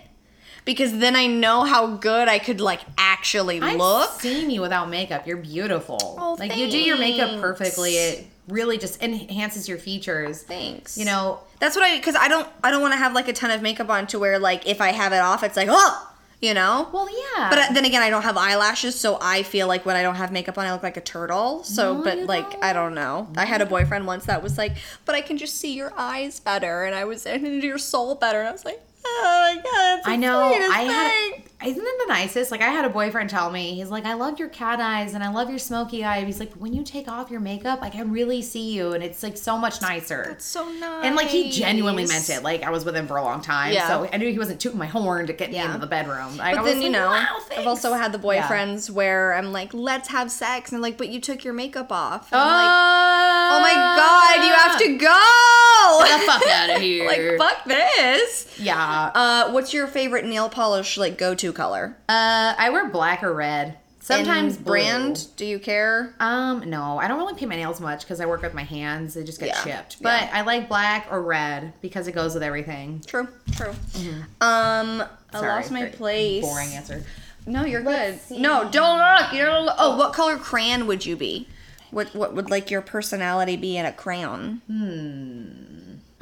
because 0.65 0.99
then 0.99 1.17
I 1.17 1.27
know 1.27 1.65
how 1.65 1.97
good 1.97 2.29
I 2.29 2.39
could 2.39 2.61
like 2.61 2.81
actually 2.97 3.61
look. 3.61 3.71
I've 3.71 3.79
look. 3.79 4.21
seen 4.21 4.51
you 4.51 4.61
without 4.61 4.89
makeup. 4.89 5.27
You're 5.27 5.37
beautiful. 5.37 5.99
Oh, 6.19 6.37
like 6.39 6.57
you 6.57 6.71
do 6.71 6.79
your 6.79 6.99
makeup 6.99 7.41
perfectly. 7.41 7.93
It 7.93 8.27
really 8.49 8.79
just 8.79 9.03
enhances 9.03 9.69
your 9.69 9.79
features. 9.79 10.43
Thanks. 10.43 10.99
You 10.99 11.05
know, 11.05 11.41
That's 11.61 11.77
what 11.77 11.85
I 11.85 11.97
because 11.97 12.17
I 12.17 12.29
don't 12.29 12.49
I 12.63 12.71
don't 12.71 12.83
want 12.83 12.93
to 12.95 12.99
have 12.99 13.13
like 13.13 13.29
a 13.29 13.33
ton 13.33 13.51
of 13.51 13.63
makeup 13.63 13.89
on 13.91 14.07
to 14.09 14.19
where 14.19 14.39
like 14.39 14.67
if 14.67 14.81
I 14.81 14.93
have 14.93 15.13
it 15.13 15.21
off 15.21 15.43
it's 15.43 15.57
like 15.57 15.69
oh 15.71 16.09
you 16.43 16.55
know. 16.55 16.89
well, 16.93 17.09
yeah. 17.09 17.49
but 17.49 17.59
uh, 17.61 17.73
then 17.73 17.85
again, 17.85 18.03
I 18.03 18.11
don't 18.11 18.25
have 18.25 18.37
eyelashes, 18.37 18.99
so 18.99 19.17
I 19.23 19.45
feel 19.45 19.69
like 19.69 19.87
when 19.87 19.95
I 19.95 20.03
don't 20.03 20.17
have 20.17 20.33
makeup 20.33 20.59
on, 20.59 20.67
I 20.67 20.73
look 20.73 20.83
like 20.83 20.97
a 20.97 21.01
turtle. 21.01 21.63
So, 21.63 21.95
No, 21.95 22.03
but 22.03 22.19
like, 22.19 22.51
don't. 22.51 22.65
I 22.65 22.73
don't 22.73 22.95
know. 22.97 23.29
I 23.37 23.45
had 23.45 23.63
a 23.63 23.67
boyfriend 23.67 24.09
once 24.09 24.27
that 24.27 24.43
was 24.43 24.59
like, 24.59 24.73
"But 25.05 25.15
I 25.15 25.21
can 25.21 25.39
just 25.39 25.55
see 25.55 25.73
your 25.73 25.93
eyes 25.97 26.41
better," 26.41 26.83
and 26.83 26.97
I 26.97 27.05
was 27.05 27.27
and 27.27 27.63
your 27.63 27.79
soul 27.79 28.17
better. 28.17 28.41
And 28.41 28.49
I 28.49 28.53
was 28.53 28.65
like, 28.65 28.83
"Oh 29.05 29.55
my 29.57 29.63
god!" 29.63 30.01
I 30.11 30.17
know. 30.17 30.41
I 30.43 30.83
had. 30.83 31.11
thing." 31.33 31.45
Isn't 31.65 31.81
it 31.87 31.99
the 32.01 32.13
nicest? 32.13 32.51
Like 32.51 32.61
I 32.61 32.71
had 32.71 32.85
a 32.85 32.89
boyfriend 32.91 33.31
tell 33.31 33.49
me, 33.49 33.77
he's 33.77 33.89
like, 33.89 34.05
I 34.05 34.15
love 34.15 34.41
your 34.41 34.49
cat 34.49 34.81
eyes 34.81 35.15
and 35.15 35.23
I 35.23 35.29
love 35.31 35.49
your 35.49 35.61
smoky 35.61 36.05
eye. 36.05 36.25
He's 36.25 36.41
like, 36.41 36.53
when 36.55 36.73
you 36.75 36.83
take 36.83 37.07
off 37.07 37.31
your 37.31 37.39
makeup, 37.39 37.79
I 37.83 37.89
can 37.89 38.11
really 38.11 38.43
see 38.43 38.73
you, 38.73 38.95
and 38.95 39.05
it's 39.05 39.23
like 39.23 39.37
so 39.37 39.57
much 39.57 39.81
nicer. 39.81 40.25
That's 40.27 40.45
so 40.45 40.69
nice. 40.69 41.05
And 41.07 41.15
like 41.15 41.29
he 41.29 41.53
genuinely 41.53 42.05
meant 42.07 42.29
it. 42.31 42.43
Like 42.43 42.65
I 42.65 42.71
was 42.71 42.85
with 42.85 42.97
him 42.97 43.07
for 43.07 43.17
a 43.17 43.23
long 43.23 43.43
time, 43.43 43.73
Yeah. 43.75 43.87
so 43.87 44.09
I 44.13 44.17
knew 44.17 44.29
he 44.33 44.41
wasn't 44.41 44.59
tooting 44.61 44.79
my 44.81 44.87
horn 44.87 45.29
to 45.29 45.33
get 45.33 45.51
me 45.51 45.57
Yeah. 45.59 45.67
into 45.67 45.79
the 45.79 45.87
bedroom. 45.87 46.37
Like, 46.37 46.55
I 46.55 46.57
But 46.57 46.65
was 46.65 46.73
then 46.73 46.83
you 46.83 46.89
like, 46.89 47.01
know, 47.01 47.11
wow, 47.11 47.39
I've 47.57 47.67
also 47.69 47.93
had 47.93 48.11
the 48.11 48.19
Yeah. 48.19 48.43
boyfriends 48.49 48.91
where 48.91 49.35
I'm 49.35 49.53
like, 49.53 49.73
"Let's 49.73 50.09
have 50.09 50.33
sex," 50.33 50.73
and 50.73 50.83
like, 50.83 50.99
"But 50.99 51.11
you 51.11 51.21
took 51.21 51.45
your 51.45 51.55
makeup 51.55 51.93
off." 51.93 52.33
And 52.33 52.41
Oh, 52.41 52.45
I'm 52.45 52.57
like, 52.57 53.53
"Oh 53.55 53.61
my 53.63 53.75
god, 53.75 54.45
you 54.45 54.53
have 54.53 54.79
to 54.81 55.07
ah. 55.07 56.03
go!" 56.03 56.07
Get 56.09 56.21
the 56.21 56.27
fuck 56.27 56.47
out 56.51 56.71
of 56.71 56.83
here. 56.83 57.07
like 57.07 57.39
fuck 57.39 57.65
this. 57.67 58.49
Yeah. 58.59 58.75
Uh, 59.15 59.51
what's 59.53 59.73
your 59.75 59.87
favorite 59.87 60.25
nail 60.25 60.49
polish 60.49 60.97
like 60.99 61.19
go 61.19 61.35
to 61.35 61.53
color? 61.53 61.97
Uh, 62.09 62.55
I 62.59 62.71
wear 62.71 62.89
black 62.89 63.23
or 63.23 63.33
red. 63.35 63.79
Sometimes 64.01 64.57
And 64.57 64.65
blue. 64.65 64.73
brand. 64.75 65.27
Do 65.37 65.47
you 65.47 65.61
care? 65.61 66.13
Um, 66.19 66.69
no, 66.69 66.99
I 66.99 67.07
don't 67.07 67.19
really 67.19 67.35
paint 67.35 67.49
my 67.51 67.55
nails 67.57 67.81
much 67.81 68.01
because 68.01 68.21
I 68.21 68.27
work 68.27 68.43
with 68.43 68.53
my 68.53 68.65
hands. 68.65 69.15
They 69.15 69.23
just 69.23 69.39
get 69.39 69.49
Yeah, 69.51 69.63
chipped. 69.63 70.03
But 70.03 70.23
yeah. 70.23 70.31
I 70.33 70.41
like 70.43 70.69
black 70.69 71.07
or 71.11 71.23
red 71.23 71.73
because 71.81 72.09
it 72.09 72.13
goes 72.13 72.35
with 72.35 72.43
everything. 72.43 73.01
True. 73.07 73.29
True. 73.53 73.71
Um, 73.71 73.77
I 74.41 74.45
Mm-hmm. 74.45 75.37
Sorry, 75.39 75.49
lost 75.49 75.71
my 75.71 75.81
very 75.83 75.93
place. 75.93 76.43
Boring 76.45 76.71
answer. 76.75 77.05
No, 77.47 77.65
you're 77.65 77.81
Let's 77.83 78.27
good. 78.29 78.37
see. 78.37 78.39
No, 78.43 78.69
don't 78.71 78.99
look. 78.99 79.33
You 79.33 79.45
don't 79.45 79.67
look. 79.67 79.77
Oh, 79.79 79.97
what 79.97 80.13
color 80.13 80.37
crayon 80.37 80.87
would 80.89 81.07
you 81.07 81.15
be? 81.17 81.47
What 81.93 82.13
What 82.15 82.35
would 82.35 82.51
like 82.51 82.71
your 82.73 82.83
personality 82.83 83.57
be 83.57 83.77
in 83.77 83.87
a 83.87 83.93
crayon? 83.93 84.63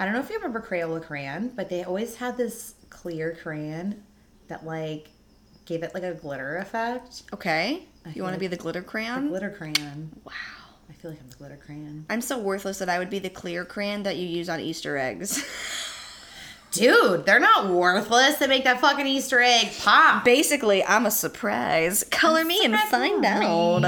I 0.01 0.07
don't 0.07 0.15
know 0.15 0.21
if 0.21 0.31
you 0.31 0.37
remember 0.37 0.63
Crayola 0.63 1.03
crayon, 1.03 1.53
but 1.55 1.69
they 1.69 1.85
always 1.85 2.17
had 2.17 2.39
this 2.39 2.75
clear 2.89 3.37
crayon 3.43 4.03
that 4.49 4.65
like 4.65 5.11
gave 5.67 5.83
it 5.83 5.93
like 5.93 6.05
a 6.05 6.15
glitter 6.15 6.57
effect. 6.57 7.25
Okay. 7.35 7.83
I 8.07 8.11
You 8.15 8.23
want 8.23 8.33
to 8.33 8.41
feel 8.41 8.49
be 8.49 8.57
the 8.57 8.63
glitter 8.63 8.81
crayon? 8.81 9.25
The 9.25 9.29
Glitter 9.29 9.51
crayon. 9.51 10.11
Wow. 10.25 10.33
I 10.89 10.95
feel 10.95 11.11
like 11.11 11.21
I'm 11.21 11.29
the 11.29 11.37
glitter 11.37 11.59
crayon. 11.59 12.07
I'm 12.09 12.23
so 12.23 12.39
worthless 12.39 12.79
that 12.79 12.89
I 12.89 12.99
would 12.99 13.11
be 13.11 13.19
the 13.19 13.29
clear 13.29 13.67
crayon 13.67 14.03
that 14.05 14.17
you 14.17 14.27
use 14.27 14.49
on 14.49 14.59
Easter 14.59 14.97
eggs. 14.97 15.45
Dude, 16.73 17.27
they're 17.27 17.39
not 17.39 17.69
worthless. 17.69 18.39
They 18.39 18.47
make 18.47 18.65
that 18.65 18.81
fucking 18.81 19.07
Easter 19.07 19.41
egg 19.41 19.71
pop. 19.81 20.25
Basically, 20.25 20.83
I'm 20.83 21.05
a 21.05 21.11
surprise. 21.11 22.05
Color 22.11 22.47
me 22.47 22.65
and 22.65 22.75
find 22.79 23.23
out. 23.25 23.83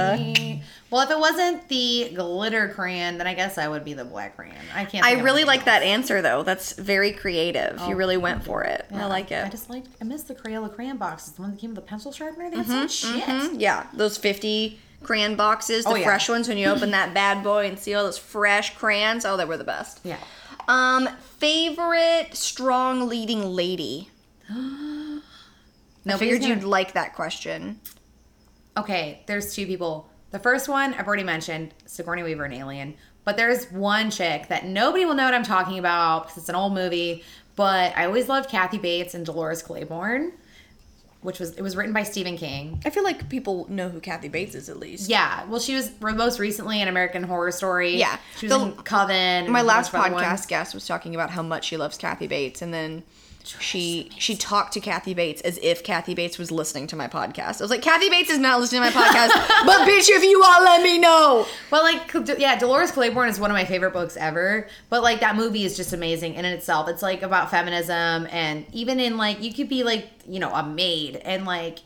Well, 0.92 1.00
if 1.00 1.10
it 1.10 1.18
wasn't 1.18 1.68
the 1.68 2.12
glitter 2.14 2.68
crayon, 2.68 3.16
then 3.16 3.26
I 3.26 3.32
guess 3.32 3.56
I 3.56 3.66
would 3.66 3.82
be 3.82 3.94
the 3.94 4.04
black 4.04 4.36
crayon. 4.36 4.54
I 4.74 4.84
can't. 4.84 5.04
I 5.06 5.20
really 5.22 5.44
like 5.44 5.64
that 5.64 5.82
answer 5.82 6.20
though. 6.20 6.42
That's 6.42 6.74
very 6.74 7.12
creative. 7.12 7.80
you 7.88 7.96
really 7.96 8.18
went 8.18 8.44
for 8.44 8.62
it. 8.62 8.84
I 8.92 9.06
like 9.06 9.32
it. 9.32 9.42
I 9.44 9.48
just 9.48 9.70
like. 9.70 9.84
I 10.02 10.04
miss 10.04 10.24
the 10.24 10.34
Crayola 10.34 10.72
crayon 10.72 10.98
boxes. 10.98 11.32
The 11.32 11.40
one 11.42 11.52
that 11.52 11.58
came 11.60 11.70
with 11.70 11.76
the 11.76 11.88
pencil 11.88 12.12
sharpener. 12.12 12.50
So 12.64 12.72
much 12.74 12.92
shit. 12.92 13.24
Mhm, 13.24 13.58
Yeah, 13.58 13.86
those 13.94 14.18
50 14.18 14.78
crayon 15.02 15.34
boxes, 15.34 15.84
the 15.84 15.90
Oh, 15.90 15.94
yeah. 15.94 16.04
fresh 16.04 16.28
ones 16.28 16.46
when 16.46 16.58
you 16.58 16.68
open 16.68 16.90
that 16.90 17.14
bad 17.14 17.42
boy 17.42 17.66
and 17.66 17.78
see 17.78 17.94
all 17.94 18.04
those 18.04 18.18
fresh 18.18 18.76
crayons. 18.76 19.24
Oh, 19.24 19.38
they 19.38 19.46
were 19.46 19.56
the 19.56 19.64
best. 19.64 19.98
Yeah. 20.04 20.18
Um, 20.68 21.08
favorite 21.38 22.34
strong 22.34 23.08
leading 23.08 23.44
lady. 23.46 24.10
I 24.50 26.18
figured 26.18 26.42
you'd 26.44 26.64
like 26.64 26.92
that 26.92 27.14
question. 27.14 27.80
Okay, 28.76 29.22
there's 29.26 29.54
two 29.54 29.66
people. 29.66 30.08
The 30.32 30.38
first 30.38 30.68
one 30.68 30.94
I've 30.94 31.06
already 31.06 31.22
mentioned, 31.24 31.72
Sigourney 31.86 32.22
Weaver 32.22 32.44
and 32.44 32.54
Alien. 32.54 32.94
But 33.24 33.36
there's 33.36 33.70
one 33.70 34.10
chick 34.10 34.48
that 34.48 34.64
nobody 34.66 35.04
will 35.04 35.14
know 35.14 35.24
what 35.26 35.34
I'm 35.34 35.44
talking 35.44 35.78
about 35.78 36.24
because 36.24 36.38
it's 36.38 36.48
an 36.48 36.54
old 36.56 36.74
movie. 36.74 37.22
But 37.54 37.96
I 37.96 38.06
always 38.06 38.28
loved 38.28 38.48
Kathy 38.50 38.78
Bates 38.78 39.14
and 39.14 39.24
Dolores 39.24 39.62
Claiborne, 39.62 40.32
which 41.20 41.38
was 41.38 41.52
it 41.52 41.62
was 41.62 41.76
written 41.76 41.92
by 41.92 42.02
Stephen 42.02 42.36
King. 42.36 42.82
I 42.84 42.90
feel 42.90 43.04
like 43.04 43.28
people 43.28 43.66
know 43.68 43.90
who 43.90 44.00
Kathy 44.00 44.28
Bates 44.28 44.54
is 44.56 44.68
at 44.68 44.78
least. 44.78 45.08
Yeah, 45.08 45.44
well, 45.46 45.60
she 45.60 45.74
was 45.76 45.92
most 46.00 46.38
recently 46.40 46.80
in 46.80 46.88
American 46.88 47.22
Horror 47.22 47.52
Story. 47.52 47.96
Yeah. 47.96 48.16
she 48.38 48.46
was 48.48 48.56
The- 48.58 48.64
in 48.64 48.72
Coven. 48.82 49.50
My 49.52 49.62
last 49.62 49.92
bunch 49.92 50.06
of 50.08 50.14
other 50.14 50.24
podcast 50.24 50.48
guest 50.48 50.74
was 50.74 50.86
talking 50.86 51.14
about 51.14 51.30
how 51.30 51.42
much 51.42 51.66
she 51.66 51.76
loves 51.76 51.96
Kathy 51.98 52.26
Bates, 52.26 52.60
and 52.62 52.72
then 52.74 53.04
she 53.44 54.10
she 54.18 54.36
talked 54.36 54.72
to 54.74 54.80
Kathy 54.80 55.14
Bates 55.14 55.40
as 55.42 55.58
if 55.62 55.82
Kathy 55.82 56.14
Bates 56.14 56.38
was 56.38 56.50
listening 56.50 56.86
to 56.88 56.96
my 56.96 57.08
podcast. 57.08 57.60
I 57.60 57.64
was 57.64 57.70
like, 57.70 57.82
Kathy 57.82 58.08
Bates 58.08 58.30
is 58.30 58.38
not 58.38 58.60
listening 58.60 58.82
to 58.82 58.90
my 58.90 59.02
podcast, 59.02 59.28
but 59.66 59.86
bitch, 59.88 60.08
if 60.08 60.22
you 60.22 60.42
are, 60.42 60.62
let 60.62 60.82
me 60.82 60.98
know. 60.98 61.46
Well, 61.70 61.82
like, 61.82 62.12
yeah, 62.38 62.58
Dolores 62.58 62.92
Claiborne 62.92 63.28
is 63.28 63.40
one 63.40 63.50
of 63.50 63.54
my 63.54 63.64
favorite 63.64 63.92
books 63.92 64.16
ever. 64.16 64.68
But 64.88 65.02
like, 65.02 65.20
that 65.20 65.36
movie 65.36 65.64
is 65.64 65.76
just 65.76 65.92
amazing 65.92 66.34
in 66.34 66.44
itself. 66.44 66.88
It's 66.88 67.02
like 67.02 67.22
about 67.22 67.50
feminism, 67.50 68.26
and 68.30 68.66
even 68.72 69.00
in 69.00 69.16
like, 69.16 69.42
you 69.42 69.52
could 69.52 69.68
be 69.68 69.82
like, 69.82 70.08
you 70.26 70.38
know, 70.38 70.52
a 70.52 70.62
maid, 70.62 71.16
and 71.16 71.44
like, 71.44 71.80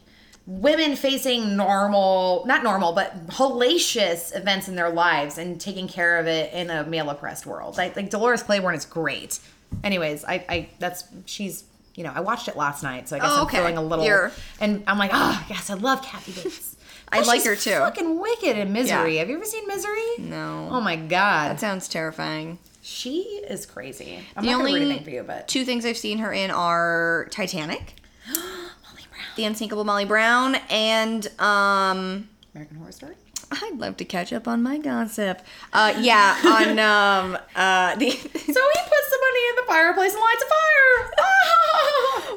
women 0.46 0.94
facing 0.94 1.56
normal, 1.56 2.44
not 2.46 2.62
normal, 2.62 2.92
but 2.92 3.26
hellacious 3.28 4.34
events 4.36 4.68
in 4.68 4.76
their 4.76 4.90
lives 4.90 5.38
and 5.38 5.60
taking 5.60 5.88
care 5.88 6.18
of 6.18 6.26
it 6.26 6.52
in 6.52 6.70
a 6.70 6.84
male 6.84 7.10
oppressed 7.10 7.46
world. 7.46 7.76
Like, 7.76 7.96
like 7.96 8.10
Dolores 8.10 8.44
Claiborne 8.44 8.76
is 8.76 8.84
great. 8.84 9.40
Anyways, 9.84 10.24
I, 10.24 10.44
I 10.48 10.68
that's 10.78 11.04
she's 11.26 11.64
you 11.94 12.04
know 12.04 12.12
I 12.14 12.20
watched 12.20 12.48
it 12.48 12.56
last 12.56 12.82
night, 12.82 13.08
so 13.08 13.16
I 13.16 13.20
guess 13.20 13.28
Oh, 13.32 13.42
I'm 13.42 13.48
feeling 13.48 13.76
a 13.76 13.82
little. 13.82 14.04
You're- 14.04 14.30
And 14.60 14.82
I'm 14.86 14.98
like, 14.98 15.10
oh 15.14 15.44
yes, 15.48 15.70
I 15.70 15.74
love 15.74 16.02
Kathy 16.02 16.32
Bates. 16.32 16.76
I 17.12 17.20
like 17.22 17.44
her 17.44 17.54
too. 17.54 17.70
Fucking 17.70 18.18
wicked 18.20 18.58
in 18.58 18.72
Misery. 18.72 19.14
Yeah. 19.14 19.20
Have 19.20 19.30
you 19.30 19.36
ever 19.36 19.44
seen 19.44 19.66
Misery? 19.68 20.16
No. 20.18 20.68
Oh 20.72 20.80
my 20.80 20.96
god, 20.96 21.52
That 21.52 21.60
sounds 21.60 21.86
terrifying. 21.88 22.58
she 22.82 23.20
is 23.48 23.64
crazy. 23.64 24.18
I'm 24.36 24.44
The 24.44 24.50
not 24.50 24.58
only 24.58 24.72
gonna 24.72 24.80
read 24.80 24.86
anything 24.90 25.04
for 25.04 25.10
you, 25.10 25.22
but 25.22 25.46
two 25.46 25.64
things 25.64 25.86
I've 25.86 25.96
seen 25.96 26.18
her 26.18 26.32
in 26.32 26.50
are 26.50 27.28
Titanic, 27.30 27.94
Molly 28.28 29.06
Brown, 29.08 29.24
The 29.36 29.44
Unsinkable 29.44 29.84
Molly 29.84 30.04
Brown, 30.04 30.56
and 30.68 31.26
um, 31.40 32.28
American 32.54 32.76
Horror 32.78 32.90
Story. 32.92 33.14
I'd 33.50 33.78
love 33.78 33.96
to 33.98 34.04
catch 34.04 34.32
up 34.32 34.48
on 34.48 34.62
my 34.62 34.78
gossip. 34.78 35.40
Uh, 35.72 35.94
yeah, 36.00 36.38
on 36.44 36.78
um, 36.78 37.38
uh, 37.54 37.94
the 37.96 38.10
So 38.10 38.18
he 38.18 38.24
puts 38.26 39.10
the 39.10 39.18
money 39.20 39.48
in 39.48 39.56
the 39.56 39.64
fireplace 39.66 40.12
and 40.12 40.20
lights 40.20 40.42
a 40.42 40.48
fire. 40.48 41.12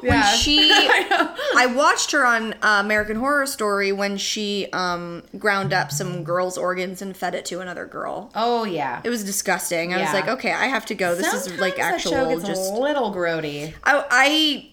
when 0.02 0.22
she 0.36 0.70
I. 0.72 1.52
I 1.56 1.66
watched 1.66 2.12
her 2.12 2.24
on 2.24 2.54
uh, 2.54 2.80
American 2.80 3.16
Horror 3.16 3.46
Story 3.46 3.92
when 3.92 4.16
she 4.16 4.68
um 4.72 5.22
ground 5.38 5.72
up 5.72 5.90
some 5.90 6.24
girl's 6.24 6.56
organs 6.56 7.02
and 7.02 7.16
fed 7.16 7.34
it 7.34 7.44
to 7.46 7.60
another 7.60 7.86
girl. 7.86 8.30
Oh 8.34 8.64
yeah. 8.64 9.00
It 9.04 9.10
was 9.10 9.24
disgusting. 9.24 9.92
I 9.92 10.00
was 10.00 10.12
like, 10.12 10.28
okay, 10.28 10.52
I 10.52 10.66
have 10.66 10.86
to 10.86 10.94
go. 10.94 11.14
This 11.14 11.32
is 11.32 11.58
like 11.58 11.76
Sometimes 11.76 12.06
actual 12.06 12.40
just 12.40 12.72
a 12.72 12.74
little 12.74 13.12
grody. 13.12 13.74
I, 13.84 14.04
I 14.10 14.70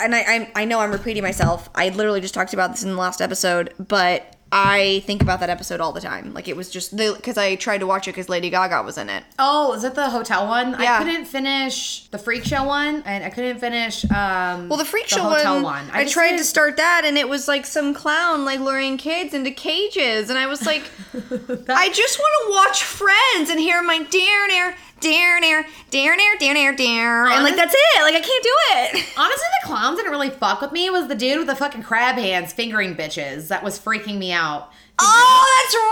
and 0.00 0.14
I, 0.14 0.20
I 0.20 0.52
I 0.56 0.64
know 0.64 0.80
I'm 0.80 0.92
repeating 0.92 1.22
myself. 1.22 1.68
I 1.74 1.88
literally 1.90 2.20
just 2.20 2.34
talked 2.34 2.54
about 2.54 2.70
this 2.72 2.82
in 2.82 2.90
the 2.90 2.96
last 2.96 3.20
episode, 3.20 3.74
but 3.78 4.31
I 4.54 5.02
think 5.06 5.22
about 5.22 5.40
that 5.40 5.48
episode 5.48 5.80
all 5.80 5.92
the 5.92 6.00
time. 6.00 6.34
Like 6.34 6.46
it 6.46 6.56
was 6.56 6.68
just 6.70 6.94
because 6.94 7.38
I 7.38 7.56
tried 7.56 7.78
to 7.78 7.86
watch 7.86 8.06
it 8.06 8.10
because 8.12 8.28
Lady 8.28 8.50
Gaga 8.50 8.82
was 8.82 8.98
in 8.98 9.08
it. 9.08 9.24
Oh, 9.38 9.72
is 9.72 9.82
it 9.82 9.94
the 9.94 10.10
hotel 10.10 10.46
one? 10.46 10.76
Yeah. 10.78 10.98
I 10.98 11.04
couldn't 11.04 11.24
finish 11.24 12.06
the 12.08 12.18
freak 12.18 12.44
show 12.44 12.62
one, 12.64 13.02
and 13.06 13.24
I 13.24 13.30
couldn't 13.30 13.58
finish. 13.60 14.04
um 14.10 14.68
Well, 14.68 14.78
the 14.78 14.84
freak 14.84 15.08
show 15.08 15.22
hotel 15.22 15.62
one, 15.62 15.88
I, 15.90 16.02
just 16.02 16.12
tried 16.12 16.30
to 16.32 16.36
didn't- 16.36 16.46
start 16.46 16.76
that, 16.76 17.02
and 17.06 17.16
it 17.16 17.28
was 17.28 17.48
like 17.48 17.64
some 17.64 17.94
clown 17.94 18.44
like 18.44 18.60
luring 18.60 18.98
kids 18.98 19.32
into 19.32 19.50
cages, 19.50 20.28
and 20.28 20.38
I 20.38 20.46
was 20.46 20.66
like, 20.66 20.82
I 21.14 21.90
just 21.90 22.18
want 22.18 22.32
to 22.46 22.50
watch 22.50 22.82
Friends 22.84 23.48
and 23.50 23.58
hear 23.58 23.82
my 23.82 24.02
dare 24.02 24.48
dare 24.48 24.76
dare 25.02 25.40
dare 25.40 25.66
dare 25.90 26.16
dare 26.16 26.38
dare 26.38 26.54
dare 26.54 26.74
dare, 26.74 27.26
and 27.26 27.44
like 27.44 27.56
that's 27.56 27.74
it. 27.74 28.02
Like 28.02 28.14
I 28.14 28.20
can't 28.20 28.44
do 28.44 28.54
it. 28.70 29.04
Honestly, 29.18 29.46
the 29.62 29.66
clowns 29.66 29.96
didn't 29.98 30.12
really 30.12 30.30
fuck 30.30 30.60
with 30.60 30.72
me. 30.72 30.86
It 30.86 30.92
was 30.92 31.08
the 31.08 31.14
dude 31.14 31.38
with 31.38 31.48
the 31.48 31.56
fucking 31.56 31.82
crab 31.82 32.16
hands 32.16 32.52
fingering 32.52 32.94
bitches 32.94 33.48
that 33.48 33.62
was 33.62 33.78
freaking 33.78 34.18
me 34.18 34.32
out. 34.32 34.70
Oh, 34.98 35.62
that's 35.64 35.74
right. 35.74 35.88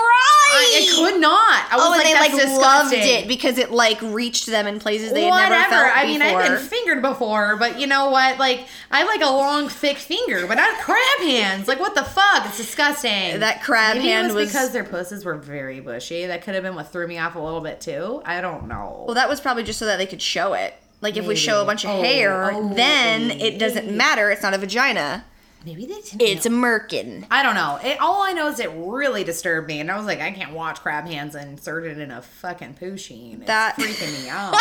I, 0.52 0.82
I 0.82 0.96
could 1.12 1.20
not. 1.20 1.32
I 1.32 1.68
oh, 1.72 1.76
was 1.78 1.86
Oh, 1.86 1.90
like, 1.90 2.04
they 2.04 2.14
like 2.14 2.32
loved 2.32 2.90
disgusting. 2.90 3.00
it 3.24 3.28
because 3.28 3.56
it 3.58 3.70
like 3.70 4.00
reached 4.02 4.46
them 4.46 4.66
in 4.66 4.78
places 4.78 5.12
they 5.12 5.22
had 5.24 5.30
Whatever. 5.30 5.54
never 5.54 5.70
felt 5.70 5.96
I 5.96 6.06
mean, 6.06 6.18
before. 6.20 6.40
I've 6.42 6.48
been 6.48 6.58
fingered 6.68 7.02
before, 7.02 7.56
but 7.56 7.78
you 7.80 7.86
know 7.86 8.10
what? 8.10 8.38
Like, 8.38 8.66
I 8.90 8.98
have 8.98 9.08
like 9.08 9.22
a 9.22 9.30
long, 9.30 9.68
thick 9.68 9.96
finger, 9.96 10.46
but 10.46 10.56
not 10.56 10.78
crab 10.80 11.18
hands. 11.20 11.66
Like, 11.66 11.80
what 11.80 11.94
the 11.94 12.04
fuck? 12.04 12.46
It's 12.46 12.56
disgusting. 12.58 13.40
That 13.40 13.62
crab 13.62 13.96
Maybe 13.96 14.08
hand 14.08 14.26
it 14.26 14.34
was, 14.34 14.42
was- 14.44 14.48
because 14.52 14.72
their 14.72 14.84
pussies 14.84 15.24
were 15.24 15.36
very 15.36 15.80
bushy. 15.80 16.26
That 16.26 16.42
could 16.42 16.54
have 16.54 16.62
been 16.62 16.74
what 16.74 16.92
threw 16.92 17.06
me 17.06 17.18
off 17.18 17.36
a 17.36 17.40
little 17.40 17.60
bit 17.60 17.80
too. 17.80 18.22
I 18.24 18.40
don't 18.40 18.68
know. 18.68 19.04
well, 19.06 19.14
that 19.14 19.28
was 19.28 19.40
probably 19.40 19.62
just 19.62 19.78
so 19.78 19.86
that 19.86 19.96
they 19.96 20.06
could 20.06 20.22
show 20.22 20.52
it. 20.52 20.74
Like 21.00 21.16
if 21.16 21.26
we 21.26 21.34
show 21.36 21.62
a 21.62 21.64
bunch 21.64 21.84
of 21.84 21.90
Oh, 21.92 22.02
hair, 22.02 22.52
oh, 22.52 22.74
then 22.74 23.30
it 23.30 23.58
doesn't 23.58 23.90
matter. 23.90 24.30
It's 24.30 24.42
not 24.42 24.52
a 24.52 24.58
vagina. 24.58 25.24
Maybe 25.64 25.84
they 25.86 26.00
didn't. 26.00 26.22
It's 26.22 26.46
know. 26.46 26.56
a 26.56 26.58
merkin. 26.58 27.26
I 27.30 27.42
don't 27.42 27.54
know. 27.54 27.78
It, 27.84 28.00
all 28.00 28.22
I 28.22 28.32
know 28.32 28.48
is 28.48 28.60
it 28.60 28.70
really 28.74 29.24
disturbed 29.24 29.68
me, 29.68 29.80
and 29.80 29.90
I 29.90 29.96
was 29.96 30.06
like, 30.06 30.20
I 30.20 30.30
can't 30.30 30.52
watch 30.52 30.80
crab 30.80 31.06
hands 31.06 31.34
inserted 31.34 31.98
in 31.98 32.10
a 32.10 32.22
fucking 32.22 32.74
poochine. 32.80 33.38
It's 33.38 33.46
That- 33.46 33.76
freaking 33.76 34.22
me 34.22 34.28
out. 34.30 34.54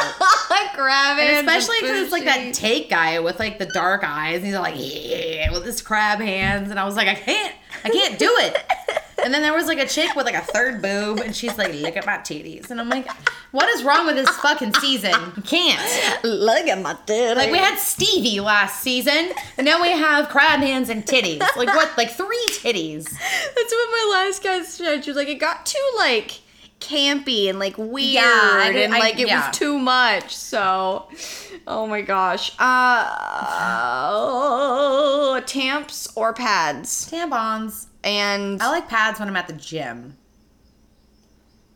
Grab 0.75 1.17
it, 1.19 1.29
And 1.29 1.47
especially 1.47 1.77
because 1.81 2.01
it's 2.03 2.11
like 2.11 2.25
that 2.25 2.53
take 2.53 2.89
guy 2.89 3.19
with 3.19 3.39
like 3.39 3.59
the 3.59 3.65
dark 3.67 4.03
eyes. 4.03 4.37
And 4.37 4.45
he's 4.47 4.55
like, 4.55 4.75
yeah, 4.77 5.51
with 5.51 5.65
his 5.65 5.81
crab 5.81 6.19
hands. 6.19 6.69
And 6.69 6.79
I 6.79 6.85
was 6.85 6.95
like, 6.95 7.07
I 7.07 7.15
can't, 7.15 7.55
I 7.83 7.89
can't 7.89 8.19
do 8.19 8.33
it. 8.39 8.57
And 9.23 9.33
then 9.33 9.41
there 9.41 9.53
was 9.53 9.67
like 9.67 9.79
a 9.79 9.85
chick 9.85 10.15
with 10.15 10.25
like 10.25 10.35
a 10.35 10.41
third 10.41 10.81
boob, 10.81 11.19
and 11.19 11.35
she's 11.35 11.57
like, 11.57 11.73
look 11.73 11.97
at 11.97 12.05
my 12.05 12.17
titties. 12.17 12.71
And 12.71 12.79
I'm 12.79 12.89
like, 12.89 13.09
what 13.51 13.67
is 13.69 13.83
wrong 13.83 14.05
with 14.05 14.15
this 14.15 14.29
fucking 14.37 14.73
season? 14.75 15.13
You 15.35 15.41
can't. 15.41 16.23
Look 16.23 16.67
at 16.67 16.81
my 16.81 16.93
titties." 17.05 17.35
Like 17.35 17.51
we 17.51 17.57
had 17.57 17.77
Stevie 17.77 18.39
last 18.39 18.81
season, 18.81 19.31
and 19.57 19.65
now 19.65 19.81
we 19.81 19.91
have 19.91 20.29
crab 20.29 20.61
hands 20.61 20.89
and 20.89 21.05
titties. 21.05 21.41
Like 21.57 21.67
what? 21.67 21.97
Like 21.97 22.11
three 22.11 22.45
titties. 22.51 23.03
That's 23.03 23.71
what 23.73 23.91
my 23.91 24.09
last 24.13 24.43
guy 24.43 24.63
said. 24.63 25.03
She 25.03 25.09
was 25.09 25.17
like, 25.17 25.27
it 25.27 25.35
got 25.39 25.65
too 25.65 25.91
like 25.97 26.39
campy 26.79 27.49
and 27.49 27.59
like 27.59 27.77
weird, 27.77 28.13
Yeah, 28.13 28.23
I 28.23 28.69
and 28.75 28.93
I- 28.95 28.99
like 28.99 29.19
it 29.19 29.27
yeah. 29.27 29.47
was 29.47 29.57
too 29.57 29.77
much. 29.79 30.35
So, 30.35 31.07
oh 31.67 31.85
my 31.87 32.01
gosh. 32.01 32.51
Uh, 34.19 35.41
tamps 35.41 36.07
or 36.15 36.33
pads, 36.33 37.09
Tampons. 37.11 37.87
and 38.03 38.61
I 38.61 38.69
like 38.69 38.87
pads 38.89 39.19
when 39.19 39.27
I'm 39.29 39.35
at 39.35 39.47
the 39.47 39.53
gym. 39.53 40.17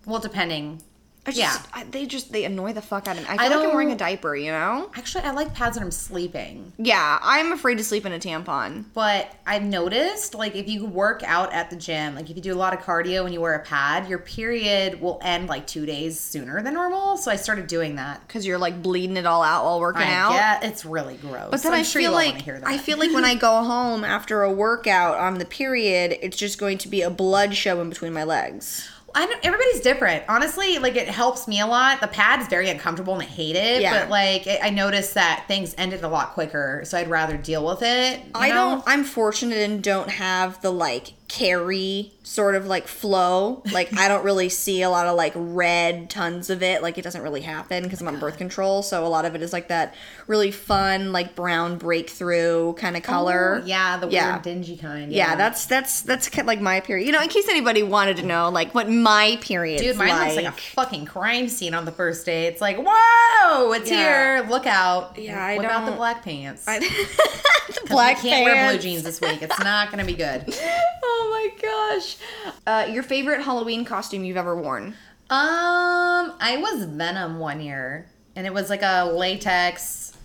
Well, 0.05 0.19
depending. 0.19 0.81
I 1.25 1.31
just, 1.31 1.39
yeah. 1.39 1.57
I, 1.73 1.83
they 1.85 2.05
just 2.05 2.33
they 2.33 2.43
annoy 2.43 2.73
the 2.73 2.81
fuck 2.81 3.07
out 3.07 3.15
of 3.15 3.23
me. 3.23 3.29
I 3.29 3.35
I 3.35 3.47
feel 3.47 3.59
like 3.59 3.67
I'm 3.69 3.73
wearing 3.73 3.93
a 3.93 3.95
diaper, 3.95 4.35
you 4.35 4.51
know? 4.51 4.91
Actually, 4.95 5.23
I 5.23 5.31
like 5.31 5.53
pads 5.53 5.77
when 5.77 5.83
I'm 5.85 5.91
sleeping. 5.91 6.73
Yeah, 6.77 7.17
I'm 7.21 7.53
afraid 7.53 7.77
to 7.77 7.83
sleep 7.83 8.05
in 8.05 8.11
a 8.11 8.19
tampon. 8.19 8.85
But 8.93 9.33
I've 9.47 9.63
noticed, 9.63 10.35
like, 10.35 10.55
if 10.55 10.67
you 10.67 10.85
work 10.85 11.23
out 11.23 11.53
at 11.53 11.69
the 11.69 11.77
gym, 11.77 12.15
like, 12.15 12.29
if 12.29 12.35
you 12.35 12.41
do 12.41 12.53
a 12.53 12.55
lot 12.55 12.73
of 12.73 12.81
cardio 12.81 13.23
and 13.23 13.33
you 13.33 13.39
wear 13.39 13.55
a 13.55 13.63
pad, 13.63 14.09
your 14.09 14.19
period 14.19 14.99
will 14.99 15.17
end 15.21 15.47
like 15.47 15.65
two 15.65 15.85
days 15.85 16.19
sooner 16.19 16.61
than 16.61 16.73
normal. 16.73 17.15
So 17.15 17.31
I 17.31 17.37
started 17.37 17.67
doing 17.67 17.95
that. 17.95 18.25
Because 18.27 18.45
you're 18.45 18.57
like 18.57 18.81
bleeding 18.81 19.15
it 19.15 19.25
all 19.25 19.43
out 19.43 19.63
while 19.63 19.79
working 19.79 20.01
I 20.01 20.13
out. 20.13 20.33
Yeah, 20.33 20.59
it's 20.61 20.83
really 20.83 21.15
gross. 21.15 21.51
But 21.51 21.63
then 21.63 21.73
I'm 21.73 21.79
I 21.79 21.83
sure 21.83 22.01
feel 22.01 22.11
like. 22.11 22.45
I 22.65 22.77
feel 22.77 22.97
like 22.97 23.13
when 23.13 23.23
I 23.23 23.35
go 23.43 23.63
home 23.63 24.03
after 24.03 24.43
a 24.43 24.51
workout 24.51 25.17
on 25.17 25.37
the 25.37 25.45
period, 25.45 26.17
it's 26.21 26.35
just 26.35 26.57
going 26.57 26.77
to 26.79 26.89
be 26.89 27.01
a 27.01 27.09
blood 27.09 27.55
show 27.55 27.79
in 27.79 27.87
between 27.87 28.11
my 28.11 28.25
legs. 28.25 28.89
I 29.15 29.25
know 29.25 29.35
everybody's 29.43 29.81
different. 29.81 30.23
Honestly, 30.27 30.79
like 30.79 30.95
it 30.95 31.07
helps 31.07 31.47
me 31.47 31.59
a 31.59 31.67
lot. 31.67 32.01
The 32.01 32.07
pad 32.07 32.41
is 32.41 32.47
very 32.47 32.69
uncomfortable 32.69 33.13
and 33.13 33.21
I 33.21 33.25
hate 33.25 33.55
it. 33.55 33.81
Yeah. 33.81 33.99
But 33.99 34.09
like 34.09 34.47
it, 34.47 34.59
I 34.63 34.69
noticed 34.69 35.13
that 35.13 35.45
things 35.47 35.75
ended 35.77 36.03
a 36.03 36.07
lot 36.07 36.33
quicker, 36.33 36.81
so 36.85 36.97
I'd 36.97 37.09
rather 37.09 37.37
deal 37.37 37.65
with 37.65 37.83
it. 37.83 38.21
I 38.33 38.49
know? 38.49 38.55
don't. 38.55 38.83
I'm 38.87 39.03
fortunate 39.03 39.57
and 39.57 39.83
don't 39.83 40.09
have 40.09 40.61
the 40.61 40.71
like 40.71 41.13
carry 41.33 42.11
sort 42.21 42.53
of 42.53 42.67
like 42.67 42.87
flow. 42.87 43.63
Like 43.71 43.91
I 43.97 44.07
don't 44.07 44.23
really 44.23 44.49
see 44.49 44.83
a 44.83 44.89
lot 44.89 45.07
of 45.07 45.15
like 45.15 45.33
red 45.35 46.07
tons 46.07 46.51
of 46.51 46.61
it. 46.61 46.83
Like 46.83 46.99
it 46.99 47.01
doesn't 47.01 47.23
really 47.23 47.41
happen 47.41 47.81
because 47.83 48.01
I'm 48.01 48.07
on 48.07 48.19
birth 48.19 48.37
control. 48.37 48.83
So 48.83 49.03
a 49.03 49.09
lot 49.09 49.25
of 49.25 49.33
it 49.33 49.41
is 49.41 49.51
like 49.51 49.67
that 49.69 49.95
really 50.27 50.51
fun 50.51 51.11
like 51.11 51.33
brown 51.35 51.79
breakthrough 51.79 52.73
kind 52.73 52.95
of 52.95 53.01
oh, 53.03 53.05
color. 53.07 53.61
Oh, 53.63 53.65
yeah, 53.65 53.97
the 53.97 54.09
Yeah. 54.09 54.33
weird 54.33 54.43
dingy 54.43 54.77
kind. 54.77 55.11
Yeah, 55.11 55.35
that's 55.35 55.65
that's 55.65 56.01
that's 56.03 56.29
kind 56.29 56.41
of 56.41 56.47
like 56.47 56.61
my 56.61 56.81
period. 56.81 57.07
You 57.07 57.11
know, 57.13 57.21
in 57.21 57.29
case 57.29 57.49
anybody 57.49 57.81
wanted 57.81 58.17
to 58.17 58.23
know, 58.23 58.49
like 58.49 58.75
what 58.75 58.87
my 58.87 59.39
period. 59.41 59.79
Dude, 59.81 59.97
mine 59.97 60.09
like. 60.09 60.35
looks 60.35 60.35
like 60.35 60.45
a 60.45 60.61
fucking 60.75 61.05
crime 61.05 61.47
scene 61.49 61.73
on 61.73 61.85
the 61.85 61.91
first 61.91 62.27
day. 62.27 62.45
It's 62.45 62.61
like, 62.61 62.77
whoa, 62.77 63.71
it's 63.71 63.89
Yeah. 63.89 64.37
here. 64.41 64.49
Look 64.51 64.67
out. 64.67 65.17
Yeah, 65.17 65.43
I 65.43 65.57
Whip 65.57 65.67
out 65.67 65.87
the 65.87 65.93
black 65.93 66.23
pants. 66.23 66.67
I- 66.67 66.77
the 67.67 67.87
black 67.87 68.21
we 68.21 68.29
can't 68.29 68.45
wear 68.45 68.69
blue 68.69 68.79
jeans 68.79 69.01
this 69.01 69.19
week. 69.19 69.41
It's 69.41 69.59
not 69.59 69.89
gonna 69.89 70.05
be 70.05 70.13
good. 70.13 70.53
Oh 71.05 71.22
my 71.31 71.49
gosh. 71.61 72.17
Uh, 72.65 72.87
your 72.91 73.03
favorite 73.03 73.41
Halloween 73.41 73.85
costume 73.85 74.23
you've 74.23 74.37
ever 74.37 74.55
worn? 74.55 74.95
Um, 75.29 76.33
I 76.39 76.57
was 76.59 76.83
Venom 76.85 77.39
one 77.39 77.59
year, 77.61 78.07
and 78.35 78.45
it 78.45 78.53
was 78.53 78.69
like 78.69 78.81
a 78.83 79.05
latex 79.05 80.15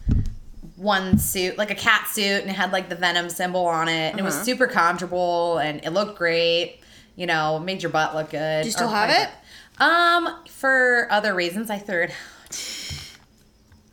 one 0.77 1.19
suit, 1.19 1.59
like 1.59 1.71
a 1.71 1.75
cat 1.75 2.07
suit, 2.09 2.43
and 2.43 2.51
it 2.51 2.55
had 2.55 2.73
like 2.73 2.89
the 2.89 2.95
Venom 2.95 3.29
symbol 3.31 3.67
on 3.67 3.89
it, 3.89 4.11
and 4.11 4.19
it 4.21 4.23
was 4.23 4.35
Uh-huh. 4.37 4.45
super 4.45 4.67
comfortable, 4.67 5.59
and 5.59 5.85
it 5.85 5.91
looked 5.91 6.17
great. 6.19 6.81
You 7.17 7.27
know, 7.27 7.59
made 7.59 7.83
your 7.83 7.91
butt 7.91 8.15
look 8.15 8.31
good. 8.31 8.63
Do 8.63 8.69
you 8.69 8.73
still 8.73 8.89
have 8.89 9.11
it? 9.11 9.29
butt. 9.79 9.89
Um, 9.89 10.37
for 10.49 11.09
other 11.11 11.35
reasons, 11.35 11.69
I 11.71 11.79
threw 11.79 12.05
it 12.05 12.11
out. 12.11 12.63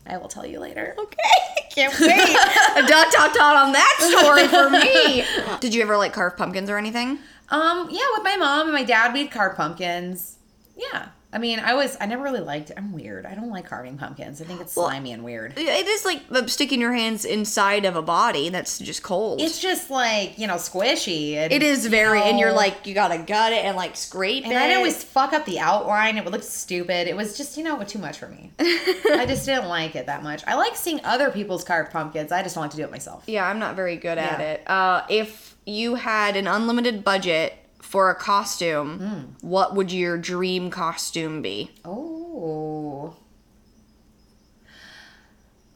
I 0.08 0.16
will 0.18 0.28
tell 0.28 0.46
you 0.46 0.60
later. 0.60 0.94
Okay, 0.98 1.65
can't 1.76 1.92
wait. 2.00 2.10
a 2.10 2.86
dot 2.88 3.12
dot 3.12 3.34
dot 3.34 3.56
on 3.56 3.72
that 3.72 3.96
story 4.00 4.48
for 4.48 4.70
me. 4.70 5.24
Did 5.60 5.74
you 5.74 5.82
ever 5.82 5.96
like 5.96 6.12
carve 6.12 6.36
pumpkins 6.36 6.70
or 6.70 6.78
anything? 6.78 7.18
Um, 7.50 7.88
yeah, 7.90 8.06
with 8.14 8.24
my 8.24 8.36
mom 8.36 8.62
and 8.68 8.72
my 8.72 8.82
dad, 8.82 9.12
we'd 9.12 9.30
carve 9.30 9.56
pumpkins. 9.56 10.38
Yeah, 10.76 11.08
I 11.36 11.38
mean, 11.38 11.60
I 11.60 11.74
was 11.74 11.98
I 12.00 12.06
never 12.06 12.22
really 12.22 12.40
liked 12.40 12.70
it. 12.70 12.78
I'm 12.78 12.94
weird. 12.94 13.26
I 13.26 13.34
don't 13.34 13.50
like 13.50 13.66
carving 13.66 13.98
pumpkins. 13.98 14.40
I 14.40 14.46
think 14.46 14.62
it's 14.62 14.74
Well, 14.74 14.86
slimy 14.86 15.12
and 15.12 15.22
weird. 15.22 15.52
It 15.58 15.86
is 15.86 16.02
like 16.06 16.22
sticking 16.48 16.80
your 16.80 16.94
hands 16.94 17.26
inside 17.26 17.84
of 17.84 17.94
a 17.94 18.00
body 18.00 18.48
that's 18.48 18.78
just 18.78 19.02
cold. 19.02 19.42
It's 19.42 19.60
just 19.60 19.90
like 19.90 20.38
you 20.38 20.46
know 20.46 20.54
squishy. 20.54 21.34
And, 21.34 21.52
it 21.52 21.62
is 21.62 21.84
very, 21.84 22.20
you 22.20 22.24
and 22.24 22.38
you're 22.38 22.54
like 22.54 22.86
you 22.86 22.94
gotta 22.94 23.18
gut 23.18 23.52
it 23.52 23.66
and 23.66 23.76
like 23.76 23.96
scrape 23.96 24.44
And 24.44 24.52
it. 24.54 24.56
I'd 24.56 24.76
always 24.76 25.04
fuck 25.04 25.34
up 25.34 25.44
the 25.44 25.58
outline. 25.60 26.16
It 26.16 26.24
would 26.24 26.32
look 26.32 26.42
stupid. 26.42 27.06
It 27.06 27.14
was 27.14 27.36
just, 27.36 27.58
you 27.58 27.64
know, 27.64 27.82
too 27.82 27.98
much 27.98 28.16
for 28.16 28.28
me. 28.28 28.52
I 28.58 29.26
just 29.28 29.44
didn't 29.44 29.68
like 29.68 29.94
it 29.94 30.06
that 30.06 30.22
much. 30.22 30.42
I 30.46 30.54
like 30.54 30.74
seeing 30.74 31.04
other 31.04 31.30
people's 31.30 31.64
carved 31.64 31.92
pumpkins. 31.92 32.32
I 32.32 32.42
just 32.42 32.54
don't 32.54 32.62
like 32.62 32.70
to 32.70 32.78
do 32.78 32.84
it 32.84 32.90
myself. 32.90 33.24
Yeah, 33.26 33.46
I'm 33.46 33.58
not 33.58 33.76
very 33.76 33.96
good 33.96 34.16
at 34.16 34.40
it. 34.40 34.66
Uh, 34.66 35.02
if 35.10 35.54
you 35.66 35.96
had 35.96 36.34
an 36.36 36.46
unlimited 36.46 37.04
budget 37.04 37.52
for 37.80 38.10
a 38.10 38.14
costume, 38.14 38.98
Hmm. 38.98 39.46
what 39.48 39.74
would 39.74 39.92
your 39.92 40.18
dream 40.18 40.70
costume 40.70 41.42
be? 41.42 41.70
Oh. 41.84 43.16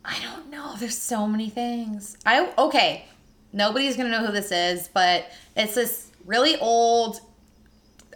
I 0.05 0.19
don't 0.23 0.51
know. 0.51 0.75
There's 0.77 0.97
so 0.99 1.27
many 1.27 1.51
things. 1.51 2.17
I 2.27 2.53
okay. 2.59 3.05
Nobody's 3.53 3.97
gonna 3.97 4.09
know 4.11 4.25
who 4.25 4.33
this 4.33 4.51
is, 4.51 4.89
but 4.93 5.27
it's 5.57 5.75
this 5.75 6.11
really 6.25 6.57
old 6.59 7.21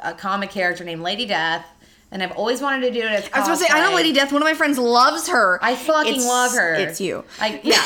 uh, 0.01 0.12
comic 0.15 0.51
character 0.51 0.85
named 0.85 1.02
Lady 1.02 1.27
Death, 1.27 1.66
and 2.15 2.23
I've 2.23 2.32
always 2.32 2.62
wanted 2.62 2.86
to 2.86 2.93
do 2.93 3.01
it. 3.01 3.11
As 3.11 3.28
I 3.32 3.39
was 3.41 3.47
gonna 3.49 3.57
say, 3.57 3.66
I 3.70 3.91
know. 3.91 3.95
Lady 3.97 4.12
Death. 4.12 4.32
One 4.32 4.41
of 4.41 4.47
my 4.47 4.55
friends 4.55 4.78
loves 4.78 5.28
her. 5.28 5.59
I 5.61 5.74
fucking 5.74 6.12
It's- 6.12 6.27
love 6.27 6.53
her. 6.53 6.74
It's 6.74 7.01
you. 7.01 7.24
I 7.41 7.61
yeah. 7.65 7.74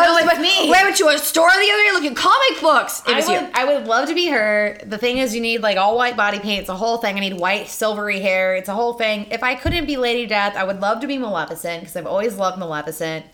I 0.00 0.06
was 0.08 0.18
it's 0.22 0.26
like, 0.26 0.40
me. 0.40 0.64
We 0.64 0.70
went 0.70 0.96
to 0.96 1.08
a 1.08 1.18
store 1.18 1.50
the 1.50 1.54
other 1.70 1.82
day 1.82 1.90
looking 1.92 2.14
comic 2.14 2.60
books. 2.60 3.02
It 3.06 3.12
I 3.12 3.16
was 3.16 3.26
would, 3.28 3.40
you. 3.42 3.48
I 3.52 3.64
would 3.66 3.86
love 3.86 4.08
to 4.08 4.14
be 4.14 4.28
her. 4.28 4.78
The 4.86 4.96
thing 4.96 5.18
is, 5.18 5.34
you 5.34 5.40
need 5.42 5.60
like 5.60 5.76
all 5.76 5.96
white 5.96 6.16
body 6.16 6.38
paint. 6.38 6.60
It's 6.60 6.68
a 6.70 6.76
whole 6.76 6.96
thing. 6.96 7.16
I 7.16 7.20
need 7.20 7.38
white, 7.38 7.68
silvery 7.68 8.20
hair. 8.20 8.56
It's 8.56 8.70
a 8.70 8.74
whole 8.74 8.94
thing. 8.94 9.26
If 9.30 9.42
I 9.42 9.54
couldn't 9.54 9.84
be 9.86 9.98
Lady 9.98 10.26
Death, 10.26 10.56
I 10.56 10.64
would 10.64 10.80
love 10.80 11.00
to 11.00 11.06
be 11.06 11.18
Maleficent 11.18 11.80
because 11.82 11.94
I've 11.94 12.06
always 12.06 12.36
loved 12.38 12.58
Maleficent. 12.58 13.26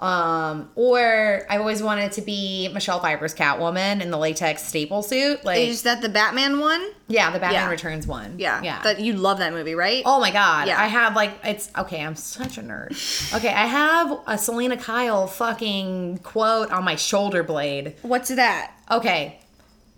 Um, 0.00 0.68
or 0.74 1.46
I've 1.48 1.60
always 1.60 1.80
wanted 1.80 2.10
to 2.12 2.22
be 2.22 2.68
Michelle 2.74 2.98
Pfeiffer's 2.98 3.34
Catwoman 3.36 4.02
in 4.02 4.10
the 4.10 4.18
latex 4.18 4.64
staple 4.64 5.02
suit. 5.04 5.44
Like, 5.44 5.60
Is 5.60 5.82
that 5.82 6.02
the 6.02 6.08
Batman 6.08 6.58
one? 6.58 6.84
yeah, 7.06 7.30
the 7.30 7.38
Batman 7.38 7.62
Yeah. 7.62 7.70
Returns 7.70 8.04
one. 8.06 8.34
Yeah. 8.36 8.60
yeah. 8.62 8.82
That 8.82 8.98
you 8.98 9.12
love 9.12 9.38
that 9.38 9.52
movie, 9.52 9.76
right? 9.76 10.02
Oh 10.04 10.18
my 10.18 10.32
god. 10.32 10.66
Yeah. 10.66 10.80
I 10.80 10.86
have 10.88 11.14
like 11.14 11.38
it's 11.44 11.70
okay, 11.78 12.04
I'm 12.04 12.16
such 12.16 12.58
a 12.58 12.62
nerd. 12.62 12.90
Okay, 13.36 13.48
I 13.48 13.66
have 13.66 14.18
a 14.26 14.36
Selina 14.36 14.76
Kyle 14.76 15.26
fucking 15.28 16.18
quote 16.18 16.70
on 16.72 16.82
my 16.84 16.96
shoulder 16.96 17.42
blade. 17.44 17.94
What's 18.02 18.28
that? 18.30 18.72
Okay. 18.90 19.38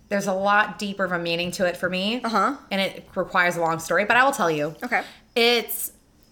There's 0.09 0.27
a 0.27 0.33
lot 0.33 0.77
deeper 0.77 1.03
of 1.05 1.11
a 1.13 1.17
meaning 1.19 1.49
to 1.51 1.65
it 1.65 1.77
for 1.77 1.89
me. 1.89 2.21
Uh-huh. 2.21 2.57
And 2.69 2.79
it 2.79 3.07
requires 3.15 3.57
a 3.57 3.61
long 3.61 3.79
story, 3.79 4.05
but 4.05 4.15
I 4.17 4.23
will 4.23 4.31
tell 4.33 4.51
you. 4.51 4.75
Okay. 4.83 5.01
It's 5.35 5.91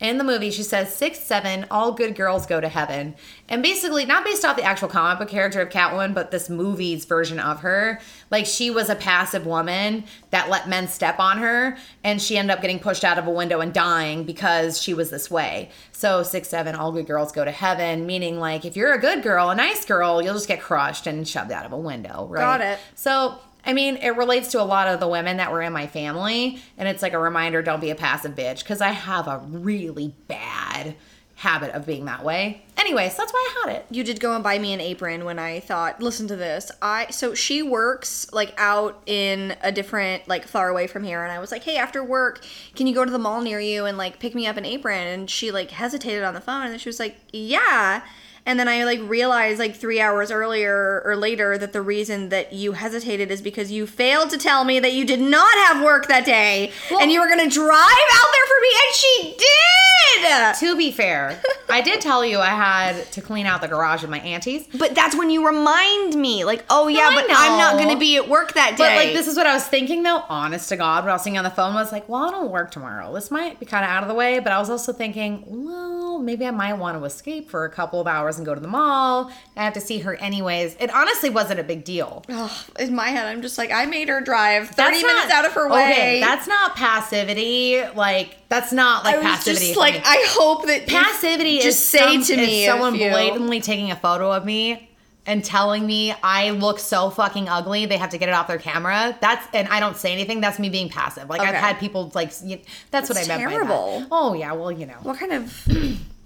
in 0.00 0.16
the 0.16 0.24
movie, 0.24 0.50
she 0.50 0.62
says, 0.62 0.94
six, 0.94 1.18
seven, 1.20 1.66
all 1.70 1.92
good 1.92 2.14
girls 2.14 2.46
go 2.46 2.60
to 2.60 2.68
heaven. 2.68 3.14
And 3.48 3.62
basically, 3.62 4.06
not 4.06 4.24
based 4.24 4.44
off 4.44 4.56
the 4.56 4.62
actual 4.62 4.88
comic 4.88 5.18
book 5.18 5.28
character 5.28 5.60
of 5.60 5.68
Catwoman, 5.68 6.14
but 6.14 6.30
this 6.30 6.48
movie's 6.48 7.04
version 7.04 7.38
of 7.38 7.60
her. 7.60 8.00
Like, 8.30 8.46
she 8.46 8.70
was 8.70 8.88
a 8.88 8.94
passive 8.94 9.44
woman 9.44 10.04
that 10.30 10.48
let 10.48 10.68
men 10.68 10.88
step 10.88 11.18
on 11.18 11.38
her, 11.38 11.76
and 12.02 12.20
she 12.20 12.38
ended 12.38 12.56
up 12.56 12.62
getting 12.62 12.78
pushed 12.78 13.04
out 13.04 13.18
of 13.18 13.26
a 13.26 13.30
window 13.30 13.60
and 13.60 13.74
dying 13.74 14.24
because 14.24 14.80
she 14.80 14.94
was 14.94 15.10
this 15.10 15.30
way. 15.30 15.70
So, 15.92 16.22
six, 16.22 16.48
seven, 16.48 16.74
all 16.74 16.92
good 16.92 17.06
girls 17.06 17.30
go 17.32 17.44
to 17.44 17.50
heaven, 17.50 18.06
meaning, 18.06 18.38
like, 18.38 18.64
if 18.64 18.76
you're 18.76 18.94
a 18.94 19.00
good 19.00 19.22
girl, 19.22 19.50
a 19.50 19.54
nice 19.54 19.84
girl, 19.84 20.22
you'll 20.22 20.34
just 20.34 20.48
get 20.48 20.62
crushed 20.62 21.06
and 21.06 21.28
shoved 21.28 21.52
out 21.52 21.66
of 21.66 21.72
a 21.72 21.78
window, 21.78 22.26
right? 22.30 22.40
Got 22.40 22.60
it. 22.62 22.78
So, 22.94 23.38
I 23.64 23.72
mean, 23.72 23.96
it 23.96 24.16
relates 24.16 24.48
to 24.52 24.62
a 24.62 24.64
lot 24.64 24.88
of 24.88 25.00
the 25.00 25.08
women 25.08 25.36
that 25.38 25.52
were 25.52 25.62
in 25.62 25.72
my 25.72 25.86
family, 25.86 26.60
and 26.78 26.88
it's 26.88 27.02
like 27.02 27.12
a 27.12 27.18
reminder 27.18 27.62
don't 27.62 27.80
be 27.80 27.90
a 27.90 27.94
passive 27.94 28.34
bitch 28.34 28.60
because 28.60 28.80
I 28.80 28.90
have 28.90 29.28
a 29.28 29.38
really 29.38 30.14
bad 30.28 30.96
habit 31.40 31.70
of 31.70 31.86
being 31.86 32.04
that 32.04 32.22
way. 32.22 32.62
Anyways, 32.76 33.16
that's 33.16 33.32
why 33.32 33.38
I 33.38 33.66
had 33.66 33.76
it. 33.76 33.86
you 33.90 34.04
did 34.04 34.20
go 34.20 34.34
and 34.34 34.44
buy 34.44 34.58
me 34.58 34.74
an 34.74 34.80
apron 34.80 35.24
when 35.24 35.38
I 35.38 35.60
thought, 35.60 36.02
listen 36.02 36.28
to 36.28 36.36
this. 36.36 36.70
I 36.82 37.06
so 37.10 37.34
she 37.34 37.62
works 37.62 38.30
like 38.30 38.52
out 38.58 39.02
in 39.06 39.56
a 39.62 39.72
different 39.72 40.28
like 40.28 40.46
far 40.46 40.68
away 40.68 40.86
from 40.86 41.02
here 41.02 41.22
and 41.22 41.32
I 41.32 41.38
was 41.38 41.50
like, 41.50 41.64
"Hey, 41.64 41.78
after 41.78 42.04
work, 42.04 42.44
can 42.74 42.86
you 42.86 42.94
go 42.94 43.06
to 43.06 43.10
the 43.10 43.18
mall 43.18 43.40
near 43.40 43.58
you 43.58 43.86
and 43.86 43.96
like 43.96 44.18
pick 44.18 44.34
me 44.34 44.46
up 44.46 44.58
an 44.58 44.66
apron?" 44.66 45.06
And 45.06 45.30
she 45.30 45.50
like 45.50 45.70
hesitated 45.70 46.24
on 46.24 46.34
the 46.34 46.42
phone 46.42 46.62
and 46.62 46.72
then 46.72 46.78
she 46.78 46.90
was 46.90 47.00
like, 47.00 47.16
"Yeah." 47.32 48.02
And 48.46 48.58
then 48.58 48.68
I 48.68 48.84
like 48.84 49.00
realized 49.02 49.58
like 49.58 49.76
3 49.76 50.00
hours 50.00 50.30
earlier 50.30 51.02
or 51.04 51.14
later 51.16 51.58
that 51.58 51.72
the 51.72 51.82
reason 51.82 52.30
that 52.30 52.52
you 52.52 52.72
hesitated 52.72 53.30
is 53.30 53.42
because 53.42 53.70
you 53.70 53.86
failed 53.86 54.30
to 54.30 54.38
tell 54.38 54.64
me 54.64 54.80
that 54.80 54.92
you 54.92 55.04
did 55.04 55.20
not 55.20 55.52
have 55.66 55.84
work 55.84 56.08
that 56.08 56.24
day 56.24 56.72
and 57.00 57.12
you 57.12 57.20
were 57.20 57.28
going 57.28 57.48
to 57.48 57.54
drive 57.54 57.76
out 57.76 58.28
there 58.32 58.46
for 58.46 58.60
me 58.62 58.68
and 58.74 58.94
she 58.94 59.36
did. 59.38 60.56
To 60.58 60.76
be 60.76 60.90
fair, 60.90 61.40
I 61.68 61.80
did 61.80 62.00
tell 62.00 62.24
you 62.24 62.38
I 62.38 62.46
had 62.46 63.10
to 63.12 63.22
clean 63.22 63.46
out 63.46 63.60
the 63.60 63.68
garage 63.68 64.02
of 64.02 64.10
my 64.10 64.18
auntie's. 64.18 64.66
But 64.74 64.94
that's 64.94 65.16
when 65.16 65.30
you 65.30 65.46
remind 65.46 66.14
me, 66.14 66.44
like, 66.44 66.64
oh 66.68 66.88
yeah, 66.88 67.08
I 67.10 67.14
but 67.14 67.26
I'm 67.30 67.58
not 67.58 67.78
gonna 67.78 67.98
be 67.98 68.16
at 68.16 68.28
work 68.28 68.54
that 68.54 68.76
day. 68.76 68.84
But 68.84 68.96
like 68.96 69.12
this 69.14 69.28
is 69.28 69.36
what 69.36 69.46
I 69.46 69.54
was 69.54 69.64
thinking 69.64 70.02
though, 70.02 70.24
honest 70.28 70.68
to 70.70 70.76
God, 70.76 71.04
when 71.04 71.10
I 71.10 71.14
was 71.14 71.22
sitting 71.22 71.38
on 71.38 71.44
the 71.44 71.50
phone, 71.50 71.76
I 71.76 71.80
was 71.80 71.92
like, 71.92 72.08
well, 72.08 72.24
I 72.24 72.30
don't 72.32 72.50
work 72.50 72.70
tomorrow. 72.70 73.12
This 73.14 73.30
might 73.30 73.60
be 73.60 73.66
kind 73.66 73.84
of 73.84 73.90
out 73.90 74.02
of 74.02 74.08
the 74.08 74.14
way, 74.14 74.40
but 74.40 74.52
I 74.52 74.58
was 74.58 74.68
also 74.68 74.92
thinking, 74.92 75.44
well, 75.46 76.18
maybe 76.18 76.44
I 76.44 76.50
might 76.50 76.74
want 76.74 76.98
to 76.98 77.04
escape 77.04 77.48
for 77.48 77.64
a 77.64 77.70
couple 77.70 78.00
of 78.00 78.06
hours 78.06 78.29
and 78.36 78.46
go 78.46 78.54
to 78.54 78.60
the 78.60 78.68
mall. 78.68 79.30
I 79.56 79.64
have 79.64 79.74
to 79.74 79.80
see 79.80 79.98
her 80.00 80.14
anyways. 80.16 80.76
It 80.80 80.90
honestly 80.94 81.30
wasn't 81.30 81.60
a 81.60 81.64
big 81.64 81.84
deal. 81.84 82.24
Ugh, 82.28 82.50
in 82.78 82.94
my 82.94 83.08
head, 83.08 83.26
I'm 83.26 83.42
just 83.42 83.58
like, 83.58 83.70
I 83.70 83.86
made 83.86 84.08
her 84.08 84.20
drive 84.20 84.68
30 84.68 84.76
That's 84.76 85.02
minutes 85.02 85.28
not- 85.28 85.32
out 85.32 85.44
of 85.46 85.52
her 85.52 85.68
way. 85.68 85.92
Okay, 85.92 86.20
that's 86.20 86.46
not 86.46 86.76
passivity. 86.76 87.82
Like 87.94 88.36
that's 88.48 88.72
not 88.72 89.04
like 89.04 89.16
I 89.16 89.18
was 89.18 89.26
passivity. 89.26 89.66
just 89.68 89.78
like, 89.78 89.94
me. 89.94 90.00
I 90.04 90.24
hope 90.28 90.66
that 90.66 90.86
passivity 90.86 91.56
just 91.60 91.66
is 91.78 91.84
say 91.84 92.14
some- 92.20 92.24
to 92.24 92.36
me 92.36 92.66
someone 92.66 92.94
you- 92.94 93.10
blatantly 93.10 93.60
taking 93.60 93.90
a 93.90 93.96
photo 93.96 94.32
of 94.32 94.44
me 94.44 94.86
and 95.26 95.44
telling 95.44 95.84
me 95.86 96.14
I 96.22 96.50
look 96.50 96.78
so 96.78 97.10
fucking 97.10 97.46
ugly 97.48 97.84
they 97.84 97.98
have 97.98 98.10
to 98.10 98.18
get 98.18 98.28
it 98.30 98.32
off 98.32 98.48
their 98.48 98.58
camera. 98.58 99.16
That's 99.20 99.46
and 99.52 99.68
I 99.68 99.78
don't 99.78 99.96
say 99.96 100.12
anything. 100.12 100.40
That's 100.40 100.58
me 100.58 100.70
being 100.70 100.88
passive. 100.88 101.28
Like 101.28 101.42
I've 101.42 101.54
had 101.54 101.78
people 101.78 102.10
like 102.14 102.32
y- 102.42 102.62
that's, 102.90 103.08
what 103.10 103.18
I 103.18 103.20
That's 103.24 103.28
meant 103.28 103.44
by 103.44 103.50
terrible. 103.50 104.00
that. 104.00 104.08
Oh 104.10 104.32
yeah, 104.34 104.52
well 104.52 104.72
you 104.72 104.86
know. 104.86 104.96
What 105.02 105.18
kind 105.18 105.32
of 105.32 105.66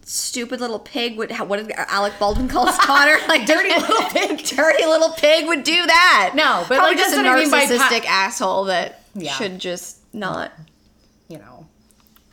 stupid 0.05 0.61
little 0.61 0.79
pig 0.79 1.17
would? 1.17 1.33
What 1.39 1.57
did 1.59 1.73
Alec 1.77 2.15
Baldwin 2.19 2.49
call 2.49 2.67
his 2.67 2.79
daughter? 2.79 3.17
Like 3.29 3.47
dirty 3.47 3.71
little 3.71 4.09
pig. 4.11 4.45
dirty 4.45 4.85
little 4.87 5.11
pig 5.11 5.47
would 5.47 5.65
do 5.65 5.87
that. 5.87 6.33
No, 6.35 6.65
but, 6.69 6.77
Probably 6.79 6.97
like, 6.97 6.99
just 6.99 7.15
a 7.15 7.17
what 7.19 7.27
I 7.27 7.37
mean 7.37 7.51
narcissistic 7.51 8.05
asshole 8.07 8.65
that 8.65 9.03
Yeah. 9.15 9.33
should 9.33 9.59
just 9.59 9.99
not. 10.15 10.53
you 11.29 11.39
know, 11.39 11.67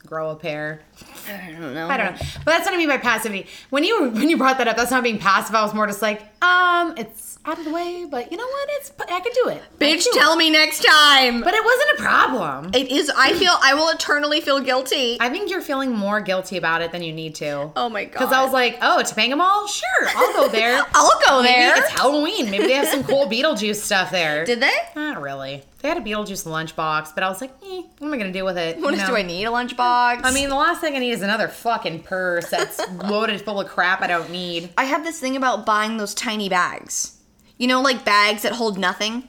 grow 0.06 0.32
a 0.32 0.36
pair. 0.36 0.82
I 1.28 1.52
don't 1.52 1.74
know. 1.74 1.88
I 1.88 1.98
don't 1.98 2.12
know, 2.14 2.28
but 2.44 2.52
that's 2.52 2.66
what 2.66 2.74
I 2.74 2.78
mean 2.78 2.90
by 2.90 2.98
passivity. 2.98 3.48
When 3.70 3.84
you 3.84 4.10
when 4.10 4.30
you 4.30 4.38
brought 4.38 4.58
that 4.58 4.68
up, 4.68 4.76
that's 4.76 4.92
not 4.92 5.04
being 5.04 5.18
passive. 5.20 5.56
I 5.56 5.62
was 5.64 5.74
more 5.74 5.88
just 5.88 6.02
like, 6.02 6.22
um, 6.44 6.94
it's 6.98 7.31
out 7.44 7.58
of 7.58 7.66
the 7.66 7.72
way, 7.72 8.06
but 8.10 8.32
you 8.32 8.38
know 8.38 8.46
what? 8.46 8.70
It's 8.74 8.92
I 9.10 9.20
could 9.20 9.34
do 9.44 9.50
it. 9.50 9.62
Bitch, 9.80 10.04
do 10.04 10.12
tell 10.14 10.34
it. 10.34 10.38
me 10.38 10.50
next 10.50 10.84
time. 10.84 11.42
But 11.42 11.54
it 11.54 11.64
wasn't 11.66 12.00
a 12.00 12.02
problem. 12.02 12.72
It 12.74 12.92
is. 12.92 13.12
I 13.16 13.34
feel. 13.34 13.54
I 13.64 13.74
will 13.74 13.90
eternally 13.90 14.42
feel 14.42 14.60
guilty. 14.60 15.18
I 15.20 15.30
think 15.30 15.50
you're 15.50 15.62
feeling 15.62 15.92
more 15.92 16.22
guilty 16.22 16.58
about 16.58 16.82
it 16.82 16.92
than 16.92 17.02
you 17.02 17.14
need 17.14 17.36
to. 17.36 17.72
Oh 17.76 17.90
my 17.90 18.06
god. 18.06 18.14
Because 18.14 18.32
I 18.32 18.44
was 18.44 18.54
like, 18.54 18.78
oh, 18.82 19.02
Topanga 19.04 19.38
Mall? 19.38 19.68
Sure, 19.68 20.08
I'll 20.10 20.34
go 20.34 20.48
there. 20.52 20.82
I'll 20.94 21.20
go 21.28 21.42
Maybe 21.42 21.54
there. 21.56 21.78
it's 21.78 21.90
Halloween. 21.90 22.52
Maybe 22.52 22.68
they 22.68 22.74
have 22.74 22.88
some 22.88 23.04
cool 23.04 23.26
Beetlejuice 23.28 23.76
stuff 23.78 24.12
there. 24.12 24.46
Did 24.46 24.60
they? 24.62 24.74
Not 24.96 25.22
really. 25.22 25.64
They 25.80 25.88
had 25.88 25.98
a 25.98 26.02
Beetlejuice 26.02 26.46
lunchbox, 26.46 27.16
but 27.16 27.24
I 27.24 27.30
was 27.30 27.42
like, 27.42 27.52
eh, 27.64 27.82
what 27.98 28.08
am 28.08 28.14
I 28.14 28.18
gonna 28.18 28.32
do 28.32 28.46
with 28.46 28.58
it? 28.58 28.78
What 28.80 28.92
you 28.92 28.98
know? 29.00 29.08
do 29.08 29.16
I 29.16 29.24
need? 29.24 29.46
A 29.46 29.50
lunchbox? 29.50 30.22
I 30.24 30.32
mean, 30.32 30.50
the 30.50 30.56
last 30.56 30.80
thing 30.80 30.96
I 30.96 31.00
need 31.00 31.12
is 31.12 31.24
another 31.24 31.48
fucking 31.48 32.04
purse 32.04 32.50
that's 32.52 32.80
loaded 33.04 33.42
full 33.42 33.60
of 33.60 33.68
crap 33.68 34.02
I 34.02 34.08
don't 34.08 34.30
need. 34.30 34.70
I 34.78 34.84
have 34.84 35.04
this 35.04 35.20
thing 35.20 35.36
about 35.36 35.66
buying 35.66 35.98
those 35.98 36.14
tiny 36.14 36.50
bags. 36.50 37.18
You 37.62 37.68
know, 37.68 37.82
like 37.82 38.04
bags 38.04 38.42
that 38.42 38.54
hold 38.54 38.80
nothing. 38.80 39.28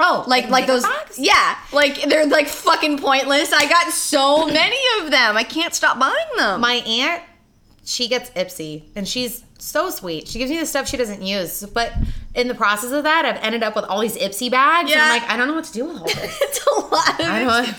Oh, 0.00 0.24
Like 0.26 0.48
like 0.50 0.66
those. 0.66 0.82
bags? 0.82 1.16
Yeah, 1.18 1.56
like 1.72 2.02
they're 2.02 2.26
like 2.26 2.48
fucking 2.48 2.98
pointless. 2.98 3.52
I 3.52 3.68
got 3.68 3.92
so 3.92 4.46
many 4.62 4.76
of 5.00 5.10
them. 5.12 5.36
I 5.36 5.44
can't 5.44 5.72
stop 5.72 5.98
buying 5.98 6.14
them. 6.36 6.60
My 6.60 6.74
aunt, 6.74 7.22
she 7.84 8.08
gets 8.08 8.30
Ipsy, 8.30 8.82
and 8.96 9.06
she's 9.06 9.44
so 9.58 9.88
sweet. 9.90 10.26
She 10.28 10.38
gives 10.40 10.50
me 10.50 10.58
the 10.58 10.66
stuff 10.66 10.88
she 10.88 10.96
doesn't 10.96 11.22
use, 11.22 11.64
but 11.72 11.92
in 12.34 12.48
the 12.48 12.54
process 12.54 12.90
of 12.90 13.04
that, 13.04 13.24
I've 13.24 13.42
ended 13.42 13.62
up 13.62 13.74
with 13.76 13.84
all 13.86 14.00
these 14.00 14.16
Ipsy 14.18 14.50
bags. 14.50 14.90
And 14.90 14.98
Yeah. 14.98 15.04
I'm 15.04 15.20
like, 15.22 15.30
I 15.30 15.36
don't 15.36 15.46
know 15.48 15.54
what 15.54 15.64
to 15.66 15.72
do 15.72 15.84
with 15.86 15.96
all 15.98 16.04
this. 16.06 16.38
it's 16.42 16.66
a 16.66 16.80
lot 16.80 17.20
of. 17.20 17.26
I 17.26 17.44
don't. 17.44 17.74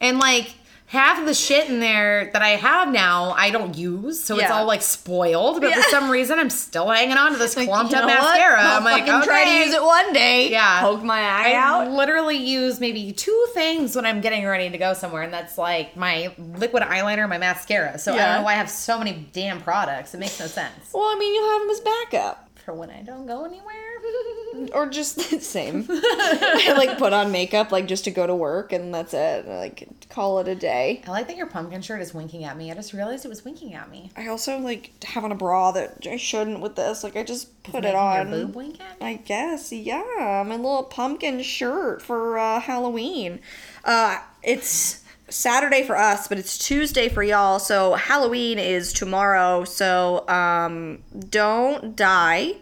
And 0.00 0.18
like 0.18 0.54
half 0.94 1.18
of 1.20 1.26
the 1.26 1.34
shit 1.34 1.68
in 1.68 1.80
there 1.80 2.30
that 2.32 2.40
I 2.42 2.50
have 2.50 2.90
now, 2.92 3.32
I 3.36 3.50
don't 3.50 3.76
use, 3.76 4.22
so 4.24 4.38
it's 4.38 4.50
all 4.50 4.64
like 4.66 4.80
spoiled. 4.82 5.60
But 5.60 5.70
Yeah. 5.70 5.82
for 5.82 5.90
some 5.90 6.08
reason, 6.10 6.38
I'm 6.38 6.48
still 6.50 6.88
hanging 6.88 7.16
on 7.16 7.32
to 7.32 7.38
this 7.38 7.56
Like, 7.58 7.68
clumped 7.68 7.92
up 7.92 8.06
mascara. 8.06 8.60
I'll 8.62 8.78
I'm 8.78 8.84
like, 8.84 9.06
fucking 9.06 9.26
try 9.28 9.44
to 9.44 9.50
use 9.50 9.74
it 9.74 9.82
one 9.82 10.12
day. 10.12 10.50
Yeah. 10.50 10.80
Poke 10.80 11.02
my 11.02 11.20
eye 11.20 11.52
I 11.52 11.54
out. 11.54 11.90
literally 11.90 12.36
use 12.38 12.80
maybe 12.80 13.12
two 13.12 13.46
things 13.52 13.94
when 13.94 14.06
I'm 14.06 14.20
getting 14.20 14.44
ready 14.46 14.70
to 14.70 14.78
go 14.78 14.94
somewhere, 14.94 15.22
and 15.22 15.32
that's 15.32 15.58
like 15.58 15.96
my 15.96 16.32
liquid 16.38 16.82
eyeliner, 16.82 17.20
and 17.22 17.30
my 17.30 17.38
mascara. 17.38 17.98
So 17.98 18.14
I 18.14 18.16
don't 18.16 18.36
know 18.38 18.42
why 18.44 18.52
I 18.52 18.56
have 18.56 18.70
so 18.70 18.98
many 18.98 19.26
damn 19.32 19.60
products. 19.60 20.14
It 20.14 20.18
makes 20.20 20.40
no 20.40 20.46
sense 20.46 20.72
Well, 20.94 21.04
I 21.04 21.16
mean, 21.18 21.34
you'll 21.34 21.50
have 21.50 21.60
them 21.62 21.70
as 21.70 21.80
backup. 21.80 22.48
for 22.64 22.72
when 22.72 22.88
I 22.90 23.02
don't 23.02 23.26
go 23.26 23.44
anywhere. 23.44 23.83
or 24.72 24.86
just 24.86 25.16
the 25.16 25.40
same. 25.40 25.86
I 25.88 26.74
like 26.76 26.98
put 26.98 27.12
on 27.12 27.32
makeup 27.32 27.72
like 27.72 27.86
just 27.86 28.04
to 28.04 28.10
go 28.10 28.26
to 28.26 28.34
work 28.34 28.72
and 28.72 28.94
that's 28.94 29.14
it. 29.14 29.46
Like 29.46 29.88
call 30.08 30.38
it 30.40 30.48
a 30.48 30.54
day. 30.54 31.02
I 31.06 31.10
like 31.10 31.26
that 31.28 31.36
your 31.36 31.46
pumpkin 31.46 31.82
shirt 31.82 32.00
is 32.00 32.14
winking 32.14 32.44
at 32.44 32.56
me. 32.56 32.70
I 32.70 32.74
just 32.74 32.92
realized 32.92 33.24
it 33.24 33.28
was 33.28 33.44
winking 33.44 33.74
at 33.74 33.90
me. 33.90 34.10
I 34.16 34.28
also 34.28 34.58
like 34.58 35.02
have 35.04 35.24
on 35.24 35.32
a 35.32 35.36
bra 35.36 35.72
that 35.72 36.06
I 36.06 36.16
shouldn't 36.16 36.60
with 36.60 36.76
this. 36.76 37.04
Like 37.04 37.16
I 37.16 37.22
just 37.22 37.62
put 37.62 37.84
it 37.84 37.94
on. 37.94 38.28
Your 38.30 38.46
boob 38.46 38.56
wink 38.56 38.80
at 38.80 39.00
me. 39.00 39.06
I 39.06 39.14
guess, 39.16 39.72
yeah. 39.72 40.44
My 40.46 40.56
little 40.56 40.84
pumpkin 40.84 41.42
shirt 41.42 42.02
for 42.02 42.38
uh, 42.38 42.60
Halloween. 42.60 43.40
Uh, 43.84 44.18
it's 44.42 45.02
Saturday 45.28 45.82
for 45.82 45.96
us, 45.96 46.28
but 46.28 46.38
it's 46.38 46.58
Tuesday 46.58 47.08
for 47.08 47.22
y'all. 47.22 47.58
So 47.58 47.94
Halloween 47.94 48.58
is 48.58 48.92
tomorrow. 48.92 49.64
So 49.64 50.28
um, 50.28 51.02
don't 51.30 51.96
die. 51.96 52.56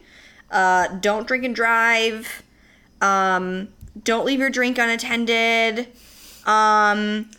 Uh, 0.53 0.89
don't 1.01 1.27
drink 1.27 1.45
and 1.45 1.55
drive. 1.55 2.43
Um, 3.01 3.69
don't 4.05 4.24
leave 4.24 4.39
your 4.39 4.51
drink 4.51 4.79
unattended. 4.79 5.89
Um, 6.47 7.31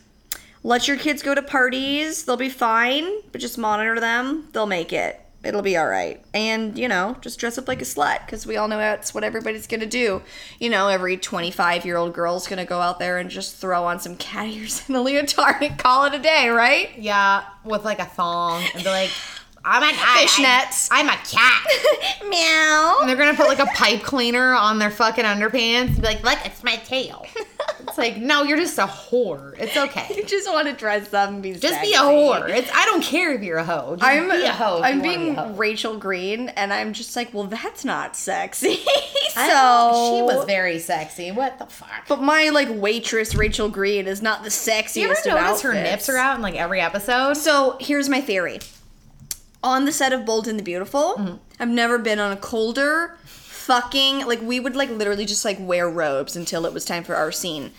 let 0.62 0.88
your 0.88 0.96
kids 0.96 1.22
go 1.22 1.34
to 1.34 1.42
parties. 1.42 2.24
They'll 2.24 2.36
be 2.36 2.48
fine, 2.48 3.06
but 3.32 3.40
just 3.40 3.58
monitor 3.58 4.00
them. 4.00 4.48
They'll 4.52 4.66
make 4.66 4.92
it. 4.92 5.20
It'll 5.44 5.62
be 5.62 5.76
all 5.76 5.86
right. 5.86 6.24
And, 6.32 6.78
you 6.78 6.88
know, 6.88 7.16
just 7.20 7.38
dress 7.38 7.58
up 7.58 7.68
like 7.68 7.82
a 7.82 7.84
slut 7.84 8.24
because 8.24 8.46
we 8.46 8.56
all 8.56 8.66
know 8.66 8.78
that's 8.78 9.12
what 9.12 9.24
everybody's 9.24 9.66
going 9.66 9.80
to 9.80 9.86
do. 9.86 10.22
You 10.58 10.70
know, 10.70 10.88
every 10.88 11.18
25 11.18 11.84
year 11.84 11.98
old 11.98 12.14
girl's 12.14 12.46
going 12.46 12.58
to 12.58 12.64
go 12.64 12.80
out 12.80 12.98
there 12.98 13.18
and 13.18 13.28
just 13.28 13.56
throw 13.56 13.84
on 13.84 14.00
some 14.00 14.16
cat 14.16 14.48
ears 14.48 14.82
and 14.88 14.96
a 14.96 15.02
leotard 15.02 15.60
and 15.60 15.78
call 15.78 16.06
it 16.06 16.14
a 16.14 16.18
day, 16.18 16.48
right? 16.48 16.96
Yeah, 16.96 17.44
with 17.62 17.84
like 17.84 17.98
a 17.98 18.06
thong 18.06 18.62
and 18.74 18.82
be 18.82 18.88
like, 18.88 19.10
I'm 19.64 19.82
a 19.82 19.86
I- 19.86 20.26
Fishnets. 20.26 20.88
I, 20.90 21.00
am 21.00 21.08
a 21.08 21.16
cat. 21.16 22.22
Meow. 22.28 22.98
And 23.00 23.08
they're 23.08 23.16
gonna 23.16 23.36
put 23.36 23.48
like 23.48 23.60
a 23.60 23.66
pipe 23.74 24.02
cleaner 24.02 24.52
on 24.52 24.78
their 24.78 24.90
fucking 24.90 25.24
underpants 25.24 25.86
and 25.86 25.96
be 25.96 26.02
like, 26.02 26.22
look, 26.22 26.38
it's 26.44 26.62
my 26.62 26.76
tail. 26.76 27.26
It's 27.86 27.98
like, 27.98 28.16
no, 28.16 28.42
you're 28.42 28.58
just 28.58 28.76
a 28.78 28.86
whore. 28.86 29.54
It's 29.56 29.76
okay. 29.76 30.06
You 30.16 30.24
just 30.24 30.50
want 30.50 30.66
to 30.66 30.74
dress 30.74 31.14
up 31.14 31.28
and 31.28 31.42
be 31.42 31.54
Just 31.54 31.80
be 31.80 31.92
a 31.92 31.98
whore. 31.98 32.48
It's 32.48 32.68
I 32.74 32.86
don't 32.86 33.04
care 33.04 33.32
if 33.32 33.42
you're 33.42 33.58
a 33.58 33.64
hoe. 33.64 33.96
Just 33.96 34.04
I'm 34.04 34.28
be 34.28 34.44
a 34.44 34.52
hoe. 34.52 34.80
I'm 34.82 34.96
you 34.96 35.02
wanna 35.02 35.18
be 35.18 35.24
being 35.24 35.34
hoe. 35.36 35.52
Rachel 35.52 35.96
Green, 35.98 36.48
and 36.48 36.72
I'm 36.72 36.92
just 36.92 37.14
like, 37.14 37.32
well, 37.32 37.44
that's 37.44 37.84
not 37.84 38.16
sexy. 38.16 38.76
so 39.28 40.16
she 40.16 40.22
was 40.22 40.44
very 40.46 40.80
sexy. 40.80 41.30
What 41.30 41.58
the 41.58 41.66
fuck? 41.66 42.08
But 42.08 42.20
my 42.20 42.48
like 42.48 42.68
waitress 42.70 43.34
Rachel 43.34 43.68
Green 43.68 44.08
is 44.08 44.20
not 44.20 44.42
the 44.42 44.48
sexiest. 44.48 44.96
You 44.96 45.10
ever 45.10 45.20
of 45.20 45.26
notice 45.26 45.62
her 45.62 45.74
nips 45.74 46.08
are 46.08 46.16
out 46.16 46.36
in 46.36 46.42
like 46.42 46.56
every 46.56 46.80
episode? 46.80 47.34
So 47.34 47.76
here's 47.80 48.08
my 48.08 48.20
theory. 48.20 48.58
On 49.64 49.84
the 49.84 49.92
set 49.92 50.12
of 50.12 50.24
Bold 50.24 50.46
and 50.46 50.58
the 50.58 50.62
Beautiful, 50.62 51.14
Mm-hmm. 51.18 51.36
I've 51.58 51.68
never 51.68 51.98
been 51.98 52.18
on 52.20 52.30
a 52.32 52.36
colder 52.36 53.16
fucking 53.24 54.26
like 54.26 54.42
we 54.42 54.60
would 54.60 54.76
like 54.76 54.90
literally 54.90 55.24
just 55.24 55.44
like 55.44 55.56
wear 55.60 55.88
robes 55.88 56.36
until 56.36 56.66
it 56.66 56.72
was 56.72 56.84
time 56.84 57.02
for 57.04 57.14
our 57.16 57.32
scene. 57.32 57.72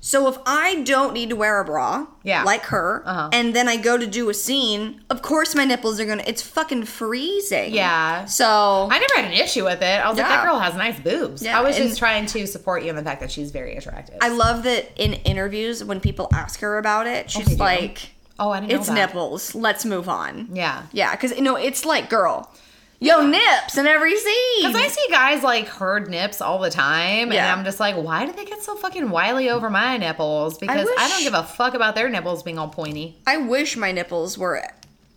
So 0.00 0.28
if 0.28 0.36
I 0.44 0.82
don't 0.82 1.14
need 1.14 1.30
to 1.30 1.36
wear 1.36 1.60
a 1.60 1.64
bra, 1.64 2.06
Yeah. 2.24 2.42
like 2.42 2.64
her, 2.66 3.02
Uh-huh. 3.06 3.30
and 3.32 3.56
then 3.56 3.68
I 3.68 3.76
go 3.78 3.96
to 3.96 4.06
do 4.06 4.28
a 4.28 4.34
scene, 4.34 5.00
of 5.08 5.22
course 5.22 5.54
my 5.54 5.64
nipples 5.64 5.98
are 5.98 6.04
gonna. 6.04 6.24
It's 6.26 6.42
fucking 6.42 6.84
freezing. 6.84 7.72
Yeah. 7.72 8.26
So 8.26 8.86
I 8.90 8.98
never 8.98 9.14
had 9.16 9.24
an 9.24 9.32
issue 9.32 9.64
with 9.64 9.80
it. 9.80 10.04
I 10.04 10.06
was 10.10 10.18
like, 10.18 10.28
that 10.28 10.44
girl 10.44 10.58
has 10.58 10.74
nice 10.74 11.00
boobs. 11.00 11.40
Yeah, 11.42 11.58
I 11.58 11.62
was 11.62 11.76
and- 11.78 11.86
just 11.86 11.98
trying 11.98 12.26
to 12.26 12.46
support 12.46 12.82
you 12.82 12.90
in 12.90 12.96
the 12.96 13.02
fact 13.02 13.20
that 13.22 13.30
she's 13.32 13.50
very 13.50 13.76
attractive. 13.76 14.16
I 14.20 14.28
love 14.28 14.64
that 14.64 14.90
in 14.96 15.14
interviews 15.24 15.82
when 15.82 16.00
people 16.00 16.28
ask 16.34 16.60
her 16.60 16.76
about 16.76 17.06
it, 17.06 17.30
she's 17.30 17.46
they 17.46 17.54
do? 17.54 17.60
like, 17.62 18.10
oh, 18.38 18.50
I 18.50 18.60
didn't 18.60 18.72
know 18.72 18.78
"It's 18.78 18.88
that. 18.88 18.94
nipples. 18.94 19.54
Let's 19.54 19.84
move 19.84 20.08
on." 20.08 20.48
Yeah. 20.52 20.82
Yeah, 20.92 21.12
because 21.12 21.32
you 21.36 21.42
know 21.42 21.56
it's 21.56 21.84
like, 21.84 22.08
girl, 22.10 22.50
yo 23.00 23.26
nips 23.26 23.76
in 23.76 23.86
every 23.86 24.16
scene. 24.16 24.62
Because 24.66 24.76
I 24.76 24.88
see 24.88 25.06
guys 25.10 25.42
like 25.42 25.66
herd 25.68 26.08
nips 26.08 26.40
all 26.40 26.58
the 26.58 26.70
time, 26.70 27.32
Yeah. 27.32 27.50
and 27.50 27.58
I'm 27.58 27.64
just 27.64 27.80
like, 27.80 27.96
why 27.96 28.24
do 28.26 28.32
they 28.32 28.44
get 28.44 28.62
so 28.62 28.76
fucking 28.76 29.10
wily 29.10 29.50
over 29.50 29.68
my 29.70 29.96
nipples? 29.96 30.58
Because 30.58 30.80
I, 30.80 30.84
wish- 30.84 31.10
don't 31.10 31.22
give 31.22 31.34
a 31.34 31.42
fuck 31.42 31.74
about 31.74 31.94
their 31.94 32.08
nipples 32.08 32.42
being 32.42 32.58
all 32.58 32.68
pointy. 32.68 33.18
I 33.26 33.36
wish 33.38 33.76
my 33.76 33.92
nipples 33.92 34.38
were 34.38 34.56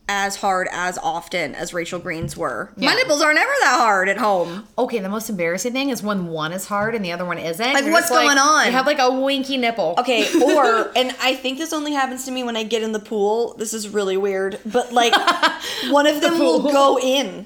as 0.10 0.38
hard 0.38 0.70
as 0.72 0.98
often 1.00 1.54
as 1.54 1.74
Rachel 1.74 2.00
Green's 2.00 2.38
were. 2.38 2.72
Yeah. 2.78 2.90
My 2.90 2.96
nipples 2.96 3.22
are 3.22 3.34
never 3.34 3.52
that 3.62 3.78
hard 3.80 4.08
at 4.08 4.18
home. 4.18 4.66
Okay, 4.78 5.00
the 5.00 5.10
most 5.10 5.30
embarrassing 5.30 5.74
thing 5.74 5.90
is 5.90 6.02
when 6.02 6.28
one 6.28 6.54
is 6.54 6.66
hard 6.66 6.96
and 6.96 7.04
the 7.04 7.12
other 7.12 7.26
one 7.26 7.38
isn't. 7.38 7.74
Like, 7.74 7.84
You're 7.84 7.92
what's 7.92 8.10
going 8.10 8.38
on? 8.38 8.68
You 8.68 8.72
have 8.72 8.86
like 8.86 9.00
a 9.00 9.12
winky 9.12 9.58
nipple. 9.58 9.96
Okay, 9.98 10.26
or 10.42 10.92
and 10.96 11.14
I 11.22 11.36
think 11.36 11.58
this 11.58 11.74
only 11.74 11.92
happens 11.94 12.24
to 12.26 12.32
me 12.32 12.44
when 12.44 12.56
I 12.56 12.64
get 12.64 12.84
in 12.84 12.94
the 12.94 13.00
pool. 13.00 13.54
This 13.56 13.74
is 13.74 13.90
really 13.90 14.16
weird, 14.18 14.60
but 14.66 14.94
like 14.94 15.14
one 15.90 16.08
of 16.08 16.22
them 16.22 16.40
will 16.40 16.62
pool. 16.62 16.72
go 16.72 17.00
in, 17.00 17.46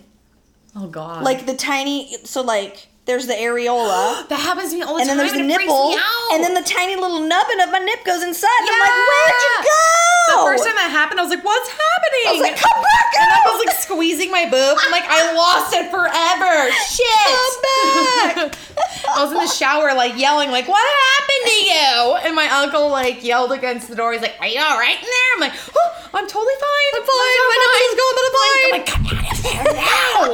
Oh 0.76 0.88
god. 0.88 1.24
like 1.24 1.46
the 1.48 1.56
tiny. 1.56 2.16
So 2.26 2.42
like 2.44 2.88
there's 3.06 3.26
the 3.26 3.34
areola. 3.34 4.28
that 4.30 4.40
happens 4.40 4.70
to 4.72 4.76
me 4.78 4.84
all 4.84 4.94
the 4.98 5.02
time. 5.02 5.10
and 5.10 5.10
then 5.10 5.18
there's 5.18 5.34
the 5.34 5.42
nipple, 5.44 5.96
and 6.32 6.44
then 6.44 6.54
the 6.54 6.62
tiny 6.62 6.96
little 6.96 7.22
nubbin 7.22 7.60
of 7.62 7.72
my 7.72 7.80
nip 7.80 8.06
goes 8.06 8.22
inside. 8.22 8.48
And 8.60 8.70
I'm 8.70 8.80
like, 8.82 8.90
Yeah. 8.92 9.06
where'd 9.08 9.42
you 9.42 9.64
go? 9.64 10.11
The 10.32 10.48
first 10.48 10.64
time 10.64 10.76
that 10.76 10.90
happened, 10.92 11.20
I 11.20 11.24
was 11.24 11.30
like, 11.30 11.44
"What's 11.44 11.70
happening?" 11.70 12.24
I 12.28 12.32
was 12.32 12.42
like, 12.42 12.58
come 12.58 12.80
back 12.82 13.08
And 13.20 13.32
I 13.32 13.42
was 13.52 13.66
like 13.66 13.76
squeezing 13.76 14.32
my 14.32 14.46
boob. 14.46 14.78
I'm 14.80 14.92
like, 14.92 15.04
I 15.08 15.34
lost 15.36 15.74
it 15.76 15.92
forever. 15.92 16.72
Shit. 16.88 17.28
Come 17.28 17.58
back! 17.62 18.56
I 19.16 19.24
was 19.24 19.32
in 19.32 19.38
the 19.38 19.48
shower, 19.48 19.94
like 19.94 20.18
yelling, 20.18 20.52
like, 20.52 20.68
"What 20.68 20.82
happened 20.82 21.46
to 21.46 21.58
you?" 21.68 22.16
And 22.26 22.36
my 22.36 22.48
uncle 22.48 22.90
like 22.90 23.24
yelled 23.24 23.52
against 23.52 23.90
the 23.90 23.96
door. 23.96 24.14
He's 24.14 24.22
like, 24.22 24.36
"Are 24.40 24.48
you 24.48 24.60
all 24.60 24.78
right 24.78 24.96
in 24.96 25.04
there?" 25.04 25.32
I'm 25.36 25.42
like, 25.42 25.54
oh, 25.76 26.10
"I'm 26.14 26.28
totally 26.28 26.56
fine. 26.60 26.92
I'm 26.96 27.04
fine. 27.04 27.36
My 27.52 27.58
nipple's 27.62 27.98
gone, 28.00 28.16
but 28.16 28.26
I'm 28.28 28.36
fine." 28.40 28.66
I'm 28.66 28.72
like, 28.80 28.88
"Come 28.88 29.06
out 29.18 29.32
of 29.32 29.44
there 29.44 29.66
now!" 29.76 30.28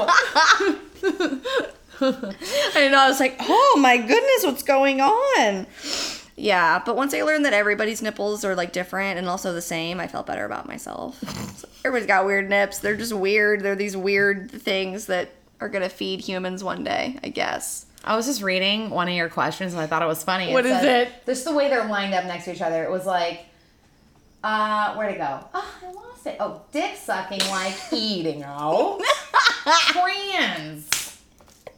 I 1.99 2.87
know. 2.89 2.99
I 2.99 3.07
was 3.09 3.19
like, 3.19 3.37
oh 3.39 3.77
my 3.81 3.97
goodness, 3.97 4.43
what's 4.43 4.63
going 4.63 5.01
on? 5.01 5.65
Yeah, 6.39 6.81
but 6.85 6.95
once 6.95 7.13
I 7.15 7.23
learned 7.23 7.45
that 7.45 7.53
everybody's 7.53 8.01
nipples 8.03 8.45
are 8.45 8.55
like 8.55 8.71
different 8.71 9.17
and 9.17 9.27
also 9.27 9.53
the 9.53 9.61
same, 9.61 9.99
I 9.99 10.07
felt 10.07 10.27
better 10.27 10.45
about 10.45 10.67
myself. 10.67 11.19
So 11.57 11.67
everybody's 11.85 12.05
got 12.07 12.25
weird 12.27 12.47
nips. 12.47 12.77
They're 12.79 12.95
just 12.95 13.13
weird. 13.13 13.61
They're 13.61 13.75
these 13.75 13.97
weird 13.97 14.51
things 14.51 15.07
that 15.07 15.31
are 15.59 15.67
gonna 15.69 15.89
feed 15.89 16.21
humans 16.21 16.63
one 16.63 16.83
day, 16.83 17.17
I 17.23 17.29
guess. 17.29 17.87
I 18.03 18.15
was 18.15 18.27
just 18.27 18.43
reading 18.43 18.91
one 18.91 19.07
of 19.07 19.15
your 19.15 19.29
questions 19.29 19.73
and 19.73 19.81
I 19.81 19.87
thought 19.87 20.03
it 20.03 20.07
was 20.07 20.23
funny. 20.23 20.53
What 20.53 20.65
is 20.67 20.79
said- 20.79 21.07
it? 21.07 21.25
Just 21.25 21.43
the 21.43 21.53
way 21.53 21.69
they're 21.69 21.87
lined 21.87 22.13
up 22.13 22.25
next 22.25 22.45
to 22.45 22.53
each 22.53 22.61
other. 22.61 22.83
It 22.83 22.91
was 22.91 23.05
like, 23.07 23.45
uh, 24.43 24.93
where'd 24.95 25.15
it 25.15 25.17
go? 25.17 25.39
Oh, 25.55 25.75
I 25.83 25.91
lost 25.91 26.27
it. 26.27 26.37
Oh, 26.39 26.61
dick 26.71 26.95
sucking 26.95 27.39
like 27.49 27.73
eating. 27.91 28.43
Oh, 28.45 29.01
trans. 29.87 31.19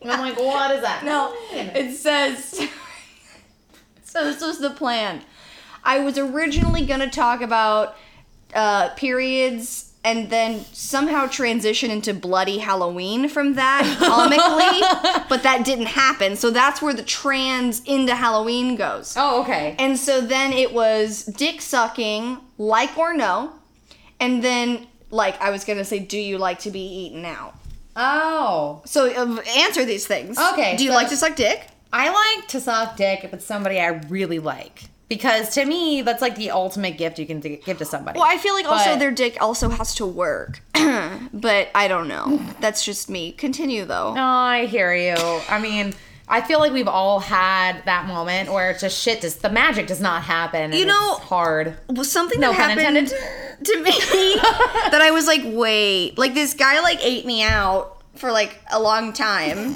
And 0.01 0.11
I'm 0.11 0.19
like, 0.19 0.37
what 0.37 0.71
is 0.75 0.81
that? 0.81 1.03
No, 1.03 1.33
it 1.53 1.95
says. 1.95 2.61
So 4.09 4.23
this 4.25 4.41
was 4.41 4.59
the 4.59 4.69
plan. 4.71 5.21
I 5.83 5.99
was 5.99 6.17
originally 6.17 6.85
gonna 6.85 7.09
talk 7.09 7.41
about 7.41 7.95
uh, 8.53 8.89
periods 8.95 9.85
and 10.03 10.29
then 10.29 10.63
somehow 10.71 11.27
transition 11.27 11.91
into 11.91 12.13
bloody 12.13 12.57
Halloween 12.59 13.27
from 13.27 13.55
that 13.55 13.83
comically, 13.99 15.25
but 15.29 15.43
that 15.43 15.65
didn't 15.65 15.87
happen. 15.87 16.35
So 16.37 16.51
that's 16.51 16.81
where 16.81 16.93
the 16.93 17.03
trans 17.03 17.81
into 17.83 18.15
Halloween 18.15 18.75
goes. 18.77 19.15
Oh, 19.17 19.41
okay. 19.43 19.75
And 19.77 19.97
so 19.97 20.21
then 20.21 20.53
it 20.53 20.73
was 20.73 21.25
dick 21.25 21.61
sucking, 21.61 22.37
like 22.57 22.97
or 22.97 23.13
no, 23.13 23.53
and 24.21 24.41
then 24.43 24.87
like 25.11 25.39
I 25.41 25.49
was 25.49 25.63
gonna 25.65 25.85
say, 25.85 25.99
do 25.99 26.17
you 26.17 26.37
like 26.37 26.59
to 26.59 26.71
be 26.71 26.79
eaten 27.05 27.25
out? 27.25 27.55
Oh. 27.95 28.81
So 28.85 29.13
um, 29.21 29.41
answer 29.57 29.83
these 29.83 30.07
things. 30.07 30.37
Okay, 30.37 30.77
Do 30.77 30.83
you 30.85 30.91
so- 30.91 30.95
like 30.95 31.09
to 31.09 31.17
suck 31.17 31.35
dick? 31.35 31.67
I 31.91 32.09
like 32.37 32.47
to 32.49 32.59
suck 32.59 32.95
dick 32.97 33.23
if 33.23 33.33
it's 33.33 33.45
somebody 33.45 33.79
I 33.79 33.87
really 34.09 34.39
like. 34.39 34.83
Because 35.07 35.55
to 35.55 35.65
me, 35.65 36.03
that's 36.03 36.21
like 36.21 36.35
the 36.35 36.51
ultimate 36.51 36.97
gift 36.99 37.17
you 37.17 37.25
can 37.25 37.39
give 37.39 37.79
to 37.79 37.85
somebody. 37.85 38.19
Well, 38.19 38.29
I 38.29 38.37
feel 38.37 38.53
like 38.53 38.67
also 38.67 38.95
their 38.95 39.09
dick 39.09 39.37
also 39.41 39.67
has 39.69 39.95
to 39.95 40.05
work. 40.05 40.61
but 41.33 41.69
I 41.73 41.87
don't 41.87 42.07
know. 42.07 42.37
That's 42.59 42.85
just 42.85 43.09
me. 43.09 43.31
Continue 43.31 43.85
though. 43.85 44.13
No, 44.13 44.23
I 44.23 44.67
hear 44.67 44.93
you. 44.93 45.15
I 45.49 45.59
mean, 45.59 45.95
I 46.27 46.41
feel 46.41 46.59
like 46.59 46.71
we've 46.73 46.87
all 46.87 47.19
had 47.19 47.83
that 47.85 48.05
moment 48.05 48.51
where 48.53 48.69
it's 48.69 48.81
just 48.81 49.01
shit. 49.01 49.21
Just 49.21 49.41
the 49.41 49.49
magic 49.49 49.87
does 49.87 49.99
not 49.99 50.21
happen. 50.21 50.61
and 50.61 50.75
You 50.75 50.85
know- 50.85 51.15
it's 51.17 51.25
hard. 51.25 51.75
Something 52.03 52.39
No 52.39 52.51
that 52.51 52.55
happened 52.77 52.97
intended. 52.97 53.17
to 53.63 53.83
me 53.83 53.91
that 53.91 54.99
I 55.01 55.09
was 55.09 55.25
like, 55.25 55.41
wait, 55.43 56.19
like 56.19 56.35
this 56.35 56.53
guy 56.53 56.81
like 56.81 57.03
ate 57.03 57.25
me 57.25 57.41
out 57.41 58.03
for 58.15 58.31
like 58.31 58.59
a 58.71 58.79
long 58.79 59.11
time, 59.11 59.75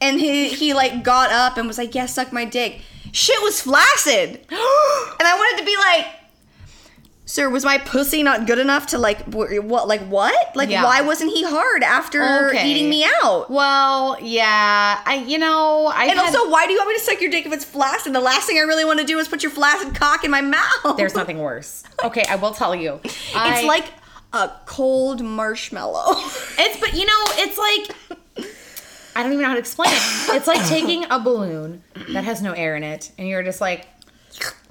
and 0.00 0.20
he 0.20 0.48
he 0.48 0.74
like 0.74 1.02
got 1.04 1.30
up 1.30 1.56
and 1.58 1.66
was 1.66 1.78
like, 1.78 1.94
yeah, 1.94 2.06
suck 2.06 2.32
my 2.32 2.44
dick. 2.44 2.80
Shit 3.12 3.40
was 3.42 3.60
flaccid, 3.60 4.30
and 4.50 4.50
I 4.50 5.34
wanted 5.36 5.60
to 5.60 5.64
be 5.66 5.76
like. 5.76 6.06
Sir, 7.28 7.50
was 7.50 7.64
my 7.64 7.76
pussy 7.78 8.22
not 8.22 8.46
good 8.46 8.60
enough 8.60 8.86
to 8.88 8.98
like 8.98 9.20
what 9.24 9.88
like 9.88 10.00
what? 10.06 10.54
Like 10.54 10.70
Yeah. 10.70 10.84
why 10.84 11.00
wasn't 11.00 11.32
he 11.32 11.42
hard 11.44 11.82
after 11.82 12.22
Okay. 12.50 12.70
eating 12.70 12.88
me 12.88 13.04
out? 13.20 13.50
Well, 13.50 14.16
yeah, 14.22 15.00
I 15.04 15.24
you 15.26 15.36
know 15.36 15.86
I 15.92 16.04
And 16.06 16.20
also, 16.20 16.48
why 16.48 16.66
do 16.68 16.72
you 16.72 16.78
want 16.78 16.90
me 16.90 16.94
to 16.98 17.00
suck 17.02 17.20
your 17.20 17.32
dick 17.32 17.44
if 17.44 17.52
it's 17.52 17.64
flaccid? 17.64 18.12
The 18.12 18.20
last 18.20 18.46
thing 18.46 18.58
I 18.58 18.60
really 18.60 18.84
want 18.84 19.00
to 19.00 19.04
do 19.04 19.18
is 19.18 19.26
put 19.26 19.42
your 19.42 19.50
flaccid 19.50 19.92
cock 19.96 20.22
in 20.22 20.30
my 20.30 20.40
mouth. 20.40 20.96
there's 20.96 21.16
nothing 21.16 21.38
worse. 21.38 21.82
Okay, 22.04 22.22
I 22.28 22.36
will 22.36 22.52
tell 22.52 22.76
you. 22.76 23.00
It's 23.04 23.34
I- 23.34 23.64
like 23.64 23.86
a 24.32 24.48
cold 24.64 25.20
marshmallow. 25.20 26.12
It's 26.58 26.78
but 26.78 26.94
you 26.94 27.06
know, 27.06 27.22
it's 27.38 27.58
like 27.58 28.20
I 29.16 29.22
don't 29.22 29.32
even 29.32 29.42
know 29.42 29.48
how 29.48 29.54
to 29.54 29.60
explain 29.60 29.88
it. 29.90 30.36
It's 30.36 30.46
like 30.46 30.62
taking 30.68 31.04
a 31.10 31.18
balloon 31.18 31.82
that 32.10 32.24
has 32.24 32.42
no 32.42 32.52
air 32.52 32.76
in 32.76 32.82
it, 32.82 33.12
and 33.16 33.26
you're 33.26 33.42
just 33.42 33.62
like, 33.62 33.88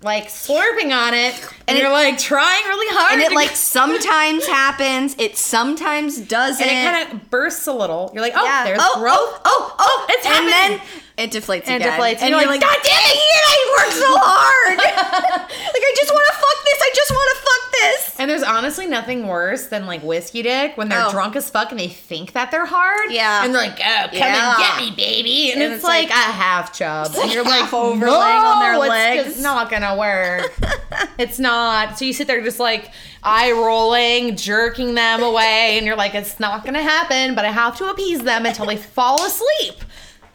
like 0.05 0.27
slurping 0.27 0.95
on 0.95 1.13
it, 1.13 1.33
and, 1.33 1.51
And 1.67 1.77
you're 1.79 1.87
it- 1.89 1.93
like 1.93 2.17
trying 2.17 2.63
really 2.65 2.95
hard, 2.95 3.13
and 3.13 3.21
it 3.23 3.33
like 3.33 3.49
sometimes 3.55 4.45
happens. 4.47 5.15
It 5.19 5.37
sometimes 5.37 6.17
doesn't. 6.19 6.65
and 6.65 6.71
it 6.71 7.09
kind 7.09 7.21
of 7.21 7.29
bursts 7.29 7.67
a 7.67 7.73
little. 7.73 8.11
You're 8.13 8.23
like, 8.23 8.33
oh, 8.35 8.45
Yeah. 8.45 8.63
there's 8.65 8.79
oh, 8.81 8.99
growth. 8.99 9.17
oh, 9.17 9.39
oh, 9.45 9.75
oh, 9.75 9.75
oh 9.79 10.05
it's 10.09 10.25
and 10.25 10.49
happening. 10.49 10.79
then 10.79 10.87
it 11.17 11.31
deflates 11.31 11.63
And 11.67 11.81
it 11.81 11.87
again. 11.87 11.99
deflates, 11.99 12.13
and 12.15 12.21
and 12.23 12.29
you're, 12.31 12.41
you're 12.41 12.49
like, 12.51 12.61
God 12.61 12.77
damn 12.83 13.01
it, 13.01 13.15
Ian, 13.15 13.45
I 13.47 13.75
worked 13.77 13.93
so 14.05 14.17
hard. 14.17 14.77
like 14.79 15.83
I 15.83 15.93
just 15.97 16.11
want 16.13 16.27
to 16.27 16.33
fuck 16.33 16.65
this. 16.65 16.79
I 16.81 16.91
just 16.95 17.11
want 17.11 17.29
to 17.35 17.41
fuck 17.43 17.71
this. 17.71 18.19
And 18.19 18.29
there's 18.29 18.43
honestly 18.43 18.87
nothing 18.87 19.27
worse 19.27 19.67
than 19.67 19.85
like 19.85 20.01
whiskey 20.03 20.41
dick 20.43 20.77
when 20.77 20.89
they're 20.89 21.05
Oh. 21.07 21.11
drunk 21.11 21.35
as 21.35 21.49
fuck 21.49 21.71
and 21.71 21.79
they 21.79 21.87
think 21.87 22.31
that 22.33 22.51
they're 22.51 22.65
hard. 22.65 23.11
Yeah. 23.11 23.43
And 23.43 23.53
they're 23.53 23.61
like, 23.61 23.79
oh, 23.79 24.07
come 24.07 24.13
Yeah. 24.13 24.55
and 24.55 24.57
get 24.59 24.77
me, 24.77 24.95
baby. 24.95 25.51
And, 25.51 25.61
And 25.61 25.73
it's, 25.73 25.79
it's 25.79 25.83
like, 25.83 26.09
like- 26.09 26.17
a 26.17 26.31
half 26.31 26.73
chub. 26.73 27.13
And 27.25 27.31
you're 27.33 27.43
like, 27.43 27.61
half 27.61 27.73
over 27.73 28.05
no, 28.05 28.13
on 28.19 28.59
their 28.59 28.77
legs. 28.77 28.91
it's 28.91 29.25
legs." 29.25 29.29
just 29.35 29.43
not 29.43 29.55
gonna 29.95 30.41
work. 30.41 30.53
it's 31.17 31.39
not. 31.39 31.97
So 31.97 32.05
you 32.05 32.13
sit 32.13 32.27
there 32.27 32.41
just 32.41 32.59
like 32.59 32.91
eye 33.23 33.51
rolling, 33.51 34.35
jerking 34.35 34.95
them 34.95 35.23
away, 35.23 35.77
and 35.77 35.85
you're 35.85 35.95
like, 35.95 36.15
it's 36.15 36.39
not 36.39 36.65
gonna 36.65 36.81
happen, 36.81 37.35
but 37.35 37.45
I 37.45 37.51
have 37.51 37.77
to 37.77 37.89
appease 37.89 38.21
them 38.23 38.45
until 38.45 38.65
they 38.65 38.77
fall 38.77 39.25
asleep. 39.25 39.83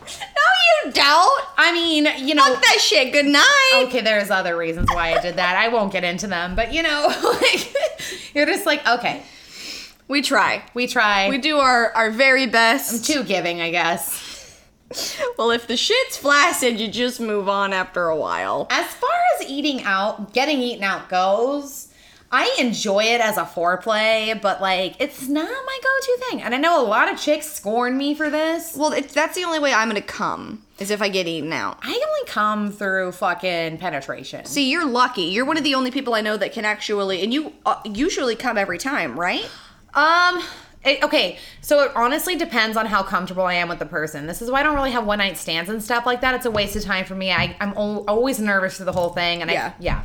No, 0.00 0.86
you 0.86 0.92
don't. 0.92 1.44
I 1.56 1.72
mean, 1.72 2.08
you 2.26 2.34
know, 2.34 2.42
Fuck 2.44 2.62
that 2.62 2.78
shit. 2.80 3.12
Good 3.12 3.26
night. 3.26 3.84
okay, 3.86 4.00
there's 4.00 4.30
other 4.30 4.56
reasons 4.56 4.88
why 4.92 5.14
I 5.14 5.20
did 5.20 5.36
that. 5.36 5.56
I 5.56 5.68
won't 5.68 5.92
get 5.92 6.04
into 6.04 6.26
them, 6.26 6.56
but 6.56 6.72
you 6.72 6.82
know, 6.82 7.06
like 7.40 7.74
you're 8.34 8.46
just 8.46 8.66
like, 8.66 8.86
okay, 8.88 9.22
We 10.08 10.22
try. 10.22 10.64
we 10.74 10.86
try. 10.86 11.28
We 11.28 11.38
do 11.38 11.58
our, 11.58 11.92
our 11.92 12.10
very 12.10 12.46
best. 12.46 12.92
I'm 12.94 13.02
too 13.02 13.24
giving, 13.24 13.60
I 13.60 13.70
guess. 13.70 14.29
Well, 15.38 15.50
if 15.50 15.66
the 15.66 15.76
shit's 15.76 16.16
flaccid, 16.16 16.80
you 16.80 16.88
just 16.88 17.20
move 17.20 17.48
on 17.48 17.72
after 17.72 18.08
a 18.08 18.16
while. 18.16 18.66
As 18.70 18.86
far 18.94 19.10
as 19.36 19.48
eating 19.48 19.82
out, 19.84 20.32
getting 20.32 20.58
eaten 20.60 20.82
out 20.82 21.08
goes, 21.08 21.88
I 22.32 22.56
enjoy 22.58 23.04
it 23.04 23.20
as 23.20 23.36
a 23.36 23.44
foreplay, 23.44 24.40
but 24.40 24.60
like 24.60 24.96
it's 25.00 25.28
not 25.28 25.48
my 25.48 25.78
go-to 25.82 26.18
thing. 26.28 26.42
And 26.42 26.54
I 26.54 26.58
know 26.58 26.80
a 26.80 26.86
lot 26.86 27.10
of 27.10 27.18
chicks 27.18 27.50
scorn 27.50 27.96
me 27.96 28.14
for 28.14 28.30
this. 28.30 28.76
Well, 28.76 28.92
it, 28.92 29.08
that's 29.08 29.34
the 29.34 29.44
only 29.44 29.58
way 29.58 29.72
I'm 29.72 29.88
gonna 29.88 30.00
come 30.00 30.64
is 30.78 30.90
if 30.90 31.02
I 31.02 31.08
get 31.08 31.26
eaten 31.26 31.52
out. 31.52 31.78
I 31.82 31.88
only 31.88 32.26
come 32.26 32.70
through 32.72 33.12
fucking 33.12 33.78
penetration. 33.78 34.44
See, 34.44 34.70
you're 34.70 34.86
lucky. 34.86 35.22
You're 35.22 35.44
one 35.44 35.56
of 35.56 35.64
the 35.64 35.74
only 35.74 35.90
people 35.90 36.14
I 36.14 36.20
know 36.20 36.36
that 36.36 36.52
can 36.52 36.64
actually, 36.64 37.22
and 37.22 37.32
you 37.32 37.52
uh, 37.66 37.80
usually 37.84 38.36
come 38.36 38.58
every 38.58 38.78
time, 38.78 39.18
right? 39.18 39.48
Um. 39.94 40.42
It- 40.84 41.02
okay, 41.02 41.38
so 41.60 41.82
it 41.84 41.92
honestly 41.94 42.36
depends 42.36 42.76
on 42.76 42.86
how 42.86 43.02
comfortable 43.02 43.44
I 43.44 43.54
am 43.54 43.68
with 43.68 43.78
the 43.78 43.86
person. 43.86 44.26
This 44.26 44.40
is 44.42 44.50
why 44.50 44.60
I 44.60 44.62
don't 44.62 44.74
really 44.74 44.92
have 44.92 45.04
one 45.06 45.18
night 45.18 45.36
stands 45.38 45.68
and 45.70 45.82
stuff 45.82 46.06
like 46.06 46.20
that. 46.22 46.34
It's 46.34 46.46
a 46.46 46.50
waste 46.50 46.76
of 46.76 46.84
time 46.84 47.04
for 47.04 47.14
me. 47.14 47.30
I, 47.32 47.56
I'm 47.60 47.70
al- 47.76 48.04
always 48.08 48.40
nervous 48.40 48.78
for 48.78 48.84
the 48.84 48.92
whole 48.92 49.10
thing, 49.10 49.42
and 49.42 49.50
Yeah. 49.50 49.68
I 49.78 49.82
yeah, 49.82 50.04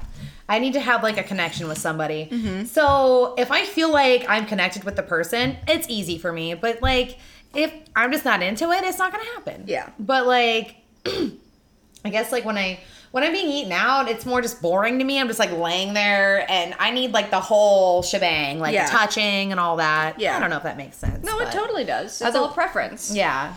I 0.49 0.59
need 0.59 0.73
to 0.73 0.79
have 0.79 1.01
like 1.03 1.17
a 1.17 1.23
connection 1.23 1.67
with 1.67 1.77
somebody. 1.77 2.27
Mm-hmm. 2.31 2.65
So 2.65 3.35
if 3.37 3.51
I 3.51 3.65
feel 3.65 3.91
like 3.91 4.25
I'm 4.29 4.45
connected 4.45 4.83
with 4.83 4.95
the 4.95 5.03
person, 5.03 5.57
it's 5.67 5.87
easy 5.89 6.17
for 6.17 6.31
me. 6.33 6.53
But 6.55 6.81
like 6.81 7.17
if 7.53 7.73
I'm 7.95 8.11
just 8.11 8.25
not 8.25 8.43
into 8.43 8.69
it, 8.71 8.83
it's 8.83 8.97
not 8.99 9.11
gonna 9.13 9.23
happen. 9.35 9.63
Yeah. 9.67 9.89
But 9.97 10.27
like, 10.27 10.75
I 11.05 12.09
guess 12.09 12.31
like 12.31 12.45
when 12.45 12.57
I 12.57 12.79
when 13.15 13.23
I'm 13.23 13.31
being 13.31 13.47
eaten 13.47 13.71
out, 13.71 14.09
it's 14.09 14.25
more 14.25 14.41
just 14.41 14.61
boring 14.61 14.99
to 14.99 15.05
me. 15.05 15.21
I'm 15.21 15.27
just 15.27 15.39
like 15.39 15.53
laying 15.53 15.93
there, 15.93 16.45
and 16.51 16.75
I 16.79 16.91
need 16.91 17.13
like 17.13 17.31
the 17.31 17.39
whole 17.39 18.03
shebang, 18.03 18.59
like 18.59 18.73
Yeah. 18.73 18.87
touching 18.87 19.51
and 19.51 19.59
all 19.59 19.77
that. 19.77 20.19
Yeah. 20.19 20.35
I 20.35 20.41
don't 20.41 20.49
know 20.49 20.57
if 20.57 20.63
that 20.63 20.75
makes 20.75 20.97
sense. 20.97 21.23
No, 21.23 21.39
it 21.39 21.49
totally 21.49 21.85
does. 21.85 22.21
It's 22.21 22.35
all 22.35 22.49
preference. 22.49 23.15
Yeah. 23.15 23.53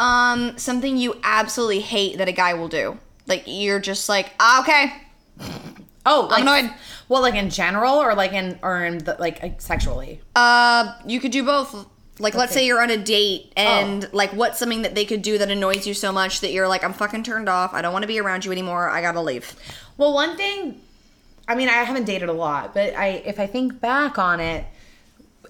Um, 0.00 0.58
something 0.58 0.96
you 0.96 1.20
absolutely 1.22 1.82
hate 1.82 2.18
that 2.18 2.26
a 2.26 2.32
guy 2.32 2.54
will 2.54 2.66
do. 2.66 2.98
Like 3.28 3.44
you're 3.46 3.78
just 3.78 4.08
like, 4.08 4.32
ah, 4.40 4.62
okay, 4.62 4.92
Oh, 6.04 6.26
like, 6.28 6.42
annoyed. 6.42 6.74
Well, 7.08 7.22
like 7.22 7.36
in 7.36 7.48
general, 7.48 7.94
or 7.94 8.12
like 8.16 8.32
in 8.32 8.58
or 8.60 8.84
in 8.84 8.98
the, 8.98 9.14
like 9.20 9.60
sexually. 9.60 10.20
Uh, 10.34 10.94
you 11.06 11.20
could 11.20 11.30
do 11.30 11.44
both. 11.44 11.86
Like, 12.18 12.34
let's 12.34 12.52
say 12.54 12.64
you're 12.66 12.80
on 12.80 12.88
a 12.90 12.96
date, 12.96 13.52
and 13.56 14.04
Oh. 14.04 14.08
like, 14.12 14.30
what's 14.32 14.58
something 14.58 14.82
that 14.82 14.94
they 14.94 15.04
could 15.04 15.20
do 15.20 15.36
that 15.38 15.50
annoys 15.50 15.86
you 15.86 15.92
so 15.92 16.12
much 16.12 16.40
that 16.40 16.50
you're 16.50 16.66
like, 16.66 16.82
I'm 16.82 16.94
fucking 16.94 17.24
turned 17.24 17.48
off. 17.48 17.74
I 17.74 17.82
don't 17.82 17.92
want 17.92 18.04
to 18.04 18.08
be 18.08 18.18
around 18.18 18.44
you 18.46 18.52
anymore. 18.52 18.88
I 18.88 19.02
gotta 19.02 19.20
leave. 19.20 19.54
Well, 19.98 20.14
one 20.14 20.36
thing, 20.36 20.80
I 21.46 21.54
mean, 21.54 21.68
I 21.68 21.72
haven't 21.72 22.04
dated 22.04 22.28
a 22.28 22.32
lot, 22.32 22.72
but 22.72 22.94
I 22.94 23.22
if 23.26 23.38
I 23.38 23.46
think 23.46 23.80
back 23.80 24.18
on 24.18 24.40
it, 24.40 24.64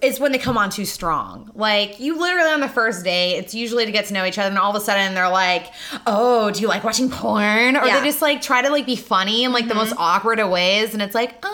it's 0.01 0.19
when 0.19 0.31
they 0.31 0.37
come 0.37 0.57
on 0.57 0.69
too 0.69 0.85
strong. 0.85 1.49
Like 1.55 1.99
you 1.99 2.19
literally 2.19 2.51
on 2.51 2.59
the 2.59 2.69
first 2.69 3.03
date, 3.03 3.37
it's 3.37 3.55
usually 3.55 3.85
to 3.85 3.91
get 3.91 4.05
to 4.07 4.13
know 4.13 4.25
each 4.25 4.37
other, 4.37 4.49
and 4.49 4.57
all 4.59 4.69
of 4.69 4.75
a 4.75 4.83
sudden 4.83 5.15
they're 5.15 5.29
like, 5.29 5.67
"Oh, 6.05 6.51
do 6.51 6.59
you 6.61 6.67
like 6.67 6.83
watching 6.83 7.09
porn?" 7.09 7.41
Or 7.77 7.83
Yeah. 7.85 7.93
Mm-hmm. 7.95 8.03
they 8.03 8.09
just 8.09 8.21
like 8.21 8.41
try 8.41 8.61
to 8.61 8.69
like 8.69 8.85
be 8.85 8.95
funny 8.95 9.43
in 9.45 9.53
like 9.53 9.67
the 9.69 9.73
most 9.75 9.93
awkward 9.97 10.39
of 10.39 10.49
ways, 10.49 10.93
and 10.93 11.01
it's 11.01 11.15
like, 11.15 11.43
um, 11.45 11.51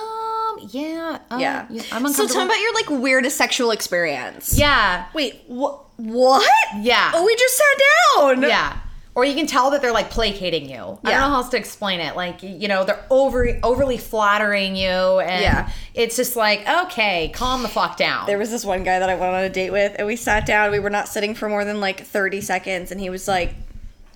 yeah, 0.70 1.20
uh, 1.32 1.38
Yeah. 1.40 1.66
I'm 1.92 2.08
So 2.14 2.28
tell 2.28 2.38
me 2.40 2.46
about 2.46 2.60
your 2.60 2.74
like 2.74 2.90
weirdest 3.04 3.38
sexual 3.38 3.72
experience. 3.72 4.58
yeah, 4.58 5.06
Wait, 5.14 5.42
wh- 5.48 5.80
what? 6.00 6.50
Yeah. 6.80 7.12
Oh, 7.14 7.26
we 7.26 7.36
just 7.36 7.58
sat 7.58 7.82
down. 8.42 8.42
Yeah. 8.50 8.78
Or 9.16 9.24
you 9.24 9.36
can 9.36 9.46
tell 9.46 9.70
that 9.72 9.84
they're 9.84 9.92
like 9.94 10.10
placating 10.10 10.68
you. 10.68 10.76
I 11.04 11.12
don't 11.12 11.20
know 11.22 11.30
how 11.30 11.36
else 11.36 11.50
to 11.50 11.58
explain 11.58 12.00
it. 12.00 12.16
Like, 12.16 12.42
you 12.42 12.68
know, 12.68 12.84
they're 12.84 13.06
over 13.12 13.60
overly 13.62 13.98
flattering 14.00 14.76
you 14.76 14.88
and 15.20 15.44
Yeah. 15.44 15.70
it's 15.94 16.16
just 16.16 16.36
like, 16.36 16.68
okay, 16.68 17.30
calm 17.32 17.62
the 17.62 17.70
fuck 17.70 17.96
down. 17.96 18.26
There 18.26 18.40
was 18.40 18.50
this 18.50 18.66
one 18.66 18.84
guy 18.84 18.98
that 18.98 19.10
I 19.12 19.14
went 19.16 19.36
on 19.36 19.44
a 19.44 19.50
date 19.50 19.70
with, 19.70 19.96
and 20.00 20.08
we 20.08 20.16
sat 20.16 20.48
down. 20.48 20.72
We 20.72 20.80
were 20.80 20.90
not 20.90 21.08
sitting 21.08 21.36
for 21.36 21.48
more 21.48 21.64
than 21.64 21.80
like 21.80 22.04
30 22.04 22.42
seconds, 22.42 22.92
and 22.92 23.00
he 23.00 23.12
was 23.12 23.28
like, 23.28 23.54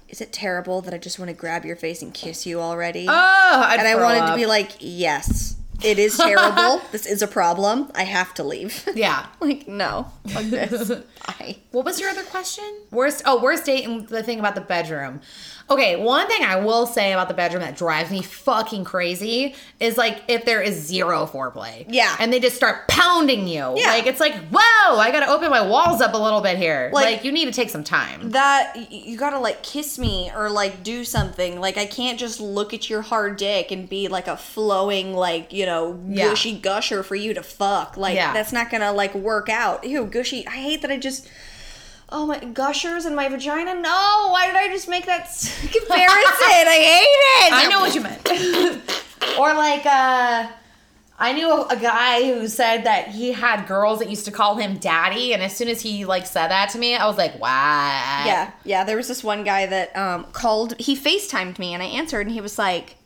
Is 0.09 0.19
it 0.19 0.33
terrible 0.33 0.81
that 0.81 0.95
I 0.95 0.97
just 0.97 1.19
want 1.19 1.29
to 1.29 1.35
grab 1.35 1.63
your 1.63 1.75
face 1.75 2.01
and 2.01 2.11
kiss 2.11 2.47
you 2.47 2.59
already? 2.59 3.05
oh, 3.07 3.13
I'd 3.13 3.77
and 3.77 3.87
I 3.87 3.93
wanted 3.97 4.25
to 4.31 4.35
be 4.35 4.47
like, 4.47 4.71
Yes, 4.79 5.56
it 5.83 5.99
is 5.99 6.17
terrible. 6.17 6.81
this 6.91 7.05
is 7.05 7.21
a 7.21 7.27
problem. 7.27 7.91
I 7.95 8.03
have 8.03 8.33
to 8.35 8.43
leave. 8.43 8.87
Yeah. 8.97 9.27
like, 9.39 9.67
no, 9.67 10.11
fuck 10.27 10.43
this. 10.45 10.89
Bye. 11.27 11.57
What 11.71 11.85
was 11.85 11.99
your 11.99 12.09
other 12.09 12.23
question? 12.23 12.65
Worst 12.89 13.21
oh, 13.25 13.41
worst 13.41 13.65
date 13.65 13.85
and 13.85 14.07
the 14.07 14.23
thing 14.23 14.39
about 14.39 14.55
the 14.55 14.61
bedroom. 14.61 15.21
Okay, 15.69 15.97
one 15.97 16.27
thing 16.27 16.43
I 16.43 16.55
will 16.61 16.85
say 16.85 17.11
about 17.11 17.27
the 17.27 17.33
bedroom 17.33 17.61
that 17.61 17.75
drives 17.75 18.09
me 18.09 18.21
fucking 18.21 18.85
crazy 18.85 19.53
is 19.81 19.97
like 19.97 20.21
if 20.29 20.45
there 20.45 20.61
is 20.61 20.75
zero 20.75 21.25
foreplay. 21.25 21.85
Yeah. 21.89 22.15
And 22.19 22.31
they 22.31 22.39
just 22.39 22.55
start 22.55 22.87
pounding 22.87 23.47
you. 23.49 23.73
Yeah. 23.75 23.89
Like 23.89 24.07
it's 24.07 24.21
like, 24.21 24.33
whoa, 24.49 24.97
I 24.97 25.11
gotta 25.11 25.27
open 25.29 25.49
my 25.49 25.61
walls 25.67 25.99
up 25.99 26.13
a 26.13 26.17
little 26.17 26.39
bit 26.41 26.57
here. 26.57 26.89
Like- 26.93 27.05
like 27.17 27.23
you 27.25 27.31
need 27.33 27.45
to 27.45 27.51
take 27.51 27.69
some 27.69 27.83
time. 27.83 28.31
That 28.31 28.91
you 28.91 29.17
gotta 29.17 29.39
like 29.39 29.61
kiss 29.61 29.99
me 29.99 30.31
or 30.35 30.49
like 30.49 30.83
do 30.83 31.03
something. 31.03 31.59
Like 31.59 31.77
I 31.77 31.85
can't 31.85 32.17
just 32.17 32.39
look 32.39 32.73
at 32.73 32.89
your 32.89 33.01
hard 33.01 33.35
dick 33.37 33.71
and 33.71 33.89
be 33.89 34.07
like 34.07 34.27
a 34.27 34.37
flowing 34.37 35.13
like 35.13 35.51
you 35.51 35.65
know 35.65 35.99
Yeah. 36.07 36.29
gushy 36.29 36.57
gusher 36.57 37.03
for 37.03 37.15
you 37.15 37.33
to 37.33 37.43
fuck. 37.43 37.97
Like 37.97 38.15
Yeah. 38.15 38.31
that's 38.33 38.53
not 38.53 38.69
gonna 38.71 38.93
like 38.93 39.13
work 39.13 39.49
out. 39.49 39.83
Ew, 39.83 40.05
gushy. 40.05 40.47
I 40.47 40.51
hate 40.51 40.81
that 40.81 40.91
I 40.91 40.97
just. 40.97 41.27
Oh 42.09 42.25
my 42.25 42.39
gushers 42.39 43.05
in 43.05 43.15
my 43.15 43.27
vagina. 43.27 43.75
No, 43.75 44.29
why 44.31 44.47
did 44.47 44.55
I 44.55 44.69
just 44.69 44.87
make 44.87 45.05
that 45.07 45.25
comparison? 45.61 45.97
I 45.99 46.79
hate 46.81 47.47
it. 47.47 47.53
I 47.53 47.67
know 47.69 47.81
what 47.81 47.95
you 47.95 48.01
meant. 48.01 49.37
or 49.39 49.53
like 49.53 49.85
uh 49.85 50.47
I 51.19 51.33
knew 51.33 51.51
a, 51.51 51.67
a 51.69 51.75
guy 51.75 52.31
who 52.31 52.47
said 52.47 52.83
that 52.83 53.07
he 53.07 53.31
had 53.31 53.65
girls 53.67 53.99
that 53.99 54.09
used 54.09 54.25
to 54.25 54.31
call 54.31 54.55
him 54.55 54.77
daddy 54.77 55.33
and 55.33 55.41
as 55.41 55.55
soon 55.55 55.67
as 55.67 55.81
he 55.81 56.05
like 56.05 56.27
said 56.27 56.49
that 56.49 56.69
to 56.69 56.77
me, 56.77 56.95
I 56.95 57.07
was 57.07 57.17
like, 57.17 57.39
"Wow." 57.39 58.23
Yeah, 58.25 58.51
yeah. 58.63 58.83
There 58.83 58.95
was 58.95 59.07
this 59.07 59.23
one 59.23 59.43
guy 59.43 59.65
that 59.65 59.95
um, 59.97 60.25
called. 60.31 60.79
He 60.79 60.95
FaceTimed 60.95 61.57
me, 61.57 61.73
and 61.73 61.81
I 61.81 61.87
answered, 61.87 62.27
and 62.27 62.31
he 62.31 62.39
was 62.39 62.59
like, 62.59 62.96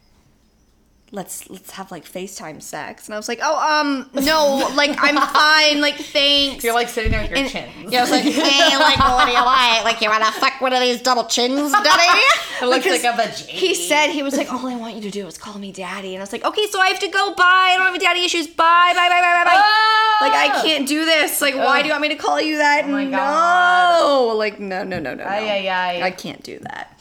"Let's 1.11 1.49
let's 1.49 1.71
have 1.71 1.91
like 1.91 2.05
FaceTime 2.05 2.61
sex." 2.61 3.05
And 3.07 3.13
I 3.13 3.17
was 3.17 3.27
like, 3.27 3.39
"Oh, 3.41 3.55
um, 3.79 4.09
no, 4.13 4.71
like 4.75 4.91
I'm 5.01 5.15
fine, 5.17 5.81
like 5.81 5.95
thanks." 5.95 6.63
You're 6.63 6.73
like 6.73 6.89
sitting 6.89 7.11
there 7.11 7.21
with 7.21 7.29
your 7.31 7.39
And- 7.39 7.49
chin. 7.49 7.69
Yeah, 7.89 7.99
I 7.99 8.01
was 8.01 8.11
like, 8.11 8.23
"Hey, 8.23 8.77
like 8.77 8.97
what 8.99 9.25
do 9.25 9.31
you 9.31 9.43
like? 9.43 9.83
Like 9.83 10.01
you 10.01 10.09
wanna 10.09 10.31
fuck 10.31 10.61
one 10.61 10.73
of 10.73 10.79
these 10.79 11.01
double 11.01 11.25
chins, 11.25 11.71
daddy?" 11.71 12.21
It 12.61 12.65
looks 12.67 12.83
Because 12.85 13.03
like 13.03 13.13
a 13.13 13.17
vagina. 13.17 13.51
He 13.51 13.73
said 13.73 14.09
he 14.11 14.21
was 14.21 14.37
like, 14.37 14.51
"All 14.53 14.67
I 14.67 14.75
want 14.75 14.93
you 14.95 15.01
to 15.01 15.09
do 15.09 15.25
is 15.27 15.37
call 15.37 15.57
me 15.57 15.71
daddy," 15.71 16.13
and 16.13 16.21
I 16.21 16.23
was 16.23 16.31
like, 16.31 16.45
"Okay, 16.45 16.67
so 16.67 16.79
I 16.79 16.87
have 16.89 16.99
to 16.99 17.07
go. 17.07 17.33
Bye. 17.33 17.43
I 17.71 17.75
don't 17.75 17.85
have 17.87 17.95
any 17.95 18.03
daddy 18.05 18.21
issues. 18.23 18.45
Bye, 18.47 18.93
bye, 18.95 19.09
bye, 19.09 19.19
bye, 19.21 19.43
bye, 19.43 19.43
bye." 19.45 19.55
Ah! 19.55 20.17
Like 20.21 20.33
I 20.33 20.61
can't 20.61 20.87
do 20.87 21.03
this. 21.05 21.41
Like, 21.41 21.55
why 21.55 21.77
Ugh. 21.79 21.83
do 21.83 21.87
you 21.87 21.93
want 21.93 22.03
me 22.03 22.09
to 22.09 22.15
call 22.15 22.39
you 22.39 22.57
that? 22.57 22.85
Oh 22.85 22.89
my 22.89 23.03
no. 23.05 23.17
God. 23.17 24.33
Like, 24.37 24.59
no, 24.59 24.83
no, 24.83 24.99
no, 24.99 25.15
no, 25.15 25.23
no. 25.23 25.29
Ay, 25.29 25.49
ay, 25.49 25.69
ay. 25.69 26.01
I 26.03 26.11
can't 26.11 26.43
do 26.43 26.59
that. 26.59 26.93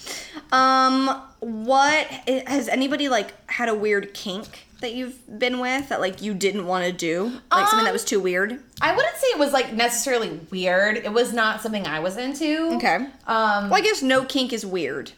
Um, 0.53 1.09
what 1.41 2.07
has 2.47 2.69
anybody 2.69 3.09
like 3.09 3.33
had 3.51 3.69
a 3.69 3.75
weird 3.75 4.13
kink 4.15 4.67
that 4.81 4.95
you've 4.95 5.39
been 5.39 5.59
with 5.61 5.89
that 5.91 6.01
like 6.01 6.23
you 6.23 6.35
didn't 6.35 6.67
want 6.67 6.85
to 6.87 6.93
do? 6.93 7.25
Like 7.51 7.69
something 7.69 7.85
that 7.85 7.89
Um, 7.91 7.93
was 7.93 8.05
too 8.05 8.21
weird? 8.21 8.59
I 8.81 8.95
wouldn't 8.95 9.17
say 9.17 9.27
it 9.29 9.39
was 9.39 9.53
like 9.53 9.73
necessarily 9.73 10.41
weird. 10.51 10.97
It 10.97 11.13
was 11.13 11.33
not 11.33 11.61
something 11.63 11.87
I 11.87 12.01
was 12.01 12.17
into. 12.17 12.75
Okay. 12.77 12.97
Um 13.27 13.71
Well, 13.71 13.75
I 13.75 13.81
guess 13.81 14.03
no 14.03 14.25
kink 14.25 14.53
is 14.53 14.65
weird. 14.67 15.13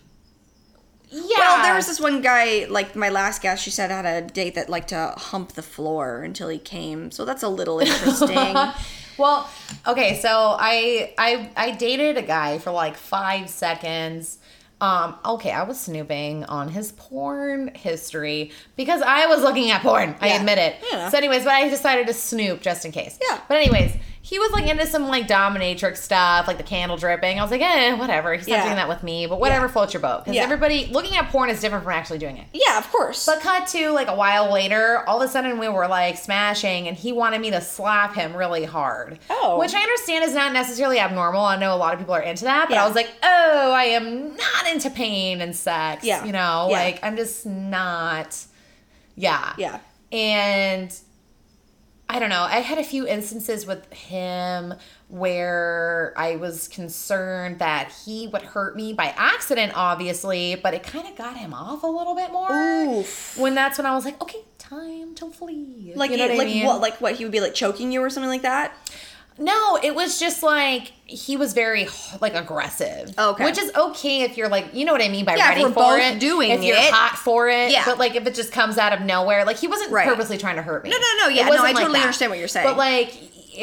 Yeah. 1.11 1.21
Well, 1.39 1.63
there 1.63 1.75
was 1.75 1.87
this 1.87 2.01
one 2.01 2.23
guy, 2.23 2.67
like 2.71 2.97
my 2.97 3.11
last 3.11 3.43
guest, 3.43 3.63
she 3.63 3.71
said 3.71 3.91
had 3.91 4.07
a 4.07 4.27
date 4.27 4.55
that 4.55 4.71
liked 4.71 4.89
to 4.89 5.13
hump 5.17 5.53
the 5.53 5.63
floor 5.63 6.23
until 6.23 6.49
he 6.49 6.59
came. 6.59 7.11
So 7.11 7.25
that's 7.27 7.43
a 7.43 7.49
little 7.51 7.79
interesting. 7.87 8.55
well, 9.19 9.49
okay, 9.87 10.19
so 10.21 10.57
I 10.59 11.13
I 11.19 11.51
I 11.55 11.71
dated 11.73 12.17
a 12.17 12.23
guy 12.23 12.59
for 12.59 12.71
like 12.71 12.97
five 12.97 13.51
seconds. 13.51 14.39
Um, 14.83 15.15
okay, 15.25 15.53
I 15.53 15.63
was 15.63 15.79
snooping 15.79 16.43
on 16.47 16.69
his 16.69 16.91
porn 16.93 17.73
history 17.73 18.51
because 18.75 19.01
I 19.01 19.27
was 19.27 19.41
looking 19.41 19.71
at 19.71 19.81
porn. 19.81 20.17
I 20.21 20.31
admit 20.31 20.59
it. 20.59 20.75
Yeah. 20.91 21.09
So, 21.09 21.19
anyways, 21.19 21.45
but 21.45 21.53
I 21.53 21.69
decided 21.69 22.09
to 22.09 22.13
snoop 22.13 22.61
just 22.61 22.85
in 22.85 22.91
case. 22.91 23.17
Yeah. 23.23 23.39
But 23.47 23.59
anyways, 23.59 23.95
he 24.25 24.39
was 24.39 24.53
like 24.53 24.67
into 24.71 24.87
some 24.87 25.09
like 25.09 25.27
dominatrix 25.27 25.97
stuff, 25.97 26.47
like 26.47 26.57
the 26.57 26.63
candle 26.63 26.97
dripping. 26.97 27.41
I 27.41 27.43
was 27.43 27.51
like, 27.51 27.61
eh, 27.61 27.93
whatever. 27.95 28.33
He's 28.35 28.47
not 28.47 28.59
Yeah. 28.59 28.63
doing 28.65 28.77
that 28.77 28.89
with 28.89 29.03
me, 29.03 29.27
but 29.27 29.41
whatever 29.41 29.67
Yeah. 29.67 29.73
floats 29.73 29.93
your 29.93 30.01
boat. 30.01 30.21
Because 30.21 30.37
Yeah. 30.37 30.45
everybody 30.45 30.87
looking 30.93 31.17
at 31.17 31.29
porn 31.31 31.51
is 31.51 31.61
different 31.61 31.83
from 31.83 31.93
actually 31.93 32.19
doing 32.19 32.37
it. 32.39 32.47
yeah, 32.53 32.79
of 32.79 32.91
course. 32.93 33.27
But 33.27 33.41
cut 33.41 33.67
to 33.69 33.91
like 33.91 34.07
a 34.09 34.15
while 34.15 34.51
later, 34.53 35.03
all 35.09 35.21
of 35.21 35.29
a 35.29 35.33
sudden 35.33 35.59
we 35.59 35.69
were 35.69 35.89
like 35.89 36.17
smashing, 36.19 36.87
and 36.87 36.97
he 36.97 37.13
wanted 37.13 37.41
me 37.41 37.51
to 37.51 37.61
slap 37.61 38.15
him 38.15 38.37
really 38.37 38.65
hard. 38.65 39.19
Oh. 39.29 39.59
Which 39.59 39.75
I 39.75 39.81
understand 39.81 40.25
is 40.25 40.35
not 40.35 40.53
necessarily 40.53 41.01
abnormal. 41.01 41.45
I 41.45 41.57
know 41.57 41.75
a 41.75 41.77
lot 41.77 41.93
of 41.93 41.99
people 41.99 42.15
are 42.15 42.23
into 42.23 42.45
that, 42.45 42.69
but. 42.69 42.79
I 42.79 42.87
was 42.87 42.95
like, 42.95 43.11
oh, 43.25 43.73
I 43.73 43.85
am 43.85 44.37
not 44.37 44.67
into 44.73 44.89
pain 44.89 45.41
and 45.41 45.55
sex. 45.57 46.05
Yeah. 46.05 46.25
You 46.25 46.31
know, 46.33 46.69
like 46.71 47.01
I'm 47.03 47.17
just 47.17 47.45
not. 47.45 48.39
Yeah. 49.17 49.53
yeah. 49.59 49.79
And 50.13 50.95
I 52.15 52.19
don't 52.19 52.29
know. 52.29 52.43
I 52.43 52.57
had 52.61 52.77
a 52.79 52.85
few 52.85 53.07
instances 53.07 53.65
with 53.65 53.91
him 53.93 54.75
where 55.09 56.13
I 56.17 56.37
was 56.37 56.69
concerned 56.69 57.59
that 57.61 57.91
he 58.05 58.27
would 58.29 58.43
hurt 58.43 58.77
me 58.77 58.93
by 58.93 59.15
accident, 59.17 59.73
obviously, 59.75 60.55
but 60.57 60.75
it 60.75 60.83
kind 60.83 61.09
of 61.09 61.17
got 61.17 61.39
him 61.39 61.55
off 61.55 61.83
a 61.83 61.87
little 61.87 62.15
bit 62.15 62.31
more. 62.31 62.51
Oof. 62.53 63.39
When 63.39 63.55
that's 63.55 63.79
when 63.79 63.87
I 63.87 63.95
was 63.95 64.05
like, 64.05 64.21
okay, 64.21 64.41
time 64.59 65.15
to 65.17 65.31
flee. 65.31 65.93
Like, 65.97 66.11
you 66.11 66.19
know 66.19 66.25
it- 66.27 66.31
what 66.31 66.39
like 66.39 66.49
I 66.49 66.51
mean? 66.51 66.67
what? 66.67 66.81
Like 66.83 67.01
what? 67.01 67.15
He 67.15 67.25
would 67.25 67.33
be 67.33 67.41
like 67.41 67.55
choking 67.55 67.91
you 67.93 68.03
or 68.03 68.11
something 68.11 68.29
like 68.31 68.43
that. 68.43 68.77
No, 69.39 69.79
it 69.83 69.95
was 69.95 70.21
just 70.21 70.43
like 70.43 70.93
he 71.05 71.37
was 71.37 71.53
very 71.53 71.89
like 72.21 72.35
aggressive. 72.35 73.15
Okay. 73.19 73.45
Which 73.45 73.59
is 73.59 73.73
okay 73.75 74.23
if 74.23 74.37
you're 74.37 74.49
like, 74.49 74.75
you 74.75 74.85
know 74.85 74.93
what 74.93 75.03
I 75.03 75.09
mean 75.09 75.25
by 75.25 75.37
Yeah, 75.37 75.49
ready 75.49 75.73
for 75.73 75.99
it. 75.99 76.21
doing 76.21 76.51
if 76.51 76.63
you're 76.63 76.77
it. 76.77 76.93
hot 76.93 77.17
for 77.19 77.49
it. 77.49 77.71
Yeah. 77.71 77.85
But 77.85 77.99
like 77.99 78.15
if 78.15 78.27
it 78.27 78.35
just 78.35 78.53
comes 78.53 78.79
out 78.79 78.93
of 78.93 79.01
nowhere, 79.01 79.45
like 79.45 79.57
he 79.59 79.67
wasn't 79.69 79.91
Right. 79.91 80.07
purposely 80.07 80.39
trying 80.39 80.57
to 80.57 80.63
hurt 80.63 80.85
me. 80.85 80.91
No, 80.91 80.97
no, 80.97 81.25
no, 81.25 81.29
yeah, 81.29 81.49
no, 81.49 81.63
I 81.63 81.73
totally 81.73 82.01
understand 82.01 82.31
what 82.31 82.39
you're 82.39 82.49
saying. 82.49 82.67
But 82.67 82.77
like 82.77 83.17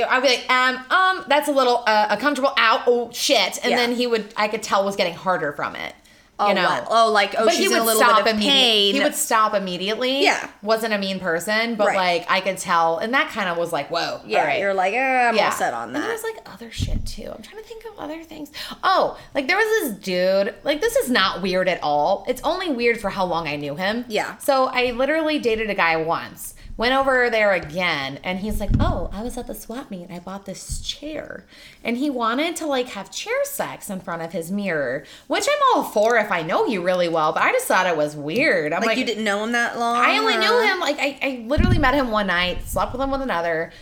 I'd 0.07 0.21
be 0.21 0.27
like, 0.29 0.45
um, 0.51 0.77
um, 0.91 1.25
that's 1.27 1.47
a 1.47 1.51
little 1.51 1.83
uh, 1.87 2.07
uncomfortable. 2.11 2.53
Ow, 2.57 2.83
oh 2.85 3.09
shit, 3.11 3.57
and 3.63 3.71
Yeah. 3.71 3.77
then 3.77 3.95
he 3.95 4.05
would, 4.05 4.31
I 4.37 4.47
could 4.47 4.61
tell 4.61 4.85
was 4.85 4.95
getting 4.95 5.15
harder 5.15 5.51
from 5.53 5.75
it. 5.75 5.95
You 6.39 6.45
Oh, 6.45 6.53
know, 6.53 6.63
wow. 6.63 6.87
Oh, 6.89 7.11
like, 7.11 7.35
oh, 7.37 7.43
but 7.45 7.49
she's 7.53 7.59
he 7.59 7.65
in 7.65 7.71
would 7.71 7.79
a 7.81 7.83
little 7.83 8.01
stop 8.01 8.23
bit 8.23 8.27
of 8.33 8.33
immediately. 8.37 8.49
pain. 8.61 8.95
He 8.95 9.01
would 9.01 9.15
stop 9.15 9.53
immediately. 9.53 10.23
Yeah. 10.23 10.49
wasn't 10.61 10.93
a 10.93 10.97
mean 10.97 11.19
person, 11.19 11.75
but 11.75 11.87
Right. 11.87 11.95
like 12.21 12.31
I 12.31 12.39
could 12.41 12.57
tell, 12.57 12.97
and 12.99 13.13
that 13.13 13.29
kind 13.31 13.49
of 13.49 13.57
was 13.57 13.73
like, 13.73 13.89
whoa, 13.91 14.21
Yeah, 14.25 14.45
right. 14.45 14.59
you're 14.59 14.73
like, 14.73 14.93
eh, 14.93 15.29
I'm 15.29 15.37
all 15.37 15.51
set 15.51 15.73
on 15.73 15.87
And 15.89 15.95
there 15.95 16.03
that. 16.03 16.11
was 16.13 16.23
like 16.23 16.37
other 16.53 16.71
shit 16.71 17.05
too. 17.05 17.29
I'm 17.35 17.41
trying 17.41 17.61
to 17.61 17.67
think 17.67 17.83
of 17.85 17.99
other 17.99 18.23
things. 18.23 18.51
Oh, 18.83 19.17
like 19.35 19.47
there 19.47 19.57
was 19.57 19.65
this 19.89 19.99
dude. 19.99 20.55
Like 20.63 20.79
this 20.81 20.95
is 20.95 21.09
not 21.09 21.41
weird 21.41 21.67
at 21.67 21.81
all. 21.83 22.23
It's 22.27 22.41
only 22.43 22.69
weird 22.69 22.99
for 23.01 23.09
how 23.09 23.25
long 23.25 23.47
I 23.47 23.55
knew 23.57 23.75
him. 23.75 24.05
Yeah. 24.07 24.37
So 24.37 24.67
I 24.67 24.91
literally 24.91 25.39
dated 25.39 25.69
a 25.69 25.75
guy 25.75 25.97
once. 25.97 26.55
Went 26.80 26.93
over 26.93 27.30
there 27.30 27.51
again, 27.51 28.19
and 28.23 28.39
he's 28.39 28.61
like, 28.61 28.69
"Oh, 28.80 29.10
I 29.11 29.22
was 29.22 29.38
at 29.38 29.47
the 29.47 29.53
swap 29.53 29.91
meet. 29.91 30.10
I 30.10 30.19
bought 30.19 30.45
this 30.45 30.80
chair, 30.80 31.43
and 31.84 31.97
he 31.97 32.10
wanted 32.10 32.56
to 32.56 32.65
like 32.65 32.88
have 32.91 33.11
chair 33.11 33.35
sex 33.43 33.89
in 33.89 33.99
front 33.99 34.22
of 34.22 34.31
his 34.31 34.49
mirror, 34.49 35.03
which 35.27 35.45
I'm 35.45 35.60
all 35.76 35.84
for 35.84 36.15
if 36.15 36.31
I 36.31 36.41
know 36.41 36.68
you 36.68 36.81
really 36.81 37.10
well. 37.10 37.34
But 37.34 37.43
I 37.43 37.51
just 37.51 37.65
thought 37.65 37.85
it 37.85 37.97
was 37.97 38.15
weird. 38.15 38.72
I'm 38.72 38.80
like, 38.80 38.91
like, 38.91 38.97
you 38.97 39.03
didn't 39.03 39.26
know 39.26 39.43
him 39.43 39.51
that 39.51 39.77
long. 39.77 39.97
I 39.97 40.18
only 40.19 40.38
or- 40.38 40.39
knew 40.39 40.61
him 40.61 40.80
like 40.80 40.97
I, 40.99 41.19
I 41.22 41.45
literally 41.45 41.80
met 41.80 41.95
him 41.95 42.11
one 42.11 42.27
night, 42.27 42.65
slept 42.65 42.93
with 42.93 43.01
him 43.01 43.11
with 43.11 43.23
another, 43.23 43.73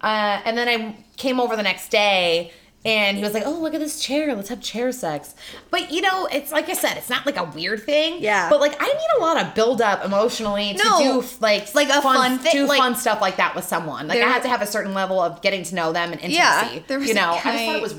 uh, 0.00 0.40
and 0.46 0.56
then 0.56 0.66
I 0.66 0.96
came 1.18 1.40
over 1.40 1.56
the 1.56 1.62
next 1.62 1.90
day 1.90 2.52
and 2.86 3.16
he 3.16 3.22
was 3.22 3.34
like, 3.34 3.42
"Oh, 3.46 3.58
look 3.60 3.74
at 3.74 3.80
this 3.80 4.00
chair. 4.00 4.34
Let's 4.34 4.48
have 4.48 4.60
chair 4.60 4.92
sex." 4.92 5.34
But 5.70 5.90
you 5.90 6.00
know, 6.00 6.26
it's 6.32 6.52
like 6.52 6.68
I 6.68 6.74
said, 6.74 6.96
it's 6.96 7.10
not 7.10 7.26
like 7.26 7.36
a 7.36 7.44
weird 7.44 7.82
thing. 7.82 8.22
Yeah. 8.22 8.48
But 8.48 8.60
like 8.60 8.76
I 8.80 8.86
need 8.86 9.08
a 9.18 9.20
lot 9.20 9.36
of 9.44 9.54
build 9.54 9.82
up 9.82 10.04
emotionally 10.04 10.74
to 10.74 10.84
No. 10.84 10.98
do 11.22 11.28
like 11.40 11.74
Like 11.74 11.88
a 11.88 12.00
fun 12.00 12.38
thing, 12.38 12.52
do 12.52 12.66
like- 12.66 12.78
fun 12.78 12.94
stuff 12.94 13.20
like 13.20 13.36
that 13.36 13.54
with 13.54 13.64
someone. 13.64 14.08
Like 14.08 14.20
I 14.20 14.28
had 14.28 14.42
to 14.42 14.48
have 14.48 14.62
a 14.62 14.66
certain 14.66 14.94
level 14.94 15.20
of 15.20 15.42
getting 15.42 15.62
to 15.64 15.74
know 15.74 15.92
them 15.92 16.12
and 16.12 16.20
intimacy. 16.20 16.36
Yeah, 16.36 16.78
there 16.86 16.98
was 16.98 17.08
you 17.08 17.12
a 17.14 17.16
know, 17.16 17.32
I 17.32 17.34
just 17.34 17.64
thought 17.66 17.76
it 17.76 17.82
was 17.82 17.94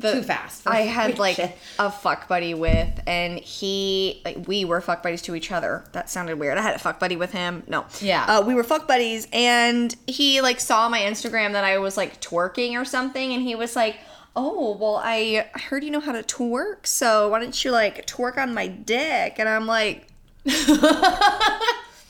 too 0.00 0.22
fast. 0.22 0.62
I 0.66 0.80
had 0.98 1.18
like 1.18 1.38
a 1.78 1.90
fuck 1.90 2.26
buddy 2.28 2.54
with, 2.54 2.88
and 3.06 3.38
he, 3.38 4.22
like, 4.24 4.46
we 4.48 4.64
were 4.64 4.80
fuck 4.80 5.02
buddies 5.02 5.20
to 5.22 5.34
each 5.34 5.52
other. 5.52 5.84
That 5.92 6.08
sounded 6.08 6.38
weird. 6.38 6.56
I 6.56 6.62
had 6.62 6.74
a 6.74 6.78
fuck 6.78 6.98
buddy 6.98 7.16
with 7.16 7.32
him. 7.32 7.64
No. 7.68 7.84
Yeah. 8.00 8.24
Uh, 8.24 8.42
we 8.42 8.54
were 8.54 8.62
fuck 8.62 8.88
buddies, 8.88 9.28
and 9.32 9.94
he, 10.06 10.40
like, 10.40 10.58
saw 10.60 10.88
my 10.88 11.00
Instagram 11.00 11.52
that 11.52 11.64
I 11.64 11.76
was, 11.78 11.98
like, 11.98 12.18
twerking 12.22 12.80
or 12.80 12.84
something, 12.86 13.32
and 13.34 13.42
he 13.42 13.54
was 13.54 13.76
like, 13.76 13.96
Oh, 14.36 14.76
well, 14.76 15.00
I 15.02 15.48
heard 15.68 15.82
you 15.84 15.90
know 15.90 16.00
how 16.00 16.12
to 16.12 16.22
twerk, 16.22 16.86
so 16.86 17.28
why 17.28 17.40
don't 17.40 17.64
you, 17.64 17.72
like, 17.72 18.06
twerk 18.06 18.38
on 18.38 18.54
my 18.54 18.68
dick? 18.68 19.34
And 19.38 19.48
I'm 19.48 19.66
like, 19.66 20.06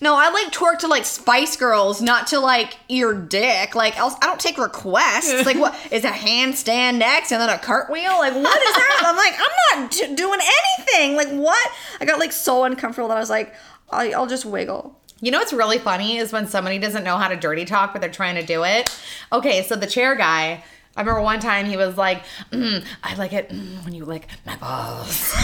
No, 0.03 0.17
I 0.17 0.31
like 0.31 0.51
twerk 0.51 0.79
to 0.79 0.89
like 0.89 1.05
Spice 1.05 1.57
Girls, 1.57 2.01
not 2.01 2.29
to 2.29 2.41
like 2.41 2.79
your 2.89 3.13
dick. 3.13 3.75
Like, 3.75 3.99
I'll, 3.99 4.17
I 4.23 4.27
don't 4.27 4.41
take 4.41 4.57
requests. 4.57 5.45
Like, 5.45 5.59
what 5.59 5.77
is 5.91 6.05
a 6.05 6.11
handstand 6.11 6.97
next 6.97 7.33
and 7.33 7.41
then 7.41 7.51
a 7.51 7.59
cartwheel? 7.59 8.19
Like, 8.19 8.33
what 8.35 8.63
is 8.63 8.75
that? 8.75 9.03
I'm 9.05 9.17
like, 9.17 9.35
I'm 9.39 9.83
not 9.83 9.91
d- 9.91 10.15
doing 10.15 10.41
anything. 10.79 11.17
Like, 11.17 11.29
what? 11.29 11.71
I 12.01 12.07
got 12.07 12.19
like 12.19 12.33
so 12.33 12.65
uncomfortable 12.65 13.09
that 13.09 13.19
I 13.19 13.21
was 13.21 13.29
like, 13.29 13.55
I'll, 13.91 14.15
I'll 14.15 14.27
just 14.27 14.47
wiggle. 14.47 14.99
You 15.21 15.33
know 15.33 15.39
what's 15.39 15.53
really 15.53 15.79
funny 15.79 16.17
is 16.17 16.33
when 16.33 16.47
somebody 16.47 16.79
doesn't 16.79 17.05
know 17.05 17.19
how 17.19 17.29
to 17.29 17.37
dirty 17.37 17.67
talk, 17.67 17.93
but 17.93 18.01
they're 18.01 18.11
trying 18.11 18.37
to 18.37 18.47
do 18.47 18.65
it. 18.65 18.99
Okay, 19.31 19.63
so 19.65 19.77
the 19.77 19.87
chair 19.87 20.15
guy, 20.15 20.65
I 21.01 21.03
remember 21.03 21.23
one 21.23 21.41
time 21.41 21.65
he 21.65 21.79
was 21.79 21.97
like, 21.97 22.23
mm, 22.53 22.85
I 23.03 23.15
like 23.15 23.33
it 23.33 23.49
mm, 23.49 23.83
when 23.87 23.95
you 23.95 24.05
lick 24.05 24.29
my 24.45 24.55
balls. 24.57 25.33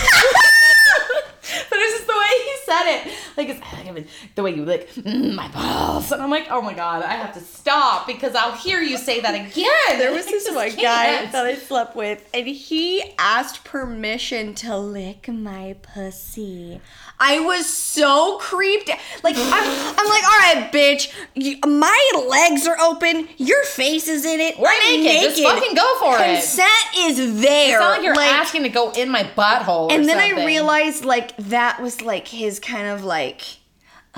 but 1.48 1.78
it's 1.78 1.96
just 1.96 2.06
the 2.06 2.12
way 2.12 2.26
he 2.44 2.55
said 2.66 2.82
it. 2.86 3.12
Like, 3.36 3.48
it's, 3.48 3.60
like 3.60 4.06
the 4.34 4.42
way 4.42 4.54
you 4.54 4.64
lick 4.64 4.90
mm, 4.90 5.34
my 5.34 5.48
balls. 5.48 6.10
And 6.12 6.20
I'm 6.20 6.30
like, 6.30 6.48
oh 6.50 6.60
my 6.60 6.74
God, 6.74 7.02
I 7.02 7.14
have 7.14 7.32
to 7.34 7.40
stop 7.40 8.06
because 8.06 8.34
I'll 8.34 8.56
hear 8.56 8.80
you 8.80 8.98
say 8.98 9.20
that 9.20 9.34
again. 9.34 9.98
There 9.98 10.12
was 10.12 10.26
this 10.36 10.50
one 10.50 10.74
guy 10.76 11.26
that 11.26 11.46
I 11.46 11.54
slept 11.54 11.96
with, 11.96 12.28
and 12.34 12.46
he 12.46 13.02
asked 13.18 13.64
permission 13.64 14.54
to 14.56 14.76
lick 14.76 15.28
my 15.28 15.76
pussy. 15.82 16.80
I 17.18 17.40
was 17.40 17.66
so 17.66 18.38
creeped. 18.38 18.90
Like 19.22 19.36
I'm, 19.38 19.94
I'm 19.98 20.08
like, 20.08 20.24
all 20.24 20.38
right, 20.38 20.70
bitch. 20.72 21.12
You, 21.34 21.58
my 21.66 22.26
legs 22.28 22.66
are 22.66 22.78
open. 22.80 23.28
Your 23.38 23.64
face 23.64 24.06
is 24.08 24.24
in 24.26 24.40
it. 24.40 24.58
We're 24.58 24.68
I'm 24.68 25.02
naked. 25.02 25.36
Just 25.36 25.42
fucking 25.42 25.74
go 25.74 25.98
for 25.98 26.16
it. 26.18 26.36
Consent 26.36 26.70
is 26.98 27.40
there. 27.40 27.76
It's 27.76 27.80
not 27.80 27.96
like 27.96 28.02
you're 28.02 28.14
like, 28.14 28.32
asking 28.32 28.64
to 28.64 28.68
go 28.68 28.92
in 28.92 29.08
my 29.08 29.22
butthole. 29.22 29.90
or 29.90 29.92
and 29.92 30.06
then 30.06 30.18
I 30.18 30.44
realized 30.44 31.04
like 31.04 31.34
that 31.36 31.80
was 31.80 32.02
like 32.02 32.28
his 32.28 32.55
kind 32.58 32.88
of 32.88 33.04
like. 33.04 33.42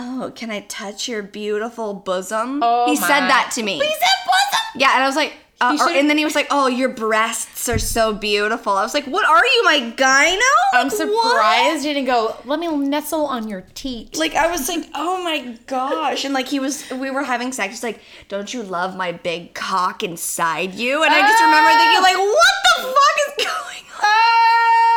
Oh, 0.01 0.31
can 0.36 0.48
I 0.52 0.60
touch 0.60 1.09
your 1.09 1.24
beautiful 1.24 1.93
bosom? 1.93 2.60
Oh 2.62 2.86
he 2.93 3.01
my- 3.01 3.06
said 3.09 3.20
that 3.28 3.51
to 3.55 3.62
me. 3.65 3.74
He 3.74 3.81
said 3.81 4.19
bosom. 4.27 4.81
Yeah, 4.81 4.94
and 4.94 5.02
I 5.02 5.06
was 5.09 5.16
like, 5.16 5.32
uh, 5.60 5.77
or- 5.81 5.89
and 5.90 6.09
then 6.09 6.16
he 6.16 6.24
was 6.24 6.36
like, 6.36 6.47
"Oh, 6.52 6.69
your 6.69 6.89
breasts 6.90 7.69
are 7.69 7.81
so 7.81 8.15
beautiful." 8.15 8.74
I 8.74 8.82
was 8.85 8.94
like, 8.94 9.06
"What 9.06 9.27
are 9.28 9.44
you, 9.44 9.65
my 9.65 9.93
gyno?" 9.97 10.39
I'm 10.73 10.86
Like, 10.89 10.98
what? 11.01 11.32
surprised 11.32 11.85
you 11.85 11.94
didn't 11.94 12.06
go, 12.06 12.36
let 12.44 12.60
me 12.60 12.69
nestle 12.77 13.27
on 13.27 13.48
your 13.48 13.62
teat. 13.74 14.16
Like 14.16 14.36
I 14.36 14.48
was 14.48 14.69
like, 14.69 14.86
"Oh 14.94 15.20
my 15.24 15.59
gosh!" 15.66 16.24
And 16.24 16.32
like 16.32 16.47
he 16.47 16.60
was, 16.60 16.89
we 16.93 17.10
were 17.10 17.24
having 17.24 17.51
sex. 17.51 17.74
He's 17.74 17.82
like, 17.82 17.98
"Don't 18.28 18.55
you 18.55 18.62
love 18.62 18.94
my 18.94 19.10
big 19.10 19.52
cock 19.55 20.05
inside 20.05 20.74
you?" 20.74 21.02
And 21.02 21.12
I 21.12 21.20
just 21.23 21.43
remember 21.43 21.70
thinking, 21.70 22.02
like, 22.02 22.19
"What 22.19 22.55
the 22.69 22.82
fuck 22.94 23.16
is 23.27 23.47
going 23.47 23.85
on?" 23.98 24.88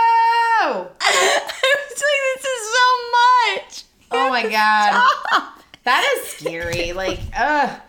Oh! 0.64 0.92
I 1.02 1.76
was 1.90 2.04
like, 2.04 2.22
"This 2.36 2.46
is 2.46 2.74
so 2.78 2.88
much." 3.18 3.84
Oh 4.12 4.30
my 4.30 4.48
god. 4.50 5.52
That 5.84 6.08
is 6.16 6.28
scary. 6.34 6.94
Like, 6.94 7.20
ugh. 7.36 7.82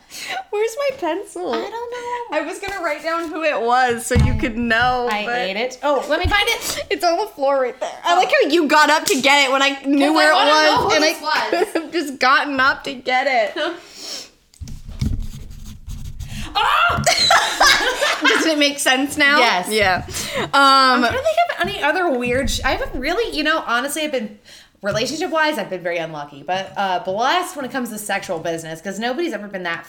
Where's 0.51 0.77
my 0.79 0.97
pencil? 0.99 1.53
I 1.53 1.61
don't 1.61 1.71
know. 1.71 2.39
I 2.39 2.43
was 2.47 2.59
gonna 2.59 2.83
write 2.83 3.03
down 3.03 3.29
who 3.29 3.43
it 3.43 3.61
was 3.61 4.07
so 4.07 4.15
you 4.15 4.35
could 4.35 4.57
know. 4.57 5.09
I 5.11 5.25
but 5.25 5.39
ate 5.39 5.57
it. 5.57 5.79
Oh, 5.83 6.05
let 6.09 6.19
me 6.19 6.27
find 6.27 6.49
it. 6.49 6.87
It's 6.91 7.05
on 7.05 7.19
the 7.19 7.27
floor 7.27 7.61
right 7.61 7.79
there. 7.81 8.01
I 8.05 8.15
oh. 8.15 8.17
like 8.17 8.29
how 8.29 8.49
you 8.49 8.67
got 8.67 8.91
up 8.91 9.05
to 9.07 9.21
get 9.21 9.47
it 9.47 9.53
when 9.53 9.63
I 9.63 9.83
knew 9.85 10.07
I 10.07 10.11
where 10.11 10.31
it 10.31 10.35
wanna 10.35 10.51
know 10.51 10.85
was, 10.85 10.95
and 10.95 11.05
I 11.05 11.13
was. 11.21 11.73
could 11.73 11.83
have 11.83 11.93
just 11.93 12.19
gotten 12.19 12.61
up 12.61 12.85
to 12.85 12.95
get 12.95 13.27
it. 13.27 14.22
Ah! 16.55 17.03
Does 18.27 18.47
it 18.47 18.59
make 18.59 18.79
sense 18.79 19.17
now? 19.17 19.39
Yes. 19.39 19.69
Yeah. 19.71 20.05
Um, 20.39 20.49
I'm 20.55 21.01
trying 21.01 21.13
to 21.13 21.19
think 21.19 21.39
of 21.61 21.69
any 21.69 21.83
other 21.83 22.11
weird. 22.19 22.51
Sh- 22.51 22.61
I 22.65 22.73
haven't 22.73 22.99
really, 23.01 23.37
you 23.37 23.43
know, 23.43 23.63
honestly, 23.67 24.03
I've 24.03 24.13
been 24.13 24.39
relationship 24.83 25.31
wise, 25.31 25.59
I've 25.59 25.71
been 25.71 25.83
very 25.83 25.99
unlucky, 25.99 26.43
but 26.43 26.73
uh, 26.77 27.01
blessed 27.05 27.55
when 27.57 27.65
it 27.65 27.71
comes 27.71 27.91
to 27.91 27.99
sexual 27.99 28.39
business 28.39 28.81
because 28.81 28.99
nobody's 28.99 29.33
ever 29.33 29.49
been 29.49 29.63
that 29.65 29.87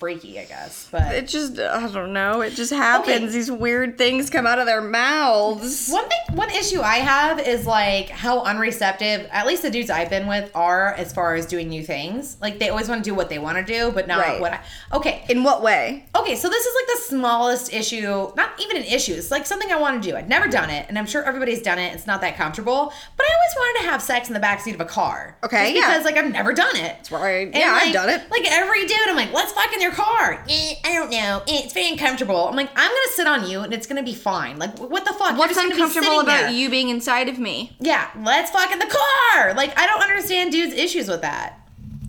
freaky, 0.00 0.40
I 0.40 0.46
guess. 0.46 0.88
But 0.90 1.14
It 1.14 1.28
just, 1.28 1.58
I 1.60 1.86
don't 1.88 2.12
know. 2.12 2.40
It 2.40 2.54
just 2.54 2.72
happens. 2.72 3.08
Okay. 3.16 3.26
These 3.26 3.50
weird 3.52 3.98
things 3.98 4.30
come 4.30 4.46
out 4.46 4.58
of 4.58 4.66
their 4.66 4.80
mouths. 4.80 5.88
One 5.90 6.08
thing, 6.08 6.36
one 6.36 6.50
issue 6.50 6.80
I 6.80 6.96
have 6.96 7.38
is 7.38 7.66
like 7.66 8.08
how 8.08 8.42
unreceptive, 8.42 9.28
at 9.30 9.46
least 9.46 9.62
the 9.62 9.70
dudes 9.70 9.90
I've 9.90 10.10
been 10.10 10.26
with 10.26 10.50
are 10.54 10.94
as 10.94 11.12
far 11.12 11.34
as 11.34 11.46
doing 11.46 11.68
new 11.68 11.84
things. 11.84 12.36
Like 12.40 12.58
they 12.58 12.70
always 12.70 12.88
want 12.88 13.04
to 13.04 13.08
do 13.10 13.14
what 13.14 13.28
they 13.28 13.38
want 13.38 13.58
to 13.64 13.72
do, 13.72 13.92
but 13.92 14.08
not 14.08 14.18
Right. 14.20 14.40
what 14.40 14.52
I. 14.54 14.60
Okay, 14.94 15.24
In 15.28 15.44
what 15.44 15.62
way? 15.62 16.06
okay, 16.16 16.34
so 16.34 16.48
this 16.48 16.64
is 16.64 16.74
like 16.74 16.96
the 16.96 17.02
smallest 17.04 17.72
issue, 17.72 18.32
not 18.36 18.50
even 18.58 18.78
an 18.78 18.84
issue. 18.84 19.12
It's 19.14 19.30
like 19.30 19.46
something 19.46 19.70
I 19.70 19.76
want 19.76 20.02
to 20.02 20.10
do. 20.10 20.16
I've 20.16 20.28
never 20.28 20.48
done 20.48 20.70
it, 20.70 20.86
and 20.88 20.98
I'm 20.98 21.06
sure 21.06 21.22
everybody's 21.24 21.62
done 21.62 21.78
it. 21.78 21.94
It's 21.94 22.06
not 22.06 22.20
that 22.22 22.36
comfortable, 22.36 22.92
but 23.16 23.26
I 23.26 23.34
always 23.34 23.54
wanted 23.56 23.80
to 23.84 23.90
have 23.90 24.00
sex 24.02 24.28
in 24.28 24.34
the 24.34 24.40
backseat 24.40 24.74
of 24.74 24.80
a 24.80 24.84
car. 24.86 25.36
Okay, 25.44 25.74
yeah. 25.74 25.88
because 25.88 26.04
like 26.06 26.16
I've 26.16 26.32
never 26.32 26.52
done 26.54 26.74
it. 26.76 26.96
That's 26.96 27.12
right. 27.12 27.50
Yeah, 27.54 27.78
I've 27.82 27.92
done 27.92 28.08
it. 28.08 28.30
Like 28.30 28.50
every 28.50 28.86
dude, 28.86 28.96
I'm 29.08 29.16
like, 29.16 29.32
let's 29.32 29.52
fuck 29.52 29.72
in 29.74 29.80
your 29.82 29.89
car. 29.90 30.44
Eh, 30.48 30.74
I 30.84 30.92
don't 30.92 31.10
know. 31.10 31.42
Eh, 31.48 31.62
it's 31.64 31.72
very 31.72 31.88
uncomfortable. 31.88 32.48
I'm 32.48 32.56
like, 32.56 32.70
I'm 32.76 32.90
gonna 32.90 33.12
sit 33.14 33.26
on 33.26 33.48
you, 33.48 33.60
and 33.60 33.72
it's 33.72 33.86
gonna 33.86 34.02
be 34.02 34.14
fine. 34.14 34.58
Like, 34.58 34.78
what 34.78 35.04
the 35.04 35.12
fuck? 35.12 35.36
What's 35.36 35.54
just 35.54 35.60
gonna 35.60 35.74
be 35.74 35.80
uncomfortable 35.80 36.20
about 36.20 36.42
there. 36.42 36.50
you 36.50 36.70
being 36.70 36.88
inside 36.88 37.28
of 37.28 37.38
me? 37.38 37.76
Yeah, 37.80 38.08
let's 38.22 38.50
fuck 38.50 38.70
in 38.72 38.78
the 38.78 38.86
car. 38.86 39.54
Like, 39.54 39.78
I 39.78 39.86
don't 39.86 40.02
understand 40.02 40.52
dudes' 40.52 40.74
issues 40.74 41.08
with 41.08 41.22
that. 41.22 41.58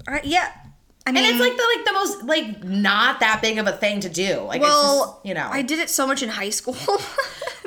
Uh, 0.08 0.20
yeah. 0.24 0.52
I 1.06 1.11
mean, 1.11 1.23
And 1.23 1.32
it's 1.34 1.40
like 1.41 1.57
the 1.57 1.68
like 1.76 1.86
the 1.86 1.94
most 1.94 2.23
like 2.23 2.64
not 2.64 3.19
that 3.22 3.41
big 3.41 3.57
of 3.57 3.68
a 3.68 3.72
thing 3.72 4.02
to 4.02 4.10
do. 4.10 4.41
Like, 4.41 4.61
well, 4.61 5.03
it's 5.03 5.11
just, 5.11 5.26
you 5.26 5.34
know, 5.34 5.49
I 5.52 5.61
did 5.61 5.80
it 5.80 5.90
so 5.90 6.06
much 6.06 6.22
in 6.22 6.30
high 6.30 6.52
school. 6.52 6.76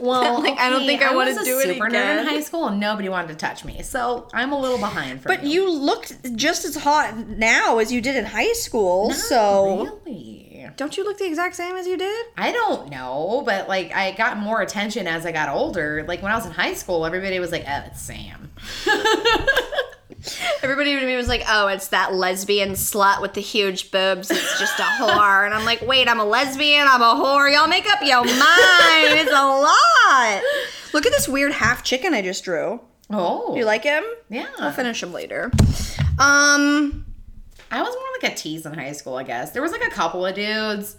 Well, 0.05 0.43
like, 0.43 0.59
I 0.59 0.69
don't 0.69 0.85
think 0.85 1.03
I, 1.03 1.15
want 1.15 1.37
to 1.37 1.45
do 1.45 1.59
it 1.61 1.63
super 1.63 1.87
nerd 1.87 2.21
in 2.21 2.27
high 2.27 2.41
school, 2.41 2.67
and 2.67 2.79
nobody 2.79 3.09
wanted 3.09 3.29
to 3.29 3.35
touch 3.37 3.65
me, 3.65 3.83
so 3.83 4.29
I'm 4.35 4.53
a 4.53 4.59
little 4.59 4.77
behind. 4.79 5.23
For 5.23 5.29
But 5.29 5.45
you 5.45 5.71
looked 5.71 6.37
just 6.37 6.65
as 6.65 6.75
hot 6.75 7.17
now 7.17 7.79
as 7.79 7.91
you 7.91 8.03
did 8.03 8.17
in 8.17 8.27
high 8.27 8.53
school, 8.53 9.13
so 9.13 9.99
really, 10.05 10.69
don't 10.77 10.97
you 10.97 11.05
look 11.05 11.19
the 11.19 11.27
exact 11.27 11.55
same 11.57 11.75
as 11.77 11.87
you 11.87 11.97
did? 11.97 12.27
I 12.37 12.53
don't 12.53 12.91
know, 12.91 13.43
but 13.47 13.69
like 13.69 13.95
I 13.95 14.13
got 14.13 14.37
more 14.37 14.61
attention 14.61 15.07
as 15.07 15.25
I 15.25 15.33
got 15.33 15.49
older. 15.49 16.05
Like 16.07 16.23
when 16.23 16.33
I 16.33 16.37
was 16.37 16.45
in 16.45 16.53
high 16.53 16.75
school, 16.75 17.07
everybody 17.07 17.39
was 17.39 17.53
like, 17.53 17.65
"Oh, 17.67 17.85
it's 17.87 18.03
Sam." 18.03 18.51
Everybody 20.63 20.99
to 20.99 21.07
me 21.07 21.17
was 21.17 21.29
like, 21.29 21.45
"Oh, 21.49 21.67
it's 21.69 21.89
that 21.89 22.15
lesbian 22.15 22.71
slut 22.73 23.21
with 23.21 23.35
the 23.35 23.41
huge 23.41 23.91
boobs. 23.91 24.31
It's 24.31 24.59
just 24.59 24.79
a 24.79 24.83
whore." 24.83 25.45
and 25.45 25.53
I'm 25.55 25.65
like, 25.65 25.83
"Wait, 25.83 26.09
I'm 26.09 26.21
a 26.21 26.25
lesbian. 26.25 26.87
I'm 26.89 27.03
a 27.03 27.15
whore. 27.15 27.53
Y'all 27.53 27.69
make 27.69 27.87
up 27.91 28.01
your 28.03 28.25
mind. 28.25 29.19
It's 29.21 29.31
a 29.31 29.35
lot." 29.35 30.43
Look 30.93 31.07
at 31.07 31.13
this 31.13 31.29
weird 31.29 31.53
half 31.53 31.83
chicken 31.83 32.15
I 32.15 32.23
just 32.23 32.45
drew. 32.45 32.81
Oh, 33.11 33.55
You 33.57 33.65
like 33.65 33.83
him? 33.85 34.03
Yeah. 34.31 34.47
I'll 34.59 34.73
finish 34.73 35.03
him 35.03 35.13
later. 35.13 35.51
Um, 36.19 37.05
I 37.71 37.83
was 37.83 37.95
more 37.95 38.09
like 38.23 38.33
a 38.33 38.35
tease 38.35 38.65
in 38.65 38.73
high 38.75 38.93
school, 38.93 39.17
I 39.17 39.25
guess. 39.25 39.51
There 39.51 39.61
was 39.63 39.73
like 39.73 39.85
a 39.85 39.91
couple 39.91 40.25
of 40.25 40.35
dudes 40.35 40.97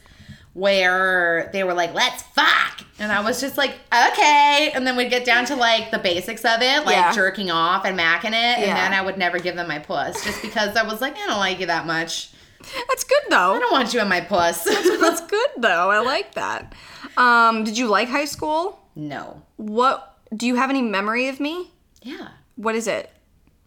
where 0.56 1.50
they 1.54 1.64
were 1.66 1.74
like, 1.74 1.94
let's 1.94 2.24
fuck. 2.24 2.82
And 2.98 3.12
I 3.12 3.20
was 3.20 3.42
just 3.42 3.58
like, 3.58 3.72
okay. 3.94 4.72
And 4.74 4.88
then 4.88 4.96
we'd 4.96 5.10
get 5.10 5.26
down 5.26 5.46
to 5.48 5.56
like 5.58 5.92
the 5.92 6.00
basics 6.00 6.46
of 6.46 6.62
it, 6.62 6.86
like 6.86 6.96
Yeah. 6.96 7.12
jerking 7.12 7.52
off 7.52 7.84
and 7.86 8.00
macking 8.00 8.30
it. 8.30 8.34
And 8.60 8.72
then 8.76 8.94
I 8.94 9.02
would 9.02 9.18
never 9.18 9.38
give 9.38 9.56
them 9.58 9.68
my 9.68 9.80
puss 9.80 10.24
just 10.24 10.42
because 10.42 10.78
I 10.78 10.84
was 10.84 11.02
like, 11.02 11.16
I 11.18 11.28
don't 11.28 11.40
like 11.40 11.60
you 11.60 11.66
that 11.66 11.86
much. 11.86 12.30
that's 12.88 13.04
good 13.04 13.22
though. 13.30 13.54
I 13.56 13.60
don't 13.60 13.72
want 13.74 13.94
you 13.94 14.00
in 14.00 14.08
my 14.08 14.22
puss. 14.22 14.64
That's 15.00 15.22
good 15.28 15.50
though. 15.58 15.92
I 15.92 16.00
like 16.00 16.34
that. 16.36 16.74
Um, 17.18 17.64
did 17.66 17.78
you 17.78 17.88
like 17.88 18.08
high 18.10 18.26
school? 18.26 18.80
no. 18.96 19.42
What 19.58 20.18
do 20.36 20.48
you 20.48 20.56
have 20.56 20.70
any 20.70 20.82
memory 20.82 21.28
of 21.28 21.40
me? 21.40 21.72
Yeah. 22.02 22.30
What 22.56 22.76
is 22.76 22.88
it? 22.88 23.12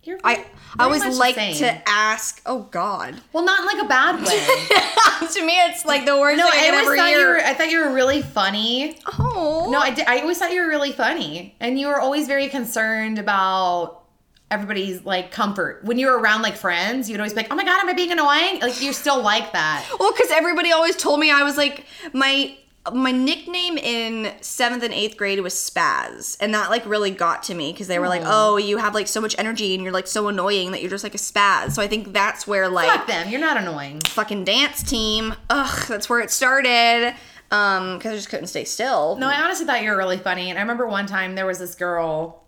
You're 0.09 0.19
I 0.25 0.35
very- 0.37 0.47
I 0.79 0.89
very 0.89 1.01
always 1.01 1.19
like 1.19 1.35
to 1.59 1.89
ask. 1.89 2.41
Oh 2.47 2.61
God. 2.71 3.21
Well, 3.33 3.45
not 3.45 3.61
in 3.61 3.67
like 3.67 3.85
a 3.85 3.89
bad 3.89 4.17
way. 4.27 5.27
to 5.29 5.45
me, 5.47 5.53
it's 5.67 5.85
like 5.85 6.05
the 6.07 6.19
worst 6.19 6.39
no, 6.39 6.51
thing 6.51 6.61
I, 6.61 6.67
I 6.67 6.71
always 6.71 6.87
ever 6.87 6.97
thought 6.97 7.11
you 7.11 7.27
were. 7.27 7.39
I 7.41 7.55
thought 7.55 7.71
you 7.71 7.85
were 7.85 7.93
really 7.93 8.23
funny. 8.23 8.99
oh 9.19 9.69
No, 9.71 9.79
I 9.79 9.91
did. 9.91 10.07
I 10.07 10.21
always 10.21 10.39
thought 10.39 10.53
you 10.53 10.63
were 10.63 10.69
really 10.69 10.93
funny, 10.93 11.55
and 11.61 11.79
you 11.79 11.87
were 11.89 12.01
always 12.01 12.27
very 12.27 12.49
concerned 12.49 13.19
about 13.19 14.03
everybody's 14.51 15.05
like 15.05 15.31
comfort. 15.31 15.85
When 15.85 15.99
you 15.99 16.07
were 16.07 16.19
around 16.19 16.41
like 16.43 16.57
friends, 16.57 17.11
you'd 17.11 17.21
always 17.21 17.33
be 17.35 17.41
like, 17.43 17.53
"Oh 17.53 17.55
my 17.57 17.65
god, 17.65 17.81
am 17.81 17.89
I 17.89 17.93
being 17.93 18.13
annoying?" 18.13 18.61
Like 18.61 18.81
you're 18.83 18.93
still 18.95 19.21
like 19.23 19.53
that. 19.53 19.87
Well, 20.01 20.13
because 20.13 20.31
everybody 20.31 20.73
always 20.73 20.97
told 20.97 21.21
me 21.21 21.31
I 21.31 21.43
was 21.43 21.57
like 21.59 21.85
my 22.13 22.57
my 22.95 23.11
nickname 23.13 23.79
in 23.79 24.33
seventh 24.41 24.83
and 24.83 24.93
eighth 24.93 25.17
grade 25.17 25.41
was 25.41 25.55
Spaz, 25.55 26.37
and 26.41 26.53
that 26.55 26.71
like 26.71 26.85
really 26.87 27.11
got 27.11 27.43
to 27.45 27.55
me 27.55 27.73
because 27.73 27.87
they 27.87 27.99
were 27.99 28.09
like, 28.09 28.23
"Oh, 28.25 28.57
you 28.57 28.79
have 28.79 28.95
like 28.95 29.09
so 29.09 29.21
much 29.21 29.35
energy 29.39 29.75
and 29.75 29.83
you're 29.83 29.93
like 29.93 30.07
so 30.07 30.29
annoying 30.29 30.73
that 30.73 30.81
you're 30.81 30.91
just 30.91 31.05
like 31.05 31.15
a 31.15 31.19
Spaz." 31.19 31.73
So 31.73 31.83
I 31.83 31.87
think 31.89 32.13
that's 32.13 32.47
where 32.47 32.69
like 32.69 32.89
Fuck 32.89 33.07
them. 33.07 33.29
You're 33.29 33.41
not 33.41 33.57
annoying. 33.57 34.01
fucking 34.01 34.45
dance 34.45 34.83
team. 34.83 35.35
Ugh, 35.51 35.87
that's 35.89 36.09
where 36.09 36.21
it 36.21 36.31
started. 36.31 37.15
Um, 37.51 37.97
because 37.97 38.13
I 38.13 38.17
just 38.17 38.29
couldn't 38.29 38.49
stay 38.49 38.65
still. 38.65 39.17
No, 39.17 39.27
I 39.29 39.41
honestly 39.43 39.65
thought 39.65 39.83
you 39.83 39.91
were 39.91 39.97
really 39.97 40.19
funny, 40.19 40.51
and 40.51 40.59
I 40.59 40.63
remember 40.63 40.87
one 40.87 41.07
time 41.07 41.35
there 41.35 41.47
was 41.47 41.59
this 41.59 41.75
girl 41.75 42.45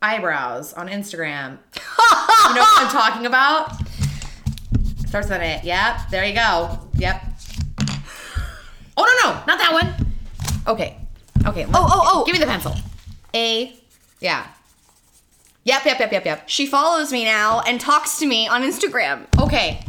eyebrows 0.00 0.72
on 0.72 0.88
Instagram. 0.88 1.58
you 1.76 2.54
know 2.54 2.60
what 2.62 2.82
I'm 2.82 2.88
talking 2.90 3.26
about? 3.26 3.72
Starts 5.06 5.30
an 5.30 5.40
A. 5.42 5.60
Yep. 5.64 5.96
There 6.10 6.24
you 6.24 6.34
go. 6.34 6.78
Yep. 6.94 7.22
Oh 8.98 9.22
no 9.22 9.30
no, 9.30 9.42
not 9.46 9.58
that 9.58 9.72
one. 9.72 9.94
Okay. 10.66 10.96
Okay. 11.46 11.64
Oh, 11.66 11.70
oh, 11.74 12.02
oh. 12.12 12.24
Give 12.24 12.34
me 12.34 12.40
the 12.40 12.46
pencil. 12.46 12.74
A. 13.34 13.74
Yeah. 14.20 14.46
Yep. 15.64 15.84
Yep. 15.84 16.00
Yep. 16.00 16.12
Yep. 16.12 16.24
Yep. 16.24 16.48
She 16.48 16.66
follows 16.66 17.12
me 17.12 17.24
now 17.24 17.60
and 17.60 17.80
talks 17.80 18.18
to 18.18 18.26
me 18.26 18.48
on 18.48 18.62
Instagram. 18.62 19.26
Okay. 19.40 19.84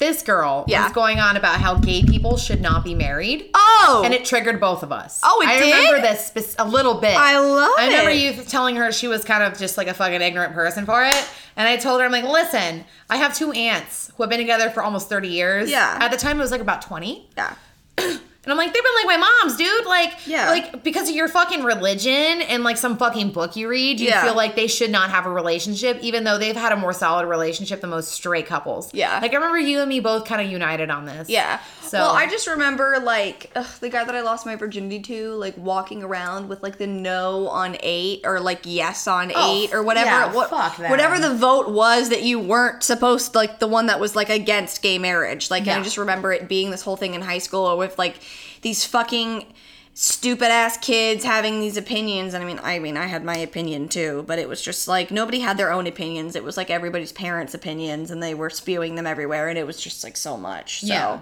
This 0.00 0.22
girl 0.22 0.64
Yeah. 0.66 0.82
was 0.84 0.92
going 0.92 1.20
on 1.20 1.36
about 1.36 1.60
how 1.60 1.74
gay 1.76 2.02
people 2.02 2.36
should 2.38 2.60
not 2.62 2.82
be 2.84 2.94
married. 2.94 3.50
Oh, 3.54 4.02
And 4.04 4.12
it 4.14 4.24
triggered 4.24 4.58
both 4.58 4.82
of 4.82 4.90
us. 4.90 5.20
Oh, 5.22 5.40
it 5.42 5.48
I 5.48 5.58
did? 5.60 5.74
remember 5.76 6.00
this 6.00 6.56
a 6.58 6.66
little 6.66 6.94
bit. 6.94 7.14
I 7.16 7.38
love 7.38 7.70
it. 7.78 7.82
I 7.82 7.86
remember 7.86 8.10
it. 8.10 8.16
you 8.16 8.32
telling 8.44 8.76
her 8.76 8.90
she 8.92 9.08
was 9.08 9.24
kind 9.24 9.42
of 9.44 9.58
just 9.58 9.76
like 9.76 9.88
a 9.88 9.94
fucking 9.94 10.22
ignorant 10.22 10.54
person 10.54 10.86
for 10.86 11.04
it. 11.04 11.28
And 11.54 11.68
I 11.68 11.76
told 11.76 12.00
her, 12.00 12.06
I'm 12.06 12.12
like, 12.12 12.24
listen, 12.24 12.84
I 13.10 13.16
have 13.18 13.36
two 13.36 13.52
aunts 13.52 14.10
who 14.16 14.22
have 14.22 14.30
been 14.30 14.38
together 14.40 14.70
for 14.70 14.82
almost 14.82 15.08
30 15.10 15.28
years. 15.28 15.70
Yeah. 15.70 15.98
At 16.00 16.10
the 16.10 16.16
time, 16.16 16.38
it 16.38 16.42
was 16.42 16.50
like 16.50 16.62
about 16.62 16.80
20. 16.82 17.28
yeah. 17.36 17.54
And 18.42 18.50
I'm 18.50 18.56
like, 18.56 18.72
they've 18.72 18.82
been 18.82 18.94
like 19.06 19.18
my 19.20 19.28
moms, 19.42 19.56
dude. 19.58 19.84
Like, 19.84 20.26
Yeah. 20.26 20.48
like 20.48 20.82
because 20.82 21.10
of 21.10 21.14
your 21.14 21.28
fucking 21.28 21.62
religion 21.62 22.12
and 22.40 22.64
like 22.64 22.78
some 22.78 22.96
fucking 22.96 23.32
book 23.32 23.54
you 23.54 23.68
read, 23.68 24.00
you 24.00 24.08
Yeah. 24.08 24.22
feel 24.24 24.34
like 24.34 24.56
they 24.56 24.66
should 24.66 24.90
not 24.90 25.10
have 25.10 25.26
a 25.26 25.30
relationship, 25.30 25.98
even 26.00 26.24
though 26.24 26.38
they've 26.38 26.56
had 26.56 26.72
a 26.72 26.76
more 26.76 26.94
solid 26.94 27.26
relationship 27.26 27.82
than 27.82 27.90
most 27.90 28.12
straight 28.12 28.46
couples. 28.46 28.88
Yeah. 28.94 29.18
Like 29.20 29.32
I 29.32 29.34
remember 29.34 29.58
you 29.58 29.80
and 29.80 29.88
me 29.90 30.00
both 30.00 30.24
kind 30.24 30.40
of 30.40 30.50
united 30.50 30.90
on 30.90 31.04
this. 31.04 31.28
Yeah. 31.28 31.58
So 31.90 31.98
well, 31.98 32.10
I 32.12 32.26
just 32.28 32.46
remember 32.46 32.98
like 33.02 33.50
ugh, 33.56 33.66
the 33.80 33.88
guy 33.88 34.04
that 34.04 34.14
I 34.14 34.20
lost 34.20 34.46
my 34.46 34.54
virginity 34.56 35.00
to, 35.00 35.30
like 35.34 35.56
walking 35.56 36.02
around 36.02 36.48
with 36.48 36.62
like 36.62 36.78
the 36.78 36.86
no 36.86 37.48
on 37.48 37.76
eight 37.82 38.20
or 38.24 38.38
like 38.40 38.60
yes 38.64 39.06
on 39.08 39.32
Oh, 39.34 39.52
eight 39.56 39.74
or 39.74 39.82
whatever. 39.82 40.06
yeah, 40.08 40.32
what, 40.32 40.50
fuck 40.50 40.76
them. 40.76 40.90
whatever 40.90 41.18
the 41.18 41.34
vote 41.34 41.70
was 41.70 42.08
that 42.10 42.22
you 42.22 42.38
weren't 42.38 42.82
supposed 42.82 43.34
like 43.34 43.58
the 43.58 43.66
one 43.66 43.86
that 43.86 43.98
was 43.98 44.14
like 44.14 44.30
against 44.30 44.82
gay 44.82 44.98
marriage. 44.98 45.50
Like 45.50 45.66
Yeah. 45.66 45.78
I 45.78 45.82
just 45.82 45.98
remember 45.98 46.32
it 46.32 46.48
being 46.48 46.70
this 46.70 46.82
whole 46.82 46.96
thing 46.96 47.14
in 47.14 47.22
high 47.22 47.38
school 47.38 47.76
with 47.76 47.98
like 47.98 48.16
these 48.62 48.84
fucking 48.84 49.46
stupid 49.92 50.46
ass 50.50 50.76
kids 50.78 51.24
having 51.24 51.58
these 51.60 51.76
opinions 51.76 52.32
and 52.32 52.42
I 52.42 52.46
mean 52.46 52.60
I 52.62 52.78
mean 52.78 52.96
I 52.96 53.06
had 53.06 53.24
my 53.24 53.36
opinion 53.36 53.88
too 53.88 54.24
but 54.26 54.38
it 54.38 54.48
was 54.48 54.62
just 54.62 54.86
like 54.86 55.10
nobody 55.10 55.40
had 55.40 55.56
their 55.58 55.72
own 55.72 55.86
opinions 55.88 56.36
it 56.36 56.44
was 56.44 56.56
like 56.56 56.70
everybody's 56.70 57.10
parents 57.12 57.52
opinions 57.54 58.10
and 58.12 58.22
they 58.22 58.32
were 58.32 58.48
spewing 58.50 58.94
them 58.94 59.06
everywhere 59.06 59.48
and 59.48 59.58
it 59.58 59.66
was 59.66 59.80
just 59.80 60.04
like 60.04 60.16
so 60.16 60.36
much 60.36 60.80
so 60.82 60.86
Yeah. 60.86 61.20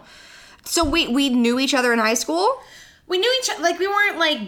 So 0.69 0.85
we 0.85 1.09
we 1.09 1.29
knew 1.31 1.59
each 1.59 1.75
other 1.75 1.93
in 1.93 1.99
high 1.99 2.15
school. 2.15 2.61
we 3.07 3.19
knew 3.19 3.33
each 3.43 3.51
other 3.51 3.63
like 3.63 3.79
we 3.79 3.87
weren't 3.89 4.19
like 4.19 4.41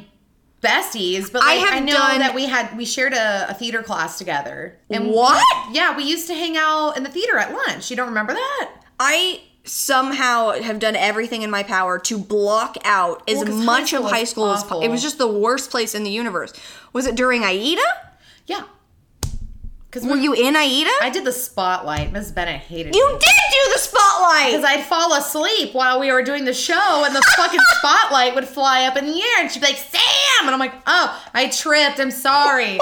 besties 0.63 1.33
but 1.33 1.43
I 1.43 1.57
like, 1.57 1.71
I, 1.73 1.75
have 1.77 1.85
know 1.85 1.93
done- 1.95 2.19
that 2.19 2.35
we 2.35 2.47
had 2.47 2.77
we 2.77 2.85
shared 2.85 3.15
a, 3.15 3.51
a 3.51 3.55
theater 3.55 3.83
class 3.83 4.19
together 4.19 4.79
and 4.91 5.09
What? 5.11 5.43
yeah 5.75 5.97
we 5.97 6.05
used 6.05 6.27
to 6.27 6.35
hang 6.35 6.57
out 6.59 6.97
in 6.99 7.03
the 7.03 7.09
theater 7.11 7.39
at 7.39 7.53
lunch 7.53 7.91
you 7.91 7.97
don't 7.97 8.09
remember 8.09 8.35
that 8.35 8.71
I 8.99 9.41
somehow 9.65 10.51
have 10.61 10.79
done 10.79 10.97
everything 10.97 11.41
in 11.43 11.51
my 11.51 11.63
power 11.63 11.99
to 12.01 12.19
block 12.19 12.77
out 12.85 13.23
as 13.29 13.39
Well, 13.39 13.47
high 13.57 13.65
much 13.65 13.89
school 13.89 14.05
of 14.07 14.11
high 14.13 14.25
school 14.25 14.51
as 14.53 14.63
possible. 14.63 14.83
It 14.83 14.89
was 14.89 15.01
just 15.03 15.17
the 15.19 15.29
worst 15.29 15.71
place 15.71 15.95
in 15.95 16.03
the 16.03 16.11
universe. 16.11 16.53
Was 16.93 17.07
it 17.07 17.15
during 17.15 17.43
Aida? 17.45 17.81
yeah 18.47 18.63
because 19.91 20.07
Were 20.07 20.17
you 20.17 20.33
in 20.35 20.55
Aida? 20.55 20.91
I 21.03 21.11
did 21.13 21.25
the 21.25 21.33
spotlight 21.33 22.13
Miss 22.13 22.31
Bennett 22.31 22.61
hated 22.61 22.95
you 22.95 23.07
me 23.07 23.13
did 23.19 23.21
do 23.21 23.73
the 23.75 23.79
spotlight. 23.81 24.47
because 24.53 24.65
I'd 24.65 24.85
fall 24.85 25.13
asleep 25.15 25.75
while 25.75 25.99
we 25.99 26.13
were 26.13 26.23
doing 26.23 26.45
the 26.45 26.55
show, 26.55 27.03
and 27.05 27.15
the 27.15 27.23
fucking 27.37 27.59
spotlight 27.79 28.35
would 28.37 28.47
fly 28.47 28.85
up 28.85 28.97
in 28.97 29.07
the 29.07 29.21
air, 29.21 29.41
and 29.43 29.51
she'd 29.51 29.61
be 29.61 29.67
like, 29.67 29.77
"Sam," 29.77 30.43
and 30.43 30.51
I'm 30.51 30.59
like, 30.61 30.75
"Oh, 30.87 31.21
I 31.35 31.49
tripped. 31.49 31.99
I'm 31.99 32.11
sorry." 32.13 32.79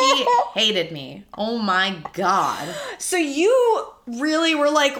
She 0.00 0.26
hated 0.54 0.92
me. 0.92 1.24
Oh 1.36 1.58
my 1.58 1.96
god. 2.12 2.68
so 2.98 3.16
you 3.16 3.86
really 4.06 4.54
were 4.54 4.70
like 4.70 4.96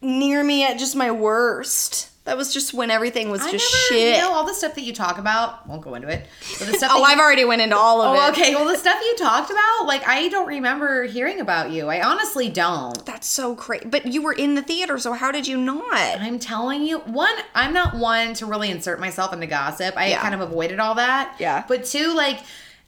near 0.00 0.42
me 0.42 0.64
at 0.64 0.78
just 0.78 0.96
my 0.96 1.10
worst. 1.12 2.08
That 2.24 2.36
was 2.36 2.54
just 2.54 2.72
when 2.72 2.88
everything 2.92 3.30
was 3.30 3.42
I 3.42 3.50
just 3.50 3.64
never, 3.90 4.00
shit. 4.00 4.16
You 4.16 4.22
know, 4.22 4.32
all 4.32 4.46
the 4.46 4.54
stuff 4.54 4.76
that 4.76 4.82
you 4.82 4.92
talk 4.94 5.18
about, 5.18 5.66
won't 5.66 5.82
go 5.82 5.96
into 5.96 6.06
it. 6.08 6.24
But 6.60 6.68
the 6.68 6.74
stuff 6.78 6.92
oh, 6.94 7.00
that 7.00 7.08
I've 7.10 7.18
already 7.18 7.44
went 7.44 7.62
into 7.62 7.76
all 7.76 8.00
of 8.00 8.16
Oh, 8.16 8.26
it. 8.26 8.30
okay. 8.30 8.54
Well, 8.54 8.64
the 8.66 8.76
stuff 8.78 9.00
you 9.02 9.16
talked 9.16 9.50
about, 9.50 9.86
like, 9.86 10.06
I 10.06 10.28
don't 10.28 10.46
remember 10.46 11.02
hearing 11.02 11.40
about 11.40 11.72
you. 11.72 11.88
I 11.88 12.00
honestly 12.00 12.48
don't. 12.48 13.04
That's 13.04 13.26
so 13.26 13.56
crazy. 13.56 13.86
But 13.86 14.06
you 14.06 14.22
were 14.22 14.32
in 14.34 14.54
the 14.54 14.62
theater, 14.62 14.98
so 14.98 15.14
how 15.14 15.32
did 15.32 15.48
you 15.48 15.58
not? 15.58 16.20
I'm 16.20 16.38
telling 16.38 16.84
you, 16.84 17.00
one, 17.00 17.34
I'm 17.56 17.72
not 17.72 17.96
one 17.96 18.34
to 18.34 18.46
really 18.46 18.70
insert 18.70 19.00
myself 19.00 19.32
into 19.32 19.48
gossip. 19.48 19.96
I 19.96 20.10
Yeah. 20.10 20.22
kind 20.22 20.34
of 20.34 20.40
avoided 20.40 20.78
all 20.78 20.94
that. 20.94 21.34
Yeah. 21.40 21.64
But 21.66 21.84
two, 21.84 22.14
like, 22.14 22.38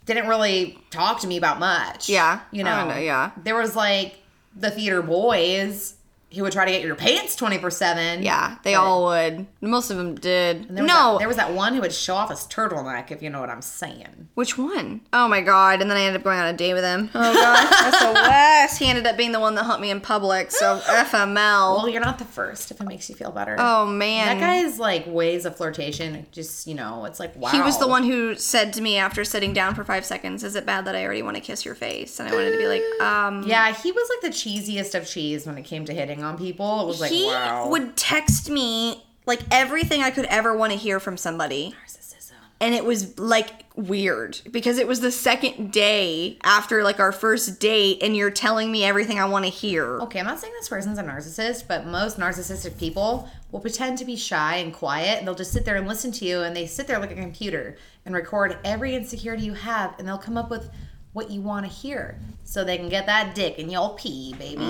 didn't 0.07 0.29
really 0.29 0.79
talk 0.91 1.21
to 1.23 1.27
me 1.27 1.39
about 1.39 1.59
much. 1.59 2.09
Yeah. 2.09 2.39
You 2.53 2.63
know, 2.63 2.89
know, 2.89 2.99
yeah. 2.99 3.33
There 3.43 3.57
was 3.57 3.75
like 3.75 4.15
the 4.55 4.71
theater 4.71 5.03
boys 5.03 5.95
who 6.35 6.43
would 6.43 6.53
try 6.53 6.65
to 6.65 6.71
get 6.71 6.83
your 6.83 6.95
pants 6.95 7.37
24 7.37 7.71
7. 7.71 8.23
Yeah, 8.23 8.57
they 8.63 8.75
all 8.75 9.05
would. 9.07 9.47
Most 9.61 9.91
of 9.91 9.97
them 9.97 10.15
did. 10.15 10.69
There 10.69 10.85
no, 10.85 11.13
that, 11.13 11.19
there 11.21 11.29
was 11.29 11.37
that 11.37 11.53
one 11.53 11.75
who 11.75 11.81
would 11.81 11.93
show 11.93 12.15
off 12.15 12.31
his 12.31 12.41
turtleneck, 12.41 13.11
if 13.11 13.23
you 13.23 13.31
know 13.31 13.41
what 13.41 13.51
I'm 13.51 13.63
saying. 13.63 14.29
which 14.35 14.57
one? 14.59 15.01
Oh 15.13 15.29
my 15.29 15.41
god! 15.41 15.81
And 15.81 15.91
then 15.91 15.97
I 15.97 16.03
ended 16.03 16.21
up 16.21 16.25
going 16.25 16.39
on 16.39 16.47
a 16.47 16.57
date 16.57 16.75
with 16.75 16.85
him. 16.85 17.11
Oh 17.15 17.35
god, 17.35 17.69
that's 17.71 17.99
the 18.05 18.13
worst. 18.71 18.79
He 18.79 18.89
ended 18.89 19.07
up 19.07 19.17
being 19.17 19.33
the 19.33 19.41
one 19.41 19.55
that 19.55 19.65
humped 19.65 19.81
me 19.83 19.91
in 19.91 20.01
public. 20.01 20.51
So 20.51 20.81
FML. 20.81 21.77
Well, 21.77 21.89
you're 21.89 22.01
not 22.01 22.19
the 22.19 22.25
first, 22.25 22.71
if 22.71 22.81
it 22.81 22.87
makes 22.87 23.09
you 23.09 23.15
feel 23.15 23.31
better. 23.31 23.57
oh 23.59 23.87
man, 23.87 24.39
That 24.39 24.45
guy's 24.45 24.79
like 24.79 25.07
ways 25.07 25.45
of 25.45 25.57
flirtation, 25.57 26.27
just, 26.33 26.67
you 26.67 26.75
know, 26.75 27.05
it's 27.05 27.21
like, 27.21 27.35
wow. 27.37 27.51
He 27.51 27.61
was 27.61 27.79
the 27.79 27.89
one 27.89 28.05
who 28.05 28.35
said 28.35 28.73
to 28.75 28.81
me 28.81 28.97
after 28.97 29.25
sitting 29.25 29.53
down 29.53 29.75
for 29.75 29.85
five 29.85 30.05
seconds, 30.05 30.43
"Is 30.45 30.57
it 30.57 30.67
bad 30.67 30.85
that 30.87 30.95
I 30.97 31.05
already 31.05 31.23
want 31.23 31.37
to 31.37 31.41
kiss 31.43 31.65
your 31.65 31.75
face?" 31.75 32.19
And 32.19 32.29
I 32.29 32.35
wanted 32.35 32.53
to 32.53 32.59
be 32.59 32.67
like, 32.67 32.83
um. 33.01 33.43
Yeah, 33.45 33.73
he 33.75 33.93
was 33.93 34.09
like 34.11 34.33
the 34.33 34.37
cheesiest 34.37 34.95
of 34.95 35.07
cheese 35.07 35.47
when 35.47 35.59
it 35.59 35.63
came 35.63 35.85
to 35.85 35.93
hitting 35.95 36.24
on 36.25 36.39
people. 36.39 36.83
It 36.83 36.87
was 36.87 37.01
like, 37.01 37.11
he 37.11 37.27
wow. 37.27 37.69
would 37.69 37.97
text 37.97 38.51
me 38.51 39.05
like 39.27 39.41
everything 39.51 40.03
I 40.03 40.11
could 40.11 40.27
ever 40.27 40.57
want 40.57 40.73
to 40.73 40.79
hear 40.79 41.01
from 41.01 41.17
somebody. 41.17 41.75
Narcissism. 41.87 42.33
and 42.61 42.75
it 42.75 42.85
was 42.85 43.19
like 43.19 43.65
weird 43.77 44.41
because 44.53 44.79
it 44.79 44.87
was 44.87 45.01
the 45.01 45.11
second 45.11 45.73
day 45.73 46.39
after 46.45 46.85
like 46.85 47.01
our 47.01 47.11
first 47.11 47.59
date 47.59 47.99
and 48.03 48.17
you're 48.17 48.31
telling 48.31 48.71
me 48.71 48.85
everything 48.85 49.19
I 49.19 49.25
want 49.25 49.45
to 49.45 49.51
hear. 49.51 49.99
Okay, 50.03 50.21
I'm 50.21 50.27
not 50.27 50.39
saying 50.39 50.53
this 50.53 50.69
person's 50.69 50.99
a 50.99 51.03
narcissist, 51.03 51.67
but 51.67 51.87
most 51.87 52.19
narcissistic 52.19 52.79
people 52.79 53.29
will 53.51 53.61
pretend 53.61 53.99
to 53.99 54.05
be 54.05 54.17
shy 54.17 54.57
and 54.57 54.73
quiet 54.73 55.19
and 55.19 55.27
they'll 55.27 55.35
just 55.35 55.53
sit 55.53 55.65
there 55.65 55.77
and 55.77 55.89
listen 55.89 56.13
to 56.13 56.25
you 56.25 56.43
and 56.43 56.55
they 56.55 56.67
sit 56.67 56.87
there 56.87 56.99
like 56.99 57.11
a 57.11 57.17
computer 57.17 57.77
and 58.05 58.15
record 58.15 58.59
every 58.65 58.95
insecurity 58.95 59.45
you 59.45 59.55
have 59.55 59.95
and 59.99 60.07
they'll 60.07 60.19
come 60.19 60.37
up 60.37 60.51
with 60.51 60.71
what 61.15 61.31
you 61.31 61.41
want 61.41 61.65
to 61.65 61.73
hear 61.73 62.19
so 62.43 62.65
they 62.65 62.77
can 62.77 62.89
get 62.89 63.07
that 63.07 63.35
dick 63.35 63.59
and 63.59 63.73
you'll 63.73 63.91
pee, 63.91 64.35
baby. 64.35 64.67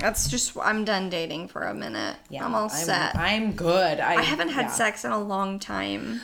That's 0.00 0.28
just 0.28 0.56
I'm 0.56 0.84
done 0.84 1.08
dating 1.08 1.48
for 1.48 1.62
a 1.62 1.74
minute. 1.74 2.16
Yeah, 2.28 2.44
I'm 2.44 2.54
all 2.54 2.68
set. 2.68 3.14
I, 3.14 3.34
I'm 3.34 3.52
good. 3.52 4.00
I, 4.00 4.20
haven't 4.22 4.48
had 4.48 4.62
yeah. 4.62 4.70
sex 4.70 5.04
in 5.04 5.12
a 5.12 5.18
long 5.18 5.58
time. 5.58 6.20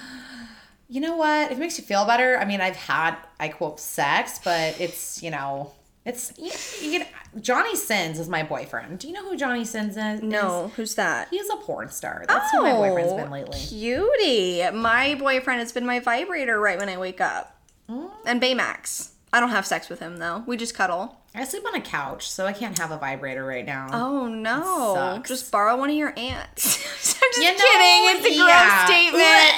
You 0.88 1.00
know 1.00 1.16
what? 1.16 1.52
If 1.52 1.58
it 1.58 1.60
makes 1.60 1.78
you 1.78 1.84
feel 1.84 2.04
better, 2.06 2.38
I 2.38 2.44
mean, 2.44 2.60
I've 2.60 2.76
had, 2.76 3.16
I 3.38 3.48
quote, 3.48 3.78
sex, 3.78 4.40
but 4.42 4.80
it's, 4.80 5.22
you 5.22 5.30
know, 5.30 5.72
it's, 6.04 6.32
you, 6.36 6.50
you 6.82 6.98
get, 6.98 7.08
Johnny 7.40 7.76
Sins 7.76 8.18
is 8.18 8.28
my 8.28 8.42
boyfriend. 8.42 8.98
Do 8.98 9.06
you 9.06 9.12
know 9.12 9.22
who 9.22 9.36
Johnny 9.36 9.64
Sins 9.64 9.96
is? 9.96 10.22
No, 10.22 10.72
who's 10.76 10.94
that? 10.96 11.28
He's 11.30 11.48
a 11.48 11.56
porn 11.56 11.90
star. 11.90 12.24
That's 12.26 12.50
who 12.50 12.62
my 12.62 12.72
boyfriend's 12.72 13.12
been 13.12 13.30
lately. 13.30 13.58
Cutie. 13.58 14.70
My 14.72 15.14
boyfriend 15.14 15.60
has 15.60 15.72
been 15.72 15.86
my 15.86 16.00
vibrator 16.00 16.58
right 16.58 16.78
when 16.78 16.88
I 16.88 16.96
wake 16.96 17.20
up. 17.20 17.58
Mm. 17.88 18.10
And 18.26 18.42
Baymax. 18.42 19.11
I 19.32 19.40
don't 19.40 19.48
have 19.50 19.66
sex 19.66 19.88
with 19.88 20.00
him 20.00 20.18
though. 20.18 20.42
We 20.46 20.56
just 20.56 20.74
cuddle. 20.74 21.18
I 21.34 21.44
sleep 21.44 21.64
on 21.66 21.74
a 21.74 21.80
couch, 21.80 22.30
so 22.30 22.46
I 22.46 22.52
can't 22.52 22.78
have 22.78 22.90
a 22.90 22.98
vibrator 22.98 23.44
right 23.44 23.64
now. 23.64 23.88
Oh 23.92 24.28
no. 24.28 25.22
Just 25.24 25.50
borrow 25.50 25.76
one 25.76 25.88
of 25.90 25.96
your 25.96 26.12
aunts. 26.18 27.16
I'm 27.22 27.32
just 27.32 27.38
You 27.38 27.44
know, 27.44 27.58
kidding. 27.58 28.10
It's 28.10 28.26
a 28.26 28.36
gross 28.38 28.84
statement. 28.84 29.52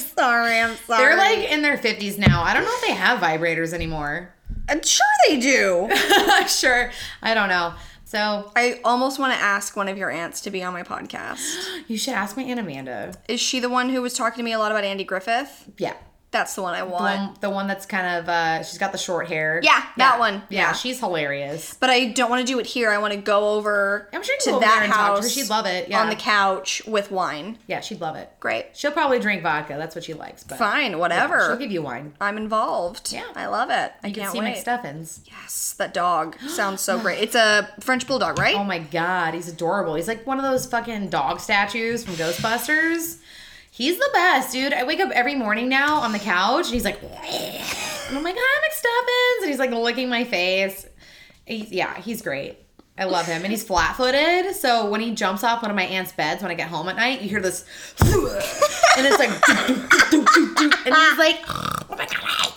sorry, 0.00 0.58
I'm 0.60 0.76
sorry. 0.76 1.02
They're 1.04 1.16
like 1.16 1.38
in 1.50 1.62
their 1.62 1.76
50s 1.76 2.18
now. 2.18 2.42
I 2.42 2.54
don't 2.54 2.64
know 2.64 2.72
if 2.72 2.82
they 2.86 2.94
have 2.94 3.20
vibrators 3.20 3.72
anymore. 3.74 4.32
I'm 4.68 4.82
sure 4.82 5.04
they 5.28 5.38
do. 5.38 5.88
sure. 6.48 6.90
I 7.22 7.34
don't 7.34 7.48
know. 7.48 7.74
So 8.04 8.50
I 8.56 8.80
almost 8.84 9.18
want 9.18 9.32
to 9.34 9.38
ask 9.38 9.76
one 9.76 9.88
of 9.88 9.98
your 9.98 10.10
aunts 10.10 10.40
to 10.42 10.50
be 10.50 10.62
on 10.62 10.72
my 10.72 10.82
podcast. 10.82 11.40
you 11.88 11.98
should 11.98 12.14
ask 12.14 12.34
my 12.36 12.42
Aunt 12.44 12.58
Amanda. 12.58 13.12
Is 13.28 13.40
she 13.40 13.60
the 13.60 13.68
one 13.68 13.90
who 13.90 14.00
was 14.00 14.14
talking 14.14 14.38
to 14.38 14.42
me 14.42 14.52
a 14.52 14.58
lot 14.58 14.72
about 14.72 14.84
Andy 14.84 15.04
Griffith? 15.04 15.68
Yeah. 15.76 15.94
That's 16.32 16.54
the 16.54 16.62
one 16.62 16.74
I 16.74 16.80
The 16.80 16.86
want. 16.86 17.02
one, 17.02 17.36
the 17.40 17.50
one 17.50 17.66
that's 17.66 17.86
kind 17.86 18.06
of, 18.18 18.28
uh, 18.28 18.62
she's 18.62 18.78
got 18.78 18.92
the 18.92 18.98
short 18.98 19.26
hair. 19.26 19.58
Yeah, 19.64 19.82
that 19.96 20.20
one. 20.20 20.42
Yeah, 20.48 20.60
Yeah. 20.68 20.72
she's 20.74 21.00
hilarious. 21.00 21.74
But 21.80 21.90
I 21.90 22.06
don't 22.06 22.30
want 22.30 22.46
to 22.46 22.52
do 22.52 22.60
it 22.60 22.66
here. 22.66 22.88
I 22.90 22.98
want 22.98 23.12
to 23.14 23.20
go 23.20 23.54
over 23.54 24.08
I'm 24.12 24.22
sure 24.22 24.36
to 24.42 24.50
go 24.50 24.60
that 24.60 24.82
and 24.84 24.92
to 24.92 24.96
house. 24.96 25.28
She'd 25.30 25.50
love 25.50 25.66
it, 25.66 25.88
yeah. 25.88 26.00
On 26.00 26.08
the 26.08 26.14
couch 26.14 26.82
with 26.86 27.10
wine. 27.10 27.58
Yeah, 27.66 27.80
she'd 27.80 28.00
love 28.00 28.14
it. 28.14 28.30
Great. 28.38 28.66
She'll 28.74 28.92
probably 28.92 29.18
drink 29.18 29.42
vodka. 29.42 29.74
That's 29.76 29.96
what 29.96 30.04
she 30.04 30.14
likes. 30.14 30.44
But 30.44 30.58
Fine, 30.58 30.92
Yeah, 30.92 30.96
whatever. 30.98 31.46
she'll 31.48 31.56
give 31.56 31.72
you 31.72 31.82
wine. 31.82 32.14
I'm 32.20 32.36
involved. 32.36 33.12
Yeah. 33.12 33.24
I 33.34 33.46
love 33.46 33.70
it. 33.70 33.92
I 34.04 34.06
You 34.06 34.14
can 34.14 34.22
can't 34.22 34.32
see 34.32 34.38
wait. 34.38 34.56
McStuffins. 34.64 35.20
Yes, 35.24 35.74
that 35.78 35.92
dog 35.92 36.36
sounds 36.48 36.80
so 36.80 37.00
great. 37.00 37.18
It's 37.20 37.34
a 37.34 37.68
French 37.80 38.06
bulldog, 38.06 38.38
right? 38.38 38.54
Oh 38.54 38.62
my 38.62 38.78
god, 38.78 39.34
he's 39.34 39.48
adorable. 39.48 39.94
He's 39.96 40.06
like 40.06 40.24
one 40.28 40.38
of 40.38 40.44
those 40.44 40.64
fucking 40.66 41.08
dog 41.08 41.40
statues 41.40 42.04
from 42.04 42.14
Ghostbusters. 42.14 43.16
He's 43.80 43.96
the 43.96 44.10
best, 44.12 44.52
dude. 44.52 44.74
I 44.74 44.84
wake 44.84 45.00
up 45.00 45.10
every 45.12 45.34
morning 45.34 45.70
now 45.70 46.00
on 46.00 46.12
the 46.12 46.18
couch 46.18 46.66
and 46.66 46.74
he's 46.74 46.84
like, 46.84 47.02
and 47.02 48.14
I'm 48.14 48.22
like, 48.22 48.36
hi, 48.38 48.68
McStuffins. 48.68 49.40
And 49.40 49.48
he's 49.48 49.58
like 49.58 49.70
licking 49.70 50.10
my 50.10 50.22
face. 50.24 50.86
Yeah, 51.46 51.98
he's 51.98 52.20
great. 52.20 52.58
I 52.98 53.04
love 53.04 53.24
him. 53.24 53.40
And 53.42 53.50
he's 53.50 53.64
flat 53.64 53.96
footed. 53.96 54.54
So 54.54 54.90
when 54.90 55.00
he 55.00 55.14
jumps 55.14 55.44
off 55.44 55.62
one 55.62 55.70
of 55.70 55.76
my 55.78 55.84
aunt's 55.84 56.12
beds 56.12 56.42
when 56.42 56.50
I 56.50 56.56
get 56.56 56.68
home 56.68 56.90
at 56.90 56.96
night, 56.96 57.22
you 57.22 57.30
hear 57.30 57.40
this, 57.40 57.64
and 58.00 59.06
it's 59.06 59.18
like, 59.18 59.30
and 60.86 60.94
he's 60.94 61.18
like, 61.18 61.40
oh 61.48 61.96
my 61.96 62.06
God. 62.06 62.49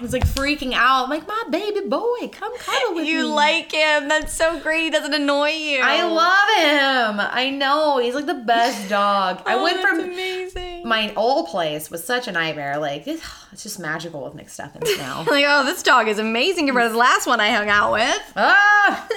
He's 0.00 0.12
like 0.12 0.26
freaking 0.26 0.72
out. 0.74 1.04
I'm 1.04 1.10
like, 1.10 1.26
my 1.26 1.44
baby 1.50 1.80
boy, 1.88 2.28
come 2.32 2.56
cuddle 2.58 2.94
with 2.94 3.04
me. 3.04 3.10
you 3.10 3.26
like 3.26 3.72
him. 3.72 4.08
That's 4.08 4.32
so 4.32 4.58
great. 4.60 4.82
He 4.84 4.90
doesn't 4.90 5.14
annoy 5.14 5.50
you. 5.50 5.80
I 5.82 6.02
love 6.06 7.14
him. 7.18 7.20
I 7.30 7.50
know. 7.50 7.98
He's 7.98 8.14
like 8.14 8.26
the 8.26 8.34
best 8.34 8.88
dog. 8.88 9.42
I 9.46 9.62
went 9.62 9.80
from 9.80 10.00
amazing. 10.00 10.86
my 10.88 11.12
old 11.14 11.48
place 11.48 11.90
was 11.90 12.04
such 12.04 12.26
a 12.28 12.32
nightmare. 12.32 12.78
Like 12.78 13.06
it's, 13.06 13.22
it's 13.52 13.62
just 13.62 13.78
magical 13.78 14.24
with 14.24 14.34
Nick 14.34 14.48
McStuffins 14.48 14.98
now. 14.98 15.24
like, 15.28 15.44
oh, 15.48 15.64
this 15.64 15.82
dog 15.82 16.08
is 16.08 16.18
amazing 16.18 16.66
compared 16.66 16.88
to 16.88 16.92
the 16.92 16.98
last 16.98 17.26
one 17.26 17.40
I 17.40 17.50
hung 17.50 17.68
out 17.68 17.92
with. 17.92 18.32
ah, 18.36 19.08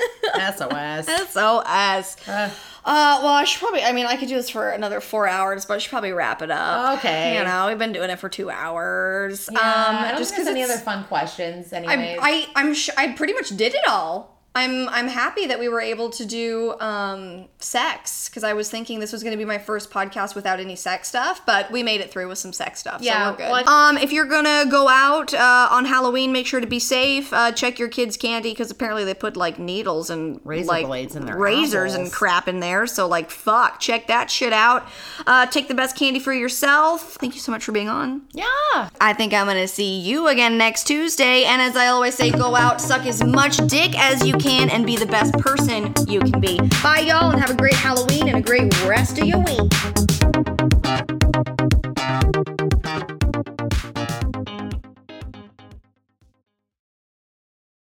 SOS. 0.56 1.08
SOS. 1.32 2.28
Uh, 2.28 2.50
Uh, 2.88 3.20
well, 3.22 3.34
I 3.34 3.44
should 3.44 3.60
probably. 3.60 3.84
I 3.84 3.92
mean, 3.92 4.06
I 4.06 4.16
could 4.16 4.30
do 4.30 4.36
this 4.36 4.50
for 4.50 4.70
another 4.70 5.02
four 5.02 5.28
hours, 5.28 5.66
but 5.66 5.74
I 5.74 5.78
should 5.80 5.90
probably 5.90 6.14
wrap 6.14 6.42
it 6.42 6.50
up. 6.50 7.00
Okay. 7.00 7.38
You 7.38 7.44
know, 7.44 7.68
we've 7.68 7.78
been 7.78 7.92
doing 7.92 8.10
it 8.10 8.18
for 8.18 8.30
two 8.30 8.50
hours. 8.50 9.50
yeah, 9.52 9.60
I 9.60 10.04
um, 10.06 10.10
don't 10.12 10.18
just 10.20 10.34
think 10.34 10.46
because 10.46 10.48
any 10.48 10.64
other 10.64 10.78
fun 10.78 11.04
questions. 11.04 11.74
Anyways, 11.74 12.18
I, 12.22 12.30
I, 12.30 12.48
I'm 12.56 12.74
sh- 12.74 12.92
I 12.96 13.12
pretty 13.12 13.34
much 13.34 13.50
did 13.58 13.76
it 13.76 13.86
all. 13.90 14.37
I'm, 14.56 14.90
I'm 14.90 15.08
happy 15.08 15.46
that 15.46 15.60
we 15.60 15.70
were 15.70 15.82
able 15.82 16.10
to 16.10 16.26
do 16.26 16.80
um, 16.80 17.46
sex 17.60 18.28
because 18.28 18.44
I 18.44 18.54
was 18.54 18.72
thinking 18.72 19.00
this 19.00 19.12
was 19.14 19.22
going 19.22 19.34
to 19.34 19.38
be 19.38 19.46
my 19.46 19.60
first 19.60 19.92
podcast 19.92 20.34
without 20.34 20.60
any 20.60 20.76
sex 20.76 21.10
stuff, 21.10 21.46
but 21.46 21.70
we 21.72 21.84
made 21.84 22.02
it 22.02 22.10
through 22.10 22.28
with 22.28 22.40
some 22.40 22.52
sex 22.54 22.80
stuff. 22.80 23.02
Yeah, 23.02 23.26
so 23.26 23.32
we're 23.32 23.38
good. 23.38 23.52
well, 23.52 23.70
um, 23.70 23.98
if 24.00 24.12
you're 24.12 24.26
gonna 24.26 24.66
go 24.70 24.88
out 24.88 25.32
uh, 25.34 25.68
on 25.70 25.86
Halloween, 25.86 26.32
make 26.32 26.48
sure 26.48 26.60
to 26.60 26.66
be 26.66 26.80
safe. 26.80 27.32
Uh, 27.32 27.52
check 27.52 27.78
your 27.78 27.88
kids' 27.88 28.18
candy 28.18 28.50
because 28.52 28.72
apparently 28.72 29.04
they 29.04 29.14
put 29.14 29.38
like 29.38 29.60
needles 29.60 30.10
and 30.10 30.42
Razor 30.44 30.68
like 30.68 30.86
blades 30.88 31.16
in 31.16 31.26
their 31.28 31.38
razors 31.38 31.94
and 31.94 32.12
crap 32.12 32.48
in 32.48 32.60
there. 32.60 32.88
So 32.88 33.08
like, 33.08 33.30
fuck, 33.30 33.80
check 33.80 34.08
that 34.08 34.32
shit 34.32 34.54
out. 34.54 34.88
Uh, 35.28 35.46
take 35.46 35.68
the 35.68 35.76
best 35.76 35.96
candy 35.96 36.20
for 36.20 36.34
yourself. 36.34 37.14
Thank 37.20 37.36
you 37.36 37.42
so 37.42 37.52
much 37.52 37.64
for 37.64 37.72
being 37.74 37.90
on. 37.90 38.24
yeah. 38.34 38.90
I 39.00 39.14
think 39.16 39.34
I'm 39.36 39.46
gonna 39.46 39.68
see 39.68 40.00
you 40.00 40.28
again 40.28 40.58
next 40.58 40.86
Tuesday. 40.86 41.44
And 41.44 41.62
as 41.62 41.76
I 41.76 41.88
always 41.88 42.16
say, 42.16 42.32
go 42.32 42.56
out, 42.56 42.82
suck 42.82 43.06
as 43.06 43.24
much 43.24 43.58
dick 43.68 43.98
as 44.00 44.26
you 44.26 44.34
can 44.48 44.70
and 44.70 44.86
be 44.86 44.96
the 44.96 45.06
best 45.06 45.34
person 45.34 45.94
you 46.08 46.22
can 46.22 46.40
be. 46.40 46.58
Bye, 46.82 47.00
y'all, 47.00 47.32
and 47.32 47.40
have 47.40 47.50
a 47.50 47.56
great 47.56 47.74
Halloween 47.74 48.30
and 48.30 48.38
a 48.38 48.42
great 48.42 48.74
rest 48.86 49.20
of 49.20 49.26
your 49.26 49.40
week. 49.40 49.74